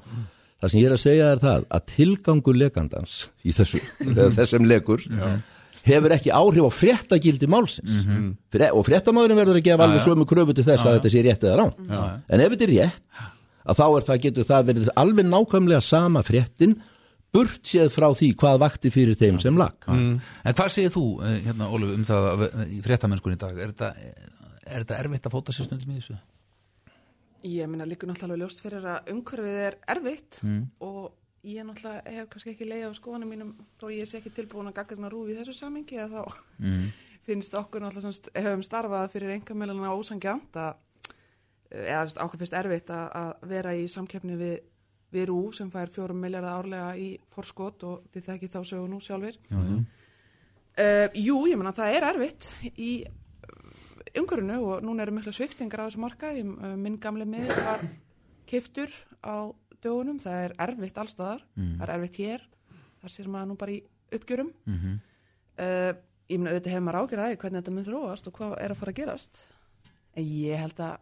Það 0.63 0.71
sem 0.71 0.81
ég 0.81 0.87
er 0.87 0.93
að 0.97 1.03
segja 1.03 1.33
er 1.33 1.39
það 1.43 1.65
að 1.71 1.87
tilgangur 1.97 2.55
lekandans 2.59 3.29
í 3.45 3.51
þessu, 3.55 3.81
eða 4.01 4.31
þessum 4.37 4.67
lekur, 4.67 5.01
hefur 5.83 6.11
ekki 6.15 6.31
áhrif 6.31 6.63
á 6.63 6.71
fréttagildi 6.71 7.47
málsins. 7.51 8.05
Mhm. 8.07 8.37
Fre 8.51 8.71
og 8.73 8.87
fréttamaðurinn 8.87 9.41
verður 9.43 9.59
að 9.59 9.65
gefa 9.67 9.83
Já, 9.83 9.87
alveg 9.89 10.01
já. 10.01 10.07
sömu 10.07 10.27
kröfu 10.27 10.55
til 10.55 10.65
þess 10.65 10.85
Já, 10.85 10.91
að 10.91 10.95
já. 10.95 10.99
þetta 11.01 11.11
sé 11.15 11.23
rétt 11.27 11.43
eða. 11.43 11.57
Já, 11.57 11.91
já. 11.91 12.21
En 12.31 12.41
ef 12.41 12.51
þetta 12.53 12.63
er 12.69 12.75
rétt, 12.77 13.01
að 13.67 13.77
þá 13.79 13.87
er 13.97 14.03
það, 14.09 14.21
getur 14.23 14.45
það 14.45 14.67
verið 14.71 14.89
alveg 14.97 15.27
nákvæmlega 15.27 15.83
sama 15.83 16.23
fréttin, 16.23 16.77
burt 17.33 17.63
séð 17.65 17.89
frá 17.91 18.11
því 18.15 18.35
hvað 18.37 18.59
vakti 18.61 18.91
fyrir 18.93 19.17
þeim 19.17 19.41
sem 19.41 19.57
lag. 19.57 19.73
En 19.89 20.21
hvað 20.45 20.69
segir 20.71 20.91
þú, 20.95 21.05
eh, 21.25 21.41
hérna 21.47 21.67
Óluf, 21.73 21.95
um 21.95 22.05
það 22.05 22.51
fréttamennskunni 22.85 23.35
í 23.35 23.39
dag? 23.39 23.59
Er 23.59 23.73
þetta, 23.73 23.95
er 24.73 24.85
þetta 24.85 24.99
erfitt 25.05 25.27
að 25.29 25.35
fóta 25.37 25.53
sér 25.57 25.69
stundum 25.69 25.93
í 25.95 25.99
þessu? 26.01 26.19
Ég 27.43 27.67
minna 27.71 27.87
líka 27.89 28.07
náttúrulega 28.07 28.45
ljóst 28.45 28.61
fyrir 28.63 28.85
að 28.87 29.09
umhverfið 29.13 29.59
er 29.67 29.77
erfitt 29.97 30.39
Mm. 30.45 30.67
og 30.81 31.13
ég 31.45 31.65
náttúrulega 31.67 32.13
hef 32.15 32.29
kannski 32.31 32.53
ekki 32.55 32.69
leið 32.71 32.85
á 32.87 32.93
skoðanum 32.95 33.29
mínum 33.35 33.55
þó 33.81 33.89
ég 33.91 34.07
sé 34.07 34.19
ekki 34.21 34.31
tilbúin 34.37 34.69
að 34.71 34.77
gaggarna 34.79 35.11
rúfi 35.11 35.35
þessu 35.39 35.55
samingi 35.59 35.99
að 35.99 36.15
þá 36.19 36.35
Mm. 36.61 36.93
finnst 37.27 37.55
okkur 37.55 37.81
náttúrulega 37.83 38.13
sem 38.13 38.45
hefum 38.45 38.63
starfað 38.63 39.11
fyrir 39.11 39.35
engamilana 39.37 39.91
ósangjant 39.95 40.55
að 40.55 40.75
eða 41.73 42.25
okkur 42.27 42.39
finnst 42.43 42.55
erfitt 42.59 42.91
að, 42.91 43.09
að 43.17 43.49
vera 43.49 43.75
í 43.75 43.87
samkeppni 43.89 44.37
við, 44.37 44.59
við 45.13 45.27
rúf 45.31 45.55
sem 45.57 45.71
fær 45.73 45.91
fjórum 45.91 46.21
miljardar 46.21 46.61
árlega 46.63 46.95
í 47.01 47.19
forskot 47.35 47.83
og 47.89 48.03
þið 48.13 48.27
þekki 48.29 48.51
þá 48.53 48.61
sögu 48.71 48.89
nú 48.93 49.01
sjálfur 49.01 49.35
Já, 49.51 49.59
já. 49.59 49.83
Uh, 50.73 51.09
jú, 51.21 51.35
ég 51.51 51.59
menna 51.61 51.73
það 51.77 51.95
er 51.99 52.05
erfitt 52.15 52.47
í 52.81 52.91
umhverfinu 54.19 54.59
og 54.69 54.83
núna 54.85 55.03
eru 55.07 55.13
mikla 55.17 55.33
sviftingar 55.33 55.81
á 55.81 55.87
þessu 55.89 56.01
markaði. 56.03 56.43
Minn 56.77 56.99
gamli 57.01 57.25
miður 57.29 57.63
var 57.65 57.85
kiftur 58.47 58.91
á 59.25 59.49
dögunum, 59.83 60.19
það 60.23 60.45
er 60.47 60.53
erfitt 60.67 60.99
allstaðar, 61.01 61.43
Mm. 61.57 61.79
það 61.81 61.89
er 61.89 61.95
erfitt 61.97 62.19
hér. 62.21 62.41
Þar 63.03 63.11
sér 63.17 63.27
maður 63.33 63.49
nú 63.51 63.57
bara 63.59 63.73
í 63.73 63.83
uppgjörum. 64.13 64.53
Mhm. 64.67 65.01
uh, 65.59 65.93
ég 66.31 66.39
menna 66.39 66.53
auðvitað 66.53 66.73
hefur 66.73 66.85
maður 66.87 67.01
ágjörðaði 67.03 67.37
hvernig 67.41 67.63
þetta 67.63 67.73
mun 67.75 67.85
þróast 67.85 68.27
og 68.29 68.33
hvað 68.39 68.53
er 68.63 68.71
að 68.71 68.77
fara 68.77 68.93
að 68.93 69.01
gerast. 69.01 69.41
En 70.17 70.25
ég 70.25 70.57
held 70.59 70.77
að 70.81 70.97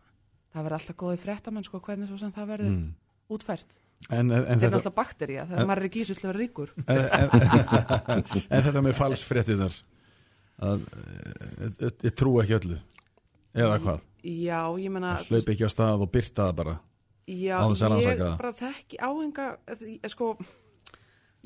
það 0.55 0.65
verður 0.65 0.79
alltaf 0.79 0.97
góði 0.97 1.19
fréttamenn 1.23 1.65
sko 1.65 1.81
hvernig 1.81 2.09
svo 2.09 2.19
sem 2.19 2.33
það 2.33 2.47
verður 2.55 2.71
Mm. 2.71 2.95
útfært. 3.31 3.77
En, 4.11 4.31
en, 4.31 4.45
en 4.47 4.59
þetta 4.61 4.67
er 4.67 4.79
alltaf 4.81 4.95
bakterja, 4.95 5.45
þegar 5.47 5.61
en- 5.61 5.67
maður 5.69 5.83
er 5.83 5.89
ekki 5.91 6.01
í 6.01 6.05
þessu 6.05 6.15
til 6.19 6.25
að 6.25 6.33
vera 6.33 6.43
ríkur. 6.43 6.71
En, 6.89 6.99
en, 7.21 8.25
en 8.51 8.63
þetta 8.65 8.83
með 8.83 8.95
falsfréttinar 8.97 9.83
að 10.61 10.81
eh, 10.97 11.71
ég, 11.85 11.93
ég 12.09 12.15
trú 12.17 12.33
ekki 12.43 12.57
öllu 12.59 12.79
eða 13.55 13.79
hvað, 13.83 14.01
já, 14.25 14.61
ég 14.79 14.91
menna 14.95 15.17
hlaup 15.29 15.49
ekki 15.55 15.67
á 15.67 15.71
stað 15.73 16.05
og 16.07 16.11
byrta 16.13 16.49
það 16.51 16.57
bara 16.63 16.79
Já, 17.31 17.61
Án 17.63 17.71
þess 17.77 17.83
að 17.83 17.91
ég 17.91 18.07
rannsaka 18.09 18.25
það. 18.25 18.39
bara 18.41 18.53
þekki 18.59 18.97
áhenga, 19.07 19.45
sko, 20.11 20.29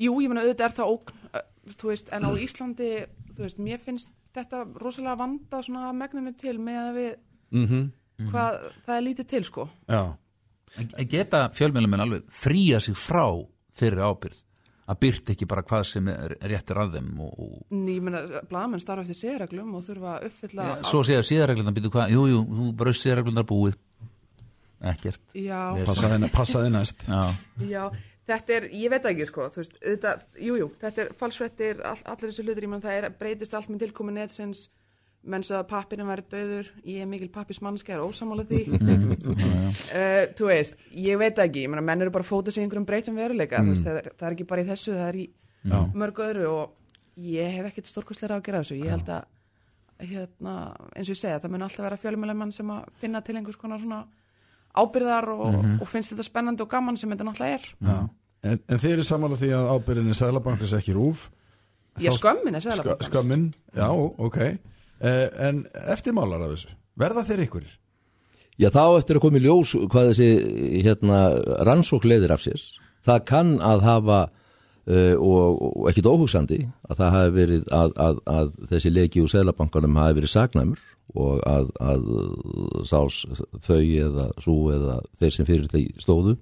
jú, 0.01 0.13
ég 0.23 0.31
meina 0.31 0.41
auðvitað 0.41 0.65
er 0.65 0.73
það 0.79 0.93
ógn, 0.95 1.19
uh, 1.29 1.43
þú 1.75 1.89
veist, 1.91 2.09
en 2.15 2.25
á 2.25 2.29
Íslandi, 2.45 2.89
þú 3.35 3.43
veist, 3.45 3.59
mér 3.61 3.83
finnst 3.83 4.09
þetta 4.35 4.63
rosalega 4.81 5.19
vanda 5.19 5.61
svona 5.63 5.91
megninu 5.95 6.33
til 6.37 6.57
með 6.59 6.79
að 6.81 6.97
við, 6.99 7.11
Mhm. 7.55 7.83
hvað, 8.31 8.57
það 8.87 8.95
er 8.97 9.03
lítið 9.05 9.27
til, 9.27 9.43
sko. 9.47 9.67
Já. 9.87 10.01
En 10.79 10.89
en 10.97 11.07
geta 11.07 11.49
fjölmjölumenn 11.55 12.01
alveg 12.03 12.23
fría 12.33 12.79
sig 12.81 12.95
frá 12.95 13.27
fyrir 13.77 14.01
ábyrð 14.03 14.41
að 14.85 14.99
byrta 15.01 15.33
ekki 15.33 15.47
bara 15.49 15.63
hvað 15.65 15.83
sem 15.89 16.09
er 16.13 16.35
réttir 16.45 16.77
að 16.77 16.97
þeim 16.99 17.21
og, 17.25 17.37
og 17.41 17.53
Ný, 17.73 17.95
ég 17.97 18.03
meina, 18.05 18.21
blaðmenn 18.49 18.83
starfa 18.83 19.05
eftir 19.05 19.17
sérreglum 19.17 19.73
og 19.77 19.85
þurfa 19.87 20.11
að 20.19 20.27
uppfylla... 20.29 20.67
ja, 20.69 20.75
svo 20.85 21.01
segja 21.07 21.23
síðarreglunar 21.25 21.75
býtu 21.77 21.91
hvað, 21.93 22.13
jú, 22.13 22.25
jú, 22.29 22.41
þú 22.59 22.67
braust 22.81 23.05
síðarreglunar 23.05 23.47
búið. 23.49 23.79
Ekkert. 24.85 25.21
Já. 25.33 25.61
Passaði- 26.35 26.69
næst. 26.75 27.01
Já. 27.09 27.23
Já, 27.65 27.83
þetta 28.29 28.57
er, 28.59 28.67
ég 28.77 28.93
veit 28.93 29.09
ekki 29.09 29.27
sko, 29.31 29.49
þú 29.53 29.63
veist, 29.63 29.79
auðvitað, 29.81 30.25
jú, 30.45 30.57
jú, 30.61 30.69
þetta 30.83 31.03
er 31.05 31.13
falsfrettir, 31.17 31.81
all, 31.81 32.01
allir 32.13 32.29
þessi 32.29 32.45
hlutir, 32.45 32.67
ég 32.67 32.73
menn 32.75 32.85
það 32.85 32.99
er, 32.99 33.09
breytist 33.23 33.57
allt 33.57 33.71
með 33.73 33.87
tilkomi 33.87 34.13
netsins, 34.19 34.67
menn 35.25 35.43
svo 35.43 35.57
að 35.57 35.67
pappirinn 35.71 36.07
væri 36.07 36.23
döður, 36.31 36.67
ég 36.85 37.01
er 37.01 37.09
mikil 37.09 37.29
pappismannski, 37.33 37.91
er 37.95 38.03
ósamála 38.05 38.43
því, 38.45 38.59
uh, 38.75 40.25
þú 40.37 40.49
veist, 40.49 40.75
ég 40.93 41.17
veit 41.21 41.39
ekki, 41.41 41.63
ég 41.65 41.71
menna, 41.71 41.81
menn 41.85 42.01
eru 42.05 42.13
bara 42.13 42.25
að 42.25 42.29
fóta 42.31 42.53
sig 42.53 42.63
einhverjum 42.65 42.85
breytum 42.87 43.17
veruleika, 43.19 43.61
þú 43.63 43.73
veist, 43.73 43.85
það 43.87 43.99
er, 44.01 44.09
það 44.19 44.27
er 44.29 44.35
ekki 44.37 44.47
bara 44.51 44.65
í 44.65 44.67
þessu, 44.69 44.93
það 44.97 45.07
er 45.11 45.19
í 45.21 45.25
Já. 45.65 45.79
mörgu 45.97 46.25
öðru 46.27 46.49
og 46.51 46.75
ég 47.25 47.55
hef 47.57 47.69
ekkert 47.71 47.89
stórkostlega 47.89 48.37
á 48.37 48.39
að 48.39 48.45
gera 48.49 48.61
þessu, 48.63 48.77
ég 48.83 48.93
held 48.93 49.09
að, 49.15 49.23
hérna, 50.11 50.53
eins 50.93 51.07
og 51.09 51.15
ég 51.15 51.21
segja, 51.21 51.39
það 51.41 51.53
mun 51.55 51.65
alltaf 51.65 51.85
vera 51.87 51.97
fjölumælemann 52.01 52.53
sem 52.53 52.71
að 52.75 52.89
finna 53.01 53.21
til 53.25 53.37
einhvers 53.39 53.57
konar 53.61 53.79
svona 53.81 54.03
ábyrðar 54.75 55.29
og, 55.31 55.53
Mhm. 55.55 55.77
og 55.81 55.87
finnst 55.87 56.11
þetta 56.13 56.25
spennandi 56.27 56.61
og 56.65 56.69
gaman 56.69 56.97
sem 56.99 57.09
þetta 57.09 57.23
náttúrulega 57.29 57.55
er. 57.55 57.67
Já. 57.81 58.09
En, 58.45 58.59
en 58.69 58.77
þeir 58.77 58.93
eru 58.99 59.03
samanlega 59.07 59.41
því 59.41 59.51
að 59.55 59.69
ábyrðin 59.73 60.09
er 60.11 60.17
Sæðlabankars 60.19 60.73
ekki 60.77 60.93
rúf 60.93 61.29
Þá- 61.95 62.11
skömmin 62.19 62.55
er 62.55 62.61
Seðlabankans. 62.61 63.07
Sk- 63.07 63.13
Skömmin, 63.13 63.45
já, 63.73 63.87
ok 64.19 64.37
eh, 64.37 64.57
En 65.01 65.65
eftirmálar 65.91 66.45
af 66.45 66.55
þessu 66.55 66.75
Verða 66.99 67.25
þeir 67.27 67.43
ykkurir? 67.45 67.75
Já, 68.55 68.69
þá 68.71 68.83
eftir 69.01 69.17
að 69.17 69.25
koma 69.25 69.39
í 69.39 69.43
ljós 69.43 69.75
hvað 69.91 70.13
þessi 70.13 70.27
hérna, 70.85 71.19
rannsók 71.67 72.05
leiðir 72.07 72.31
af 72.31 72.43
sér. 72.45 72.61
Það 73.03 73.23
kann 73.27 73.51
að 73.59 73.83
hafa 73.83 74.19
uh, 74.29 75.15
og, 75.19 75.59
og 75.59 75.89
ekkit 75.91 76.07
óhugsandi 76.07 76.61
að 76.87 77.01
það 77.01 77.15
hafi 77.17 77.33
verið 77.35 77.65
að, 77.75 77.95
að, 78.05 78.21
að 78.31 78.53
þessi 78.71 78.93
leiki 78.95 79.23
úr 79.23 79.33
Seðlabankanum 79.33 79.99
hafi 79.99 80.19
verið 80.21 80.33
sagnæmur 80.37 80.85
og 81.15 81.43
að, 81.47 81.67
að 81.83 82.07
sás 82.87 83.19
þau 83.67 83.83
eða 83.83 84.29
svo 84.41 84.55
eða 84.73 84.95
þeir 85.19 85.35
sem 85.35 85.49
fyrir 85.51 85.67
því 85.71 85.83
stóðu 86.01 86.37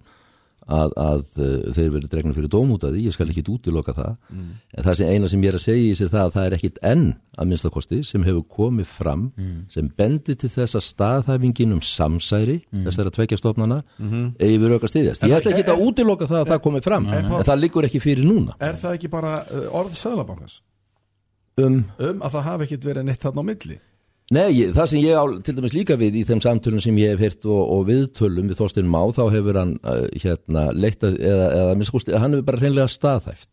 að, 0.67 0.91
að 0.95 1.23
uh, 1.37 1.73
þeir 1.75 1.89
verið 1.91 2.09
dregnum 2.13 2.33
fyrir 2.37 2.49
dóm 2.53 2.71
út 2.75 2.83
af 2.87 2.91
því, 2.93 3.01
ég 3.07 3.13
skal 3.13 3.27
ekki 3.29 3.43
útiloka 3.51 3.93
það 3.93 4.15
Mm. 4.33 4.49
en 4.77 4.83
það 4.83 4.95
sem 4.97 5.07
eina 5.09 5.29
sem 5.29 5.41
ég 5.43 5.47
er 5.51 5.57
að 5.59 5.63
segja 5.65 5.91
í 5.91 5.95
sér 5.99 6.09
það 6.13 6.23
að 6.27 6.33
það 6.33 6.45
er 6.47 6.53
ekkit 6.57 6.77
enn 6.83 7.05
að 7.37 7.47
minnstakosti 7.49 7.99
sem 8.05 8.23
hefur 8.23 8.43
komið 8.47 8.85
fram 8.85 9.31
Mm. 9.37 9.65
sem 9.69 9.89
bendi 9.97 10.35
til 10.35 10.49
þess 10.49 10.75
að 10.79 10.85
staðhæfingin 10.87 11.71
um 11.73 11.81
samsæri 11.81 12.61
Mm. 12.71 12.85
þessara 12.87 13.11
tvekja 13.11 13.37
stofnana 13.37 13.83
Mhm. 13.99 14.35
eigi 14.39 14.57
við 14.59 14.69
rauk 14.69 14.83
að 14.83 14.91
styðjast. 14.93 15.23
En 15.23 15.29
Ég 15.29 15.35
það- 15.35 15.41
ætla 15.41 15.57
ekki 15.59 15.73
að 15.75 15.85
útiloka 15.87 16.25
það 16.27 16.41
að 16.45 16.47
það 16.53 16.59
komið 16.67 16.83
fram 16.83 17.05
En 17.07 17.25
en 17.25 17.43
það 17.43 17.59
liggur 17.59 17.83
ekki 17.83 17.99
fyrir 18.01 18.23
núna 18.25 18.53
Er 18.61 18.73
það 18.73 18.93
ekki 18.97 19.09
bara 19.09 19.43
uh, 19.51 19.67
orð 19.79 19.93
Sæðlabankans? 19.95 20.61
um, 21.57 21.85
Um 21.99 22.19
að 22.21 22.31
það 22.31 22.43
hafi 22.43 22.63
ekkit 22.67 22.85
verið 22.87 23.03
neitt 23.05 23.19
þarna 23.21 23.41
á 23.43 23.45
milli 23.45 23.79
Nei, 24.33 24.49
ég, 24.55 24.73
það 24.73 24.87
sem 24.89 25.01
ég 25.03 25.17
á 25.19 25.23
til 25.45 25.55
dæmis 25.57 25.73
líka 25.75 25.97
við 25.99 26.15
í 26.21 26.25
þeim 26.27 26.41
samtölum 26.41 26.81
sem 26.81 26.95
ég 27.01 27.13
hef 27.13 27.21
heyrt 27.21 27.45
og, 27.45 27.61
og 27.75 27.81
viðtölum 27.89 28.47
við 28.49 28.59
Þorstein 28.61 28.87
Má 28.89 29.01
þá 29.13 29.23
hefur 29.33 29.59
hann 29.59 29.73
uh, 29.83 30.05
hérna 30.23 30.63
leitt 30.73 31.03
að, 31.05 31.17
eða, 31.21 31.47
eða 31.59 31.73
minnstakosti, 31.79 32.15
hann 32.17 32.33
hefur 32.37 32.47
bara 32.47 32.61
hreinlega 32.63 32.89
staðhæft 32.89 33.49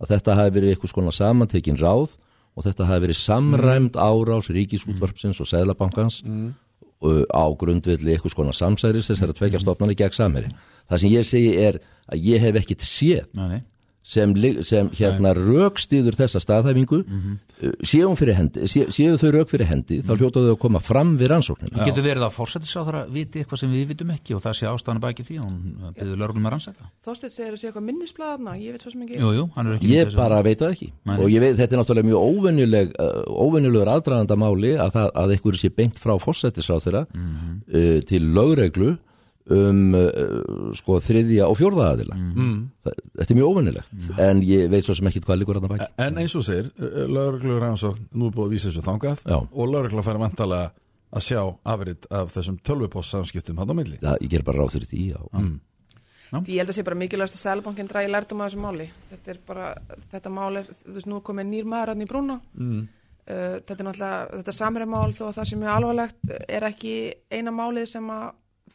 að 0.00 0.12
þetta 0.14 0.36
hafi 0.38 0.54
verið 0.58 0.74
eitthvað 0.74 0.92
skona 0.94 1.14
samantekin 1.16 1.80
ráð 1.80 2.14
og 2.58 2.66
þetta 2.66 2.86
hafi 2.90 3.04
verið 3.06 3.18
samræmd 3.20 3.98
árás 4.00 4.50
ríkisútvarpsins 4.54 5.40
og 5.42 5.48
Sæðlabankans 5.50 6.20
Mm. 6.26 6.52
uh, 7.06 7.24
á 7.32 7.44
grundvelli 7.56 8.12
eitthvað 8.12 8.34
skona 8.36 8.52
samsæris 8.52 9.08
þessar 9.10 9.32
að 9.32 9.38
tvekja 9.40 9.60
stofnani 9.62 9.94
gegn 9.96 10.12
samheri. 10.16 10.50
Það 10.90 11.00
sem 11.04 11.14
ég 11.14 11.28
segi 11.28 11.52
er 11.64 11.78
að 12.10 12.26
ég 12.28 12.42
hef 12.44 12.58
ekkit 12.60 12.84
séð 12.84 13.26
nei. 13.40 13.62
Sem, 14.10 14.32
sem 14.66 14.88
hérna 14.98 15.30
rökstýður 15.36 16.16
þessa 16.18 16.40
staðhæfingu 16.42 16.98
Mhm. 17.06 17.36
uh, 17.62 17.72
séu, 17.86 18.08
fyrir 18.18 18.34
hendi, 18.38 18.66
sé, 18.66 18.86
séu 18.90 19.14
þau 19.20 19.30
rök 19.36 19.48
fyrir 19.52 19.68
hendi 19.70 20.00
þá 20.02 20.12
hljóta 20.18 20.42
þau 20.42 20.54
að 20.54 20.58
koma 20.64 20.80
fram 20.82 21.12
við 21.20 21.28
rannsóknina. 21.30 21.84
Getur 21.86 22.02
verið 22.08 22.24
að 22.26 22.34
fórsættisráðara 22.34 23.02
viti 23.14 23.42
eitthvað 23.44 23.60
sem 23.62 23.70
við 23.74 23.86
vitum 23.92 24.10
ekki 24.16 24.34
og 24.34 24.42
það 24.42 24.56
sé 24.58 24.66
ástæðan 24.70 25.00
baki 25.04 25.26
því 25.28 25.38
og 25.38 25.46
hún 25.46 25.94
byrður 25.98 26.20
lögum 26.24 26.48
að 26.48 26.54
rannsaka? 26.56 26.88
Þorsteinn 27.06 27.34
segir 27.36 27.52
að 27.54 27.60
sé 27.62 27.68
eitthvað 27.70 27.86
minnisblaðna, 27.90 28.56
ég 28.60 28.72
veit 28.74 28.82
svo 28.86 28.90
sem 28.96 29.02
ekki. 29.06 29.20
Jú, 29.20 29.30
jú, 29.38 29.44
hann 29.54 29.66
er 29.70 29.76
ekki 29.78 29.92
Ég 29.94 30.16
bara 30.16 30.42
veit 30.42 30.58
það 30.64 30.74
ekki. 30.74 30.90
Nei. 31.06 31.16
og 31.20 31.28
ég 31.30 31.40
veit 31.44 31.56
þetta 31.60 31.76
er 31.76 31.82
náttúrulega 31.84 32.08
mjög 32.10 32.24
óvenjuleg 32.30 32.94
uh, 32.98 33.22
óvenjulegur 33.46 33.92
aðdragandamáli 33.94 34.72
að, 34.80 34.90
það, 34.96 35.10
að 35.22 35.36
einhverju 35.36 35.60
sé 35.62 35.70
beint 35.76 35.98
frá 36.02 36.16
fórsættisráþurra 36.18 37.06
Mhm. 37.14 37.62
uh, 37.70 38.00
til 38.10 38.22
lögreglu 38.34 38.98
um 39.50 39.94
uh, 39.96 40.74
sko 40.76 40.98
þriðja 41.00 41.46
og 41.48 41.56
fjórða 41.58 41.86
aðila 41.94 42.16
Mhm. 42.20 42.58
það, 42.84 42.98
þetta 43.18 43.30
er 43.34 43.38
mjög 43.40 43.50
óvenjulegt 43.54 44.20
en 44.26 44.42
ég 44.42 44.68
veit 44.70 44.84
svo 44.84 44.94
sem 44.94 45.06
ekki 45.08 45.22
hvað 45.24 45.40
líkur 45.40 45.56
að 45.56 45.64
það 45.64 45.72
baki 45.74 45.88
En 45.98 46.18
eins 46.18 46.34
og 46.36 46.44
segir, 46.44 46.70
lögreglur 46.78 47.60
rannsókn 47.64 48.04
nú 48.12 48.26
er 48.28 48.36
búið 48.36 48.46
að 48.46 48.54
vísa 48.54 48.68
þessu 48.70 48.84
þangað 48.84 49.24
Já. 49.26 49.38
og 49.40 49.68
lögregla 49.72 50.02
færi 50.02 50.18
vantalega 50.22 50.70
að 51.10 51.24
sjá 51.26 51.40
afrit 51.64 52.06
af 52.10 52.30
þessum 52.36 52.60
tölvupost 52.62 53.10
samskiptum 53.10 53.58
hann 53.58 53.70
á 53.72 53.74
milli 53.74 53.96
það, 53.98 54.20
ég 54.22 54.30
ger 54.30 54.42
bara 54.46 54.58
ráð 54.62 54.76
fyrir 54.76 54.86
því 54.92 55.10
já. 55.10 55.20
Mm. 55.32 55.60
Ég 56.46 56.60
held 56.62 56.70
að 56.70 56.76
sé 56.78 56.84
bara 56.86 56.94
mikilvægast 57.00 57.34
að 57.34 57.42
Sælabankin 57.42 57.88
dragi 57.90 58.06
lærdum 58.12 58.40
af 58.40 58.52
þessu 58.52 58.60
máli. 58.62 58.84
Þetta 59.10 59.30
er 59.32 59.38
bara, 59.48 59.74
þetta 60.12 60.30
mál 60.30 60.60
er, 60.60 60.68
þú 60.86 60.94
veist, 60.94 61.08
nú 61.10 61.16
er 61.18 61.24
komið 61.26 61.48
nýr 61.50 61.64
maður 61.66 61.90
hann 61.90 62.04
í 62.04 62.06
brúna. 62.06 62.36
Mm. 62.54 62.84
Uh, 63.26 63.56
þetta 63.66 63.74
er 63.74 63.88
náttúrulega, 63.88 64.20
þetta 64.38 64.54
samræðmál 64.54 65.10
þó 65.18 65.24
að 65.26 65.34
það 65.40 65.48
sem 65.50 65.64
er 65.66 65.72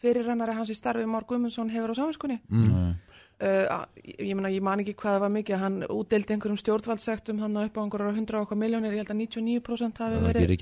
að 0.05 0.13
fyrirrennari 0.13 0.55
hans 0.55 0.71
í 0.71 0.77
starfi 0.77 1.05
Már 1.09 1.25
Guðmundsson 1.27 1.73
hefur 1.73 1.93
á 1.93 1.95
samvinskunni. 1.97 2.39
Mm. 2.49 2.95
Uh, 3.35 3.67
að- 3.67 3.97
ég, 3.99 4.29
ég 4.29 4.35
meina, 4.37 4.47
ég 4.47 4.61
man 4.63 4.79
ekki 4.79 4.93
hvað 4.95 5.17
það 5.17 5.19
var 5.19 5.31
mikið, 5.33 5.57
hann 5.59 5.73
útdeildi 5.91 6.31
einhverjum 6.31 6.59
stjórnvaldsektum 6.61 7.39
hann 7.43 7.57
upp 7.59 7.75
á 7.75 7.83
einhverjar 7.83 8.13
100 8.15 8.37
okkar 8.39 8.55
miljónir, 8.55 8.93
ég 8.95 9.01
held 9.03 9.09
að 9.11 9.17
99% 9.19 9.97
hafi 9.99 10.21
verið, 10.23 10.53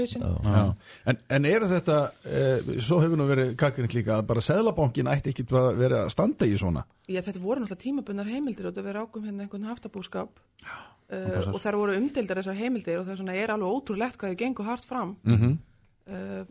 hausinn. 0.00 0.24
Já. 0.26 0.50
Já. 0.50 0.64
En, 1.06 1.20
en 1.36 1.44
eru 1.46 1.68
þetta, 1.70 1.98
e, 2.26 2.80
svo 2.82 2.98
hefur 3.04 3.20
nú 3.20 3.26
verið 3.30 3.52
kakrind 3.54 3.94
líka 3.94 4.16
að 4.16 4.26
bara 4.32 4.42
Sæðlabankin 4.42 5.10
ætti 5.12 5.30
ekki 5.30 5.46
að 5.46 5.78
vera 5.78 6.00
að 6.02 6.10
standa 6.16 6.48
í 6.50 6.56
svona 6.58 6.82
Já, 7.06 7.20
þetta 7.22 7.44
voru 7.44 7.62
náttúrulega 7.62 7.84
tímabunnar 7.84 8.32
heimildir 8.34 8.66
og 8.66 8.74
þetta 8.74 8.86
verið 8.88 9.06
ákum 9.06 9.28
hérna 9.28 9.46
einhvern 9.46 9.68
haftabúskap 9.70 10.42
uh, 10.66 11.52
og 11.54 11.60
þar 11.62 11.78
voru 11.78 11.94
umdeildar 12.00 12.42
þessar 12.42 12.58
heimildir 12.58 12.98
og 12.98 13.06
það 13.06 13.14
er, 13.14 13.22
svona, 13.22 13.38
er 13.38 13.54
alveg 13.54 13.78
ótrúlegt 13.78 14.18
hvað 14.18 14.34
þið 14.34 14.42
gengur 14.42 14.66
hart 14.66 14.90
fram 14.90 15.14
mm 15.22 15.38
-hmm. 15.38 16.50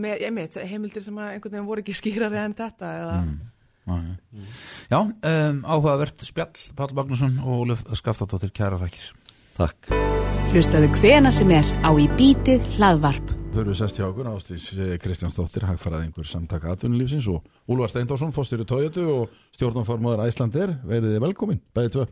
Með 0.00 0.26
einmitt, 0.28 0.58
heimildir 0.58 1.04
sem 1.04 1.20
að 1.20 1.34
einhvern 1.34 1.56
veginn 1.56 1.70
voru 1.70 1.84
ekki 1.84 1.96
skýrari 1.98 2.40
en 2.42 2.56
þetta 2.58 2.92
eða, 3.02 3.16
Já, 4.88 4.98
um, 5.00 5.62
áhugavert 5.64 6.20
spjall 6.26 6.52
Pál 6.76 6.92
Magnússon 6.92 7.38
og 7.40 7.64
Óluf 7.64 7.86
Skaftátóttir 7.96 8.52
kæra 8.52 8.76
þakkir. 8.82 9.06
Takk. 9.56 9.88
Hlustaðu 10.52 10.90
hvena 10.98 11.32
sem 11.32 11.50
er 11.56 11.66
á 11.80 11.90
í 11.96 12.04
bítið 12.18 12.64
hlaðvarp. 12.76 13.32
Þau 13.54 13.62
eru 13.64 13.74
sest 13.76 13.96
hjá 13.96 14.04
okkur 14.06 14.28
ástís 14.28 14.66
Kristjánsdóttir, 15.02 15.64
hagfæraðingur 15.70 16.28
samtaka 16.28 16.74
atvinnulífsins 16.74 17.26
og 17.32 17.48
Úlvar 17.68 17.88
Steindorsson, 17.90 18.34
fórstjóri 18.36 18.68
Toyotu 18.68 19.06
og 19.08 19.34
stjórnumformaður 19.56 20.26
Æslander 20.28 20.76
verið 20.84 21.16
þið 21.16 21.24
velkomin, 21.24 21.62
bæði 21.74 21.94
tvö 21.96 22.06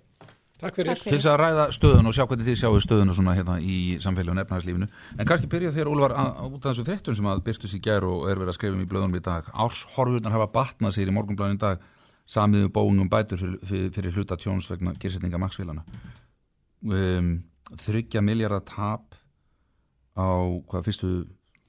Takk 0.57 0.79
fyrir. 0.79 0.97
Til 0.97 1.13
þess 1.19 1.27
að 1.29 1.37
ræða 1.43 1.65
stöðun 1.77 2.07
og 2.09 2.15
sjá 2.17 2.25
hvernig 2.25 2.47
þið 2.49 2.55
sjáu 2.63 2.79
stöðuna 2.81 3.15
svona 3.17 3.35
hérna 3.37 3.57
í 3.61 3.99
samfélagi 4.01 4.33
og 4.33 4.39
nefnarslífinu. 4.39 4.87
En 5.21 5.29
kannski 5.29 5.51
byrja 5.53 5.73
þér, 5.75 5.91
Úlfar, 5.93 6.15
að- 6.17 6.39
út 6.57 6.65
af 6.65 6.71
þessu 6.73 6.85
fréttum 6.87 7.17
sem 7.19 7.29
að 7.29 7.43
byrtust 7.45 7.77
í 7.77 7.81
gær 7.85 8.07
og 8.09 8.25
er 8.31 8.41
verið 8.41 8.53
að 8.55 8.57
skrifa 8.57 8.75
um 8.79 8.81
í 8.81 8.89
blöðunum 8.89 9.19
í 9.19 9.23
dag. 9.27 9.51
Árshorfurnar 9.53 10.33
hafa 10.33 10.47
batnað 10.55 10.97
sér 10.97 11.13
í 11.13 11.17
morgunblæðin 11.19 11.59
í 11.59 11.61
dag 11.61 11.79
samiðu 12.27 12.71
bóingum 12.73 13.09
bætur 13.13 13.39
fyrir, 13.39 13.59
fyrir, 13.69 13.91
fyrir 13.93 14.13
hluta 14.17 14.37
tjóns 14.41 14.71
vegna 14.71 14.95
kyrsetninga 14.97 15.39
maksfélana. 15.39 15.85
Um, 16.87 17.45
þryggja 17.77 18.23
miljardar 18.25 18.65
tap 18.65 19.15
á 20.17 20.27
hvað 20.71 20.85
fyrstu, 20.89 21.11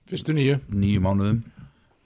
Fyrstu 0.07 0.31
nýju. 0.33 0.61
nýju 0.71 1.01
mánuðum. 1.03 1.43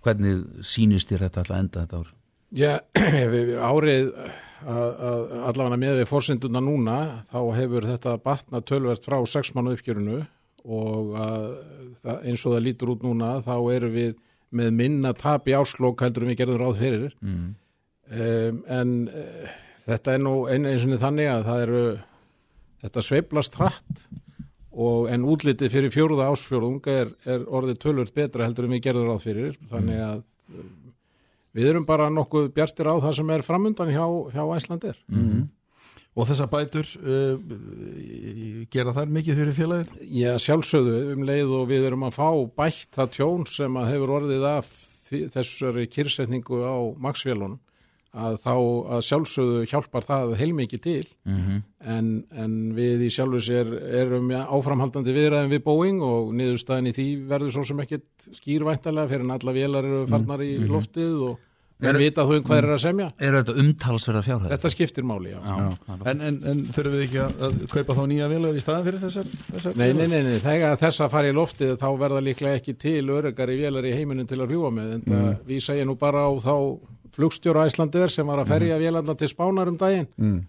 Hvernig 0.02 0.64
sýnist 0.66 1.12
þér 1.14 1.28
þetta 1.28 1.44
alltaf 1.44 1.60
enda 1.62 1.84
þetta 1.86 2.00
ár? 2.02 2.14
Já, 2.58 2.72
árið 3.70 4.10
að, 4.66 4.90
að 5.10 5.34
allavega 5.50 5.80
með 5.82 5.98
við 6.02 6.10
fórsenduna 6.10 6.62
núna 6.64 6.98
þá 7.32 7.40
hefur 7.58 7.88
þetta 7.90 8.18
batna 8.24 8.62
tölvert 8.62 9.06
frá 9.06 9.18
sex 9.30 9.54
mánu 9.56 9.76
uppgjörunu 9.76 10.20
og 10.62 11.16
að, 11.18 11.48
það, 12.04 12.20
eins 12.30 12.46
og 12.46 12.56
það 12.56 12.66
lítur 12.68 12.94
út 12.94 13.06
núna 13.06 13.32
þá 13.46 13.56
erum 13.74 13.96
við 13.96 14.14
með 14.52 14.72
minna 14.76 15.14
tap 15.16 15.48
í 15.48 15.56
áslokk 15.56 16.04
heldur 16.04 16.28
við 16.28 16.42
gerðum 16.42 16.60
ráð 16.60 16.82
fyrir. 16.82 17.14
Mm. 17.24 17.52
um, 18.12 18.64
en 18.68 18.96
uh, 19.08 19.54
þetta 19.88 20.16
er 20.16 20.26
nú 20.26 20.34
einu 20.52 20.74
eins 20.74 20.88
og 20.88 21.00
þannig 21.02 21.32
að 21.32 21.46
það 21.48 21.64
eru 21.68 21.86
þetta 22.82 23.06
sveiflast 23.06 23.58
hratt 23.60 24.04
og 24.72 25.08
en 25.12 25.26
útlitið 25.28 25.72
fyrir 25.74 25.94
fjóruða 25.94 26.30
ásfjórðung 26.32 26.86
er, 26.92 27.14
er 27.28 27.48
orðið 27.48 27.82
tölvört 27.84 28.14
betra 28.16 28.48
heldur 28.48 28.70
við 28.72 28.86
gerðum 28.88 29.10
ráð 29.12 29.26
fyrir. 29.26 29.58
Þannig 29.72 30.04
að 30.04 30.22
um, 30.52 30.70
við 31.56 31.72
erum 31.72 31.88
bara 31.88 32.12
nokkuð 32.14 32.52
bjartir 32.56 32.90
á 32.92 32.96
það 33.02 33.18
sem 33.20 33.34
er 33.34 33.46
framundan 33.46 33.92
hjá, 33.94 34.06
hjá 34.34 34.44
Æslandir 34.58 35.02
mm. 35.12 35.50
Og 36.12 36.26
þessar 36.28 36.50
bætur 36.52 36.88
uh, 37.00 37.38
gera 38.74 38.92
þær 38.92 39.12
mikið 39.16 39.38
fyrir 39.40 39.56
félagið? 39.56 39.92
Já, 40.12 40.34
sjálfsögðu 40.44 40.98
um 41.14 41.22
leið 41.24 41.54
og 41.56 41.70
við 41.70 41.86
erum 41.88 42.04
að 42.04 42.18
fá 42.18 42.28
bætt 42.60 42.90
það 42.98 43.14
tjón 43.16 43.46
sem 43.48 43.78
að 43.80 43.92
hefur 43.94 44.12
orðið 44.18 44.48
af 44.50 44.74
þessari 45.32 45.88
kyrsetningu 45.92 46.60
á 46.68 46.76
maksfélunum 47.00 47.62
að 48.14 48.34
þá 48.44 48.52
að 48.92 49.04
sjálfsögðu 49.08 49.60
hjálpar 49.72 50.04
það 50.04 50.34
heilmikið 50.42 50.82
til 50.84 51.06
Mhm. 51.26 51.62
en, 51.86 52.10
en 52.36 52.56
við 52.76 53.06
í 53.08 53.10
sjálfu 53.10 53.40
sér 53.40 53.70
erum 54.02 54.30
áframhaldandi 54.32 55.14
viðræðin 55.16 55.54
við 55.54 55.64
Boeing 55.64 56.02
og 56.04 56.34
niðurstaðin 56.36 56.90
í 56.92 56.94
því 56.98 57.06
verður 57.30 57.52
svo 57.56 57.64
sem 57.66 57.80
ekkit 57.80 58.28
skýrvæntalega 58.42 59.08
fyrir 59.10 59.24
en 59.24 59.32
alla 59.32 59.54
vélar 59.56 59.86
eru 59.88 60.08
farnar 60.12 60.40
í 60.44 60.58
Mhm. 60.60 60.68
loftið 60.70 61.22
og 61.30 61.40
Er- 61.82 61.94
menn 61.94 61.98
vita 62.04 62.22
þú 62.22 62.36
um 62.38 62.44
hvað 62.44 62.58
er 62.58 62.68
að 62.76 62.82
semja 62.84 63.08
Eru 63.18 63.38
þetta 63.42 63.56
umtalsverða 63.58 64.22
fjárhæð? 64.28 64.50
Þetta 64.52 64.70
skiptir 64.70 65.04
máli, 65.04 65.32
já. 65.32 65.40
Já. 65.42 65.78
En, 66.06 66.22
en, 66.22 66.44
en 66.46 66.66
þurfum 66.68 66.94
við 66.94 67.08
ekki 67.08 67.22
að, 67.42 67.68
kaupa 67.72 67.94
þá 67.96 68.04
nýja 68.12 68.28
vélar 68.30 68.54
í 68.54 68.62
staðan 68.62 68.86
fyrir 68.86 69.00
þessar, 69.02 69.26
þessar 69.56 69.76
Nei, 69.78 69.94
nei, 69.94 70.06
nei, 70.08 70.22
nei, 70.22 70.38
þegar 70.40 70.78
þess 70.78 71.00
að 71.02 71.10
fara 71.10 71.32
í 71.32 71.34
loftið 71.34 71.78
þá 71.82 71.88
verða 71.98 72.22
líklega 72.22 72.60
ekki 72.60 72.78
til 72.78 73.08
örugari 73.10 73.58
vélar 73.58 73.84
í 73.90 73.96
heiminin 73.98 74.28
til 74.28 74.38
að 74.38 74.52
rjúa 74.52 74.70
með 74.70 74.94
en 74.94 75.02
það 75.02 75.26
Mm. 75.32 75.38
vísa 75.48 75.74
ég 75.74 75.88
nú 75.88 75.98
bara 75.98 76.20
á 76.28 76.30
þá 76.38 76.78
flugstjóra 77.16 77.68
Æslandir 77.70 78.12
sem 78.14 78.28
var 78.28 78.42
að 78.44 78.52
ferja 78.54 78.78
mm. 78.78 78.84
vélanda 78.86 79.16
til 79.20 79.30
Spánar 79.32 79.72
um 79.72 79.78
daginn. 79.82 80.08
Mm. 80.18 80.42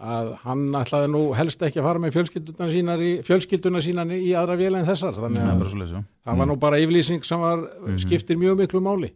að 0.00 0.28
hann 0.46 0.62
ætlaði 0.78 1.08
nú 1.12 1.20
helst 1.36 1.60
ekki 1.60 1.76
að 1.82 1.84
fara 1.84 2.00
með 2.00 2.14
fjölskylduna 2.14 2.68
sínar 2.72 3.02
í, 3.04 3.10
fjölskylduna 3.26 3.82
sínar 3.84 4.12
í 4.16 4.30
aðra 4.32 4.54
vél 4.56 4.78
en 4.78 4.86
þessar 4.88 5.18
þannig 5.18 5.42
að 5.44 5.98
það 6.24 6.38
var 6.40 6.48
nú 6.48 6.56
bara 6.62 6.78
yfirlýsing 6.80 7.26
sem 7.28 7.42
var, 7.42 7.66
skiptir 8.00 8.38
mjög 8.40 8.62
miklu 8.62 8.80
máli. 8.80 9.10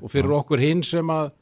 Og 0.00 0.08
fyrir 0.08 0.32
okkur 0.38 0.62
hinn 0.64 0.80
sem 0.86 1.12
að 1.12 1.34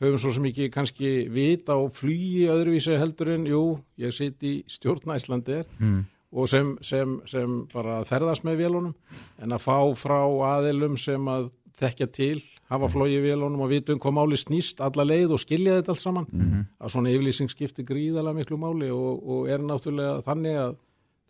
höfum 0.00 0.18
svo 0.20 0.32
sem 0.32 0.48
ekki 0.48 0.70
kannski 0.72 1.10
vita 1.32 1.76
og 1.76 1.92
flugi 1.96 2.46
öðruvísi 2.52 2.96
heldur 3.00 3.34
en 3.34 3.46
jú, 3.48 3.62
ég 4.00 4.12
sit 4.16 4.40
í 4.44 4.58
stjórn 4.68 5.12
Æslandir 5.16 5.64
Mm. 5.78 6.06
og 6.32 6.48
sem, 6.48 6.78
sem, 6.80 7.20
sem 7.28 7.62
bara 7.72 8.02
ferðast 8.08 8.44
með 8.44 8.64
vélunum 8.64 8.94
en 9.42 9.52
að 9.52 9.64
fá 9.68 9.78
frá 9.96 10.20
aðilum 10.56 10.96
sem 10.96 11.28
að 11.28 11.50
þekkja 11.76 12.08
til, 12.12 12.42
hafa 12.70 12.88
flóið 12.90 13.22
vélunum 13.26 13.60
og 13.62 13.70
vitum 13.70 13.98
hvað 14.02 14.16
máli 14.18 14.36
snýst 14.40 14.80
alla 14.82 15.04
leið 15.06 15.32
og 15.36 15.40
skilja 15.42 15.76
þetta 15.80 15.94
allt 15.94 16.00
saman 16.02 16.26
Mhm. 16.32 16.64
að 16.80 16.88
svona 16.94 17.10
yfirlýsing 17.14 17.50
skiptir 17.50 17.84
gríðalega 17.86 18.34
miklu 18.34 18.56
máli 18.58 18.90
og, 18.90 19.22
og 19.28 19.48
er 19.48 19.58
náttúrulega 19.58 20.22
þannig 20.26 20.56
að 20.64 20.76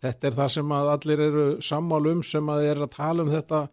þetta 0.03 0.27
er 0.27 0.31
það 0.37 0.49
sem 0.49 0.69
að 0.77 0.89
allir 0.95 1.19
eru 1.19 1.45
sammál 1.61 2.07
um 2.11 2.23
sem 2.23 2.45
að 2.53 2.63
er 2.71 2.77
að 2.85 2.95
tala 2.95 3.23
um 3.23 3.29
þetta 3.29 3.67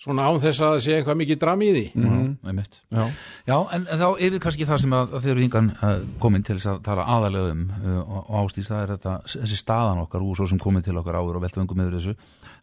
svona 0.00 0.26
án 0.28 0.40
þess 0.40 0.62
að 0.64 0.70
það 0.74 0.82
sé 0.84 0.94
eitthvað 0.96 1.18
mikið 1.20 1.40
dram 1.42 1.62
í 1.62 1.70
því. 1.74 1.84
Mm 1.94 2.04
-hmm. 2.10 2.60
Já. 2.90 3.02
Já, 3.46 3.56
en 3.74 3.86
þá 3.86 4.06
yfir 4.26 4.40
kannski 4.40 4.66
það 4.68 4.78
sem 4.80 4.92
að, 4.96 5.14
að 5.14 5.22
þeir 5.24 5.32
eru 5.32 5.44
yngan 5.44 5.70
uh, 5.70 5.90
komin 6.20 6.42
til 6.42 6.56
þess 6.56 6.70
að 6.72 6.78
tala 6.86 7.04
aðalega 7.04 7.50
um 7.52 7.66
uh, 7.70 7.98
og 8.16 8.38
ástýrs 8.40 8.70
það 8.70 8.82
er 8.82 8.92
þetta, 8.94 9.16
þessi 9.34 9.58
staðan 9.60 10.02
okkar 10.04 10.24
úr 10.24 10.36
svo 10.36 10.46
sem 10.46 10.58
komin 10.58 10.82
til 10.82 10.96
okkar 10.96 11.20
áður 11.20 11.36
og 11.36 11.44
veltavöngum 11.44 11.82
yfir 11.84 11.98
þessu. 11.98 12.14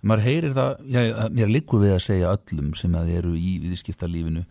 Maður 0.02 0.26
heyrir 0.26 0.54
það, 0.58 0.74
já, 0.88 1.30
mér 1.30 1.54
likur 1.54 1.84
við 1.86 1.94
að 1.94 2.06
segja 2.08 2.34
öllum 2.34 2.74
sem 2.76 2.96
að 2.96 3.14
eru 3.20 3.36
í 3.38 3.54
viðskiptalífinu 3.66 4.44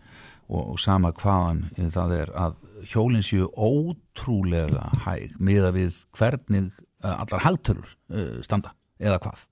og, 0.47 0.63
og 0.71 0.79
sama 0.79 1.11
hvaðan 1.11 1.65
það 1.91 2.15
er 2.21 2.33
að 2.35 2.55
hjólinn 2.87 3.25
séu 3.25 3.49
ótrúlega 3.51 4.89
hæg 5.05 5.35
miða 5.39 5.73
við 5.75 6.03
hvernig 6.15 6.71
uh, 7.03 7.19
allar 7.19 7.43
haldtölur 7.43 7.95
uh, 8.13 8.39
standa 8.45 8.73
eða 8.99 9.19
hvað 9.25 9.45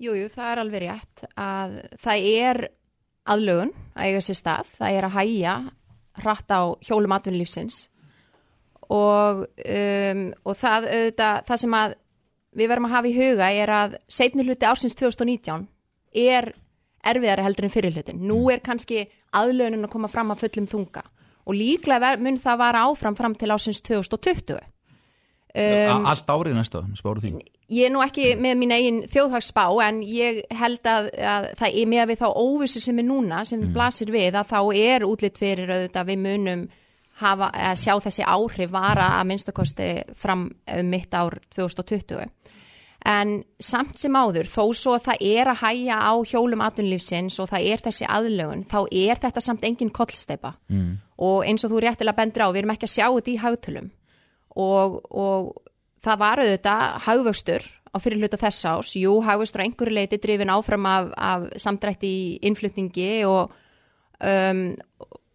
Jújú, 0.00 0.16
jú, 0.22 0.28
það 0.32 0.50
er 0.50 0.60
alveg 0.62 0.82
rétt 0.86 1.24
að 1.36 1.72
það 2.00 2.26
er 2.30 2.60
aðlögun 3.30 3.72
að 3.92 4.06
eiga 4.08 4.22
sér 4.24 4.38
stað, 4.38 4.70
það 4.78 4.96
er 4.96 5.06
að 5.06 5.16
hæja 5.18 5.56
hratt 6.20 6.54
á 6.56 6.60
hjólum 6.86 7.14
atvinnulífsins 7.16 7.82
og, 8.88 9.44
um, 9.44 10.22
og 10.44 10.56
það, 10.58 10.88
auðvitað, 10.88 11.44
það 11.50 11.60
sem 11.62 11.76
að 11.76 11.94
við 12.56 12.72
verðum 12.72 12.88
að 12.88 12.96
hafa 12.96 13.10
í 13.10 13.14
huga 13.18 13.50
er 13.62 13.74
að 13.76 14.00
setni 14.10 14.46
hluti 14.46 14.66
ársins 14.66 14.96
2019 14.98 15.68
er 16.24 16.50
erfiðari 17.06 17.44
heldur 17.44 17.68
en 17.68 17.72
fyrir 17.72 17.94
hlutin. 17.94 18.24
Nú 18.26 18.42
er 18.52 18.64
kannski 18.64 19.04
aðlögunin 19.36 19.86
að 19.86 19.92
koma 19.92 20.10
fram 20.10 20.32
að 20.34 20.46
fullum 20.46 20.68
þunga 20.70 21.04
og 21.46 21.56
líklega 21.56 22.16
mun 22.20 22.40
það 22.40 22.60
vara 22.60 22.82
áfram 22.88 23.16
fram 23.18 23.36
til 23.38 23.52
ársins 23.52 23.80
2020. 23.86 24.58
Um, 25.50 26.04
Allt 26.06 26.28
árið 26.30 26.54
næsta, 26.54 26.84
spáru 26.94 27.22
því? 27.24 27.32
Ég 27.74 27.88
er 27.88 27.94
nú 27.94 28.02
ekki 28.04 28.36
með 28.38 28.58
mín 28.60 28.74
eigin 28.74 29.00
þjóðhagsspá 29.10 29.64
en 29.86 29.98
ég 30.06 30.44
held 30.54 30.86
að, 30.86 31.08
að 31.18 31.48
það 31.58 31.78
er 31.80 31.88
með 31.90 32.04
við 32.10 32.20
þá 32.20 32.28
óvissu 32.30 32.82
sem 32.84 33.00
er 33.02 33.08
núna 33.08 33.40
sem 33.48 33.58
mm. 33.58 33.72
blasir 33.74 34.12
við 34.14 34.38
að 34.38 34.52
þá 34.52 34.60
er 34.78 35.06
útlitt 35.08 35.40
fyrir 35.42 35.72
að 35.74 36.12
við 36.12 36.22
munum 36.22 36.66
hafa, 37.20 37.50
að 37.50 37.78
sjá 37.82 37.94
þessi 38.06 38.26
áhrif 38.26 38.70
vara 38.70 39.12
að 39.18 39.30
minnstakosti 39.30 39.90
fram 40.18 40.48
mitt 40.86 41.14
ár 41.14 41.40
2020 41.56 42.30
en 43.10 43.38
samt 43.58 43.96
sem 43.98 44.16
áður 44.16 44.48
þó 44.50 44.64
svo 44.76 44.94
að 44.98 45.06
það 45.06 45.22
er 45.30 45.50
að 45.50 45.62
hæja 45.62 46.00
á 46.04 46.12
hjólum 46.30 46.64
atvinnlífsins 46.64 47.38
og 47.40 47.48
það 47.50 47.70
er 47.72 47.84
þessi 47.86 48.08
aðlögun 48.08 48.66
þá 48.68 48.80
er 48.86 49.22
þetta 49.22 49.42
samt 49.44 49.64
engin 49.64 49.92
kollsteipa 49.94 50.52
mm. 50.68 50.90
og 51.24 51.46
eins 51.48 51.64
og 51.64 51.72
þú 51.72 51.80
réttilega 51.86 52.18
bendur 52.18 52.44
á 52.44 52.52
við 52.52 52.62
erum 52.62 52.74
ekki 52.74 52.88
að 52.90 52.94
sjá 52.94 53.06
þetta 53.08 53.32
í 53.32 53.40
haugtölum 53.40 53.88
og, 54.56 55.00
og 55.10 55.52
það 56.04 56.22
var 56.24 56.42
auðvitað 56.42 56.84
haugvöxtur 57.06 57.66
á 57.90 57.96
fyrir 57.98 58.22
hluta 58.22 58.38
þess 58.40 58.66
ás, 58.70 58.94
jú, 58.98 59.16
haugvöxtur 59.26 59.62
á 59.62 59.66
einhverju 59.66 59.94
leiti 59.94 60.20
drifin 60.22 60.52
áfram 60.52 60.86
af, 60.86 61.10
af 61.16 61.48
samdrætti 61.58 62.06
í 62.06 62.38
innflutningi 62.46 63.10
og, 63.28 63.52
um, 64.20 64.64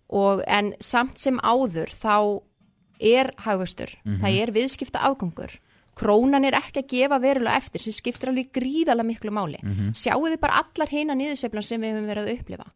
og 0.10 0.44
en 0.48 0.74
samt 0.80 1.20
sem 1.20 1.40
áður 1.44 1.92
þá 1.92 2.42
er 3.00 3.34
haugvöxtur, 3.44 3.92
mm 4.04 4.12
-hmm. 4.12 4.22
það 4.24 4.42
er 4.42 4.56
viðskipta 4.56 5.04
afgangur 5.04 5.60
krónan 5.96 6.46
er 6.48 6.58
ekki 6.60 6.84
að 6.84 6.90
gefa 6.92 7.20
verulega 7.24 7.60
eftir 7.60 7.84
sem 7.84 7.96
skiptir 7.96 8.32
alveg 8.32 8.52
gríðalega 8.56 9.08
miklu 9.08 9.32
máli. 9.32 9.60
Mm 9.64 9.74
-hmm. 9.74 9.94
sjáu 9.96 10.28
þið 10.28 10.40
bara 10.40 10.60
allar 10.64 10.90
heina 10.92 11.16
niðurseflan 11.16 11.64
sem 11.64 11.82
við 11.82 11.94
hefum 11.94 12.08
verið 12.08 12.24
að 12.26 12.34
upplifa? 12.40 12.68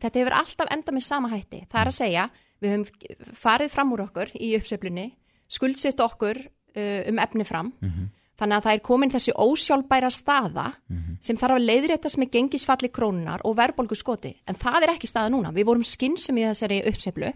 Þetta 0.00 0.18
hefur 0.18 0.32
alltaf 0.32 0.68
enda 0.70 0.92
með 0.92 1.02
sama 1.02 1.28
hætti. 1.28 1.66
Það 1.70 1.80
er 1.80 1.86
að 1.86 1.98
segja, 1.98 2.30
við 2.60 2.70
hefum 2.70 2.86
farið 3.34 3.70
fram 3.70 3.92
úr 3.92 4.00
okkur 4.00 4.30
í 4.34 4.56
uppseflunni 4.56 5.12
skuldsett 5.48 6.00
okkur 6.00 6.40
uh, 6.40 7.00
um 7.10 7.18
efni 7.18 7.44
fram. 7.44 7.72
Mm 7.80 7.90
-hmm. 7.90 8.12
þannig 8.34 8.56
að 8.56 8.64
það 8.64 8.74
er 8.74 8.80
komin 8.80 9.10
þessi 9.10 9.32
ósjálfbæra 9.32 10.10
staða 10.10 10.66
mm 10.88 10.96
-hmm. 10.96 11.16
sem 11.20 11.36
þarf 11.36 11.54
að 11.54 11.66
leiðréttast 11.70 12.18
með 12.18 12.30
gengisfalli 12.30 12.88
krónunar 12.88 13.40
og 13.44 13.56
verðbólgu 13.56 13.94
skoti 13.94 14.34
en 14.46 14.54
það 14.54 14.82
er 14.82 14.90
ekki 14.90 15.06
staða 15.06 15.30
núna, 15.30 15.52
við 15.52 15.64
vorum 15.64 15.82
skynsum 15.82 16.38
í 16.38 16.42
þessari 16.42 16.82
uppseflu 16.88 17.32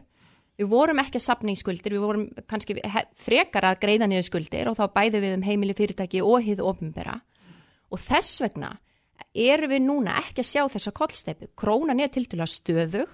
við 0.59 0.67
vorum 0.67 0.99
ekki 0.99 1.21
að 1.21 1.27
sapna 1.29 1.55
í 1.55 1.59
skuldir, 1.59 1.93
við 1.93 2.03
vorum 2.03 2.27
kannski 2.51 2.77
frekar 3.15 3.65
að 3.65 3.81
greiða 3.85 4.09
niður 4.11 4.27
skuldir 4.27 4.69
og 4.69 4.77
þá 4.79 4.91
bæði 4.95 5.21
við 5.23 5.35
um 5.37 5.47
heimili 5.47 5.75
fyrirtæki 5.79 6.23
og 6.23 6.43
hið 6.43 6.63
ofinbera 6.67 7.21
og 7.91 8.03
þess 8.03 8.43
vegna 8.43 8.73
erum 9.35 9.71
við 9.71 9.85
núna 9.87 10.19
ekki 10.19 10.43
að 10.43 10.51
sjá 10.51 10.63
þessa 10.73 10.95
kollsteipu, 10.97 11.51
krónan 11.59 12.01
er 12.03 12.11
til 12.11 12.27
til 12.27 12.41
að 12.43 12.55
stöðu 12.57 13.07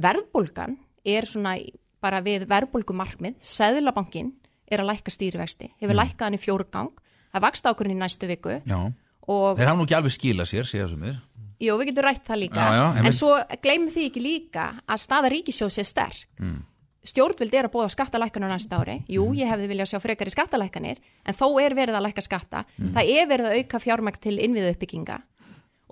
verðbólgan 0.00 0.78
er 1.04 1.28
svona 1.28 1.58
bara 2.02 2.22
við 2.24 2.48
verðbólgumarkmið, 2.50 3.38
Sæðlabankin 3.38 4.32
er 4.72 4.82
að 4.82 4.92
lækka 4.92 5.14
stýrivexti, 5.14 5.70
hefur 5.78 5.94
mm. 5.94 6.00
lækkað 6.00 6.26
hann 6.28 6.38
í 6.38 6.42
fjórgang, 6.42 6.92
það 7.32 7.46
vakst 7.46 7.68
ákvörðin 7.68 7.98
í 7.98 8.02
næstu 8.02 8.30
viku 8.30 8.58
Þeir 9.22 9.68
hafa 9.68 9.78
nú 9.78 9.84
ekki 9.86 9.94
alveg 9.94 10.14
skila 10.16 10.46
sér, 10.48 10.66
segja 10.66 10.88
sem 10.90 11.04
er 11.06 11.20
Jú, 11.62 11.76
við 11.78 11.92
getum 11.92 12.06
rætt 12.08 12.26
það 12.26 12.40
líka, 12.42 12.62
já, 12.62 12.80
já, 12.80 13.06
en 13.06 13.14
svo 13.14 13.32
gleymum 13.62 13.90
því 13.92 14.04
ekki 14.08 14.22
líka 14.22 14.64
að 14.82 15.02
staða 15.04 15.28
ríkisjóðs 15.30 15.78
er 15.78 15.86
sterk. 15.86 16.24
Mm. 16.42 16.60
Stjórnvild 17.06 17.54
er 17.58 17.66
að 17.66 17.72
bóða 17.74 17.90
skattalækkanur 17.90 18.50
næsta 18.50 18.78
ári. 18.78 18.96
Jú, 19.10 19.28
mm. 19.28 19.36
ég 19.38 19.50
hefði 19.50 19.68
viljað 19.70 19.90
sjá 19.92 20.00
frekar 20.02 20.30
í 20.30 20.34
skattalækkanir, 20.34 20.98
en 20.98 21.38
þó 21.38 21.46
er 21.62 21.74
verið 21.78 21.98
að 21.98 22.04
lækka 22.08 22.24
skatta. 22.26 22.64
Mm. 22.78 22.92
Það 22.96 23.12
er 23.14 23.30
verið 23.30 23.48
að 23.48 23.58
auka 23.60 23.80
fjármækt 23.82 24.22
til 24.26 24.34
innviðu 24.42 24.74
uppbygginga. 24.74 25.18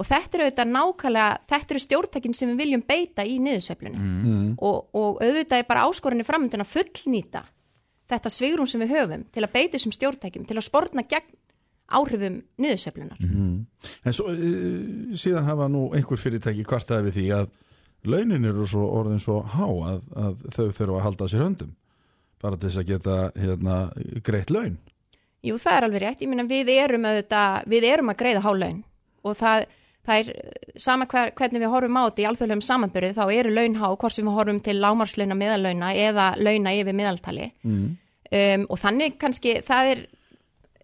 Og 0.00 0.08
þetta 0.08 0.38
eru 0.38 0.46
auðvitað 0.46 0.70
nákvæmlega, 0.72 1.40
þetta 1.52 1.74
eru 1.74 1.82
stjórntækin 1.84 2.36
sem 2.36 2.52
við 2.52 2.62
viljum 2.62 2.84
beita 2.88 3.24
í 3.28 3.36
niðursveiflunni. 3.44 4.00
Mm. 4.00 4.52
Og, 4.56 4.78
og 4.96 5.20
auðvitað 5.20 5.60
er 5.60 5.68
bara 5.68 5.84
áskorinni 5.88 6.24
framöndin 6.24 6.64
að 6.64 6.70
fullnýta 6.72 7.44
þetta 8.10 8.32
svigrum 8.32 8.68
sem 8.70 8.82
við 8.82 8.94
höfum 8.96 9.26
til 9.34 9.44
að 9.44 9.52
beita 9.54 9.76
þessum 9.76 9.94
stjórntækjum, 9.94 10.46
til 10.48 10.56
að 10.56 10.66
sportna 10.66 11.04
gegn 11.06 11.36
áhrifum 11.90 12.38
niðurseflunar. 12.62 13.18
Mm. 13.20 13.66
En 14.06 14.14
svo, 14.14 14.30
e, 14.32 15.16
síðan 15.18 15.48
hafa 15.48 15.66
nú 15.70 15.88
einhver 15.96 16.20
fyrirtæki 16.22 16.64
kvartaði 16.66 17.08
við 17.08 17.18
því 17.18 17.26
að 17.38 17.50
launin 18.10 18.48
eru 18.48 18.66
svo 18.70 18.86
orðin 19.00 19.20
svo 19.22 19.40
há 19.44 19.66
að, 19.66 20.04
að 20.16 20.44
þau 20.54 20.66
þurfa 20.78 20.96
að 20.96 21.04
halda 21.08 21.28
sér 21.30 21.44
höndum 21.44 21.74
bara 22.40 22.56
til 22.56 22.70
þess 22.70 22.80
að 22.80 22.88
geta 22.88 23.16
hérna, 23.36 23.74
greitt 24.24 24.52
laun. 24.54 24.78
Jú, 25.44 25.58
það 25.60 25.76
er 25.76 25.86
alveg 25.86 26.02
rétt. 26.04 26.22
Ég 26.24 26.30
minna, 26.30 26.46
við 26.48 26.70
erum 26.72 27.04
að, 27.08 27.20
við 27.68 27.86
erum 27.90 28.12
að 28.12 28.18
greiða 28.22 28.44
há 28.44 28.50
laun 28.56 28.80
og 29.20 29.36
það, 29.36 29.66
það 30.06 30.20
er 30.20 30.78
sama 30.80 31.06
hver, 31.10 31.32
hvernig 31.36 31.62
við 31.62 31.72
horfum 31.72 31.98
á 32.00 32.02
þetta 32.08 32.22
í 32.22 32.28
alþjóðlegum 32.30 32.66
samanbyrðu 32.66 33.16
þá 33.18 33.24
eru 33.34 33.56
launhá 33.56 33.88
hvort 33.94 34.18
við 34.18 34.30
horfum 34.36 34.60
til 34.64 34.76
lámarslauna 34.80 35.36
miðalauna 35.38 35.90
eða 35.94 36.30
launa 36.40 36.76
yfir 36.76 36.96
miðaltali 36.96 37.50
mm. 37.62 37.84
um, 38.40 38.64
og 38.68 38.80
þannig 38.80 39.18
kannski 39.20 39.58
það 39.66 39.92
er 39.94 40.06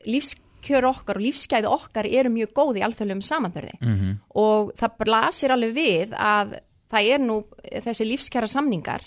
lífsk 0.06 0.42
kjör 0.66 0.88
okkar 0.88 1.20
og 1.20 1.22
lífsgæði 1.22 1.70
okkar 1.70 2.08
eru 2.10 2.30
mjög 2.32 2.52
góð 2.56 2.80
í 2.80 2.84
alþjóðlegum 2.86 3.24
samanbörði 3.24 3.76
mm 3.78 3.92
-hmm. 3.96 4.14
og 4.42 4.72
það 4.78 4.96
blasir 5.02 5.54
alveg 5.54 5.74
við 5.76 6.16
að 6.18 6.56
það 6.90 7.10
er 7.12 7.20
nú 7.22 7.36
þessi 7.84 8.06
lífskjara 8.08 8.50
samningar 8.50 9.04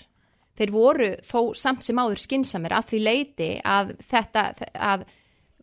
þeir 0.60 0.72
voru 0.72 1.10
þó 1.24 1.56
samt 1.56 1.84
sem 1.84 2.00
áður 2.00 2.20
skinsamir 2.20 2.76
að 2.76 2.92
því 2.92 3.00
leiti 3.04 3.50
að 3.64 3.96
þetta 4.10 4.54
að 4.76 5.06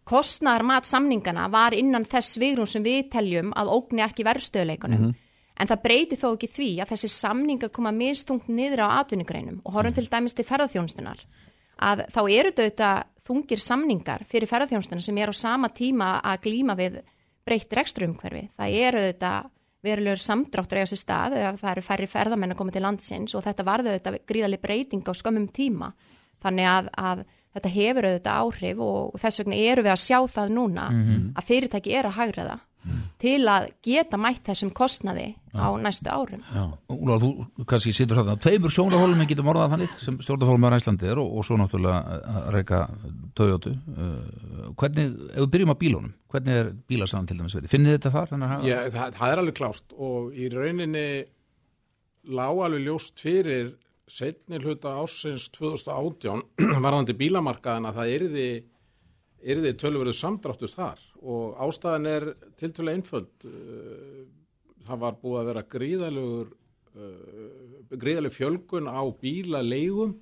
kostnar 0.06 0.62
mat 0.62 0.86
samningana 0.86 1.48
var 1.52 1.74
innan 1.74 2.06
þess 2.06 2.36
svigrum 2.36 2.68
sem 2.70 2.84
við 2.84 3.10
teljum 3.10 3.52
að 3.58 3.72
ógni 3.74 4.04
ekki 4.06 4.26
verðstöðuleikunum 4.26 5.00
mm 5.00 5.08
-hmm. 5.10 5.16
en 5.60 5.70
það 5.72 5.82
breyti 5.82 6.16
þó 6.16 6.28
ekki 6.34 6.52
því 6.52 6.70
að 6.80 6.92
þessi 6.94 7.08
samninga 7.08 7.68
koma 7.68 7.92
mistungt 7.92 8.48
niður 8.48 8.86
á 8.86 9.02
atvinnugreinum 9.02 9.60
og 9.64 9.72
horfum 9.72 9.92
-hmm. 9.92 9.94
til 9.94 10.08
dæmis 10.10 10.34
til 10.34 10.44
ferðarþjónustunar 10.44 11.26
að 11.76 12.06
þá 12.12 12.22
eru 12.30 12.52
þetta 12.56 12.90
þungir 13.26 13.60
samningar 13.60 14.24
fyrir 14.30 14.48
ferðarþjónstuna 14.48 15.02
sem 15.02 15.18
er 15.18 15.32
á 15.32 15.34
sama 15.34 15.68
tíma 15.74 16.20
að 16.22 16.42
glýma 16.46 16.76
við 16.78 17.00
breytt 17.46 17.72
rekstrumhverfi. 17.78 18.48
Það 18.56 18.76
eru 18.88 19.04
þetta 19.10 19.32
verulegur 19.86 20.22
samdráttur 20.22 20.80
eiga 20.80 20.90
sér 20.90 21.00
stað 21.00 21.36
ef 21.38 21.60
það 21.60 21.72
eru 21.72 21.86
færri 21.86 22.08
ferðamenn 22.10 22.54
að 22.54 22.60
koma 22.60 22.74
til 22.74 22.82
landsins 22.82 23.36
og 23.38 23.44
þetta 23.44 23.66
varðu 23.66 23.94
þetta 23.94 24.14
gríðali 24.26 24.60
breyting 24.62 25.06
á 25.06 25.12
skömmum 25.14 25.48
tíma. 25.54 25.92
Þannig 26.42 26.70
að, 26.70 26.90
að 26.98 27.24
þetta 27.56 27.74
hefur 27.74 28.08
auðvitað 28.10 28.40
áhrif 28.44 28.86
og 28.86 29.18
þess 29.22 29.42
vegna 29.42 29.60
eru 29.72 29.84
við 29.86 29.94
að 29.96 30.04
sjá 30.04 30.18
það 30.36 30.56
núna 30.56 30.88
mm 30.92 31.02
-hmm. 31.02 31.28
að 31.36 31.46
fyrirtæki 31.50 31.94
er 31.96 32.10
að 32.10 32.18
hægra 32.20 32.48
það 32.50 32.64
til 33.20 33.40
að 33.50 33.68
geta 33.84 34.18
mætt 34.20 34.44
þessum 34.46 34.70
kostnaði 34.76 35.26
Já. 35.32 35.58
á 35.58 35.68
næstu 35.80 36.12
árum 36.12 36.42
Úlvar, 36.92 37.22
þú 37.22 37.64
kannski 37.68 37.94
sittur 37.96 38.20
það 38.20 38.42
tveimur 38.44 38.74
sjónarhólum 38.74 39.22
en 39.22 39.30
getur 39.30 39.46
morðað 39.46 39.72
þannig 39.74 39.94
sem 40.02 40.18
stjórnarhólum 40.22 40.66
er 40.68 40.76
Æslandi 40.76 41.08
er 41.10 41.20
og, 41.22 41.32
og 41.32 41.46
svo 41.48 41.58
náttúrulega 41.60 42.20
að 42.32 42.48
reyka 42.54 42.82
Toyota 43.38 43.72
uh, 43.72 44.68
hvernig, 44.78 45.16
ef 45.32 45.40
við 45.40 45.50
byrjum 45.54 45.72
á 45.72 45.80
bílunum 45.80 46.12
hvernig 46.32 46.60
er 46.60 46.70
bílarsann 46.90 47.26
til 47.30 47.38
dæmis 47.40 47.56
verið? 47.56 47.72
Finnir 47.72 47.96
þetta 47.96 48.12
þar? 48.14 48.36
Já, 48.66 48.76
það, 48.92 49.18
það 49.18 49.32
er 49.32 49.42
alveg 49.42 49.58
klárt 49.62 49.96
og 49.96 50.36
í 50.36 50.50
rauninni 50.52 51.08
lág 52.36 52.62
alveg 52.66 52.86
ljóst 52.86 53.22
fyrir 53.22 53.74
setni 54.06 54.60
hluta 54.62 54.94
ásins 55.00 55.48
2018 55.56 56.44
varðandi 56.84 57.16
bílamarkaðan 57.18 57.90
að 57.90 58.00
það 58.00 58.14
erði 58.16 58.48
erði 59.46 59.72
tölverðu 59.78 60.14
samdráttur 60.16 60.72
þar. 60.72 61.00
Og 61.22 61.58
ástæðan 61.62 62.08
er 62.10 62.28
tiltölu 62.58 62.94
einföld. 62.94 63.32
Uh, 63.46 64.24
það 64.86 65.02
var 65.02 65.18
búið 65.22 65.40
að 65.40 65.50
vera 65.50 65.64
gríðalegur 65.74 66.52
uh, 66.96 67.98
gríðaleg 67.98 68.34
fjölgun 68.34 68.90
á 68.90 69.02
bílaleigum 69.20 70.16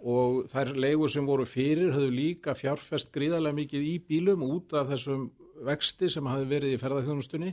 og 0.00 0.46
þær 0.48 0.72
leigur 0.80 1.12
sem 1.12 1.26
voru 1.28 1.44
fyrir 1.48 1.92
höfðu 1.92 2.12
líka 2.14 2.54
fjárfest 2.56 3.10
gríðalega 3.12 3.58
mikið 3.58 3.82
í 3.84 3.96
bílum 4.08 4.44
út 4.46 4.72
af 4.76 4.88
þessum 4.88 5.26
vexti 5.66 6.08
sem 6.08 6.24
hafi 6.24 6.46
verið 6.48 6.76
í 6.76 6.80
ferðarþjónustunni 6.80 7.50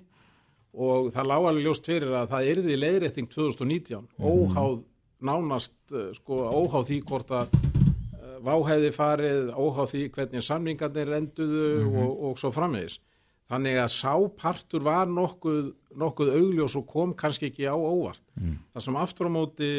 og 0.78 1.10
það 1.12 1.28
lág 1.28 1.48
alveg 1.50 1.66
ljóst 1.66 1.90
fyrir 1.90 2.14
að 2.16 2.30
það 2.32 2.52
yrði 2.54 2.78
leiðrétting 2.80 3.28
2019 3.34 4.08
óháð 4.16 4.78
nánast 5.24 5.76
eh, 5.94 6.12
sko 6.18 6.44
óháð 6.52 6.90
því 6.92 7.00
hvort 7.10 7.34
að 7.34 7.58
eh, 7.58 8.38
váhæði 8.46 8.92
farið 8.96 9.52
óháð 9.56 9.92
því 9.94 10.04
hvernig 10.16 10.46
samningarnir 10.46 11.14
enduðu 11.20 11.70
og, 11.88 12.12
og 12.30 12.42
svo 12.42 12.52
framvegis. 12.56 13.00
Þannig 13.48 13.78
að 13.80 13.94
sápartur 13.96 14.84
var 14.84 15.08
nokkuð, 15.08 15.72
nokkuð 15.96 16.34
augljós 16.36 16.76
og 16.76 16.88
kom 16.90 17.14
kannski 17.16 17.48
ekki 17.48 17.64
á 17.64 17.80
óvart. 17.80 18.26
Það 18.74 18.84
sem 18.84 18.98
aftur 19.00 19.30
á 19.32 19.32
móti 19.32 19.70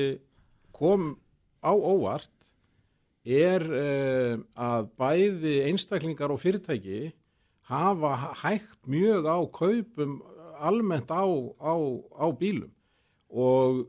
kom 0.72 1.10
á 1.60 1.76
óvart 1.76 2.32
er 3.28 3.64
uh, 3.68 4.40
að 4.56 4.88
bæði 4.96 5.54
einstaklingar 5.68 6.32
og 6.32 6.40
fyrirtæki 6.40 7.10
hafa 7.68 8.32
hægt 8.40 8.80
mjög 8.88 9.28
á 9.28 9.38
kaupum 9.52 10.22
almennt 10.58 11.10
á, 11.12 11.28
á, 11.60 11.74
á 12.16 12.26
bílum. 12.32 12.72
Og 13.28 13.84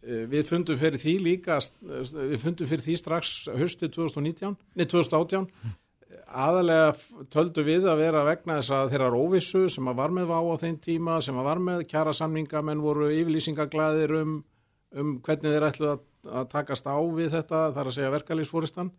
við 0.00 0.48
fundum 0.48 0.80
fyrir 0.80 1.00
því 1.02 1.14
líka 1.24 1.60
uh, 1.60 2.00
við 2.32 2.40
fundum 2.40 2.68
fyrir 2.70 2.86
því 2.86 2.96
strax 3.00 3.36
höstið 3.52 3.94
2019, 3.98 4.58
nei 4.74 4.86
2018 4.86 5.48
aðalega 6.30 7.24
töldu 7.32 7.64
við 7.66 7.86
að 7.90 8.02
vera 8.04 8.22
vegna 8.26 8.58
þess 8.60 8.74
að 8.74 8.92
þeirra 8.94 9.18
óvissu 9.18 9.64
sem 9.72 9.90
að 9.90 9.98
var 9.98 10.14
með 10.14 10.30
vá 10.30 10.38
á 10.38 10.54
þeim 10.62 10.78
tíma, 10.82 11.18
sem 11.24 11.38
að 11.38 11.48
var 11.48 11.62
með 11.66 11.84
kjara 11.90 12.14
samninga, 12.16 12.62
menn 12.66 12.82
voru 12.84 13.10
yfirlýsingaglæðir 13.14 14.14
um, 14.20 14.36
um 14.94 15.12
hvernig 15.26 15.56
þeir 15.56 15.68
ætlu 15.70 15.90
að, 15.94 16.04
að 16.30 16.50
takast 16.54 16.86
á 16.86 16.96
við 16.98 17.34
þetta, 17.34 17.62
þar 17.76 17.90
að 17.90 17.96
segja 17.96 18.14
verkalýsfóristan. 18.14 18.92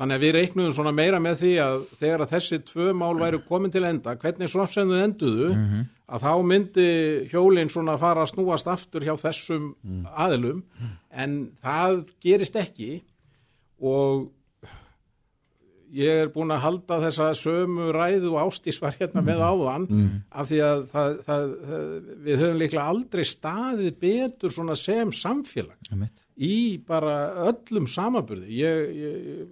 Þannig 0.00 0.16
að 0.16 0.22
við 0.24 0.30
reiknuðum 0.38 0.72
svona 0.72 0.94
meira 0.96 1.18
með 1.20 1.42
því 1.42 1.52
að 1.60 1.78
þegar 2.00 2.22
að 2.24 2.30
þessi 2.32 2.58
tvö 2.70 2.92
mál 2.96 3.14
væru 3.20 3.42
komin 3.44 3.72
til 3.74 3.84
enda, 3.84 4.14
hvernig 4.16 4.48
svo 4.48 4.64
sem 4.66 4.88
þau 4.88 5.02
enduðu, 5.04 5.50
að 6.08 6.24
þá 6.24 6.32
myndi 6.48 6.88
hjólinn 7.30 7.68
svona 7.70 7.98
fara 8.00 8.24
að 8.24 8.32
snúast 8.32 8.66
aftur 8.72 9.04
hjá 9.04 9.12
þessum 9.20 9.74
aðilum, 10.16 10.62
en 11.12 11.50
það 11.60 12.04
gerist 12.24 12.56
ekki 12.56 13.02
og 13.80 14.30
ég 15.90 16.20
er 16.22 16.28
búin 16.30 16.52
að 16.54 16.62
halda 16.62 17.00
þessa 17.02 17.28
sömu 17.34 17.90
ræðu 17.92 18.32
og 18.36 18.44
ástís 18.46 18.80
var 18.80 18.94
hérna 18.94 19.20
með 19.26 19.40
áðan 19.42 19.86
af 20.30 20.46
því 20.48 20.60
að 20.62 20.82
það, 20.92 21.14
það, 21.26 21.46
það, 21.70 21.86
við 22.26 22.36
höfum 22.44 22.60
líklega 22.62 22.88
aldrei 22.92 23.24
staðið 23.26 23.96
betur 24.00 24.54
svona 24.54 24.76
sem 24.78 25.10
samfélag 25.12 25.76
í 26.40 26.78
bara 26.86 27.16
öllum 27.50 27.88
samaburði 27.90 28.54
ég, 28.62 28.94
ég 28.94 29.48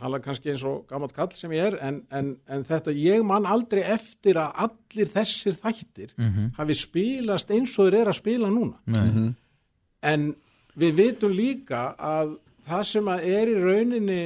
tala 0.00 0.18
kannski 0.24 0.50
eins 0.54 0.64
og 0.66 0.86
gammalt 0.90 1.12
kall 1.16 1.30
sem 1.36 1.52
ég 1.54 1.68
er 1.70 1.76
en, 1.86 2.00
en, 2.10 2.30
en 2.48 2.64
þetta 2.66 2.94
ég 2.96 3.24
man 3.26 3.46
aldrei 3.46 3.82
eftir 3.94 4.40
að 4.40 4.54
allir 4.66 5.10
þessir 5.12 5.56
þættir 5.60 6.14
Mhm. 6.18 6.52
hafi 6.58 6.74
spilast 6.78 7.50
eins 7.54 7.76
og 7.78 7.88
þeir 7.90 8.00
eru 8.02 8.10
að 8.14 8.20
spila 8.22 8.48
núna 8.52 8.78
Nei. 8.86 9.34
en 10.02 10.30
við 10.78 10.94
vitum 11.02 11.32
líka 11.36 11.94
að 11.98 12.38
það 12.68 12.84
sem 12.86 13.04
að 13.10 13.24
er 13.26 13.48
í 13.50 13.58
rauninni 13.60 14.22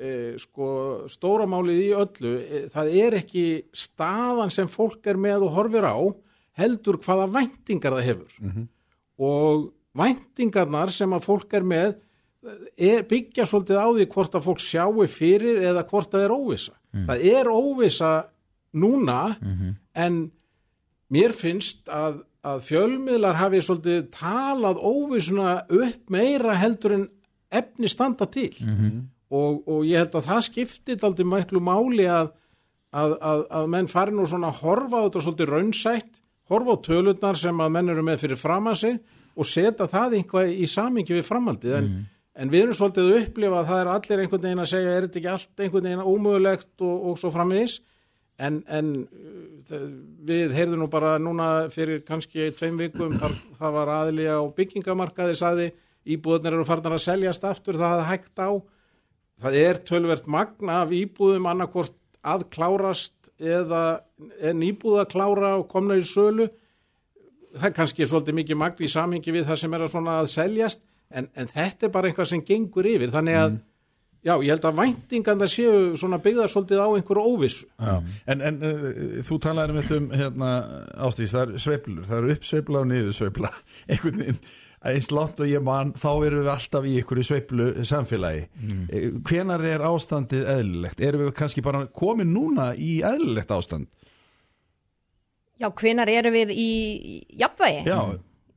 e, 0.00 0.10
sko, 0.40 0.66
stóramálið 1.12 1.80
í 1.84 1.90
öllu, 1.94 2.30
e, 2.42 2.60
það 2.72 2.88
er 3.04 3.16
ekki 3.20 3.44
staðan 3.76 4.50
sem 4.50 4.66
fólk 4.68 5.06
er 5.06 5.18
með 5.20 5.44
og 5.46 5.52
horfir 5.54 5.84
á, 5.86 5.94
heldur 6.58 6.98
hvaða 7.04 7.28
væntingar 7.36 7.94
það 7.98 8.08
hefur 8.08 8.66
og 9.20 9.68
væntingarnar 9.96 10.90
sem 10.94 11.12
að 11.14 11.24
fólk 11.28 11.54
er 11.54 11.62
með 11.66 11.94
er, 12.76 13.04
byggja 13.08 13.44
svolítið 13.48 13.80
á 13.80 13.88
því 13.92 14.06
hvort 14.14 14.34
að 14.38 14.46
fólk 14.46 14.60
sjáu 14.64 15.06
fyrir 15.10 15.62
eða 15.70 15.84
hvort 15.88 16.10
það 16.12 16.26
er 16.26 16.34
óvisa. 16.34 16.74
Það 17.06 17.24
er 17.34 17.50
óvisa 17.52 18.10
núna 18.72 19.20
en 19.94 20.18
mér 21.10 21.32
finnst 21.34 21.88
að, 21.88 22.22
að 22.46 22.60
fjölmiðlar 22.68 23.36
hafi 23.36 23.60
svolítið 23.62 24.10
talað 24.14 24.78
óvisuna 24.78 25.64
upp 25.68 26.10
meira 26.10 26.54
heldur 26.56 26.96
en 26.96 27.08
efni 27.50 27.88
standa 27.90 28.26
til. 28.30 28.52
Og, 29.30 29.62
og 29.68 29.84
ég 29.86 29.98
held 29.98 30.14
að 30.18 30.26
það 30.26 30.44
skiptir 30.48 31.04
aldrei 31.06 31.26
mæklu 31.26 31.60
máli 31.62 32.06
að, 32.10 32.32
að, 32.90 33.12
að, 33.20 33.44
að 33.50 33.66
menn 33.70 33.88
fari 33.90 34.14
nú 34.14 34.24
svona 34.26 34.48
að 34.50 34.62
horfa 34.64 34.96
á 34.98 35.04
þetta 35.06 35.20
svolítið 35.26 35.52
raunsætt, 35.52 36.22
horfa 36.50 36.74
á 36.74 36.82
tölurnar 36.82 37.36
sem 37.38 37.60
að 37.62 37.70
menn 37.76 37.92
eru 37.92 38.02
með 38.02 38.24
fyrir 38.24 38.40
fram 38.40 38.66
að 38.66 38.80
sig 38.80 38.96
og 39.36 39.46
setja 39.46 39.86
það 39.86 40.16
einhvað 40.18 40.50
í 40.50 40.66
samingi 40.66 41.14
við 41.14 41.28
framhaldið. 41.28 41.76
En, 41.76 41.92
en 42.40 42.50
við 42.52 42.64
erum 42.64 42.76
svolítið 42.78 43.06
að 43.10 43.20
upplifa 43.20 43.60
að 43.60 43.70
það 43.70 43.82
er 43.82 43.92
allir 43.94 44.22
einhvern 44.22 44.44
veginn 44.46 44.62
að 44.64 44.70
segja 44.72 44.96
er 44.96 45.06
þetta 45.06 45.20
ekki 45.20 45.30
allt 45.34 45.62
einhvern 45.64 45.88
veginn 45.88 46.08
ómögulegt 46.08 46.84
og, 46.86 47.06
og 47.10 47.20
svo 47.20 47.32
framvegis? 47.34 47.76
En, 48.40 48.62
en 48.72 48.92
uh, 49.04 49.84
við 50.24 50.54
heyrðum 50.56 50.86
nú 50.86 50.88
bara 50.92 51.18
núna 51.20 51.50
fyrir 51.74 52.00
kannski 52.06 52.48
tveim 52.56 52.80
vikum 52.80 53.18
þar, 53.20 53.36
það 53.58 53.76
var 53.76 53.92
aðli 53.98 54.28
á 54.32 54.40
byggingamarkaði 54.56 55.36
sagði 55.36 55.70
íbúðunar 56.08 56.56
eru 56.56 56.68
farnar 56.68 56.96
að 56.96 57.04
seljast 57.04 57.44
aftur 57.44 57.76
það 57.76 57.92
hafði 57.94 58.08
hægt 58.08 58.40
á. 58.40 58.50
Það 59.40 59.58
er 59.60 59.80
tölvert 59.88 60.28
magna 60.28 60.80
af 60.84 60.94
íbúðum 60.96 61.48
annarkvort 61.50 61.96
að 62.24 62.46
klárast 62.52 63.30
eða 63.40 64.00
en 64.44 64.64
íbúða 64.64 65.06
klára 65.08 65.54
og 65.58 65.68
komna 65.68 65.96
í 66.00 66.04
sölu. 66.08 66.48
Það 67.56 67.68
er 67.68 67.76
kannski 67.76 68.08
svolítið 68.08 68.36
mikið 68.40 68.60
magn 68.60 68.84
í 68.84 68.90
samhengi 68.90 69.34
við 69.34 69.48
það 69.48 69.60
sem 69.62 69.76
er 69.76 69.84
að 69.84 70.10
að 70.14 70.32
seljast 70.32 70.82
en, 71.10 71.28
en 71.34 71.50
þetta 71.50 71.88
er 71.88 71.92
bara 71.94 72.10
eitthvað 72.10 72.30
sem 72.32 72.44
gengur 72.46 72.88
yfir 72.88 73.12
þannig 73.14 73.38
að 73.40 73.58
já, 74.20 74.34
ég 74.36 74.50
held 74.52 74.66
að 74.68 74.80
væntingan 74.80 75.42
það 75.42 75.52
séu 75.54 75.76
svona 76.00 76.20
byggðar 76.22 76.52
svolítið 76.52 76.82
á 76.84 76.88
einhverju 76.88 77.34
óvissu 77.34 77.68
Já. 77.80 77.94
En, 78.30 78.42
en 78.44 78.58
uh, 78.64 78.88
þú 79.26 79.38
talaði 79.42 79.76
um, 79.76 79.92
um 79.98 80.08
hérna, 80.16 80.50
ástís, 81.08 81.34
það 81.34 81.46
eru 81.46 81.62
sveiflur, 81.64 82.02
það 82.08 82.18
eru 82.18 82.34
uppsveifla 82.36 82.82
og 82.82 82.90
niðursveifla 82.90 83.52
einhvern 83.90 84.20
veginn 84.24 84.42
eins 84.90 85.10
langt 85.12 85.40
og 85.44 85.48
ég 85.50 85.60
man, 85.60 85.90
þá 85.92 86.10
erum 86.24 86.40
við 86.40 86.50
alltaf 86.54 86.86
í 86.88 86.94
einhverju 86.96 87.26
sveiflu 87.28 87.64
samfélagi 87.84 88.46
mm. 88.48 88.84
hvenar 89.28 89.64
er 89.68 89.84
ástandið 89.84 90.46
eðlilegt 90.54 91.02
erum 91.04 91.26
við 91.26 91.34
kannski 91.36 91.64
bara 91.64 91.82
komin 91.92 92.32
núna 92.32 92.70
í 92.76 93.00
eðlilegt 93.04 93.52
ástand 93.52 93.90
Já, 95.60 95.68
hvenar 95.76 96.08
erum 96.08 96.32
við 96.32 96.54
í 96.56 96.70
í 96.96 97.16
jafnvægi? 97.42 97.82
Já. 97.84 98.00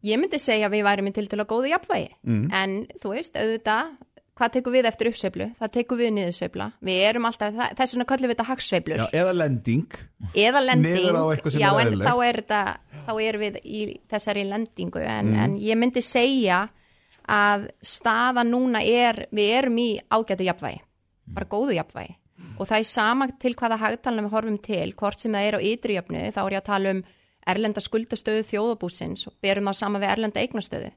Ég 0.03 0.19
myndi 0.19 0.39
segja 0.41 0.67
að 0.67 0.73
við 0.77 0.83
værum 0.87 1.07
í 1.07 1.13
til 1.15 1.27
til 1.31 1.39
að 1.39 1.47
góðu 1.53 1.69
jafnvægi. 1.71 2.09
Mm. 2.27 2.47
En 2.53 2.73
þú 2.99 3.13
veist, 3.15 3.37
auðvitað, 3.39 3.93
hvað 4.35 4.53
tekur 4.57 4.73
við 4.75 4.87
eftir 4.89 5.09
uppsveiflu? 5.11 5.47
Það 5.61 5.71
tekur 5.77 5.99
við 6.01 6.11
niðursveifla. 6.17 6.67
Við 6.89 7.01
erum 7.09 7.27
alltaf, 7.29 7.59
þess 7.79 7.95
vegna 7.95 8.07
köllum 8.11 8.27
við 8.31 8.35
þetta 8.35 8.47
hagsveiflur. 8.49 8.97
Já, 9.03 9.07
eða 9.21 9.33
lending 9.37 9.99
Eða 10.33 10.63
lending. 10.65 10.97
Já, 11.55 11.69
er 11.79 11.93
en 11.93 11.99
þá 12.03 12.13
er 12.27 12.41
þetta, 12.41 12.61
þá 13.07 13.13
erum 13.27 13.45
við 13.45 13.59
í 13.63 13.83
þessari 14.11 14.43
lendingu. 14.49 14.99
En, 15.05 15.31
Mm. 15.31 15.39
en 15.45 15.55
ég 15.59 15.77
myndi 15.79 16.01
segja 16.03 16.65
að 17.29 17.69
staða 17.81 18.43
núna 18.43 18.81
er, 18.83 19.27
við 19.31 19.53
erum 19.61 19.77
í 19.79 19.89
ágætu 20.11 20.43
jafnvægi. 20.43 20.81
Bara 21.33 21.45
góðu 21.47 21.77
jafnvægi. 21.79 22.15
Og 22.59 22.67
það 22.67 22.77
er 22.79 22.83
sama 22.83 23.27
til 23.39 23.53
hvaða 23.55 23.77
hagtalna 23.79 24.21
við 24.25 24.33
horfum 24.35 24.57
til, 24.61 24.91
hvort 24.93 25.19
sem 25.21 25.31
það 25.31 25.47
er 25.47 25.55
á 25.55 25.59
ytri 25.63 25.95
jöfnu, 25.95 26.25
þá 26.35 26.41
er 26.43 26.51
ég 26.51 26.59
að 26.61 26.65
tala 26.67 26.89
um 26.91 27.03
erlenda 27.47 27.81
skuldastöðu 27.83 28.43
þjóðabúsins 28.49 29.27
og 29.27 29.33
berum 29.43 29.69
það 29.71 29.79
sama 29.79 29.99
við 29.99 30.11
erlenda 30.15 30.41
eignastöðu. 30.43 30.91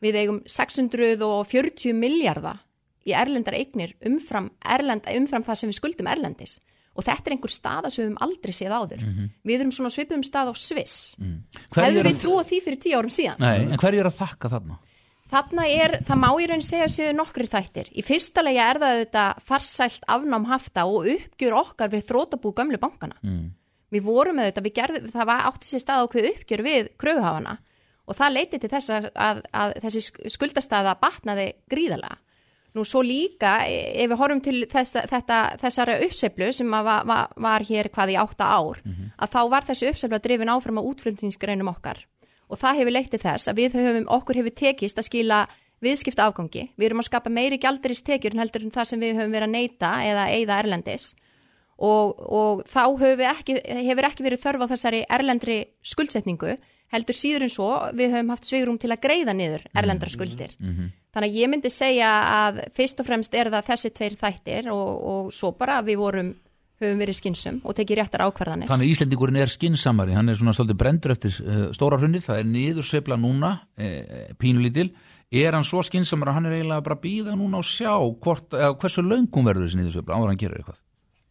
Við 0.00 0.16
eigum 0.22 0.40
640 0.48 1.92
miljardar 1.96 2.60
í 3.08 3.14
erlendar 3.16 3.56
eignir 3.56 3.94
umfram, 4.06 4.50
erlenda, 4.64 5.12
umfram 5.16 5.44
það 5.46 5.60
sem 5.62 5.70
við 5.72 5.78
skuldum 5.80 6.10
erlendis. 6.10 6.58
Og 6.98 7.04
þetta 7.06 7.30
er 7.30 7.34
einhver 7.36 7.52
staða 7.54 7.90
sem 7.92 8.02
við 8.02 8.08
höfum 8.10 8.22
aldrei 8.26 8.52
séð 8.56 8.72
áður. 8.76 9.02
Við 9.46 9.60
erum 9.62 9.72
svona 9.72 9.92
svipum 9.94 10.22
stað 10.26 10.50
á 10.50 10.54
Sviss. 10.58 10.96
Hverju 11.16 11.86
Hefðu 11.86 12.02
við 12.02 12.14
að- 12.14 12.22
trúa 12.24 12.44
því 12.44 12.58
fyrir 12.64 12.80
tíu 12.82 12.96
árum 12.98 13.14
síðan? 13.14 13.38
Nei, 13.38 13.58
en 13.72 13.78
hverju 13.78 14.00
er 14.00 14.08
að 14.10 14.18
þakka 14.18 14.50
þarna? 14.56 14.78
Þarna 15.30 15.64
er, 15.70 15.92
það 16.02 16.18
má 16.18 16.28
í 16.42 16.46
raun 16.50 16.60
segja 16.66 16.88
séu 16.90 17.12
nokkri 17.14 17.46
þættir. 17.46 17.86
Í 17.94 18.02
fyrsta 18.02 18.42
lega 18.42 18.64
er 18.66 18.80
það 18.82 18.94
auðvitað 18.96 19.42
farsælt 19.46 20.04
afnám 20.10 20.46
hafta 20.50 20.84
og 20.90 21.06
uppgjur 21.06 21.54
okkar 21.54 21.88
við 21.92 22.02
þrótabú 22.10 22.50
gömlu 22.52 22.80
bankana. 22.82 23.14
Mm. 23.22 23.52
Við 23.90 24.04
vorum 24.06 24.38
auðvitað, 24.38 24.66
við 24.68 24.74
gerðum, 24.78 25.10
það 25.10 25.28
var 25.32 25.46
átti 25.50 25.66
sér 25.70 25.82
stað 25.82 26.04
ákveð 26.06 26.28
uppgjur 26.30 26.62
við 26.66 26.90
kröfuhafana 27.00 27.56
og 28.10 28.16
það 28.18 28.34
leiti 28.36 28.58
til 28.62 28.70
þess 28.70 28.90
að, 28.90 29.06
að, 29.14 29.40
að 29.54 29.72
þessi 29.84 30.00
sk- 30.08 30.30
skuldastæða 30.34 30.92
batnaði 31.02 31.46
gríðalega. 31.70 32.16
Nú 32.74 32.84
svo 32.86 33.00
líka, 33.02 33.52
e- 33.66 33.98
ef 34.04 34.10
við 34.12 34.18
horfum 34.20 34.40
til 34.46 34.56
þess, 34.70 34.94
þetta, 35.10 35.38
þessara 35.58 35.96
uppseflu 36.06 36.52
sem 36.54 36.70
var, 36.70 37.02
var, 37.06 37.32
var 37.34 37.64
hér 37.66 37.88
hvað 37.90 38.12
í 38.14 38.18
átta 38.22 38.46
ár, 38.46 38.78
að 39.18 39.32
þá 39.34 39.40
var 39.50 39.66
þessi 39.66 39.88
uppsefla 39.90 40.20
drifin 40.22 40.52
áfram 40.54 40.78
á 40.78 40.86
útflutningsgreinum 40.86 41.70
okkar 41.74 42.04
og 42.50 42.58
það 42.58 42.78
hefur 42.80 42.94
leitt 42.94 43.10
til 43.14 43.20
þess 43.22 43.46
að 43.50 43.58
við 43.62 43.74
höfum, 43.78 44.06
okkur 44.10 44.38
hefur 44.40 44.54
tekist 44.58 44.98
að 44.98 45.06
skila 45.06 45.40
viðskipta 45.82 46.24
afgangi. 46.26 46.64
Við 46.78 46.86
erum 46.90 47.02
að 47.02 47.06
skapa 47.10 47.30
meiri 47.30 47.58
gjaldarist 47.62 48.06
tekjur 48.06 48.34
en 48.34 48.42
heldur 48.42 48.64
en 48.66 48.72
það 48.74 48.88
sem 48.90 49.00
við 49.02 49.18
höfum 49.20 49.34
verið 49.34 49.46
að 49.48 49.54
neyta 49.54 49.90
eða 50.06 50.24
eigða 50.34 50.58
erlendis 50.64 51.04
og, 51.80 52.20
og 52.20 52.62
þá 52.68 52.82
hefur, 53.00 53.24
ekki, 53.30 53.56
hefur 53.88 54.08
ekki 54.10 54.26
verið 54.26 54.44
þörf 54.44 54.66
á 54.68 54.70
þessari 54.74 55.02
erlendri 55.08 55.62
skuldsetningu 55.86 56.58
heldur 56.90 57.16
síður 57.16 57.46
en 57.46 57.52
svo 57.52 57.70
við 57.96 58.16
höfum 58.16 58.32
haft 58.34 58.48
svigrum 58.48 58.78
til 58.82 58.90
að 58.90 59.02
greiða 59.04 59.34
niður 59.36 59.64
erlendra 59.78 60.10
skuldir. 60.10 60.56
Þannig 61.10 61.32
að 61.32 61.38
ég 61.38 61.50
myndi 61.50 61.70
segja 61.70 62.10
að 62.46 62.62
fyrst 62.76 63.00
og 63.02 63.06
fremst 63.06 63.34
er 63.34 63.50
það 63.50 63.68
þessi 63.72 63.90
tveir 63.94 64.16
þættir 64.18 64.70
og, 64.74 64.88
og 65.12 65.34
svo 65.34 65.52
bara 65.58 65.80
við 65.86 66.00
vorum 66.02 66.32
höfum 66.80 67.00
verið 67.02 67.18
skinsum 67.18 67.60
og 67.64 67.76
tekið 67.76 68.00
réttar 68.00 68.24
ákvarðanir. 68.24 68.70
Þannig 68.70 68.88
að 68.88 68.94
Íslendingurinn 68.94 69.40
er 69.42 69.52
skinsamari, 69.52 70.16
hann 70.16 70.32
er 70.32 70.38
svona 70.40 70.54
svolítið 70.56 70.78
brendur 70.80 71.14
eftir 71.14 71.34
uh, 71.44 71.64
stóra 71.76 71.98
hrunnið, 72.00 72.24
það 72.24 72.40
er 72.40 72.50
niðursveifla 72.54 73.18
núna, 73.20 73.50
uh, 73.76 74.30
pínulítil, 74.40 74.88
er 75.30 75.54
hann 75.54 75.66
svo 75.66 75.82
skinsamari 75.86 76.32
að 76.32 76.38
hann 76.38 76.48
er 76.48 76.56
eiginlega 76.56 76.86
bara 76.86 77.00
býða 77.02 77.36
núna 77.36 77.60
og 77.60 77.68
sjá 77.68 77.92
hvort, 78.00 78.48
eða 78.56 78.78
hversu 78.80 79.04
löngum 79.04 79.50
verður 79.50 79.68
þessi 79.68 79.82
niðursveifla 79.82 80.16
áður 80.16 80.30
en 80.30 80.32
hann 80.32 80.40
gerir 80.40 80.62
eitthvað? 80.62 80.80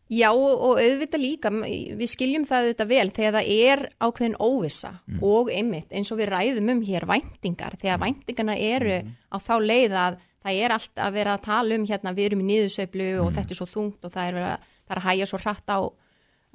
Já 0.10 0.32
og, 0.34 0.80
auðvitað 0.82 1.22
líka, 1.22 1.50
við 1.54 2.08
skiljum 2.10 2.46
það 2.50 2.64
auðvitað 2.66 2.88
vel 2.90 3.10
þegar 3.14 3.36
það 3.36 3.50
er 3.70 3.84
ákveðin 4.02 4.38
óvissa 4.42 4.92
Mm. 5.08 5.20
og 5.24 5.50
einmitt 5.54 5.92
eins 5.94 6.12
og 6.12 6.18
við 6.18 6.30
ræðum 6.34 6.72
um 6.74 6.82
hér 6.82 7.06
væntingar, 7.06 7.76
þegar 7.78 8.00
væntingarna 8.02 8.56
eru 8.58 8.96
Mm. 9.04 9.12
á 9.30 9.38
þá 9.38 9.54
leið 9.62 9.92
að 9.94 10.18
það 10.46 10.54
er 10.66 10.72
allt 10.72 10.96
að 10.98 11.14
vera 11.14 11.38
að 11.38 11.42
tala 11.44 11.76
um 11.76 11.86
hérna 11.86 12.14
við 12.16 12.26
erum 12.26 12.42
í 12.42 12.48
niðursveiflu 12.50 13.08
Mm. 13.20 13.26
og 13.26 13.34
þetta 13.34 13.52
er 13.52 13.56
svo 13.60 13.68
þungt 13.70 14.04
og 14.06 14.12
það 14.12 14.28
er, 14.28 14.34
vera, 14.34 14.58
það 14.88 14.96
er 14.96 15.02
að 15.02 15.08
hæja 15.10 15.26
svo 15.28 15.38
hratt 15.44 15.68
á, 15.70 15.80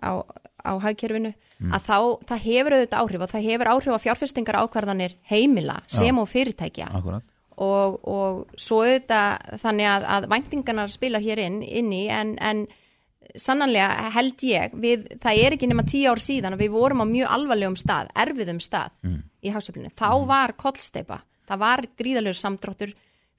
á, 0.02 0.10
á 0.64 0.72
hagkerfinu 0.82 1.34
Mm. 1.60 1.70
að 1.72 1.80
þá, 1.86 1.98
það 2.26 2.38
hefur 2.42 2.72
auðvitað 2.74 3.00
áhrif 3.04 3.20
og 3.22 3.30
það 3.30 3.44
hefur 3.46 3.68
áhrif 3.70 3.94
á 3.94 3.98
fjárfestingar 4.02 4.58
ákvarðanir 4.66 5.12
heimila 5.30 5.76
sem 5.86 6.10
Já. 6.16 6.20
og 6.20 6.26
fyrirtækja 6.28 6.88
Akkurat. 6.90 7.22
og, 7.56 8.00
og 8.08 8.46
svo 8.58 8.82
auðvitað 8.82 9.60
þannig 9.62 9.86
að, 9.86 10.02
að 10.10 10.28
væntingarnar 10.28 10.90
spilar 10.90 11.20
hér 11.22 11.38
inn, 11.38 11.62
inn 11.62 11.92
í 11.92 12.08
en, 12.10 12.34
en 12.40 12.66
sannanlega 13.36 14.10
held 14.14 14.44
ég 14.48 14.74
við, 14.80 15.06
það 15.22 15.40
er 15.46 15.56
ekki 15.56 15.68
nema 15.70 15.84
tíu 15.88 16.10
ár 16.12 16.20
síðan 16.22 16.56
að 16.56 16.64
við 16.66 16.70
vorum 16.76 17.02
á 17.02 17.06
mjög 17.08 17.32
alvarlegum 17.38 17.76
stað, 17.80 18.10
erfiðum 18.24 18.60
stað 18.60 18.90
Mm. 19.04 19.22
í 19.44 19.50
hásöflinu. 19.54 19.90
Þá 19.96 20.26
var 20.26 20.52
kollsteipa, 20.56 21.20
það 21.48 21.58
var 21.58 21.84
gríðalegur 21.98 22.38
samdráttur 22.40 22.94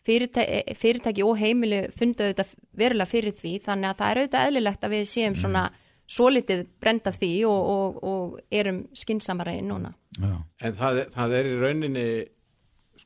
fyrirtæki, 0.06 0.76
fyrirtæki 0.78 1.24
og 1.26 1.38
heimili 1.40 1.80
fundu 1.98 2.24
auðvitað 2.28 2.52
verulega 2.78 3.10
fyrir 3.10 3.34
því 3.34 3.54
þannig 3.66 3.90
að 3.90 3.98
það 4.02 4.12
er 4.12 4.20
auðvitað 4.22 4.48
eðlilegt 4.50 4.84
að 4.86 4.94
við 4.96 5.06
séum 5.10 5.36
svona 5.40 5.64
svolítið 6.06 6.60
brend 6.80 7.08
af 7.10 7.16
því 7.18 7.32
og, 7.50 7.70
og, 7.76 7.96
og 8.06 8.40
erum 8.54 8.84
skinsamara 8.94 9.56
í 9.58 9.64
núna. 9.66 9.94
En 10.62 10.76
það, 10.78 11.00
er- 11.02 11.10
það 11.16 11.34
er 11.40 11.46
í 11.50 11.56
rauninni 11.64 12.06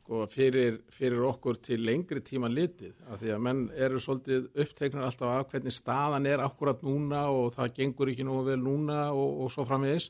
sko, 0.09 0.23
fyrir, 0.31 0.79
fyrir 0.89 1.21
okkur 1.29 1.59
til 1.61 1.83
lengri 1.85 2.21
tíma 2.25 2.49
litið 2.49 2.95
af 3.13 3.19
því 3.21 3.33
að 3.35 3.41
menn 3.45 3.59
eru 3.77 3.99
svolítið 4.01 4.47
uppteknar 4.63 5.05
alltaf 5.05 5.29
af 5.35 5.51
hvernig 5.51 5.75
staðan 5.75 6.25
er 6.25 6.41
akkurat 6.41 6.81
núna 6.81 7.27
og 7.29 7.51
það 7.53 7.75
gengur 7.77 8.09
ekki 8.09 8.25
nú 8.25 8.39
vel 8.47 8.57
núna 8.57 9.11
og, 9.13 9.43
og 9.45 9.51
svo 9.53 9.67
framvegis 9.69 10.09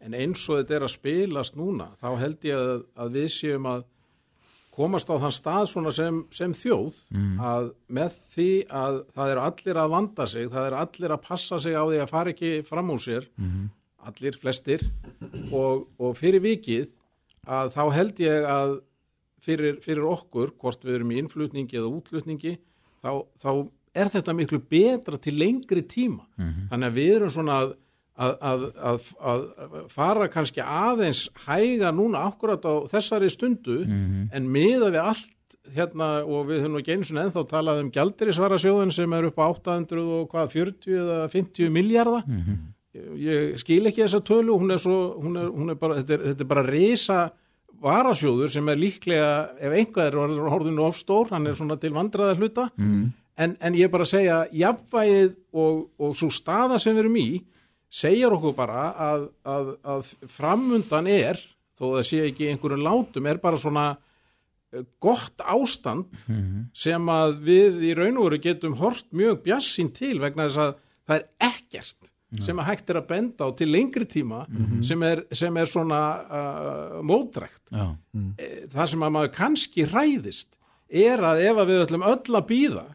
en 0.00 0.14
eins 0.14 0.44
og 0.48 0.60
þetta 0.60 0.76
er 0.78 0.84
að 0.86 0.92
spilast 0.94 1.56
núna 1.58 1.88
þá 2.00 2.12
held 2.22 2.46
ég 2.46 2.60
að, 2.62 2.84
að 3.02 3.10
við 3.18 3.26
séum 3.34 3.66
að 3.66 3.82
komast 4.70 5.10
á 5.10 5.18
þann 5.18 5.34
stað 5.34 5.66
svona 5.72 5.90
sem, 5.92 6.22
sem 6.32 6.54
þjóð 6.54 7.00
Mm. 7.10 7.40
að 7.42 7.72
með 7.90 8.14
því 8.36 8.48
að 8.70 9.00
það 9.16 9.30
eru 9.32 9.40
allir 9.48 9.80
að 9.82 9.90
vanda 9.90 10.26
sig, 10.30 10.46
það 10.48 10.66
eru 10.70 10.76
allir 10.78 11.10
að 11.16 11.22
passa 11.26 11.58
sig 11.58 11.74
á 11.74 11.82
því 11.90 11.98
að 12.04 12.12
fara 12.14 12.30
ekki 12.30 12.52
fram 12.64 12.90
úr 12.94 13.02
sér 13.02 13.26
Mhm. 13.36 13.66
allir, 14.06 14.38
flestir 14.40 14.84
og, 15.52 15.88
og 15.98 16.14
fyrir 16.16 16.40
vikið 16.40 16.86
að 17.50 17.74
þá 17.74 17.82
held 17.98 18.20
ég 18.22 18.46
að 18.46 18.78
fyrir, 19.44 19.78
fyrir 19.84 20.04
okkur, 20.06 20.54
hvort 20.60 20.84
við 20.84 20.98
erum 21.00 21.12
í 21.14 21.20
innflutningi 21.22 21.78
eða 21.80 21.92
útflutningi 21.98 22.56
þá, 23.02 23.12
þá 23.40 23.50
er 24.00 24.10
þetta 24.12 24.34
miklu 24.38 24.60
betra 24.70 25.18
til 25.18 25.34
lengri 25.40 25.82
tíma. 25.82 26.26
Þannig 26.70 26.86
að 26.90 26.98
við 27.00 27.12
erum 27.16 27.30
svona 27.34 27.56
að, 27.64 27.72
að, 28.20 28.36
að, 28.44 28.64
að, 28.84 29.04
að 29.24 29.76
fara 29.90 30.28
kannski 30.30 30.60
aðeins 30.62 31.24
hæga 31.46 31.90
núna 31.96 32.26
akkurat 32.28 32.62
á 32.68 32.74
þessari 32.92 33.30
stundu 33.32 33.82
en 34.32 34.50
miða 34.52 34.90
við 34.92 35.00
allt 35.02 35.36
hérna 35.74 36.24
og 36.24 36.46
við 36.48 36.62
höfum 36.64 36.78
ekki 36.80 36.94
einu 36.94 37.04
svona 37.06 37.24
ennþá 37.26 37.42
talað 37.50 37.80
um 37.84 37.90
gjaldirisvarasjóðin 37.94 38.92
sem 38.94 39.12
er 39.12 39.26
upp 39.28 39.38
á 39.38 39.46
800 39.50 40.00
og 40.02 40.28
hvað 40.32 40.52
40 40.54 41.00
eða 41.02 41.18
50 41.30 41.70
miljardar 41.74 42.22
ég 43.20 43.58
skil 43.60 43.86
ekki 43.86 44.02
þessa 44.02 44.20
tölu 44.26 44.56
hún 44.58 44.72
er 44.74 44.80
svo, 44.82 44.96
hún 45.22 45.36
er, 45.38 45.50
hún 45.50 45.70
er 45.70 45.76
bara 45.78 46.00
þetta 46.00 46.14
er, 46.16 46.24
þetta 46.30 46.44
er 46.46 46.50
bara 46.50 46.64
risa 46.66 47.18
varasjóður 47.80 48.50
sem 48.52 48.68
er 48.68 48.76
líklega, 48.80 49.30
ef 49.60 49.72
einhvað 49.72 50.06
er 50.10 50.18
orðin- 50.20 50.50
orðinu 50.52 50.84
ofstór, 50.88 51.30
hann 51.32 51.46
er 51.46 51.54
svona 51.58 51.78
til 51.80 51.92
vandraða 51.96 52.36
hluta, 52.38 52.68
Mm. 52.78 53.12
en, 53.38 53.56
en 53.60 53.74
ég 53.74 53.84
er 53.84 53.88
bara 53.94 54.04
að 54.04 54.12
segja 54.12 54.40
jafnvægið 54.52 55.34
og, 55.54 55.88
og 55.98 56.14
svo 56.16 56.28
staða 56.30 56.78
sem 56.80 56.94
við 56.94 57.04
erum 57.06 57.16
í, 57.16 57.42
segjar 57.90 58.30
okkur 58.36 58.54
bara 58.54 58.82
að, 58.94 59.24
að, 59.44 59.70
að 59.84 60.12
framundan 60.28 61.06
er, 61.10 61.40
þó 61.80 61.96
það 61.96 62.04
sé 62.10 62.20
ekki 62.28 62.50
einhverjum 62.52 62.84
látum, 62.84 63.26
er 63.26 63.38
bara 63.42 63.56
svona 63.56 63.86
eh, 64.72 64.84
gott 65.00 65.40
ástand 65.40 66.06
sem 66.76 67.08
að 67.08 67.38
við 67.48 67.80
í 67.88 67.94
raun 67.96 68.18
og 68.20 68.28
veru 68.30 68.38
getum 68.44 68.76
hort 68.78 69.06
mjög 69.16 69.40
bjassinn 69.48 69.90
til 69.96 70.18
vegna 70.20 70.46
þess 70.46 70.60
að 70.66 70.74
það 71.08 71.16
er 71.16 71.26
ekkert 71.48 72.09
sem 72.38 72.60
að 72.62 72.68
hægt 72.68 72.90
er 72.92 73.00
að 73.00 73.08
benda 73.10 73.46
á 73.46 73.50
til 73.58 73.66
lengri 73.72 74.06
tíma 74.06 74.44
sem, 74.86 75.02
er, 75.02 75.24
sem 75.34 75.56
er 75.58 75.66
svona 75.70 76.00
uh, 76.22 77.00
mótrækt. 77.02 77.62
Já. 77.74 77.88
Eh, 78.38 78.68
Það 78.70 78.90
sem 78.92 79.02
að 79.06 79.14
maður 79.16 79.32
kannski 79.34 79.86
hræðist 79.90 80.54
er 80.90 81.22
að 81.26 81.42
ef 81.48 81.58
að 81.58 81.72
við 81.72 81.82
ætlum 81.86 82.06
öll 82.06 82.38
að 82.38 82.46
býða, 82.46 82.86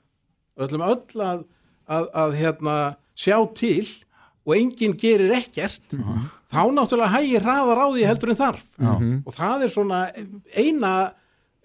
öllum 0.65 0.85
öll 0.87 1.25
að, 1.25 1.43
að, 1.87 2.07
að 2.23 2.37
hérna, 2.39 2.77
sjá 3.15 3.37
til 3.55 3.85
og 4.45 4.55
enginn 4.55 4.95
gerir 4.99 5.33
ekkert, 5.39 5.95
þá 6.53 6.61
náttúrulega 6.71 7.15
hægir 7.17 7.45
hraðar 7.45 7.81
á 7.81 7.87
því 7.89 8.03
heldur 8.05 8.31
en 8.33 8.39
þarf. 8.39 8.65
Já. 8.77 8.91
Og 9.25 9.33
það 9.35 9.65
er 9.65 9.73
svona 9.73 10.01
eina, 10.53 10.91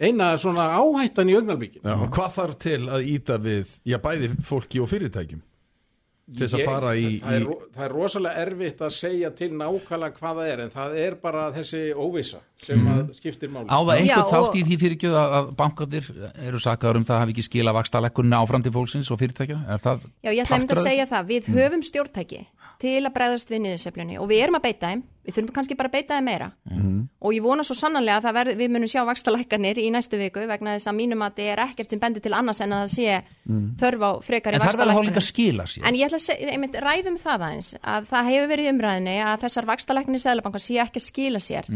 eina 0.01 0.30
svona 0.40 0.70
áhættan 0.80 1.30
í 1.30 1.36
og 1.36 2.09
hvað 2.16 2.34
þarf 2.38 2.59
til 2.64 2.80
að 2.88 3.10
íta 3.14 3.38
við, 3.42 3.76
já 3.84 3.98
bæði 4.01 4.32
fólki 4.48 4.80
og 4.80 4.88
fyrirtækjum 4.90 5.42
til 6.31 6.44
þess 6.44 6.57
að 6.57 6.62
fara 6.69 6.93
í, 6.94 7.09
það, 7.20 7.35
er, 7.36 7.44
í 7.44 7.74
það 7.74 7.85
er 7.86 7.94
rosalega 7.94 8.44
erfitt 8.44 8.85
að 8.86 8.93
segja 8.97 9.31
til 9.40 9.48
nákvæmlega 9.57 10.16
hvað 10.19 10.40
það 10.40 10.51
er 10.52 10.62
en 10.65 10.73
það 10.74 10.97
er 11.05 11.16
bara 11.24 11.47
þessi 11.57 11.82
óvisa 11.97 12.40
sem 12.61 12.86
að 12.93 13.02
skiptir 13.16 13.52
máli. 13.52 13.66
Á 13.66 13.78
það 13.81 13.93
einhver 13.97 14.12
Já, 14.12 14.31
þátt 14.35 14.59
í 14.61 14.65
því 14.69 14.78
fyrirgjöð 14.85 15.19
að 15.20 15.36
að 15.40 15.51
bankarnir 15.59 16.09
eru 16.47 16.62
sakaður 16.62 17.01
um 17.01 17.09
það 17.09 17.16
að 17.16 17.23
hafi 17.24 17.36
ekki 17.36 17.47
skila 17.48 17.77
vakstalekkunni 17.77 18.39
áfram 18.39 18.65
til 18.66 18.74
fólksins 18.74 19.11
og 19.11 19.20
fyrirtækja? 19.23 19.61
Er 19.66 19.82
það 19.82 20.09
Já, 20.20 20.31
ég 20.31 20.43
ætla 20.44 20.59
einmitt 20.59 20.74
að 20.77 20.82
segja 20.85 21.09
það, 21.11 21.31
við 21.35 21.52
höfum 21.57 21.86
stjórntæki 21.90 22.43
til 22.81 23.01
að 23.05 23.15
bregðast 23.16 23.51
við 23.52 23.65
niðurseflunni 23.66 24.20
og 24.20 24.31
við 24.31 24.44
erum 24.47 24.57
að 24.61 24.66
beita 24.69 24.93
þeim, 24.93 25.02
við 25.20 25.36
þurfum 25.36 25.55
kannski 25.56 25.76
bara 25.76 25.90
að 25.90 25.97
beita 25.98 26.16
þeim 26.16 26.28
meira 26.30 26.47
og 27.20 27.34
ég 27.34 27.42
vona 27.44 27.64
svo 27.66 27.74
sannarlega 27.76 28.18
að 28.20 28.26
það 28.26 28.36
verð, 28.38 28.55
við 28.60 28.70
munum 28.72 28.90
sjá 28.90 29.02
vakstalækkanir 29.05 29.78
í 29.78 29.90
næstu 29.92 30.16
viku 30.20 30.47
vegna 30.48 30.76
þess 30.76 30.88
að 30.88 30.97
mínum 30.97 31.24
að 31.26 31.34
þetta 31.34 31.52
er 31.52 31.62
ekkert 31.66 31.90
sem 31.90 32.01
bendir 32.01 32.24
til 32.24 32.32
annars 32.34 32.60
en 32.60 32.72
að 32.72 32.84
það 32.84 32.94
sé 32.94 33.18
þörf 33.82 34.01
á 34.01 34.10
frekari 34.24 34.56
En 34.56 34.64
það 34.64 34.80
er 34.80 34.92
að 34.92 35.01
fá 35.01 35.05
líka 35.10 35.24
skila 35.24 35.66
sér. 35.68 35.84
En 35.84 35.98
ég 35.98 36.06
ætla 36.09 36.20
að 36.20 36.24
segja, 36.24 36.55
einmitt, 36.55 36.78
ræðum 36.80 37.18
það 37.20 37.44
aðeins 37.48 37.74
að 37.82 38.09
það 38.10 38.30
hefur 38.30 38.48
verið 38.55 38.64
í 38.64 38.72
umræðinni 38.74 39.16
að 39.26 39.42
þessar 39.44 39.68
vakstalækkanir 39.70 40.24
seðlabankar 40.24 40.64
sé 40.64 40.78
ekki 40.80 41.01
að 41.02 41.06
skila 41.06 41.42
sér 41.44 41.68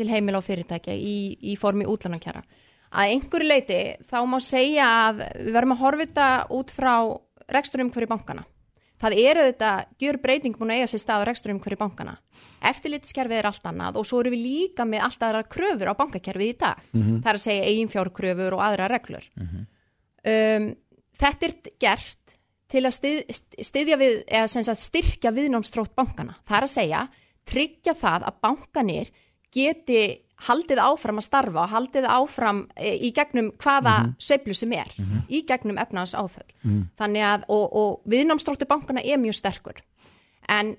til 0.00 0.08
heimila 0.08 0.40
og 0.40 0.46
fyrirtækja 0.46 0.94
í, 0.96 1.16
í 1.52 1.56
formi 1.60 1.84
útlánakjara. 1.84 2.42
Að 2.90 3.12
einhverju 3.14 3.46
leiti 3.46 3.80
þá 4.10 4.18
má 4.26 4.38
segja 4.42 4.86
að 5.08 5.20
við 5.44 5.52
verðum 5.54 5.76
að 5.76 5.82
horfa 5.84 6.06
þetta 6.06 6.28
út 6.56 6.72
frá 6.74 6.94
reksturum 7.50 7.90
hverju 7.92 8.08
bankana. 8.10 8.46
Það 9.00 9.16
eru 9.22 9.46
þetta 9.48 9.70
gjör 10.02 10.18
breyting 10.20 10.58
búin 10.58 10.74
að 10.74 10.80
eiga 10.80 10.90
sér 10.92 11.02
stað 11.04 11.24
á 11.24 11.28
reksturum 11.30 11.60
hverju 11.62 11.78
bankana. 11.80 12.18
Eftirlitskerfið 12.70 13.38
er 13.38 13.48
allt 13.48 13.68
annað 13.70 13.98
og 14.00 14.08
svo 14.08 14.20
erum 14.20 14.34
við 14.36 14.42
líka 14.44 14.84
með 14.88 15.06
allt 15.06 15.24
aðra 15.24 15.42
kröfur 15.48 15.92
á 15.92 15.94
bankakerfið 15.96 16.50
í 16.50 16.56
dag. 16.60 16.82
Það 16.92 17.30
er 17.32 17.38
að 17.38 17.44
segja 17.46 17.70
eiginfjárkröfur 17.70 18.56
og 18.58 18.64
aðra 18.66 18.90
reglur. 18.92 19.28
Um, 19.40 20.68
þetta 21.20 21.48
er 21.48 21.56
gert 21.80 22.36
til 22.70 22.84
að 22.84 22.96
styð, 22.98 23.40
styðja 23.70 23.98
við, 24.00 24.18
eða 24.28 24.50
sem 24.52 24.66
sagt 24.66 24.84
styrkja 24.84 25.32
viðnámstrótt 25.34 25.96
bankana. 25.98 26.36
Það 26.46 26.58
er 26.58 26.66
að 26.66 26.74
segja, 26.74 27.00
tryggja 27.48 27.96
það 27.98 28.28
að 28.28 28.40
bankanir 28.44 29.12
geti 29.50 30.02
haldið 30.46 30.80
áfram 30.82 31.20
að 31.20 31.26
starfa 31.26 31.64
og 31.64 31.72
haldið 31.74 32.06
áfram 32.08 32.60
e, 32.76 32.94
í 32.96 33.12
gegnum 33.16 33.50
hvaða 33.60 33.96
sveiflu 34.22 34.56
sem 34.56 34.72
er, 34.76 34.92
í 35.28 35.42
gegnum 35.48 35.80
efnaðans 35.80 36.16
áföll. 36.16 36.46
Þannig 37.00 37.26
að, 37.26 37.48
og, 37.48 37.66
og 37.76 38.12
viðnámstróttu 38.12 38.68
bankana 38.70 39.04
er 39.04 39.20
mjög 39.20 39.36
sterkur. 39.40 39.82
En 40.48 40.76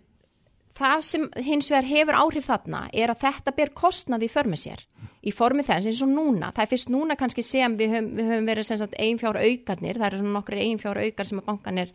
það 0.77 1.05
sem 1.05 1.27
hins 1.45 1.69
vegar 1.71 1.89
hefur 1.89 2.17
áhrif 2.17 2.49
þarna 2.49 2.87
er 2.93 3.13
að 3.13 3.25
þetta 3.27 3.55
ber 3.55 3.73
kostnað 3.77 4.25
í 4.25 4.31
förmi 4.31 4.57
sér 4.57 4.85
í 5.21 5.31
formi 5.35 5.61
þess 5.61 5.85
eins 5.85 6.01
og 6.01 6.09
núna. 6.09 6.51
Það 6.55 6.63
er 6.63 6.69
fyrst 6.71 6.89
núna 6.89 7.17
kannski 7.19 7.43
sem 7.45 7.75
við 7.77 7.95
höfum, 7.95 8.11
við 8.17 8.29
höfum 8.31 8.47
verið 8.49 8.67
sem 8.67 8.79
sagt 8.81 8.95
eiginfjár 8.97 9.37
aukarnir, 9.37 9.99
það 9.99 10.07
eru 10.07 10.21
svona 10.21 10.37
nokkri 10.37 10.61
eiginfjár 10.63 11.01
aukar 11.05 11.29
sem 11.29 11.41
að 11.41 11.49
bankanir 11.51 11.91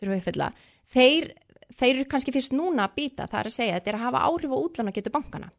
þurfa 0.00 0.14
að 0.14 0.20
uppfylla. 0.22 0.46
Þeir, 0.92 1.26
þeir 1.76 1.90
eru 1.94 2.06
kannski 2.14 2.32
fyrst 2.32 2.56
núna 2.56 2.86
að 2.86 2.94
býta, 2.96 3.26
það 3.28 3.40
er 3.42 3.50
að 3.50 3.56
segja, 3.58 3.74
þetta 3.76 3.92
er 3.92 3.98
að 3.98 4.06
hafa 4.06 4.24
áhrif 4.30 4.54
á 4.56 4.62
útlána 4.62 4.94
getur 4.96 5.12
bankana 5.12 5.52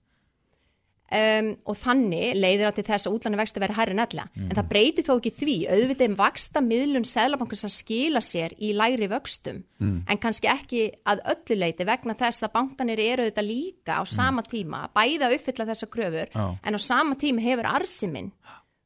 um, 1.20 1.50
og 1.70 1.78
þannig 1.80 2.38
leiðir 2.40 2.68
það 2.68 2.78
til 2.80 2.86
þess 2.90 3.10
að 3.10 3.18
útlána 3.18 3.40
vexti 3.40 3.64
verið 3.64 3.80
hærri 3.80 3.98
nella, 3.98 4.26
en 4.40 4.54
það 4.58 4.70
breytir 4.72 5.08
þó 5.08 5.14
ekki 5.16 5.34
því. 5.38 5.58
Auðvitað 5.74 6.10
um 6.10 6.18
vaksta 6.20 6.64
miðlun 6.66 7.08
seðlabankans 7.08 7.66
að 7.68 7.76
skila 7.78 8.24
sér 8.24 8.56
í 8.58 8.74
lægri 8.78 9.10
vöxtum. 9.12 9.64
En 9.84 10.22
kannski 10.22 10.50
ekki 10.52 10.86
að 11.10 11.24
öllu 11.34 11.60
leiti 11.60 11.88
vegna 11.88 12.16
þess 12.18 12.46
að 12.48 12.54
bankanir 12.58 13.02
eru 13.04 13.26
auðvitað 13.28 13.50
líka 13.50 14.00
á 14.00 14.04
sama 14.08 14.46
tíma, 14.48 14.88
bæða 14.96 15.30
að 15.30 15.38
uppfylla 15.40 15.70
þessa 15.72 15.90
kröfur 15.92 16.32
Já. 16.34 16.46
en 16.64 16.78
á 16.78 16.80
sama 16.82 17.18
tíma 17.20 17.44
hefur 17.44 17.70
arsiminn 17.70 18.32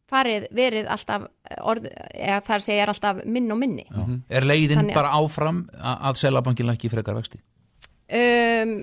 farið 0.07 0.47
verið 0.55 0.87
alltaf 0.87 1.25
orð, 1.67 1.89
eða 2.15 2.39
þar 2.47 2.63
segja 2.63 2.83
er 2.85 2.91
alltaf 2.93 3.17
minn 3.27 3.51
og 3.51 3.59
minni. 3.59 3.83
Já. 3.89 4.03
Er 4.39 4.47
leiðin 4.47 4.81
Þannig 4.81 4.95
bara 4.95 5.13
áfram 5.19 5.65
að, 5.75 6.19
selabankin 6.21 6.69
lækki 6.69 6.91
frekar 6.93 7.17
vexti? 7.19 7.41
um, 8.07 8.77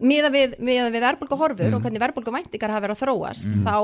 miða 0.00 0.30
við, 0.34 0.56
miða 0.58 0.90
við 0.90 1.04
verðbólgu 1.06 1.36
horfur 1.38 1.68
Mm. 1.70 1.74
og 1.74 1.82
hvernig 1.82 2.00
verðbólgu 2.02 2.32
væntingar 2.34 2.70
hafa 2.70 2.86
verið 2.86 2.96
að 2.96 3.02
þróast 3.04 3.46
Mm. 3.46 3.64
þá 3.64 3.76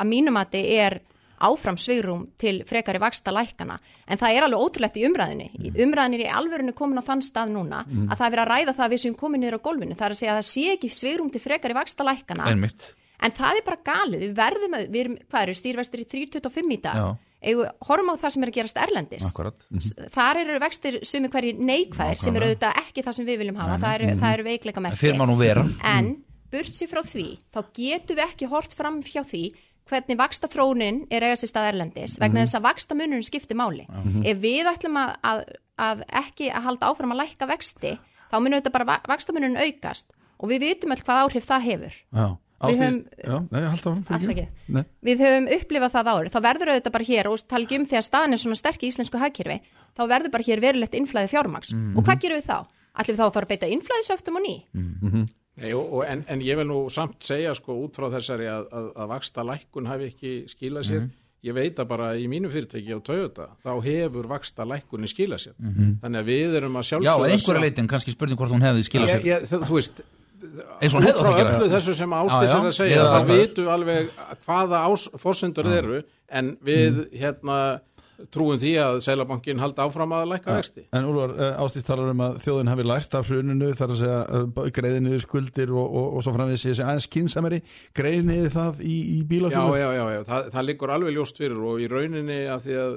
að 0.00 0.06
mínumati 0.10 0.62
er 0.78 1.00
áfram 1.38 1.76
svigrum 1.76 2.28
til 2.38 2.62
frekari 2.64 2.98
vaksta 2.98 3.30
lækana 3.30 3.78
en 4.08 4.16
það 4.18 4.36
er 4.36 4.42
alveg 4.46 4.60
ótrúlegt 4.64 4.96
í 4.96 5.04
umræðinni 5.04 5.50
mm. 5.52 5.76
umræðinni 5.84 6.20
er 6.20 6.26
í 6.26 6.32
alvörinu 6.32 6.72
komin 6.72 6.96
á 6.98 7.04
þann 7.04 7.20
stað 7.22 7.50
núna 7.52 7.84
Mm. 7.86 8.08
að 8.08 8.16
það 8.16 8.26
er 8.26 8.32
verið 8.36 8.44
að 8.46 8.52
ræða 8.54 8.74
það 8.76 8.86
að 8.86 8.92
við 8.96 9.02
séum 9.04 9.16
komin 9.20 9.40
niður 9.44 9.58
á 9.60 9.66
gólfinu 9.66 9.94
það 9.94 10.06
er 10.06 10.14
að 10.14 10.20
segja 10.22 10.32
að 10.32 10.40
það 10.40 10.48
sé 10.52 10.64
ekki 10.72 10.88
svigrum 10.96 11.30
til 11.32 11.40
frekari 11.44 11.74
vaksta 11.76 12.04
lækana 12.08 12.46
Einmitt. 12.48 12.94
en 13.20 13.30
það 13.30 13.56
er 13.60 13.64
bara 13.66 13.84
galið, 13.84 14.20
við 14.24 14.34
verðum 14.34 14.74
að 14.80 14.88
við 14.90 15.00
erum, 15.04 15.16
hvað 15.30 15.42
eru 15.42 15.52
stýrvestir 15.60 16.00
í 16.00 16.06
325 16.08 16.72
í 16.72 16.80
dag 16.80 16.96
Já. 16.96 17.16
Horfum 17.86 18.10
á 18.10 18.14
það 18.18 18.30
sem 18.34 18.42
er 18.42 18.50
að 18.50 18.56
gerast 18.58 18.76
erlendis 18.82 19.26
Akkurat. 19.28 19.54
þar 20.14 20.36
eru 20.42 20.58
vextir 20.60 20.98
sumi 21.06 21.28
hverji 21.28 21.54
neikvæðir 21.58 22.18
sem 22.18 22.36
eru 22.36 22.46
auðvitað 22.50 22.80
ekki 22.82 23.04
það 23.06 23.12
sem 23.20 23.26
við 23.26 23.38
viljum 23.42 23.56
hafa 23.60 23.76
Nei, 23.78 23.82
það 23.86 23.94
eru, 24.00 24.06
Mhm. 24.10 24.20
það 24.22 24.34
eru 24.34 24.44
veikleika 24.50 24.80
merki 24.82 24.96
Það 24.96 25.06
fer 25.06 25.14
maður 25.20 25.30
nú 25.32 25.38
vera. 25.38 25.64
en 25.84 26.10
burt 26.50 26.66
sér 26.74 26.88
frá 26.88 27.02
því 27.02 27.38
þá 27.54 27.60
getum 27.74 28.16
við 28.16 28.24
ekki 28.26 28.48
hort 28.48 28.74
fram 28.74 29.00
hjá 29.02 29.22
því 29.24 29.44
hvernig 29.86 30.18
vaksta 30.18 30.48
þróunin 30.50 31.06
er 31.10 31.22
eiga 31.22 31.36
sér 31.38 31.50
stað 31.52 31.68
erlendis 31.72 32.18
vegna 32.18 32.40
Mhm. 32.40 32.46
þess 32.46 32.58
að 32.58 32.62
vaksta 32.62 32.94
munurinn 32.94 33.22
skiptir 33.30 33.54
máli 33.56 33.86
Mhm. 33.88 34.26
ef 34.26 34.36
við 34.38 34.64
ætlum 34.66 34.96
að, 34.98 35.14
að, 35.22 35.44
að 35.78 36.02
ekki 36.10 36.50
að 36.50 36.62
halda 36.62 36.86
áfram 36.90 37.12
að 37.12 37.20
lækka 37.22 37.46
vexti 37.46 37.98
þá 38.32 38.36
munur 38.42 38.60
þetta 38.60 38.72
bara 38.72 39.00
vaksta 39.06 39.32
munurinn 39.32 39.56
aukast 39.56 40.06
og 40.40 40.48
við 40.50 40.60
vitum 40.60 40.90
öll 40.90 41.02
hvað 41.04 41.22
áhrif 41.30 41.46
það 41.46 41.62
hefur 41.62 41.94
Já, 42.12 42.38
Við 42.56 42.78
höfum- 42.80 43.04
já, 43.20 43.38
nei. 43.52 43.60
Nei. 44.68 44.84
við 45.04 45.18
höfum 45.20 45.48
upplifað 45.58 45.92
það 45.92 46.06
ári 46.12 46.30
þá 46.32 46.38
verður 46.46 46.70
auðvitað 46.72 46.92
bara 46.96 47.04
hér 47.04 47.26
og 47.28 47.42
tala 47.48 47.64
ekki 47.66 47.76
um 47.78 47.86
þegar 47.86 48.06
staðan 48.06 48.32
er 48.32 48.40
svona 48.40 48.56
sterk 48.56 48.80
í 48.80 48.88
íslensku 48.88 49.18
hagkerfi 49.20 49.58
þá 49.96 50.02
verður 50.08 50.32
bara 50.32 50.46
hér 50.48 50.60
verulegt 50.64 50.94
innflæði 50.96 51.28
fjármaks 51.34 51.72
Mhm. 51.74 51.98
og 51.98 52.04
hvað 52.04 52.20
gerum 52.22 52.38
við 52.40 52.46
þá? 52.48 52.58
Ætlum 52.96 53.12
við 53.16 53.20
þá 53.20 53.26
að 53.28 53.32
fara 53.36 53.46
að 53.46 53.52
beita 53.52 53.68
innflæðisöftum 53.76 54.36
og 54.36 54.42
ný? 54.46 54.54
Nei, 55.56 55.72
og, 55.72 55.92
og, 55.92 56.04
en, 56.08 56.24
en 56.28 56.40
ég 56.40 56.56
vil 56.56 56.66
nú 56.68 56.90
samt 56.90 57.20
segja 57.24 57.54
sko 57.54 57.72
út 57.86 57.94
frá 57.96 58.08
þessari 58.12 58.44
að, 58.48 58.66
að, 58.72 58.88
að 58.96 59.08
vaksta 59.08 59.44
lækkun 59.44 59.86
hafi 59.88 60.10
ekki 60.12 60.32
skilað 60.52 60.84
sér 60.84 61.00
Mhm. 61.00 61.10
ég 61.44 61.54
veit 61.54 61.76
að 61.78 61.86
bara 61.88 62.14
í 62.16 62.26
mínu 62.26 62.48
fyrirtæki 62.50 62.92
á 62.92 63.00
Toyota 63.04 63.46
þá 63.64 63.82
hefur 63.84 64.26
vaksta 64.26 64.64
lækkunni 64.64 65.06
skilað 65.08 65.44
sér 65.44 65.54
Mhm. 65.60 66.00
þannig 66.00 66.20
að 66.20 66.24
við 66.24 66.56
erum 66.56 66.72
að 66.76 66.84
Já, 66.84 66.88
sjálfsögða 67.00 67.30
einhverja 67.36 67.60
leitin, 67.60 67.88
kannski 67.88 68.10
spurning 68.12 68.36
hvort 68.38 68.50
hún 68.52 68.64
hefði 68.64 68.82
skilað 68.88 69.08
sér 69.12 69.24
Ég- 70.46 70.60
ég- 70.60 70.78
Eins 70.86 70.94
og 70.94 71.02
öllu 71.02 71.66
það. 71.66 71.74
þessu 71.74 71.94
sem 71.98 72.10
Já, 72.10 72.20
já, 72.46 72.60
er 72.60 72.70
að 72.70 72.78
segja 72.78 73.02
við 73.02 73.10
það 73.16 73.34
vitu 73.42 73.66
alveg 73.74 74.08
hvaða 74.46 74.84
forsendur 75.18 75.64
Já. 75.70 75.76
eru 75.82 76.02
en 76.28 76.56
við 76.64 77.02
hérna 77.12 77.58
trúum 78.32 78.56
því 78.56 78.70
að 78.80 78.94
Sælabankin 79.04 79.58
halda 79.60 79.84
áfram 79.84 80.12
að 80.16 80.30
lækka 80.30 80.54
vexti 80.56 80.86
En 80.96 81.04
Úlfar, 81.04 81.34
uh, 81.36 81.60
Ástís 81.60 81.84
talar 81.84 82.08
um 82.14 82.22
að 82.24 82.38
þjóðin 82.46 82.70
hafi 82.72 82.86
lært 82.88 83.14
af 83.18 83.28
hruninu 83.28 83.68
þar 83.76 83.92
að 83.92 83.98
segja 84.00 84.20
uh, 84.40 84.70
greiðinu 84.72 85.18
skuldir 85.20 85.68
og, 85.74 85.84
og, 86.00 86.06
og 86.16 86.24
svo 86.24 86.32
framvegis 86.32 86.64
þessi 86.64 86.86
aðeins 86.86 87.08
kynsameri 87.12 87.60
greiðinu 87.94 88.48
það 88.54 88.80
í, 88.80 88.96
í 88.96 89.18
Já, 89.20 89.26
bílasölu 89.28 89.76
já, 89.76 89.90
já, 89.98 90.04
já. 90.16 90.22
Það, 90.30 90.48
það 90.56 90.66
liggur 90.70 90.94
alveg 90.96 91.12
ljóst 91.18 91.36
fyrir 91.42 91.60
og 91.60 91.84
í 91.84 91.90
rauninni 91.92 92.40
að 92.56 92.64
því 92.64 92.78
að 92.86 92.96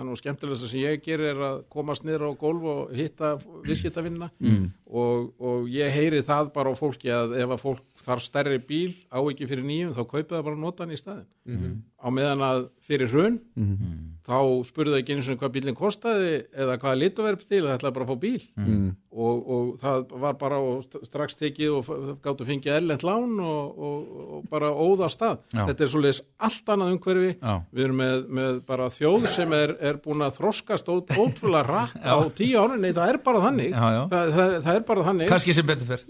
er 0.00 0.04
nú 0.08 0.16
skemmtilegast 0.16 0.68
sem 0.70 0.80
ég 0.80 1.02
gerir 1.04 1.32
er 1.34 1.40
að 1.42 1.64
komast 1.72 2.04
niður 2.04 2.30
á 2.32 2.40
gólf 2.40 2.62
og 2.64 2.92
hitta 2.96 3.34
viðskiptavinna 3.66 4.30
Mm. 4.40 4.70
og, 4.92 5.32
og 5.40 5.68
ég 5.72 5.90
heyri 5.92 6.22
það 6.22 6.52
bara 6.54 6.72
á 6.72 6.74
fólki 6.76 7.08
að 7.12 7.36
ef 7.40 7.48
að 7.48 7.62
fólk 7.62 7.82
þarf 8.04 8.22
stærri 8.24 8.58
bíl 8.58 8.94
á 9.12 9.18
ekki 9.22 9.46
fyrir 9.48 9.64
nýjum 9.64 9.94
þá 9.96 10.02
kaupið 10.08 10.36
það 10.38 10.44
bara 10.48 10.56
notan 10.56 10.90
í 10.92 10.96
staðin 11.00 11.26
Mhm. 11.44 11.82
á 11.98 12.06
meðan 12.14 12.38
að 12.40 12.68
fyrir 12.86 13.08
hrun 13.10 13.40
Mhm. 13.56 14.08
þá 14.22 14.62
spurðu 14.64 14.92
það 14.94 15.00
ekki 15.02 15.14
eins 15.16 15.28
og 15.28 15.38
hvað 15.40 15.52
bílinn 15.56 15.74
kostaði 15.74 16.44
eða 16.54 16.76
hvað 16.78 16.98
lituverf 17.02 17.48
til 17.48 17.62
það 17.64 17.78
ætlaði 17.78 17.94
bara 17.94 18.06
að 18.06 18.12
fá 18.12 18.20
bíl 18.20 18.42
Mhm. 18.56 18.96
og, 19.12 19.48
og 19.50 19.78
það 19.80 20.12
var 20.20 20.32
bara 20.34 20.58
og 20.60 20.84
st- 20.84 21.04
strax 21.06 21.34
tekið 21.36 21.72
og 21.78 22.22
gáttu 22.22 22.46
fengið 22.46 22.76
ellend 22.76 23.02
lán 23.02 23.40
og, 23.42 23.78
og, 23.78 24.32
og 24.36 24.48
bara 24.50 24.70
óða 24.70 25.08
stað 25.10 25.38
Já. 25.52 25.66
þetta 25.66 25.80
er 25.82 25.90
svolítið 25.90 26.20
allt 26.38 26.66
annað 26.66 26.92
umhverfi 26.94 27.38
Já. 27.42 27.62
við 27.74 27.84
erum 27.84 27.96
með, 27.96 28.26
með 28.28 28.60
bara 28.66 28.86
þjóð 28.88 29.26
sem 29.26 29.52
er, 29.52 29.76
er 29.88 29.98
búin 30.02 30.24
að 30.24 30.38
þroskast 30.38 30.88
ó, 30.88 30.94
ótrúlega 31.22 31.62
rætt 31.68 31.96
á 32.02 32.16
tíu 32.36 32.60
árið, 32.62 32.78
nei 32.82 32.92
það 32.96 33.12
er 33.12 33.18
bara 33.26 33.42
þannig. 33.46 33.72
Já, 33.72 33.86
já. 33.96 34.02
Það, 34.12 34.32
það, 34.36 34.54
það 34.66 34.78
er 34.78 34.86
bara 34.88 35.06
þannig. 35.08 35.30
Kannski 35.32 35.56
sem 35.56 35.68
betur 35.68 35.90
fyrr 35.92 36.06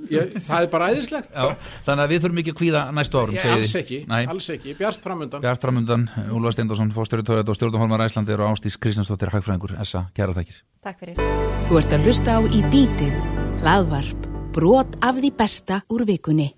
það 0.49 0.66
er 0.66 0.70
bara 0.73 0.90
æðislegt. 0.93 1.31
Já, 1.32 1.73
þannig 1.89 2.05
að 2.05 2.15
við 2.15 2.23
þurfum 2.24 2.43
ekki 2.43 2.55
að 2.55 2.59
kvíða 2.61 2.85
næstu 2.99 3.20
árum 3.20 3.36
ég, 3.36 3.43
segið 3.43 3.59
alls 3.59 3.77
ekki, 3.82 4.01
Nei. 4.12 4.23
alls 4.35 4.49
ekki, 4.57 4.77
bjart 4.78 5.07
framundan. 5.09 5.44
Bjart 5.44 5.66
framundan, 5.66 6.07
Úlfar 6.32 6.57
Steindorsson, 6.57 6.94
fórstjóri 6.97 7.27
Tóðat 7.27 7.53
og 7.53 7.59
stjórnumhólmar 7.59 8.07
Æslandi 8.07 8.36
og 8.39 8.47
Ástís 8.51 8.78
Kristjánsdóttir 8.82 9.32
Hagfræðingur, 9.35 9.77
Essa, 9.82 10.07
kæra 10.16 10.36
þakkir. 10.36 10.62
Takk 10.86 11.05
fyrir. 11.05 11.23
Þú 11.69 11.82
ert 11.82 11.97
að 11.99 12.09
hlusta 12.09 12.39
á 12.39 12.40
í 12.49 12.65
bítið, 12.73 13.15
hlaðvarp, 13.62 14.32
brot 14.57 14.99
af 15.03 15.23
því 15.23 15.36
besta 15.39 15.85
úr 15.93 16.07
vikunni. 16.09 16.53